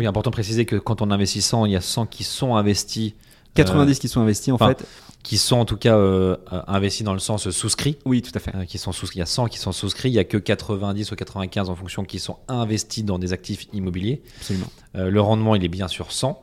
Oui, 0.00 0.06
important 0.06 0.30
de 0.30 0.34
préciser 0.34 0.64
que 0.64 0.76
quand 0.76 1.02
on 1.02 1.10
investit 1.12 1.42
100, 1.42 1.66
il 1.66 1.72
y 1.72 1.76
a 1.76 1.80
100 1.80 2.06
qui 2.06 2.24
sont 2.24 2.56
investis. 2.56 3.12
90 3.54 3.98
qui 3.98 4.08
sont 4.08 4.20
investis 4.20 4.52
en 4.52 4.58
fait. 4.58 4.84
Qui 5.22 5.36
sont 5.36 5.56
en 5.58 5.64
tout 5.66 5.76
cas 5.76 5.96
euh, 5.96 6.36
euh, 6.52 6.62
investis 6.66 7.04
dans 7.04 7.12
le 7.12 7.18
sens 7.18 7.50
souscrit. 7.50 7.98
Oui, 8.06 8.22
tout 8.22 8.30
à 8.34 8.38
fait. 8.38 8.54
euh, 8.54 8.64
qui 8.64 8.78
sont 8.78 8.92
souscrits. 8.92 9.18
Il 9.18 9.20
y 9.20 9.22
a 9.22 9.26
100 9.26 9.48
qui 9.48 9.58
sont 9.58 9.72
souscrits, 9.72 10.08
il 10.08 10.14
y 10.14 10.18
a 10.18 10.24
que 10.24 10.38
90 10.38 11.12
ou 11.12 11.14
95 11.16 11.68
en 11.68 11.74
fonction 11.76 12.04
qui 12.04 12.18
sont 12.18 12.38
investis 12.48 13.04
dans 13.04 13.18
des 13.18 13.32
actifs 13.34 13.66
immobiliers. 13.74 14.22
Absolument. 14.38 14.66
Euh, 14.96 15.10
le 15.10 15.20
rendement, 15.20 15.54
il 15.54 15.62
est 15.64 15.68
bien 15.68 15.88
sur 15.88 16.10
100. 16.12 16.40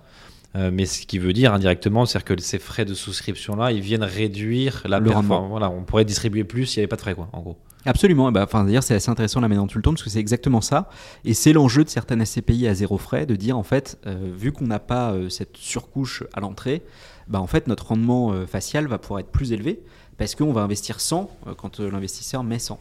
euh, 0.56 0.70
mais 0.72 0.86
ce 0.86 1.08
qui 1.08 1.18
veut 1.18 1.34
dire 1.34 1.54
indirectement, 1.54 2.06
c'est 2.06 2.24
que 2.24 2.40
ces 2.40 2.60
frais 2.60 2.86
de 2.86 2.94
souscription-là, 2.94 3.72
ils 3.72 3.82
viennent 3.82 4.04
réduire 4.04 4.84
la 4.86 5.00
Le 5.00 5.06
performance. 5.06 5.30
rendement. 5.32 5.48
Voilà, 5.50 5.70
on 5.72 5.84
pourrait 5.84 6.06
distribuer 6.06 6.44
plus 6.44 6.66
s'il 6.68 6.80
n'y 6.80 6.84
avait 6.84 6.88
pas 6.88 6.96
de 6.98 7.02
frais, 7.02 7.16
quoi, 7.16 7.30
en 7.34 7.42
gros. 7.42 7.58
Absolument. 7.86 8.30
Et 8.30 8.32
bah, 8.32 8.44
enfin, 8.44 8.66
d'ailleurs, 8.66 8.84
c'est 8.84 8.96
assez 8.96 9.10
intéressant 9.10 9.40
là 9.40 9.48
maintenant 9.48 9.68
tu 9.68 9.78
le 9.78 9.82
tournes 9.82 9.96
parce 9.96 10.04
que 10.04 10.10
c'est 10.10 10.20
exactement 10.20 10.62
ça. 10.62 10.90
Et 11.26 11.34
c'est 11.34 11.54
l'enjeu 11.54 11.84
de 11.84 11.90
certaines 11.90 12.26
SCPI 12.26 12.68
à 12.68 12.74
zéro 12.74 12.98
frais 12.98 13.26
de 13.26 13.36
dire 13.36 13.58
en 13.58 13.64
fait, 13.64 13.98
euh, 14.06 14.32
vu 14.36 14.52
qu'on 14.52 14.68
n'a 14.68 14.80
pas 14.80 15.12
euh, 15.12 15.30
cette 15.30 15.56
surcouche 15.58 16.24
à 16.34 16.40
l'entrée, 16.40 16.84
bah, 17.28 17.40
en 17.40 17.48
fait, 17.48 17.68
notre 17.68 17.88
rendement 17.88 18.32
euh, 18.34 18.46
facial 18.46 18.88
va 18.88 18.98
pouvoir 18.98 19.20
être 19.22 19.32
plus 19.32 19.52
élevé 19.54 19.82
parce 20.18 20.36
qu'on 20.36 20.52
va 20.52 20.62
investir 20.62 21.00
100 21.00 21.30
euh, 21.48 21.54
quand 21.56 21.80
l'investisseur 21.80 22.44
met 22.44 22.60
100. 22.60 22.80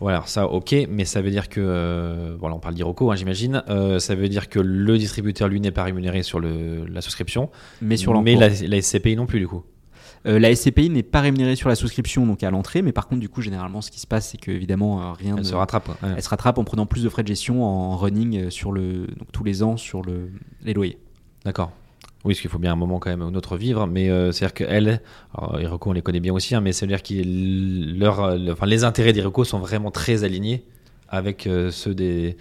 Voilà, 0.00 0.24
ça, 0.26 0.48
ok, 0.48 0.74
mais 0.88 1.04
ça 1.04 1.22
veut 1.22 1.30
dire 1.30 1.48
que, 1.48 1.60
euh, 1.60 2.34
voilà, 2.40 2.56
on 2.56 2.58
parle 2.58 2.74
d'Iroco, 2.74 3.12
hein, 3.12 3.14
j'imagine, 3.14 3.62
euh, 3.68 4.00
ça 4.00 4.16
veut 4.16 4.28
dire 4.28 4.48
que 4.48 4.58
le 4.58 4.98
distributeur, 4.98 5.46
lui, 5.46 5.60
n'est 5.60 5.70
pas 5.70 5.84
rémunéré 5.84 6.24
sur 6.24 6.40
le, 6.40 6.84
la 6.86 7.00
souscription, 7.00 7.48
Mais 7.80 7.96
sur 7.96 8.20
mais 8.22 8.34
l'encours. 8.34 8.48
la, 8.60 8.68
la 8.68 8.82
SCPI 8.82 9.14
non 9.14 9.26
plus, 9.26 9.38
du 9.38 9.46
coup. 9.46 9.62
Euh, 10.26 10.38
la 10.38 10.54
SCPI 10.54 10.88
n'est 10.90 11.02
pas 11.02 11.20
rémunérée 11.20 11.56
sur 11.56 11.68
la 11.68 11.74
souscription, 11.74 12.26
donc 12.26 12.42
à 12.44 12.50
l'entrée, 12.50 12.80
mais 12.82 12.92
par 12.92 13.08
contre, 13.08 13.20
du 13.20 13.28
coup, 13.28 13.40
généralement, 13.42 13.80
ce 13.80 13.90
qui 13.90 13.98
se 13.98 14.06
passe, 14.06 14.28
c'est 14.30 14.38
que 14.38 14.50
évidemment, 14.52 15.02
euh, 15.02 15.12
rien 15.12 15.34
Elle 15.36 15.42
ne 15.42 15.46
se 15.48 15.54
rattrape. 15.54 15.88
Ouais. 15.88 16.10
elle 16.16 16.22
se 16.22 16.28
rattrape 16.28 16.58
en 16.58 16.64
prenant 16.64 16.86
plus 16.86 17.02
de 17.02 17.08
frais 17.08 17.22
de 17.22 17.28
gestion 17.28 17.64
en 17.64 17.96
running 17.96 18.44
euh, 18.44 18.50
sur 18.50 18.70
le, 18.72 19.06
donc 19.18 19.32
tous 19.32 19.42
les 19.44 19.62
ans 19.64 19.76
sur 19.76 20.02
le, 20.02 20.30
les 20.62 20.74
loyers. 20.74 20.98
D'accord. 21.44 21.72
Oui, 22.24 22.34
parce 22.34 22.40
qu'il 22.40 22.50
faut 22.50 22.60
bien 22.60 22.72
un 22.72 22.76
moment 22.76 23.00
quand 23.00 23.10
même 23.10 23.20
ou 23.20 23.24
un 23.24 23.34
autre 23.34 23.56
vivre, 23.56 23.88
mais 23.88 24.08
euh, 24.08 24.30
c'est-à-dire 24.30 24.54
qu'elles, 24.54 25.00
alors 25.36 25.60
Iroco 25.60 25.90
on 25.90 25.92
les 25.92 26.02
connaît 26.02 26.20
bien 26.20 26.32
aussi, 26.32 26.54
hein, 26.54 26.60
mais 26.60 26.70
c'est-à-dire 26.70 27.02
que 27.02 27.14
leur, 27.98 28.36
le- 28.38 28.52
enfin, 28.52 28.66
les 28.66 28.84
intérêts 28.84 29.12
d'Iroco 29.12 29.42
sont 29.42 29.58
vraiment 29.58 29.90
très 29.90 30.22
alignés 30.22 30.62
avec 31.12 31.46
euh, 31.46 31.70
ceux 31.70 31.94
des, 31.94 32.36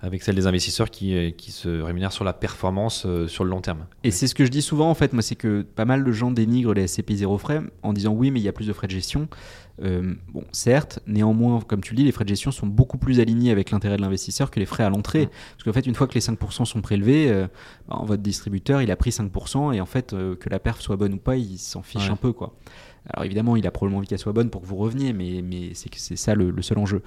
avec 0.00 0.22
celles 0.22 0.34
des 0.34 0.46
investisseurs 0.46 0.90
qui, 0.90 1.16
euh, 1.16 1.30
qui 1.30 1.52
se 1.52 1.68
rémunèrent 1.80 2.12
sur 2.12 2.24
la 2.24 2.32
performance 2.34 3.04
euh, 3.06 3.28
sur 3.28 3.44
le 3.44 3.50
long 3.50 3.60
terme. 3.62 3.86
Et 4.04 4.10
c'est 4.10 4.26
ce 4.26 4.34
que 4.34 4.44
je 4.44 4.50
dis 4.50 4.62
souvent 4.62 4.90
en 4.90 4.94
fait, 4.94 5.12
moi, 5.14 5.22
c'est 5.22 5.36
que 5.36 5.62
pas 5.62 5.84
mal 5.84 6.04
de 6.04 6.12
gens 6.12 6.30
dénigrent 6.32 6.74
les 6.74 6.86
SCPI 6.88 7.18
zéro 7.18 7.38
frais 7.38 7.62
en 7.82 7.92
disant 7.92 8.12
oui, 8.12 8.30
mais 8.30 8.40
il 8.40 8.42
y 8.42 8.48
a 8.48 8.52
plus 8.52 8.66
de 8.66 8.72
frais 8.74 8.88
de 8.88 8.92
gestion. 8.92 9.28
Euh, 9.82 10.14
bon, 10.32 10.42
certes, 10.52 11.00
néanmoins, 11.06 11.60
comme 11.60 11.82
tu 11.82 11.92
le 11.92 11.98
dis, 11.98 12.04
les 12.04 12.12
frais 12.12 12.24
de 12.24 12.30
gestion 12.30 12.50
sont 12.50 12.66
beaucoup 12.66 12.96
plus 12.98 13.20
alignés 13.20 13.50
avec 13.50 13.70
l'intérêt 13.70 13.96
de 13.98 14.02
l'investisseur 14.02 14.50
que 14.50 14.58
les 14.58 14.64
frais 14.66 14.84
à 14.84 14.90
l'entrée. 14.90 15.26
Parce 15.52 15.64
qu'en 15.64 15.72
fait, 15.72 15.86
une 15.86 15.94
fois 15.94 16.06
que 16.06 16.14
les 16.14 16.20
5% 16.20 16.64
sont 16.64 16.80
prélevés, 16.80 17.30
euh, 17.30 17.46
bah, 17.88 18.00
votre 18.02 18.22
distributeur, 18.22 18.80
il 18.82 18.90
a 18.90 18.96
pris 18.96 19.10
5% 19.10 19.72
et 19.74 19.80
en 19.80 19.86
fait, 19.86 20.14
euh, 20.14 20.34
que 20.34 20.48
la 20.48 20.58
perf 20.58 20.80
soit 20.80 20.96
bonne 20.96 21.14
ou 21.14 21.18
pas, 21.18 21.36
il 21.36 21.58
s'en 21.58 21.82
fiche 21.82 22.06
Ouais. 22.06 22.10
un 22.10 22.16
peu, 22.16 22.32
quoi. 22.32 22.54
Alors 23.10 23.24
évidemment, 23.24 23.56
il 23.56 23.66
a 23.66 23.70
probablement 23.70 23.98
envie 23.98 24.08
qu'elle 24.08 24.18
soit 24.18 24.32
bonne 24.32 24.50
pour 24.50 24.62
que 24.62 24.66
vous 24.66 24.76
reveniez, 24.76 25.12
mais, 25.12 25.42
mais 25.42 25.74
c'est 25.74 25.88
que 25.88 25.98
c'est 25.98 26.16
ça 26.16 26.34
le, 26.34 26.60
seul 26.62 26.78
enjeu. 26.78 27.02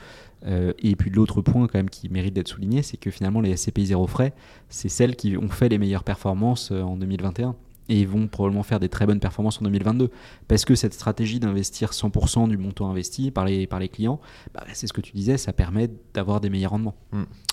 Euh, 0.45 0.73
et 0.79 0.95
puis 0.95 1.09
l'autre 1.09 1.41
point 1.41 1.67
quand 1.67 1.77
même 1.77 1.89
qui 1.89 2.09
mérite 2.09 2.33
d'être 2.33 2.47
souligné, 2.47 2.81
c'est 2.81 2.97
que 2.97 3.11
finalement 3.11 3.41
les 3.41 3.55
SCPI 3.55 3.87
zéro 3.87 4.07
frais, 4.07 4.33
c'est 4.69 4.89
celles 4.89 5.15
qui 5.15 5.35
ont 5.37 5.49
fait 5.49 5.69
les 5.69 5.77
meilleures 5.77 6.03
performances 6.03 6.71
euh, 6.71 6.81
en 6.81 6.95
2021 6.95 7.55
et 7.89 8.05
vont 8.05 8.27
probablement 8.27 8.63
faire 8.63 8.79
des 8.79 8.87
très 8.87 9.05
bonnes 9.05 9.19
performances 9.19 9.59
en 9.59 9.65
2022 9.65 10.11
parce 10.47 10.63
que 10.63 10.75
cette 10.75 10.93
stratégie 10.93 11.39
d'investir 11.39 11.89
100% 11.91 12.47
du 12.47 12.57
montant 12.57 12.89
investi 12.89 13.31
par 13.31 13.45
les, 13.45 13.67
par 13.67 13.79
les 13.79 13.89
clients, 13.89 14.21
bah, 14.53 14.63
c'est 14.73 14.87
ce 14.87 14.93
que 14.93 15.01
tu 15.01 15.11
disais, 15.13 15.37
ça 15.37 15.53
permet 15.53 15.89
d'avoir 16.13 16.39
des 16.39 16.49
meilleurs 16.49 16.71
rendements. 16.71 16.95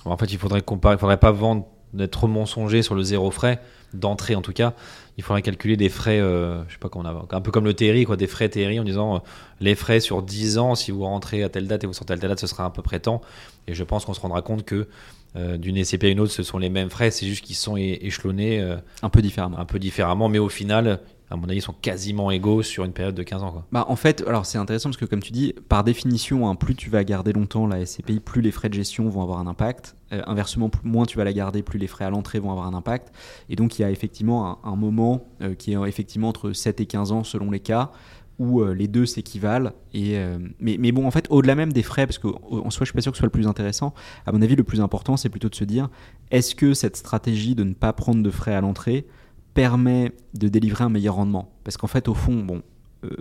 En 0.04 0.16
fait, 0.16 0.30
il 0.32 0.38
faudrait 0.38 0.62
faudrait 0.98 1.16
pas 1.16 1.32
vendre 1.32 1.66
d'être 1.94 2.10
trop 2.10 2.26
mensonger 2.26 2.82
sur 2.82 2.94
le 2.94 3.02
zéro 3.02 3.30
frais 3.30 3.60
d'entrée 3.94 4.34
en 4.34 4.42
tout 4.42 4.52
cas. 4.52 4.74
Il 5.16 5.24
faudrait 5.24 5.42
calculer 5.42 5.76
des 5.76 5.88
frais, 5.88 6.20
euh, 6.20 6.62
je 6.68 6.74
sais 6.74 6.78
pas 6.78 6.88
comment 6.88 7.08
on 7.08 7.34
a, 7.34 7.36
un 7.36 7.40
peu 7.40 7.50
comme 7.50 7.64
le 7.64 7.74
TRI, 7.74 8.04
quoi, 8.04 8.16
des 8.16 8.26
frais 8.26 8.48
TRI 8.48 8.78
en 8.78 8.84
disant 8.84 9.16
euh, 9.16 9.18
les 9.60 9.74
frais 9.74 10.00
sur 10.00 10.22
10 10.22 10.58
ans, 10.58 10.74
si 10.74 10.90
vous 10.90 11.04
rentrez 11.04 11.42
à 11.42 11.48
telle 11.48 11.66
date 11.66 11.84
et 11.84 11.86
vous 11.86 11.94
sortez 11.94 12.12
à 12.12 12.18
telle 12.18 12.28
date, 12.28 12.40
ce 12.40 12.46
sera 12.46 12.66
à 12.66 12.70
peu 12.70 12.82
près 12.82 13.00
tant. 13.00 13.22
Et 13.66 13.74
je 13.74 13.82
pense 13.82 14.04
qu'on 14.04 14.14
se 14.14 14.20
rendra 14.20 14.42
compte 14.42 14.64
que 14.64 14.88
euh, 15.36 15.56
d'une 15.56 15.82
SCP 15.82 16.04
à 16.04 16.08
une 16.08 16.20
autre, 16.20 16.32
ce 16.32 16.42
sont 16.42 16.58
les 16.58 16.68
mêmes 16.68 16.90
frais, 16.90 17.10
c'est 17.10 17.26
juste 17.26 17.44
qu'ils 17.44 17.56
sont 17.56 17.76
échelonnés 17.76 18.60
Un 19.02 19.08
peu 19.08 19.22
différemment. 19.22 19.58
un 19.58 19.64
peu 19.64 19.78
différemment, 19.78 20.28
mais 20.28 20.38
au 20.38 20.50
final, 20.50 21.00
à 21.30 21.36
mon 21.36 21.44
avis, 21.44 21.58
ils 21.58 21.62
sont 21.62 21.72
quasiment 21.72 22.30
égaux 22.30 22.62
sur 22.62 22.84
une 22.84 22.92
période 22.92 23.14
de 23.14 23.22
15 23.22 23.42
ans. 23.42 23.50
Quoi. 23.52 23.66
Bah, 23.72 23.86
en 23.88 23.96
fait, 23.96 24.22
alors 24.26 24.46
c'est 24.46 24.58
intéressant 24.58 24.90
parce 24.90 24.98
que 24.98 25.06
comme 25.06 25.22
tu 25.22 25.32
dis, 25.32 25.54
par 25.68 25.82
définition, 25.82 26.48
hein, 26.48 26.54
plus 26.54 26.74
tu 26.74 26.90
vas 26.90 27.02
garder 27.04 27.32
longtemps 27.32 27.66
la 27.66 27.84
SCPI, 27.84 28.20
plus 28.20 28.42
les 28.42 28.52
frais 28.52 28.68
de 28.68 28.74
gestion 28.74 29.08
vont 29.08 29.22
avoir 29.22 29.38
un 29.38 29.46
impact. 29.46 29.95
Euh, 30.12 30.22
inversement, 30.26 30.68
plus- 30.68 30.88
moins 30.88 31.04
tu 31.04 31.16
vas 31.16 31.24
la 31.24 31.32
garder, 31.32 31.62
plus 31.62 31.80
les 31.80 31.88
frais 31.88 32.04
à 32.04 32.10
l'entrée 32.10 32.38
vont 32.38 32.52
avoir 32.52 32.66
un 32.66 32.74
impact. 32.74 33.12
Et 33.48 33.56
donc 33.56 33.78
il 33.78 33.82
y 33.82 33.84
a 33.84 33.90
effectivement 33.90 34.64
un, 34.64 34.76
moment 34.76 35.26
euh, 35.42 35.54
qui 35.54 35.72
est 35.72 35.88
effectivement 35.88 36.28
entre 36.28 36.52
7 36.52 36.80
et 36.80 36.86
15 36.86 37.10
ans 37.10 37.24
selon 37.24 37.50
les 37.50 37.58
cas 37.58 37.90
où 38.38 38.60
euh, 38.60 38.72
les 38.72 38.86
deux 38.86 39.04
s'équivalent. 39.04 39.72
Et, 39.94 40.16
mais, 40.60 40.76
mais 40.78 40.92
bon, 40.92 41.06
en 41.06 41.10
fait, 41.10 41.26
au-delà 41.30 41.54
même 41.54 41.72
des 41.72 41.82
frais, 41.82 42.06
parce 42.06 42.18
qu'en 42.18 42.70
soi, 42.70 42.84
je 42.84 42.90
suis 42.90 42.92
pas 42.92 43.00
sûr 43.00 43.10
que 43.10 43.16
ce 43.16 43.20
soit 43.20 43.26
le 43.26 43.30
plus 43.30 43.48
intéressant. 43.48 43.94
À 44.26 44.32
mon 44.32 44.42
avis, 44.42 44.54
le 44.54 44.62
plus 44.62 44.82
important, 44.82 45.16
c'est 45.16 45.30
plutôt 45.30 45.48
de 45.48 45.54
se 45.54 45.64
dire 45.64 45.88
est-ce 46.30 46.54
que 46.54 46.74
cette 46.74 46.96
stratégie 46.96 47.54
de 47.54 47.64
ne 47.64 47.72
pas 47.72 47.92
prendre 47.94 48.22
de 48.22 48.30
frais 48.30 48.54
à 48.54 48.60
l'entrée 48.60 49.06
permet 49.54 50.12
de 50.34 50.48
délivrer 50.48 50.84
un 50.84 50.90
meilleur 50.90 51.14
rendement? 51.14 51.50
Parce 51.64 51.78
qu'en 51.78 51.86
fait, 51.86 52.08
au 52.08 52.14
fond, 52.14 52.44
bon, 52.44 52.62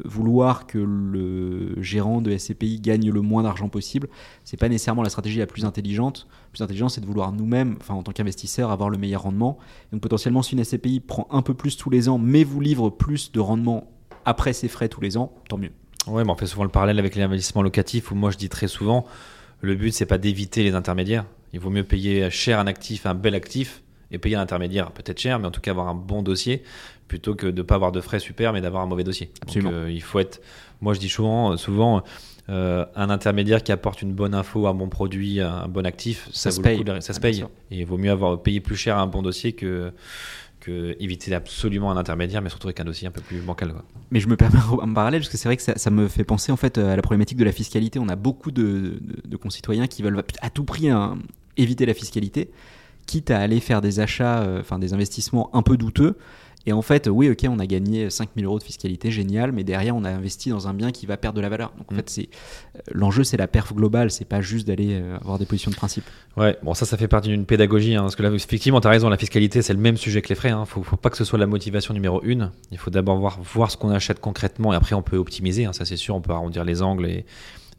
vouloir 0.06 0.68
que 0.68 0.78
le 0.78 1.82
gérant 1.82 2.22
de 2.22 2.36
SCPI 2.36 2.80
gagne 2.80 3.12
le 3.12 3.22
moins 3.22 3.44
d'argent 3.44 3.70
possible, 3.70 4.08
c'est 4.44 4.58
pas 4.58 4.70
nécessairement 4.70 5.04
la 5.04 5.10
stratégie 5.10 5.40
la 5.40 5.48
plus 5.48 5.66
intelligente. 5.66 6.28
La 6.30 6.50
plus 6.52 6.64
intelligente, 6.64 6.92
c'est 6.92 7.02
de 7.02 7.06
vouloir 7.06 7.32
nous-mêmes, 7.32 7.76
enfin 7.80 7.94
en 7.94 8.04
tant 8.04 8.12
qu'investisseur, 8.12 8.72
avoir 8.72 8.90
le 8.90 8.98
meilleur 8.98 9.24
rendement. 9.24 9.58
Donc 9.92 10.02
potentiellement, 10.02 10.42
si 10.42 10.56
une 10.56 10.64
SCPI 10.64 11.00
prend 11.00 11.28
un 11.32 11.42
peu 11.42 11.54
plus 11.54 11.78
tous 11.78 11.90
les 11.90 12.10
ans, 12.10 12.18
mais 12.18 12.44
vous 12.44 12.62
livre 12.62 12.90
plus 12.90 13.32
de 13.32 13.40
rendement 13.40 13.92
après 14.26 14.54
ses 14.54 14.68
frais 14.68 14.90
tous 14.90 15.02
les 15.02 15.18
ans, 15.18 15.32
tant 15.50 15.58
mieux. 15.58 15.72
Ouais, 16.08 16.24
mais 16.24 16.32
on 16.32 16.36
fait 16.36 16.46
souvent 16.46 16.64
le 16.64 16.70
parallèle 16.70 17.00
avec 17.00 17.16
l'investissement 17.16 17.62
locatif 17.62 18.12
où 18.12 18.16
moi 18.16 18.30
je 18.30 18.38
dis 18.38 18.50
très 18.50 18.68
souvent 18.68 19.06
le 19.62 19.76
but 19.76 19.92
c'est 19.92 20.06
pas 20.06 20.18
d'éviter 20.18 20.64
les 20.64 20.76
intermédiaires. 20.76 21.26
Il 21.54 21.60
vaut 21.60 21.70
mieux 21.70 21.84
payer 21.84 22.30
cher 22.30 22.60
un 22.60 22.68
actif, 22.68 23.06
un 23.06 23.16
bel 23.16 23.34
actif, 23.34 23.82
et 24.12 24.18
payer 24.18 24.36
un 24.36 24.42
intermédiaire 24.42 24.92
peut-être 24.92 25.20
cher, 25.20 25.40
mais 25.40 25.48
en 25.48 25.52
tout 25.52 25.62
cas 25.62 25.72
avoir 25.72 25.88
un 25.88 25.96
bon 25.96 26.22
dossier 26.22 26.64
plutôt 27.08 27.36
que 27.36 27.48
de 27.48 27.62
pas 27.62 27.76
avoir 27.76 27.92
de 27.92 28.02
frais 28.02 28.20
super 28.20 28.52
mais 28.54 28.62
d'avoir 28.62 28.84
un 28.84 28.88
mauvais 28.88 29.04
dossier. 29.04 29.32
Absolument. 29.42 29.72
Donc, 29.72 29.80
euh, 29.80 29.92
il 29.92 30.02
faut 30.02 30.20
être. 30.20 30.42
Moi 30.82 30.94
je 30.94 31.00
dis 31.00 31.10
souvent, 31.10 31.56
souvent 31.58 32.04
euh, 32.50 32.86
un 32.96 33.10
intermédiaire 33.10 33.64
qui 33.64 33.72
apporte 33.72 34.02
une 34.02 34.14
bonne 34.14 34.36
info, 34.36 34.68
un 34.68 34.74
bon 34.74 34.88
produit, 34.90 35.40
un 35.40 35.68
bon 35.68 35.86
actif, 35.86 36.28
ça, 36.32 36.50
Ça 36.50 36.52
se 36.52 36.62
paye. 36.62 36.84
de- 36.84 37.00
ça 37.00 37.14
se 37.14 37.20
Ah, 37.20 37.22
paye. 37.22 37.36
sûr. 37.36 37.50
Et 37.72 37.80
il 37.80 37.86
vaut 37.86 37.98
mieux 37.98 38.12
avoir 38.12 38.42
payé 38.42 38.60
plus 38.60 38.76
cher 38.76 38.98
un 38.98 39.08
bon 39.08 39.22
dossier 39.22 39.54
que 39.54 39.92
que 40.60 40.96
éviter 41.00 41.34
absolument 41.36 41.92
un 41.92 41.98
intermédiaire, 41.98 42.42
mais 42.42 42.50
surtout 42.50 42.68
avec 42.68 42.80
un 42.80 42.86
dossier 42.86 43.08
un 43.08 43.12
peu 43.12 43.22
plus 43.22 43.38
bancal. 43.40 43.72
Quoi. 43.72 43.84
Mais 44.10 44.20
je 44.20 44.28
me 44.28 44.36
permets 44.36 44.58
un 44.82 44.94
parallèle 44.94 45.22
parce 45.22 45.30
que 45.30 45.38
c'est 45.38 45.48
vrai 45.48 45.58
que 45.58 45.62
ça, 45.62 45.78
ça 45.78 45.92
me 45.92 46.08
fait 46.08 46.24
penser 46.24 46.52
en 46.52 46.56
fait 46.58 46.80
à 46.80 46.96
la 46.96 47.02
problématique 47.04 47.38
de 47.38 47.44
la 47.44 47.52
fiscalité. 47.52 48.00
On 48.00 48.10
a 48.10 48.16
beaucoup 48.16 48.50
de, 48.52 48.64
de- 49.00 49.22
de 49.28 49.38
concitoyens 49.38 49.86
qui 49.86 50.02
veulent 50.02 50.24
à 50.42 50.50
tout 50.50 50.64
prix 50.64 50.90
hein, 50.90 51.20
éviter 51.58 51.86
la 51.86 51.94
fiscalité, 51.94 52.50
quitte 53.06 53.30
à 53.30 53.40
aller 53.40 53.60
faire 53.60 53.82
des 53.82 54.00
achats, 54.00 54.42
euh, 54.42 54.60
enfin 54.62 54.80
des 54.80 54.94
investissements 54.96 55.56
un 55.56 55.62
peu 55.62 55.78
douteux. 55.78 56.18
Et 56.68 56.74
en 56.74 56.82
fait, 56.82 57.08
oui, 57.08 57.30
ok, 57.30 57.46
on 57.48 57.60
a 57.60 57.66
gagné 57.68 58.10
5000 58.10 58.46
euros 58.46 58.58
de 58.58 58.64
fiscalité, 58.64 59.12
génial, 59.12 59.52
mais 59.52 59.64
derrière, 59.64 59.96
on 59.96 60.04
a 60.04 60.10
investi 60.10 60.50
dans 60.50 60.68
un 60.68 60.74
bien 60.74 60.92
qui 60.92 61.06
va 61.06 61.16
perdre 61.18 61.36
de 61.38 61.42
la 61.42 61.50
valeur. 61.50 61.72
Donc 61.78 61.92
en 61.92 61.94
Mm. 61.94 61.98
fait, 61.98 62.10
c'est 62.10 62.30
euh, 62.76 62.80
l'enjeu, 62.92 63.24
c'est 63.24 63.38
la 63.38 63.48
perf 63.48 63.74
globale, 63.74 64.10
c'est 64.12 64.26
pas 64.26 64.42
juste 64.42 64.66
d'aller 64.68 65.00
euh, 65.00 65.18
avoir 65.18 65.38
des 65.38 65.46
positions 65.46 65.70
de 65.72 65.76
principe. 65.76 66.06
Ouais, 66.38 66.58
bon 66.64 66.74
ça, 66.74 66.86
ça 66.86 66.98
fait 66.98 67.08
partie 67.08 67.30
d'une 67.30 67.46
pédagogie, 67.46 67.96
hein, 67.96 68.02
parce 68.02 68.16
que 68.16 68.24
là, 68.24 68.32
effectivement, 68.32 68.82
tu 68.82 68.88
as 68.88 68.92
raison, 68.92 69.10
la 69.10 69.18
fiscalité, 69.18 69.62
c'est 69.62 69.74
le 69.74 69.80
même 69.80 69.98
sujet 69.98 70.22
que 70.22 70.30
les 70.30 70.36
frais. 70.36 70.50
Il 70.50 70.66
faut, 70.66 70.82
faut 70.84 70.98
pas 70.98 71.10
que 71.10 71.18
ce 71.18 71.24
soit 71.24 71.40
la 71.40 71.48
motivation 71.48 71.94
numéro 71.94 72.22
une. 72.24 72.52
Il 72.72 72.78
faut 72.78 72.90
d'abord 72.90 73.18
voir, 73.18 73.40
voir 73.42 73.70
ce 73.72 73.78
qu'on 73.78 73.90
achète 73.92 74.20
concrètement, 74.20 74.74
et 74.74 74.76
après, 74.76 74.96
on 74.96 75.02
peut 75.04 75.18
optimiser, 75.18 75.66
hein, 75.66 75.74
ça 75.74 75.86
c'est 75.86 75.98
sûr, 75.98 76.16
on 76.16 76.22
peut 76.22 76.34
arrondir 76.34 76.64
les 76.66 76.82
angles 76.82 77.06
et, 77.06 77.26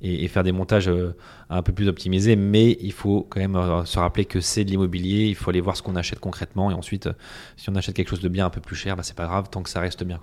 et, 0.03 0.29
faire 0.29 0.43
des 0.43 0.53
montages 0.53 0.89
euh, 0.89 1.15
un 1.49 1.63
peu 1.63 1.73
plus 1.73 1.89
optimisés, 1.89 2.37
mais 2.37 2.77
il 2.81 2.93
faut 2.93 3.27
quand 3.29 3.41
même 3.41 3.57
euh, 3.57 3.85
se 3.85 3.99
rappeler 3.99 4.25
que 4.25 4.41
c'est 4.41 4.65
de 4.65 4.71
l'immobilier, 4.71 5.27
il 5.27 5.35
faut 5.35 5.51
aller 5.51 5.61
voir 5.61 5.77
ce 5.77 5.83
qu'on 5.83 5.97
achète 5.97 6.21
concrètement, 6.21 6.71
et 6.71 6.75
ensuite, 6.75 7.07
euh, 7.07 7.13
si 7.57 7.71
on 7.71 7.75
achète 7.75 7.95
quelque 7.95 8.11
chose 8.11 8.21
de 8.21 8.29
bien 8.29 8.47
un 8.47 8.51
peu 8.51 8.61
plus 8.61 8.77
cher, 8.77 8.97
bah, 8.97 9.03
c'est 9.03 9.17
pas 9.17 9.27
grave, 9.27 9.49
tant 9.51 9.63
que 9.63 9.71
ça 9.71 9.81
reste 9.81 10.05
bien. 10.05 10.21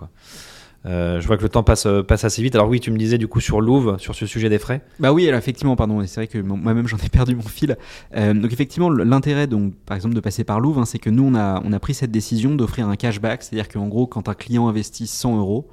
Je 0.86 1.26
vois 1.26 1.38
que 1.38 1.44
le 1.44 1.50
temps 1.50 1.64
passe, 1.64 1.86
assez 1.86 2.42
vite. 2.42 2.56
Alors 2.56 2.68
oui, 2.68 2.82
tu 2.82 2.92
me 2.92 2.98
disais 2.98 3.18
du 3.18 3.30
coup 3.30 3.40
sur 3.40 3.62
Louvre, 3.62 3.98
sur 4.00 4.16
ce 4.16 4.26
sujet 4.26 4.50
des 4.50 4.60
frais? 4.60 4.82
Bah 5.00 5.14
oui, 5.14 5.26
alors 5.30 5.38
effectivement, 5.38 5.78
pardon, 5.78 6.06
c'est 6.06 6.20
vrai 6.20 6.28
que 6.28 6.38
moi-même 6.38 6.90
j'en 6.90 6.98
ai 6.98 7.08
perdu 7.08 7.36
mon 7.38 7.42
fil. 7.42 7.78
Donc 8.14 8.52
effectivement, 8.52 8.90
l'intérêt, 8.90 9.48
donc 9.48 9.74
par 9.86 9.96
exemple, 9.96 10.14
de 10.14 10.20
passer 10.20 10.44
par 10.44 10.60
Louvre, 10.60 10.82
hein, 10.82 10.86
c'est 10.86 11.00
que 11.00 11.10
nous 11.10 11.24
on 11.24 11.36
a, 11.36 11.62
on 11.64 11.72
a 11.72 11.80
pris 11.80 11.94
cette 11.94 12.12
décision 12.12 12.54
d'offrir 12.54 12.90
un 12.90 12.98
cashback, 12.98 13.44
c'est-à-dire 13.44 13.70
qu'en 13.70 13.88
gros, 13.88 14.08
quand 14.08 14.28
un 14.28 14.34
client 14.34 14.68
investit 14.68 15.08
100 15.08 15.38
euros, 15.38 15.70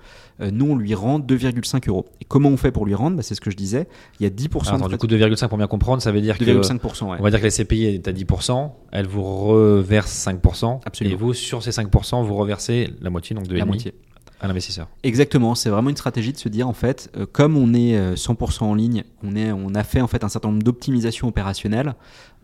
nous 0.52 0.70
on 0.70 0.76
lui 0.76 0.94
rend 0.94 1.18
2,5 1.20 1.88
euros. 1.88 2.06
Et 2.20 2.24
comment 2.24 2.48
on 2.48 2.56
fait 2.56 2.70
pour 2.72 2.86
lui 2.86 2.94
rendre? 2.94 3.16
Bah, 3.16 3.22
C'est 3.22 3.34
ce 3.34 3.40
que 3.40 3.50
je 3.50 3.56
disais. 3.56 3.86
Il 4.18 4.22
y 4.24 4.26
a 4.26 4.30
10% 4.30 4.68
Alors, 4.68 4.74
attends, 4.76 4.86
de 4.86 4.92
du 4.92 4.98
coup 4.98 5.06
2,5 5.06 5.48
pour 5.48 5.58
bien 5.58 5.66
comprendre, 5.66 6.00
ça 6.02 6.12
veut 6.12 6.20
dire 6.20 6.38
que 6.38 6.44
2,5%. 6.44 7.10
Ouais. 7.10 7.16
on 7.18 7.22
va 7.22 7.30
dire 7.30 7.40
que 7.40 7.44
la 7.44 7.50
CPI 7.50 7.84
est 7.86 8.08
à 8.08 8.12
10%, 8.12 8.70
elle 8.92 9.06
vous 9.06 9.22
reverse 9.22 10.12
5%, 10.26 10.80
Absolument. 10.84 11.14
et 11.14 11.18
vous 11.18 11.34
sur 11.34 11.62
ces 11.62 11.70
5% 11.70 12.24
vous 12.24 12.34
reversez 12.34 12.90
la 13.00 13.10
moitié, 13.10 13.34
donc 13.36 13.46
de 13.48 13.56
La 13.56 13.64
moitié. 13.64 13.94
à 14.40 14.46
l'investisseur. 14.48 14.88
Exactement, 15.02 15.54
c'est 15.54 15.68
vraiment 15.68 15.90
une 15.90 15.96
stratégie 15.96 16.32
de 16.32 16.38
se 16.38 16.48
dire 16.48 16.66
en 16.68 16.72
fait, 16.72 17.10
euh, 17.16 17.26
comme 17.30 17.56
on 17.58 17.74
est 17.74 17.96
euh, 17.96 18.14
100% 18.14 18.62
en 18.64 18.74
ligne, 18.74 19.04
on, 19.22 19.36
est, 19.36 19.52
on 19.52 19.74
a 19.74 19.84
fait 19.84 20.00
en 20.00 20.06
fait 20.06 20.24
un 20.24 20.28
certain 20.30 20.48
nombre 20.48 20.62
d'optimisations 20.62 21.28
opérationnelles, 21.28 21.94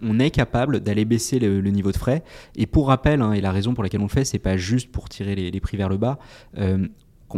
on 0.03 0.18
est 0.18 0.30
capable 0.30 0.80
d'aller 0.80 1.07
baisser 1.07 1.38
le, 1.38 1.61
le 1.62 1.70
niveau 1.70 1.90
de 1.92 1.97
frais. 1.97 2.22
Et 2.55 2.66
pour 2.66 2.88
rappel, 2.88 3.22
hein, 3.22 3.32
et 3.32 3.40
la 3.40 3.51
raison 3.51 3.72
pour 3.72 3.82
laquelle 3.82 4.01
on 4.01 4.05
le 4.05 4.11
fait, 4.11 4.26
c'est 4.26 4.38
pas 4.38 4.59
juste 4.59 4.92
pour 4.92 5.09
tirer 5.09 5.34
les, 5.34 5.51
les 5.51 5.61
prix 5.61 5.78
vers 5.78 5.88
le 5.88 5.97
bas. 5.97 6.18
euh, 6.59 6.86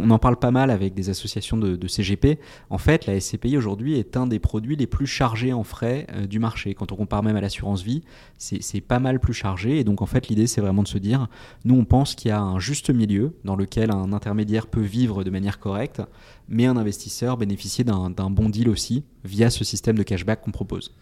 on 0.03 0.09
en 0.09 0.19
parle 0.19 0.37
pas 0.37 0.51
mal 0.51 0.71
avec 0.71 0.93
des 0.93 1.09
associations 1.09 1.57
de, 1.57 1.87
CGP. 1.87 2.39
En 2.69 2.77
fait, 2.77 3.05
la 3.05 3.19
SCPI 3.19 3.57
aujourd'hui 3.57 3.97
est 3.97 4.15
un 4.17 4.27
des 4.27 4.39
produits 4.39 4.75
les 4.75 4.87
plus 4.87 5.07
chargés 5.07 5.53
en 5.53 5.63
frais 5.63 6.07
euh, 6.13 6.27
du 6.27 6.39
marché. 6.39 6.73
Quand 6.73 6.91
on 6.91 6.95
compare 6.95 7.23
même 7.23 7.35
à 7.35 7.41
l'assurance 7.41 7.81
vie, 7.81 8.03
c'est 8.37 8.61
c'est 8.61 8.81
pas 8.81 8.99
mal 8.99 9.19
plus 9.19 9.33
chargé. 9.33 9.79
Et 9.79 9.83
donc, 9.83 10.01
en 10.01 10.05
fait, 10.05 10.27
l'idée, 10.27 10.47
c'est 10.47 10.61
vraiment 10.61 10.83
de 10.83 10.87
se 10.87 10.97
dire, 10.97 11.27
nous, 11.65 11.75
on 11.75 11.85
pense 11.85 12.15
qu'il 12.15 12.29
y 12.29 12.31
a 12.31 12.39
un 12.39 12.59
juste 12.59 12.89
milieu 12.89 13.33
dans 13.43 13.55
lequel 13.55 13.91
un 13.91 14.13
intermédiaire 14.13 14.67
peut 14.67 14.81
vivre 14.81 15.23
de 15.23 15.29
manière 15.29 15.59
correcte, 15.59 16.01
mais 16.49 16.65
un 16.65 16.75
investisseur 16.77 17.37
bénéficier 17.37 17.83
d'un 17.83 18.09
bon 18.29 18.49
deal 18.49 18.67
aussi 18.69 19.03
via 19.23 19.49
ce 19.49 19.63
système 19.63 19.97
de 19.97 20.03
cashback 20.03 20.41
qu'on 20.41 20.51
propose. 20.51 20.93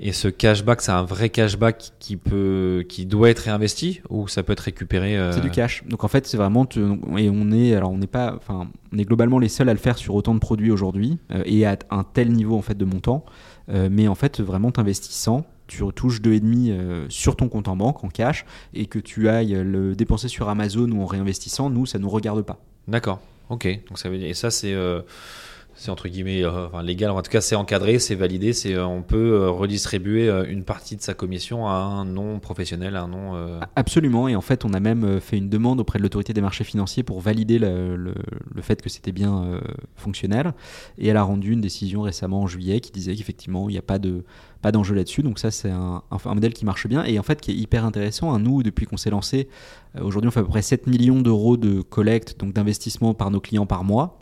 Et 0.00 0.12
ce 0.12 0.28
cashback, 0.28 0.80
c'est 0.80 0.92
un 0.92 1.02
vrai 1.04 1.28
cashback 1.28 1.92
qui 1.98 2.16
peut, 2.16 2.84
qui 2.88 3.04
doit 3.04 3.30
être 3.30 3.40
réinvesti 3.40 4.00
ou 4.08 4.28
ça 4.28 4.42
peut 4.42 4.52
être 4.54 4.60
récupéré 4.60 5.16
euh, 5.18 5.32
C'est 5.32 5.40
du 5.42 5.50
cash. 5.50 5.84
Donc 5.86 6.04
en 6.04 6.08
fait, 6.08 6.26
c'est 6.26 6.36
vraiment 6.36 6.64
te- 6.64 6.78
et 7.18 7.28
on 7.30 7.50
est 7.52 7.74
alors 7.74 7.90
on 7.90 7.98
n'est 7.98 8.06
pas 8.06 8.34
enfin 8.36 8.68
on 8.92 8.98
est 8.98 9.04
globalement 9.04 9.38
les 9.38 9.48
seuls 9.48 9.68
à 9.68 9.72
le 9.72 9.78
faire 9.78 9.98
sur 9.98 10.14
autant 10.14 10.34
de 10.34 10.38
produits 10.40 10.70
aujourd'hui 10.70 11.18
euh, 11.32 11.42
et 11.44 11.66
à 11.66 11.76
un 11.90 12.04
tel 12.04 12.32
niveau 12.32 12.56
en 12.56 12.62
fait 12.62 12.76
de 12.78 12.84
montant. 12.84 13.24
Euh, 13.68 13.88
mais 13.90 14.08
en 14.08 14.14
fait, 14.14 14.40
vraiment 14.40 14.70
t'investissant, 14.70 15.44
tu 15.66 15.82
retouches 15.82 16.20
2,5 16.20 16.70
euh, 16.70 17.06
sur 17.08 17.36
ton 17.36 17.48
compte 17.48 17.68
en 17.68 17.76
banque 17.76 18.04
en 18.04 18.08
cash 18.08 18.44
et 18.74 18.86
que 18.86 18.98
tu 18.98 19.28
ailles 19.28 19.62
le 19.64 19.94
dépenser 19.94 20.28
sur 20.28 20.48
Amazon 20.48 20.90
ou 20.92 21.02
en 21.02 21.06
réinvestissant, 21.06 21.70
nous 21.70 21.86
ça 21.86 21.98
nous 21.98 22.08
regarde 22.10 22.42
pas. 22.42 22.58
D'accord. 22.88 23.20
Ok. 23.50 23.66
Donc 23.88 23.98
ça 23.98 24.08
veut 24.08 24.18
dire 24.18 24.28
et 24.28 24.34
ça 24.34 24.50
c'est 24.50 24.72
euh, 24.72 25.02
c'est 25.76 25.90
entre 25.90 26.08
guillemets 26.08 26.44
euh, 26.44 26.66
enfin, 26.66 26.82
légal. 26.82 27.10
En 27.10 27.20
tout 27.22 27.30
cas, 27.30 27.40
c'est 27.40 27.54
encadré, 27.56 27.98
c'est 27.98 28.14
validé. 28.14 28.52
C'est 28.52 28.74
euh, 28.74 28.86
on 28.86 29.02
peut 29.02 29.32
euh, 29.34 29.50
redistribuer 29.50 30.30
une 30.48 30.64
partie 30.64 30.96
de 30.96 31.02
sa 31.02 31.14
commission 31.14 31.66
à 31.66 31.72
un 31.72 32.04
non 32.04 32.38
professionnel, 32.38 32.96
à 32.96 33.02
un 33.02 33.08
non. 33.08 33.58
Absolument, 33.76 34.28
et 34.28 34.36
en 34.36 34.40
fait, 34.40 34.64
on 34.64 34.72
a 34.72 34.80
même 34.80 35.20
fait 35.20 35.36
une 35.36 35.48
demande 35.48 35.80
auprès 35.80 35.98
de 35.98 36.02
l'autorité 36.02 36.32
des 36.32 36.40
marchés 36.40 36.64
financiers 36.64 37.02
pour 37.02 37.20
valider 37.20 37.58
le, 37.58 37.96
le- 37.96 38.14
fait 38.62 38.80
que 38.80 38.88
c'était 38.88 39.12
bien 39.12 39.60
fonctionnel. 39.96 40.54
Et 40.98 41.08
elle 41.08 41.16
a 41.16 41.22
rendu 41.22 41.52
une 41.52 41.60
décision 41.60 42.02
récemment 42.02 42.42
en 42.42 42.46
juillet 42.46 42.80
qui 42.80 42.90
disait 42.92 43.14
qu'effectivement, 43.14 43.68
il 43.68 43.72
n'y 43.72 43.78
a 43.78 43.82
pas 43.82 43.98
de 43.98 44.24
pas 44.62 44.72
d'enjeu 44.72 44.94
là-dessus. 44.94 45.22
Donc 45.22 45.38
ça, 45.38 45.50
c'est 45.50 45.70
un, 45.70 46.02
un- 46.10 46.34
modèle 46.34 46.54
qui 46.54 46.64
marche 46.64 46.86
bien 46.86 47.04
et 47.04 47.18
en 47.18 47.22
fait 47.22 47.40
qui 47.40 47.50
est 47.50 47.54
hyper 47.54 47.84
intéressant. 47.84 48.32
hein. 48.32 48.38
Nous, 48.38 48.62
depuis 48.62 48.86
qu'on 48.86 48.96
s'est 48.96 49.10
lancé, 49.10 49.48
aujourd'hui, 50.00 50.28
on 50.28 50.30
fait 50.30 50.40
à 50.40 50.42
peu 50.44 50.48
près 50.48 50.62
7 50.62 50.86
millions 50.86 51.20
d'euros 51.20 51.56
de 51.58 51.82
collecte, 51.82 52.38
donc 52.40 52.54
d'investissement 52.54 53.12
par 53.12 53.30
nos 53.30 53.40
clients 53.40 53.66
par 53.66 53.84
mois. 53.84 54.18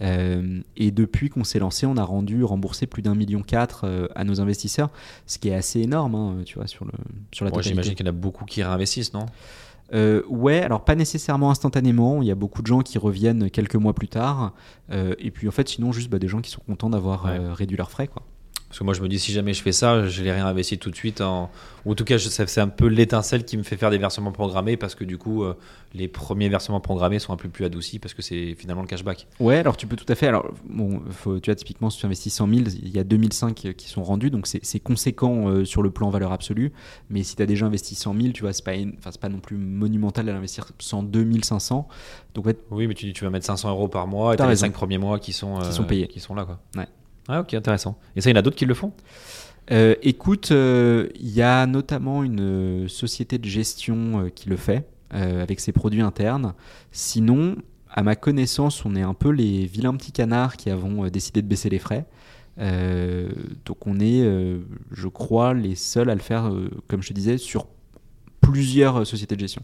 Euh, 0.00 0.60
et 0.76 0.90
depuis 0.90 1.28
qu'on 1.28 1.44
s'est 1.44 1.58
lancé, 1.58 1.84
on 1.86 1.96
a 1.98 2.04
rendu 2.04 2.44
remboursé 2.44 2.86
plus 2.86 3.02
d'un 3.02 3.14
million 3.14 3.42
quatre 3.42 3.84
euh, 3.84 4.06
à 4.14 4.24
nos 4.24 4.40
investisseurs, 4.40 4.88
ce 5.26 5.38
qui 5.38 5.50
est 5.50 5.54
assez 5.54 5.80
énorme, 5.80 6.14
hein, 6.14 6.36
tu 6.46 6.54
vois, 6.58 6.66
sur 6.66 6.84
le 6.86 6.92
sur 7.32 7.44
la 7.44 7.50
bon. 7.50 7.60
J'imagine 7.60 7.94
qu'il 7.94 8.06
y 8.06 8.08
en 8.08 8.12
a 8.12 8.16
beaucoup 8.16 8.44
qui 8.46 8.62
réinvestissent, 8.62 9.12
non? 9.12 9.26
Euh, 9.92 10.22
ouais, 10.30 10.62
alors 10.62 10.84
pas 10.86 10.94
nécessairement 10.94 11.50
instantanément. 11.50 12.22
Il 12.22 12.28
y 12.28 12.30
a 12.30 12.34
beaucoup 12.34 12.62
de 12.62 12.66
gens 12.66 12.80
qui 12.80 12.96
reviennent 12.96 13.50
quelques 13.50 13.74
mois 13.76 13.92
plus 13.94 14.08
tard. 14.08 14.54
Et 14.90 15.30
puis 15.30 15.46
en 15.48 15.50
fait, 15.50 15.68
sinon, 15.68 15.92
juste 15.92 16.08
bah, 16.08 16.18
des 16.18 16.28
gens 16.28 16.40
qui 16.40 16.50
sont 16.50 16.62
contents 16.66 16.88
d'avoir 16.88 17.26
Ouais. 17.26 17.38
réduit 17.52 17.76
leurs 17.76 17.90
frais. 17.90 18.06
Quoi. 18.08 18.22
Parce 18.72 18.78
que 18.78 18.84
moi, 18.84 18.94
je 18.94 19.02
me 19.02 19.08
dis, 19.08 19.18
si 19.18 19.32
jamais 19.32 19.52
je 19.52 19.62
fais 19.62 19.70
ça, 19.70 20.08
je 20.08 20.22
les 20.22 20.32
réinvestis 20.32 20.78
tout 20.78 20.90
de 20.90 20.96
suite. 20.96 21.20
En... 21.20 21.50
Ou 21.84 21.92
en 21.92 21.94
tout 21.94 22.04
cas, 22.04 22.16
c'est 22.18 22.58
un 22.58 22.68
peu 22.68 22.86
l'étincelle 22.86 23.44
qui 23.44 23.58
me 23.58 23.64
fait 23.64 23.76
faire 23.76 23.90
des 23.90 23.98
versements 23.98 24.32
programmés 24.32 24.78
parce 24.78 24.94
que 24.94 25.04
du 25.04 25.18
coup, 25.18 25.44
euh, 25.44 25.58
les 25.92 26.08
premiers 26.08 26.48
versements 26.48 26.80
programmés 26.80 27.18
sont 27.18 27.34
un 27.34 27.36
peu 27.36 27.50
plus 27.50 27.66
adoucis 27.66 27.98
parce 27.98 28.14
que 28.14 28.22
c'est 28.22 28.54
finalement 28.54 28.80
le 28.80 28.88
cashback. 28.88 29.26
Ouais, 29.40 29.58
alors 29.58 29.76
tu 29.76 29.86
peux 29.86 29.94
tout 29.94 30.10
à 30.10 30.14
fait. 30.14 30.26
Alors, 30.26 30.50
bon, 30.64 31.02
faut, 31.10 31.38
tu 31.38 31.50
vois, 31.50 31.54
typiquement, 31.54 31.90
si 31.90 31.98
tu 31.98 32.06
investis 32.06 32.32
100 32.32 32.48
000, 32.48 32.60
il 32.82 32.88
y 32.88 32.98
a 32.98 33.04
2005 33.04 33.74
qui 33.76 33.88
sont 33.90 34.02
rendus. 34.02 34.30
Donc 34.30 34.46
c'est 34.46 34.80
conséquent 34.80 35.48
euh, 35.48 35.66
sur 35.66 35.82
le 35.82 35.90
plan 35.90 36.08
valeur 36.08 36.32
absolue. 36.32 36.72
Mais 37.10 37.24
si 37.24 37.36
tu 37.36 37.42
as 37.42 37.46
déjà 37.46 37.66
investi 37.66 37.94
100 37.94 38.14
000, 38.18 38.28
tu 38.32 38.40
vois, 38.40 38.54
c'est 38.54 38.64
pas, 38.64 38.72
pas 39.20 39.28
non 39.28 39.40
plus 39.40 39.58
monumental 39.58 40.24
d'investir 40.24 40.64
102 40.78 41.42
500. 41.42 41.88
Donc 42.34 42.46
en 42.46 42.48
fait, 42.48 42.58
Oui, 42.70 42.86
mais 42.86 42.94
tu 42.94 43.04
dis, 43.04 43.12
tu 43.12 43.24
vas 43.24 43.30
mettre 43.30 43.44
500 43.44 43.68
euros 43.68 43.88
par 43.88 44.06
mois 44.06 44.32
et 44.32 44.36
T'as 44.38 44.44
t'as 44.44 44.48
les 44.48 44.52
raison. 44.52 44.66
5 44.68 44.72
premiers 44.72 44.96
mois 44.96 45.18
qui 45.18 45.34
sont, 45.34 45.58
Qui 45.58 45.66
euh, 45.66 45.72
sont 45.72 45.84
payés. 45.84 46.08
Qui 46.08 46.20
sont 46.20 46.34
là, 46.34 46.46
quoi. 46.46 46.58
Ouais. 46.74 46.88
Ah, 47.28 47.40
ok, 47.40 47.54
intéressant. 47.54 47.98
Et 48.16 48.20
ça, 48.20 48.30
il 48.30 48.34
y 48.34 48.36
en 48.36 48.38
a 48.38 48.42
d'autres 48.42 48.56
qui 48.56 48.66
le 48.66 48.74
font? 48.74 48.92
Euh, 49.70 49.94
écoute, 50.02 50.50
euh, 50.50 51.08
il 51.14 51.30
y 51.30 51.40
a 51.40 51.66
notamment 51.66 52.24
une 52.24 52.40
euh, 52.40 52.88
société 52.88 53.38
de 53.38 53.44
gestion 53.46 54.24
euh, 54.24 54.28
qui 54.28 54.48
le 54.48 54.56
fait 54.56 54.86
avec 55.14 55.60
ses 55.60 55.72
produits 55.72 56.00
internes. 56.00 56.54
Sinon, 56.90 57.56
à 57.90 58.02
ma 58.02 58.16
connaissance, 58.16 58.82
on 58.86 58.96
est 58.96 59.02
un 59.02 59.12
peu 59.12 59.28
les 59.28 59.66
vilains 59.66 59.94
petits 59.94 60.10
canards 60.10 60.56
qui 60.56 60.70
avons 60.70 61.06
décidé 61.08 61.42
de 61.42 61.46
baisser 61.46 61.68
les 61.68 61.78
frais. 61.78 62.06
Donc 62.56 63.86
on 63.86 64.00
est, 64.00 64.26
je 64.90 65.08
crois, 65.08 65.52
les 65.52 65.74
seuls 65.74 66.08
à 66.08 66.14
le 66.14 66.22
faire, 66.22 66.50
comme 66.88 67.02
je 67.02 67.08
te 67.08 67.12
disais, 67.12 67.36
sur 67.36 67.66
plusieurs 68.40 69.06
sociétés 69.06 69.34
de 69.34 69.40
gestion. 69.40 69.62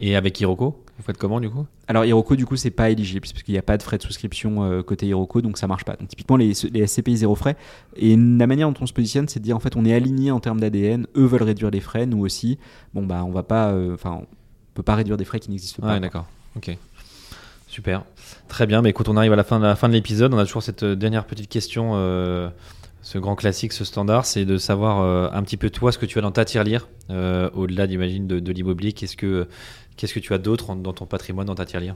Et 0.00 0.16
avec 0.16 0.40
Hiroko, 0.40 0.82
vous 1.00 1.06
faites 1.06 1.18
comment 1.18 1.40
du 1.40 1.50
coup? 1.50 1.66
Alors 1.88 2.04
Hiroko, 2.04 2.36
du 2.36 2.46
coup, 2.46 2.56
c'est 2.56 2.70
pas 2.70 2.90
éligible 2.90 3.20
parce 3.22 3.42
qu'il 3.42 3.52
n'y 3.52 3.58
a 3.58 3.62
pas 3.62 3.76
de 3.76 3.82
frais 3.82 3.98
de 3.98 4.02
souscription 4.02 4.62
euh, 4.64 4.82
côté 4.82 5.06
Hiroko, 5.06 5.40
donc 5.40 5.58
ça 5.58 5.66
marche 5.66 5.84
pas. 5.84 5.96
Donc 5.96 6.08
typiquement, 6.08 6.36
les, 6.36 6.52
les 6.72 6.86
SCPI 6.86 7.16
zéro 7.16 7.34
frais. 7.34 7.56
Et 7.96 8.16
la 8.16 8.46
manière 8.46 8.70
dont 8.70 8.78
on 8.80 8.86
se 8.86 8.92
positionne, 8.92 9.28
c'est 9.28 9.40
de 9.40 9.44
dire 9.44 9.56
en 9.56 9.60
fait, 9.60 9.76
on 9.76 9.84
est 9.84 9.94
aligné 9.94 10.30
en 10.30 10.40
termes 10.40 10.60
d'ADN. 10.60 11.06
Eux 11.16 11.24
veulent 11.24 11.42
réduire 11.42 11.70
les 11.70 11.80
frais, 11.80 12.06
nous 12.06 12.20
aussi. 12.20 12.58
Bon 12.94 13.04
bah, 13.04 13.24
on 13.24 13.30
va 13.30 13.42
pas, 13.42 13.70
euh, 13.70 13.94
enfin, 13.94 14.20
on 14.22 14.26
peut 14.74 14.82
pas 14.82 14.94
réduire 14.94 15.16
des 15.16 15.24
frais 15.24 15.40
qui 15.40 15.50
n'existent 15.50 15.82
pas. 15.82 15.94
Ouais, 15.94 16.00
d'accord. 16.00 16.26
Ok. 16.56 16.76
Super. 17.66 18.04
Très 18.48 18.66
bien. 18.66 18.82
Mais 18.82 18.90
écoute, 18.90 19.08
on 19.08 19.16
arrive 19.16 19.32
à 19.32 19.36
la 19.36 19.44
fin 19.44 19.58
de 19.58 19.64
la 19.64 19.76
fin 19.76 19.88
de 19.88 19.94
l'épisode. 19.94 20.34
On 20.34 20.38
a 20.38 20.44
toujours 20.44 20.62
cette 20.62 20.82
euh, 20.82 20.96
dernière 20.96 21.24
petite 21.24 21.48
question, 21.48 21.92
euh, 21.94 22.50
ce 23.02 23.18
grand 23.18 23.34
classique, 23.36 23.72
ce 23.72 23.84
standard, 23.84 24.26
c'est 24.26 24.44
de 24.44 24.58
savoir 24.58 25.00
euh, 25.00 25.28
un 25.32 25.42
petit 25.42 25.56
peu 25.56 25.70
toi 25.70 25.90
ce 25.92 25.98
que 25.98 26.04
tu 26.04 26.18
as 26.18 26.22
dans 26.22 26.32
ta 26.32 26.44
tirelire, 26.44 26.88
euh, 27.10 27.48
au-delà, 27.54 27.86
j'imagine, 27.88 28.26
de, 28.26 28.40
de 28.40 28.52
l'immobilier. 28.52 28.92
Qu'est-ce 28.92 29.16
que 29.16 29.48
qu'est-ce 30.00 30.14
que 30.14 30.18
tu 30.20 30.32
as 30.34 30.38
d'autre 30.38 30.74
dans 30.74 30.92
ton 30.92 31.04
patrimoine, 31.06 31.46
dans 31.46 31.54
ta 31.54 31.66
tirelire? 31.66 31.94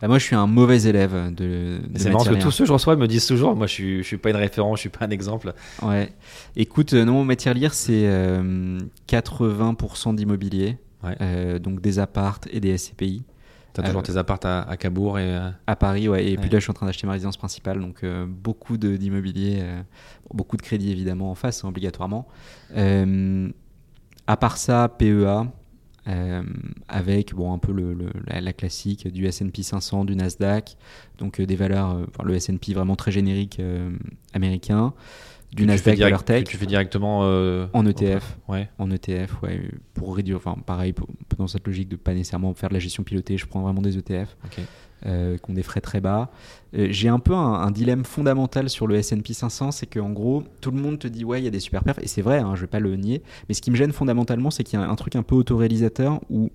Bah, 0.00 0.08
moi, 0.08 0.18
je 0.18 0.24
suis 0.24 0.36
un 0.36 0.46
mauvais 0.46 0.82
élève 0.84 1.34
de. 1.34 1.80
de 1.86 1.98
C'est 1.98 2.04
ma 2.04 2.10
marrant 2.12 2.24
parce 2.24 2.36
que 2.36 2.42
tous 2.42 2.50
ceux 2.50 2.64
que 2.64 2.68
je 2.68 2.72
reçois 2.72 2.96
me 2.96 3.06
disent 3.06 3.26
toujours, 3.26 3.54
moi 3.56 3.66
je 3.66 3.72
suis, 3.72 3.98
je 3.98 4.06
suis 4.06 4.16
pas 4.18 4.30
une 4.30 4.36
référence, 4.36 4.78
je 4.78 4.82
suis 4.82 4.88
pas 4.88 5.04
un 5.04 5.10
exemple. 5.10 5.52
Ouais. 5.82 6.12
Écoute, 6.56 6.94
euh, 6.94 7.04
non, 7.04 7.24
ma 7.24 7.36
tirelire, 7.36 7.74
c'est 7.74 8.04
euh, 8.06 8.78
80% 9.08 10.14
d'immobilier, 10.14 10.78
Ouais. 11.02 11.16
euh, 11.20 11.58
donc 11.58 11.80
des 11.80 11.98
appartes 11.98 12.46
et 12.52 12.60
des 12.60 12.76
SCPI. 12.78 13.24
T'as 13.72 13.82
toujours 13.84 14.00
Euh, 14.00 14.04
tes 14.04 14.16
apparts 14.16 14.40
à, 14.44 14.68
à 14.68 14.76
Cabourg 14.76 15.18
et. 15.18 15.24
euh, 15.34 15.50
À 15.66 15.76
Paris, 15.76 16.08
ouais. 16.08 16.26
Et 16.26 16.36
puis 16.36 16.50
là, 16.50 16.58
je 16.58 16.62
suis 16.64 16.70
en 16.70 16.74
train 16.74 16.86
d'acheter 16.86 17.06
ma 17.06 17.12
résidence 17.14 17.36
principale, 17.36 17.80
donc 17.80 18.02
euh, 18.02 18.26
beaucoup 18.26 18.76
d'immobilier, 18.76 19.58
euh, 19.60 19.80
beaucoup 20.34 20.56
de 20.56 20.62
crédit 20.62 20.90
évidemment 20.90 21.30
en 21.30 21.34
face, 21.34 21.64
hein, 21.64 21.68
obligatoirement. 21.68 22.26
Euh, 22.76 23.48
à 24.26 24.36
part 24.36 24.56
ça, 24.56 24.88
PEA, 24.88 25.46
euh, 26.08 26.42
avec 26.88 27.34
bon, 27.34 27.52
un 27.52 27.58
peu 27.58 27.72
le, 27.72 27.92
le- 27.94 28.12
la, 28.26 28.40
la 28.40 28.52
classique 28.52 29.08
du 29.08 29.26
S&P 29.26 29.62
500, 29.62 30.04
du 30.04 30.16
Nasdaq, 30.16 30.76
donc 31.18 31.40
euh, 31.40 31.46
des 31.46 31.56
valeurs, 31.56 31.90
euh, 31.92 32.04
enfin, 32.08 32.24
le 32.24 32.34
S&P 32.34 32.72
vraiment 32.74 32.96
très 32.96 33.12
générique 33.12 33.58
euh, 33.60 33.90
américain, 34.32 34.92
du 35.52 35.56
que 35.66 35.72
tu 35.72 35.78
fais 35.78 35.90
Nasdaq 35.90 35.94
direct- 35.96 36.00
valeur 36.12 36.24
tech. 36.24 36.44
que 36.44 36.50
tu 36.50 36.56
fais 36.56 36.66
directement 36.66 37.20
euh, 37.24 37.66
En 37.72 37.84
ETF. 37.86 38.38
Ouais. 38.48 38.68
En 38.78 38.90
ETF, 38.90 39.42
ouais, 39.42 39.62
pour 39.94 40.14
réduire, 40.16 40.36
enfin 40.36 40.54
pareil, 40.64 40.92
pour- 40.92 41.08
dans 41.38 41.46
cette 41.48 41.66
logique 41.66 41.88
de 41.88 41.96
pas 41.96 42.14
nécessairement 42.14 42.54
faire 42.54 42.68
de 42.68 42.74
la 42.74 42.80
gestion 42.80 43.02
pilotée, 43.02 43.36
je 43.38 43.46
prends 43.46 43.62
vraiment 43.62 43.80
des 43.82 43.96
ETF 43.98 44.36
Ok. 44.44 44.58
euh, 45.06 45.38
qui 45.38 45.50
ont 45.50 45.54
des 45.54 45.62
frais 45.62 45.80
très 45.80 46.00
bas. 46.00 46.30
Euh, 46.76 46.88
J'ai 46.90 47.08
un 47.08 47.18
peu 47.18 47.34
un, 47.34 47.54
un 47.54 47.70
dilemme 47.70 48.04
fondamental 48.04 48.68
sur 48.68 48.86
le 48.86 48.94
S&P 48.96 49.32
500, 49.32 49.70
c'est 49.72 49.86
qu'en 49.86 50.10
gros, 50.10 50.44
tout 50.60 50.70
le 50.70 50.80
monde 50.80 50.98
te 50.98 51.08
dit 51.08 51.24
ouais, 51.24 51.40
il 51.40 51.44
y 51.44 51.48
a 51.48 51.50
des 51.50 51.58
super 51.60 51.82
perfs, 51.82 51.98
et 52.00 52.06
c'est 52.06 52.22
vrai, 52.22 52.38
hein, 52.38 52.54
je 52.54 52.60
vais 52.60 52.66
pas 52.66 52.78
le 52.80 52.94
nier, 52.96 53.22
mais 53.48 53.54
ce 53.54 53.62
qui 53.62 53.70
me 53.70 53.76
gêne 53.76 53.92
fondamentalement, 53.92 54.50
c'est 54.50 54.62
qu'il 54.62 54.78
y 54.78 54.82
a 54.82 54.86
un, 54.86 54.90
un 54.90 54.96
truc 54.96 55.16
un 55.16 55.22
peu 55.22 55.34
autoréalisateur 55.34 56.20
où 56.30 56.50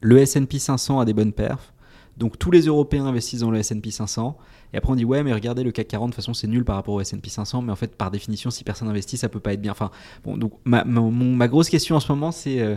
le 0.00 0.18
S&P 0.18 0.58
500 0.58 1.00
a 1.00 1.04
des 1.04 1.12
bonnes 1.12 1.32
perfs, 1.32 1.72
donc 2.16 2.38
tous 2.38 2.50
les 2.50 2.62
Européens 2.62 3.06
investissent 3.06 3.40
dans 3.40 3.50
le 3.50 3.58
S&P 3.58 3.90
500, 3.90 4.36
et 4.72 4.76
après 4.78 4.92
on 4.92 4.96
dit 4.96 5.04
ouais, 5.04 5.22
mais 5.22 5.32
regardez 5.32 5.62
le 5.64 5.72
CAC 5.72 5.88
40, 5.88 6.08
de 6.08 6.12
toute 6.12 6.16
façon 6.16 6.34
c'est 6.34 6.46
nul 6.46 6.64
par 6.64 6.76
rapport 6.76 6.94
au 6.94 7.00
S&P 7.00 7.28
500, 7.28 7.62
mais 7.62 7.72
en 7.72 7.76
fait 7.76 7.94
par 7.96 8.10
définition, 8.10 8.50
si 8.50 8.64
personne 8.64 8.88
investit, 8.88 9.16
ça 9.16 9.28
peut 9.28 9.40
pas 9.40 9.52
être 9.52 9.60
bien. 9.62 9.72
Enfin, 9.72 9.90
bon, 10.24 10.36
donc 10.36 10.52
ma, 10.64 10.84
ma, 10.84 11.00
mon- 11.00 11.34
ma 11.36 11.48
grosse 11.48 11.68
question 11.68 11.96
en 11.96 12.00
ce 12.00 12.10
moment, 12.12 12.30
c'est 12.32 12.60
euh, 12.60 12.76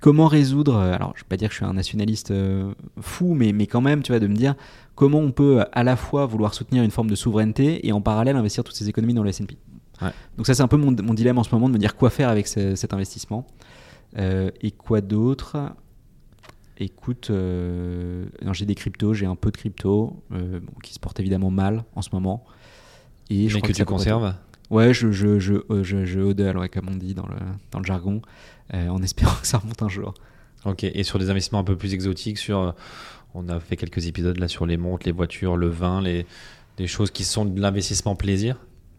comment 0.00 0.26
résoudre, 0.26 0.76
euh, 0.76 0.94
alors 0.94 1.12
je 1.16 1.22
vais 1.22 1.28
pas 1.28 1.36
dire 1.36 1.48
que 1.48 1.54
je 1.54 1.58
suis 1.58 1.66
un 1.66 1.72
nationaliste 1.74 2.30
euh, 2.30 2.72
fou, 3.00 3.34
mais, 3.34 3.52
mais 3.52 3.66
quand 3.66 3.80
même, 3.80 4.02
tu 4.02 4.12
vois, 4.12 4.18
de 4.20 4.26
me 4.26 4.34
dire 4.34 4.54
comment 4.94 5.18
on 5.18 5.32
peut 5.32 5.64
à 5.72 5.82
la 5.84 5.96
fois 5.96 6.26
vouloir 6.26 6.54
soutenir 6.54 6.82
une 6.82 6.90
forme 6.90 7.08
de 7.10 7.14
souveraineté 7.16 7.86
et 7.86 7.92
en 7.92 8.00
parallèle 8.00 8.36
investir 8.36 8.62
toutes 8.64 8.76
ces 8.76 8.88
économies 8.88 9.14
dans 9.14 9.22
le 9.22 9.30
S&P. 9.30 9.56
Ouais. 10.00 10.10
Donc 10.36 10.46
ça 10.46 10.54
c'est 10.54 10.62
un 10.62 10.68
peu 10.68 10.76
mon, 10.76 10.90
mon 11.02 11.14
dilemme 11.14 11.38
en 11.38 11.44
ce 11.44 11.54
moment 11.54 11.68
de 11.68 11.74
me 11.74 11.78
dire 11.78 11.96
quoi 11.96 12.10
faire 12.10 12.28
avec 12.28 12.46
ce- 12.48 12.74
cet 12.74 12.92
investissement. 12.92 13.46
Euh, 14.18 14.50
et 14.60 14.70
quoi 14.72 15.00
d'autre? 15.00 15.56
Écoute, 16.78 17.28
euh, 17.30 18.26
j'ai 18.52 18.66
des 18.66 18.74
cryptos, 18.74 19.14
j'ai 19.14 19.26
un 19.26 19.36
peu 19.36 19.50
de 19.50 19.56
crypto 19.56 20.22
euh, 20.32 20.60
bon, 20.60 20.72
qui 20.82 20.94
se 20.94 20.98
portent 20.98 21.20
évidemment 21.20 21.50
mal 21.50 21.84
en 21.94 22.02
ce 22.02 22.10
moment. 22.12 22.44
Et 23.30 23.48
je 23.48 23.54
Mais 23.54 23.60
crois 23.60 23.68
que 23.70 23.76
ça 23.76 23.84
tu 23.84 23.88
conserves 23.88 24.34
Ouais, 24.70 24.94
je, 24.94 25.12
je, 25.12 25.38
je, 25.38 25.54
euh, 25.70 25.84
je, 25.84 26.04
je 26.06 26.20
hodl, 26.20 26.56
ouais, 26.56 26.68
comme 26.68 26.88
on 26.88 26.96
dit 26.96 27.14
dans 27.14 27.26
le, 27.26 27.36
dans 27.70 27.78
le 27.78 27.84
jargon, 27.84 28.22
euh, 28.72 28.88
en 28.88 29.02
espérant 29.02 29.34
que 29.40 29.46
ça 29.46 29.58
remonte 29.58 29.82
un 29.82 29.88
jour. 29.88 30.14
Ok, 30.64 30.84
et 30.84 31.02
sur 31.02 31.18
des 31.18 31.28
investissements 31.28 31.58
un 31.58 31.64
peu 31.64 31.76
plus 31.76 31.92
exotiques, 31.92 32.38
sur, 32.38 32.74
on 33.34 33.48
a 33.48 33.60
fait 33.60 33.76
quelques 33.76 34.06
épisodes 34.06 34.38
là 34.38 34.48
sur 34.48 34.64
les 34.64 34.78
montres, 34.78 35.06
les 35.06 35.12
voitures, 35.12 35.56
le 35.56 35.68
vin, 35.68 36.00
les, 36.00 36.26
des 36.78 36.86
choses 36.86 37.10
qui 37.10 37.24
sont 37.24 37.44
de 37.44 37.60
l'investissement 37.60 38.16
plaisir? 38.16 38.56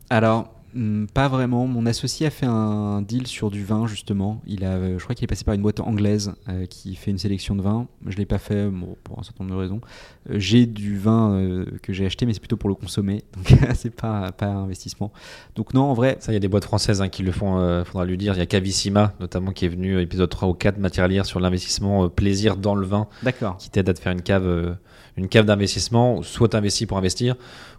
Alors, 0.09 0.53
hmm, 0.73 1.05
pas 1.13 1.27
vraiment. 1.27 1.67
Mon 1.67 1.85
associé 1.85 2.27
a 2.27 2.29
fait 2.29 2.45
un 2.45 3.01
deal 3.01 3.27
sur 3.27 3.51
du 3.51 3.63
vin, 3.63 3.87
justement. 3.87 4.41
Il 4.45 4.63
a, 4.63 4.71
euh, 4.71 4.97
je 4.97 5.03
crois 5.03 5.15
qu'il 5.15 5.23
est 5.23 5.27
passé 5.27 5.43
par 5.43 5.53
une 5.53 5.61
boîte 5.61 5.79
anglaise 5.79 6.33
euh, 6.49 6.65
qui 6.65 6.95
fait 6.95 7.11
une 7.11 7.17
sélection 7.17 7.55
de 7.55 7.61
vins. 7.61 7.87
Je 8.05 8.17
l'ai 8.17 8.25
pas 8.25 8.37
fait 8.37 8.67
bon, 8.69 8.95
pour 9.03 9.19
un 9.19 9.23
certain 9.23 9.43
nombre 9.43 9.55
de 9.55 9.61
raisons. 9.61 9.81
Euh, 10.29 10.35
j'ai 10.37 10.65
du 10.65 10.97
vin 10.97 11.33
euh, 11.33 11.65
que 11.81 11.93
j'ai 11.93 12.05
acheté, 12.05 12.25
mais 12.25 12.33
c'est 12.33 12.39
plutôt 12.39 12.57
pour 12.57 12.69
le 12.69 12.75
consommer. 12.75 13.23
Donc, 13.35 13.59
c'est 13.75 13.95
pas, 13.95 14.31
pas 14.31 14.47
un 14.47 14.63
investissement. 14.63 15.11
Donc, 15.55 15.73
non, 15.73 15.83
en 15.83 15.93
vrai, 15.93 16.17
Ça, 16.19 16.31
il 16.31 16.35
y 16.35 16.37
a 16.37 16.41
des 16.41 16.47
boîtes 16.47 16.65
françaises 16.65 17.01
hein, 17.01 17.09
qui 17.09 17.23
le 17.23 17.31
font, 17.31 17.59
euh, 17.59 17.83
faudra 17.83 18.05
lui 18.05 18.17
dire. 18.17 18.33
Il 18.33 18.39
y 18.39 18.41
a 18.41 18.45
Cavissima, 18.45 19.13
notamment, 19.19 19.51
qui 19.51 19.65
est 19.65 19.69
venu, 19.69 19.99
épisode 19.99 20.29
3 20.29 20.47
ou 20.47 20.53
4, 20.53 20.77
matière 20.77 21.07
lire 21.07 21.25
sur 21.25 21.39
l'investissement 21.39 22.09
plaisir 22.09 22.57
dans 22.57 22.75
le 22.75 22.85
vin, 22.85 23.07
d'accord. 23.23 23.57
qui 23.57 23.69
t'aide 23.69 23.89
à 23.89 23.93
te 23.93 23.99
faire 23.99 24.11
une 24.11 24.21
cave, 24.21 24.77
une 25.17 25.27
cave 25.27 25.45
d'investissement. 25.45 26.21
Soit 26.21 26.49
tu 26.49 26.57
investis 26.57 26.87
pour 26.87 26.97
investir, 26.97 27.35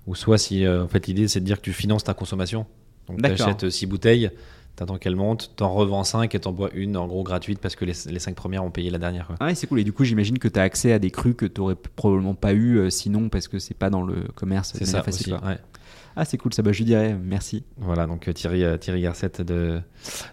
ou 0.07 0.14
soit 0.14 0.38
si, 0.38 0.64
euh, 0.64 0.84
en 0.84 0.88
fait, 0.88 1.07
l'idée, 1.07 1.28
c'est 1.28 1.40
de 1.40 1.45
dire 1.45 1.57
que 1.57 1.62
tu 1.62 1.72
finances 1.72 2.05
ta 2.05 2.14
consommation. 2.14 2.66
Donc, 3.09 3.23
tu 3.23 3.31
achètes 3.31 3.69
6 3.71 3.87
bouteilles, 3.87 4.31
t'attends 4.77 4.97
qu'elles 4.99 5.17
montent, 5.17 5.53
t'en 5.57 5.73
revends 5.73 6.05
5 6.05 6.35
et 6.35 6.41
t'en 6.41 6.53
bois 6.53 6.71
une, 6.75 6.97
en 6.97 7.07
gros, 7.07 7.23
gratuite, 7.23 7.59
parce 7.61 7.77
que 7.77 7.85
les, 7.85 7.93
les 8.11 8.19
5 8.19 8.35
premières 8.35 8.65
ont 8.65 8.71
payé 8.71 8.91
la 8.91 8.99
dernière. 8.99 9.27
quoi. 9.27 9.37
Ah 9.41 9.47
ouais, 9.47 9.55
c'est 9.55 9.67
cool. 9.67 9.81
Et 9.81 9.85
du 9.85 9.93
coup, 9.93 10.05
j'imagine 10.05 10.39
que 10.39 10.49
tu 10.49 10.59
as 10.59 10.63
accès 10.63 10.93
à 10.93 10.99
des 10.99 11.11
crus 11.11 11.35
que 11.37 11.47
tu 11.47 11.61
aurais 11.61 11.77
probablement 11.97 12.35
pas 12.35 12.53
eu 12.53 12.79
euh, 12.79 12.91
sinon 12.91 13.29
parce 13.29 13.49
que 13.49 13.59
c'est 13.59 13.75
pas 13.77 13.91
dans 13.91 14.03
le 14.03 14.17
commerce 14.35 14.73
C'est 14.77 14.85
ça 14.87 15.03
facile. 15.03 15.35
aussi. 15.35 15.45
ouais. 15.45 15.59
Ah, 16.17 16.25
c'est 16.25 16.39
cool. 16.39 16.55
Ça, 16.55 16.63
bah, 16.63 16.71
je 16.73 16.79
lui 16.79 16.85
dirais 16.85 17.17
merci. 17.21 17.65
Voilà, 17.79 18.07
donc 18.07 18.29
euh, 18.29 18.33
Thierry, 18.33 18.63
euh, 18.63 18.77
Thierry 18.77 19.03
Garcette 19.03 19.41
de, 19.43 19.81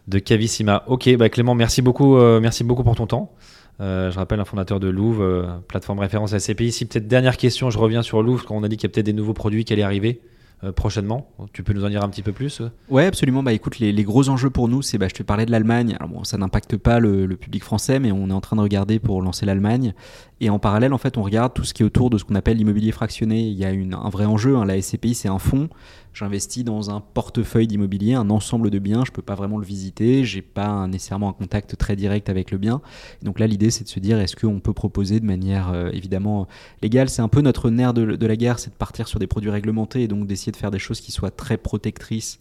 de 0.08 0.20
Cavissima. 0.20 0.84
Ok, 0.88 1.10
bah 1.18 1.28
Clément, 1.30 1.56
merci 1.56 1.82
beaucoup, 1.82 2.18
euh, 2.18 2.40
merci 2.40 2.64
beaucoup 2.64 2.84
pour 2.84 2.96
ton 2.96 3.08
temps. 3.08 3.34
Euh, 3.80 4.12
je 4.12 4.20
rappelle, 4.20 4.40
un 4.40 4.46
fondateur 4.46 4.80
de 4.80 4.88
Louvre, 4.90 5.24
euh, 5.24 5.48
plateforme 5.68 5.98
référence 5.98 6.34
à 6.34 6.40
CPI. 6.40 6.66
Ici, 6.68 6.86
peut-être 6.86 7.08
dernière 7.08 7.36
question, 7.36 7.72
je 7.72 7.80
reviens 7.80 8.04
sur 8.04 8.22
Louvre, 8.22 8.46
quand 8.46 8.56
on 8.56 8.62
a 8.62 8.68
dit 8.68 8.78
qu'il 8.78 8.88
y 8.88 8.92
a 8.92 8.94
peut-être 8.94 9.08
des 9.08 9.14
nouveaux 9.14 9.34
produits 9.34 9.66
qui 9.66 9.74
allaient 9.74 9.82
arriver 9.82 10.22
prochainement. 10.72 11.28
Tu 11.54 11.64
peux 11.64 11.74
nous 11.74 11.84
en 11.84 11.90
dire 11.90 12.04
un 12.04 12.10
petit 12.10 12.22
peu 12.22 12.32
plus 12.32 12.62
euh 12.62 12.70
Ouais, 12.90 13.06
absolument. 13.06 13.42
Bah 13.42 13.54
écoute, 13.54 13.80
les, 13.80 13.92
les 13.92 14.04
gros 14.04 14.30
enjeux 14.30 14.50
pour 14.50 14.68
nous, 14.68 14.82
c'est, 14.82 14.98
bah, 14.98 15.08
je 15.08 15.16
te 15.16 15.24
parlais 15.24 15.46
de 15.46 15.52
l'Allemagne. 15.52 15.98
Bon, 16.10 16.24
ça 16.24 16.38
n'impacte 16.38 16.78
pas 16.78 17.00
le, 17.00 17.26
le 17.26 17.38
public 17.38 17.64
français, 17.64 18.00
mais 18.00 18.12
on 18.12 18.30
est 18.30 18.34
en 18.34 18.42
train 18.42 18.56
de 18.56 18.62
regarder 18.62 19.00
pour 19.00 19.22
lancer 19.22 19.46
l'Allemagne. 19.46 19.94
Et 20.40 20.50
en 20.50 20.60
parallèle, 20.60 20.94
en 20.94 20.98
fait, 20.98 21.18
on 21.18 21.24
regarde 21.24 21.54
tout 21.54 21.64
ce 21.64 21.74
qui 21.74 21.84
est 21.84 21.86
autour 21.86 22.10
de 22.10 22.18
ce 22.18 22.24
qu'on 22.24 22.36
appelle 22.36 22.58
l'immobilier 22.58 22.92
fractionné. 22.92 23.42
Il 23.42 23.58
y 23.58 23.64
a 23.64 23.72
une, 23.72 23.94
un 23.94 24.10
vrai 24.10 24.26
enjeu. 24.26 24.58
Hein. 24.58 24.66
La 24.66 24.82
SCPI, 24.82 25.14
c'est 25.14 25.30
un 25.30 25.40
fonds. 25.40 25.70
J'investis 26.14 26.66
dans 26.66 26.90
un 26.90 27.00
portefeuille 27.00 27.68
d'immobilier, 27.68 28.16
un 28.16 28.30
ensemble 28.30 28.70
de 28.70 28.80
biens. 28.80 29.04
Je 29.06 29.12
peux 29.12 29.22
pas 29.22 29.36
vraiment 29.36 29.58
le 29.58 29.66
visiter. 29.66 30.26
J'ai 30.26 30.42
pas 30.42 30.86
nécessairement 30.88 31.30
un 31.30 31.34
contact 31.34 31.78
très 31.78 31.96
direct 31.96 32.30
avec 32.30 32.52
le 32.52 32.58
bien. 32.58 32.82
Donc 33.22 33.40
là, 33.40 33.48
l'idée, 33.48 33.72
c'est 33.72 33.86
de 33.86 33.90
se 33.90 34.00
dire, 34.00 34.20
est-ce 34.20 34.36
qu'on 34.36 34.60
peut 34.60 34.74
proposer 34.74 35.22
de 35.22 35.26
manière 35.26 35.72
euh, 35.72 35.90
évidemment 35.94 36.48
légale? 36.82 37.10
C'est 37.10 37.22
un 37.22 37.30
peu 37.30 37.42
notre 37.42 37.70
nerf 37.70 37.94
de, 37.94 38.26
la 38.26 38.36
guerre, 38.36 38.60
c'est 38.60 38.72
de 38.72 38.76
partir 38.76 39.08
sur 39.08 39.20
des 39.20 39.28
produits 39.28 39.50
réglementés 39.50 40.04
et 40.04 40.08
donc 40.10 40.28
d'essayer 40.28 40.52
de 40.52 40.58
faire 40.58 40.72
des 40.72 40.80
choses 40.80 41.00
qui 41.00 41.14
soient 41.14 41.32
très 41.32 41.56
protectrices 41.56 42.40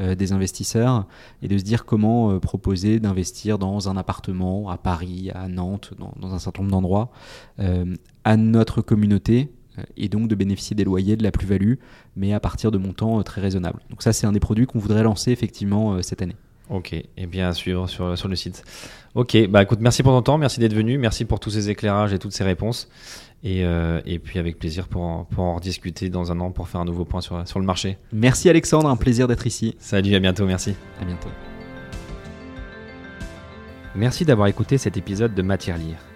euh, 0.00 0.14
des 0.14 0.32
investisseurs 0.32 1.06
et 1.40 1.48
de 1.48 1.56
se 1.56 1.64
dire 1.64 1.86
comment 1.86 2.32
euh, 2.32 2.38
proposer 2.38 3.00
d'investir 3.00 3.58
dans 3.58 3.88
un 3.88 3.96
appartement 3.96 4.68
à 4.68 4.76
Paris, 4.76 5.30
à 5.34 5.48
Nantes, 5.48 5.94
dans, 5.98 6.34
un 6.34 6.38
certain 6.38 6.62
nombre 6.62 6.72
d'endroits, 6.72 7.10
à 8.24 8.36
notre 8.36 8.82
communauté 8.82 9.50
et 9.96 10.08
donc 10.08 10.28
de 10.28 10.34
bénéficier 10.34 10.74
des 10.74 10.84
loyers, 10.84 11.16
de 11.16 11.22
la 11.22 11.30
plus-value, 11.30 11.74
mais 12.16 12.32
à 12.32 12.40
partir 12.40 12.70
de 12.70 12.78
montants 12.78 13.18
euh, 13.18 13.22
très 13.22 13.40
raisonnables. 13.40 13.80
Donc 13.90 14.02
ça, 14.02 14.12
c'est 14.12 14.26
un 14.26 14.32
des 14.32 14.40
produits 14.40 14.66
qu'on 14.66 14.78
voudrait 14.78 15.02
lancer 15.02 15.30
effectivement 15.30 15.94
euh, 15.94 16.02
cette 16.02 16.22
année. 16.22 16.36
Ok, 16.68 16.94
et 16.94 17.26
bien 17.26 17.48
à 17.48 17.52
suivre 17.52 17.88
sur, 17.88 18.18
sur 18.18 18.28
le 18.28 18.34
site. 18.34 18.64
Ok, 19.14 19.36
bah 19.48 19.62
écoute, 19.62 19.78
merci 19.80 20.02
pour 20.02 20.12
ton 20.12 20.22
temps, 20.22 20.38
merci 20.38 20.58
d'être 20.58 20.74
venu, 20.74 20.98
merci 20.98 21.24
pour 21.24 21.38
tous 21.38 21.50
ces 21.50 21.70
éclairages 21.70 22.12
et 22.12 22.18
toutes 22.18 22.32
ces 22.32 22.42
réponses. 22.42 22.88
Et, 23.44 23.64
euh, 23.64 24.00
et 24.04 24.18
puis 24.18 24.40
avec 24.40 24.58
plaisir 24.58 24.88
pour 24.88 25.02
en, 25.02 25.24
pour 25.24 25.44
en 25.44 25.54
rediscuter 25.56 26.08
dans 26.08 26.32
un 26.32 26.40
an 26.40 26.50
pour 26.50 26.68
faire 26.68 26.80
un 26.80 26.84
nouveau 26.84 27.04
point 27.04 27.20
sur, 27.20 27.46
sur 27.46 27.60
le 27.60 27.66
marché. 27.66 27.98
Merci 28.12 28.48
Alexandre, 28.48 28.88
un 28.88 28.96
plaisir 28.96 29.28
d'être 29.28 29.46
ici. 29.46 29.76
Salut, 29.78 30.14
à 30.14 30.18
bientôt, 30.18 30.46
merci. 30.46 30.74
À 31.00 31.04
bientôt. 31.04 31.28
Merci 33.94 34.24
d'avoir 34.24 34.48
écouté 34.48 34.76
cet 34.76 34.96
épisode 34.96 35.34
de 35.34 35.42
Matière 35.42 35.78
Lire. 35.78 36.15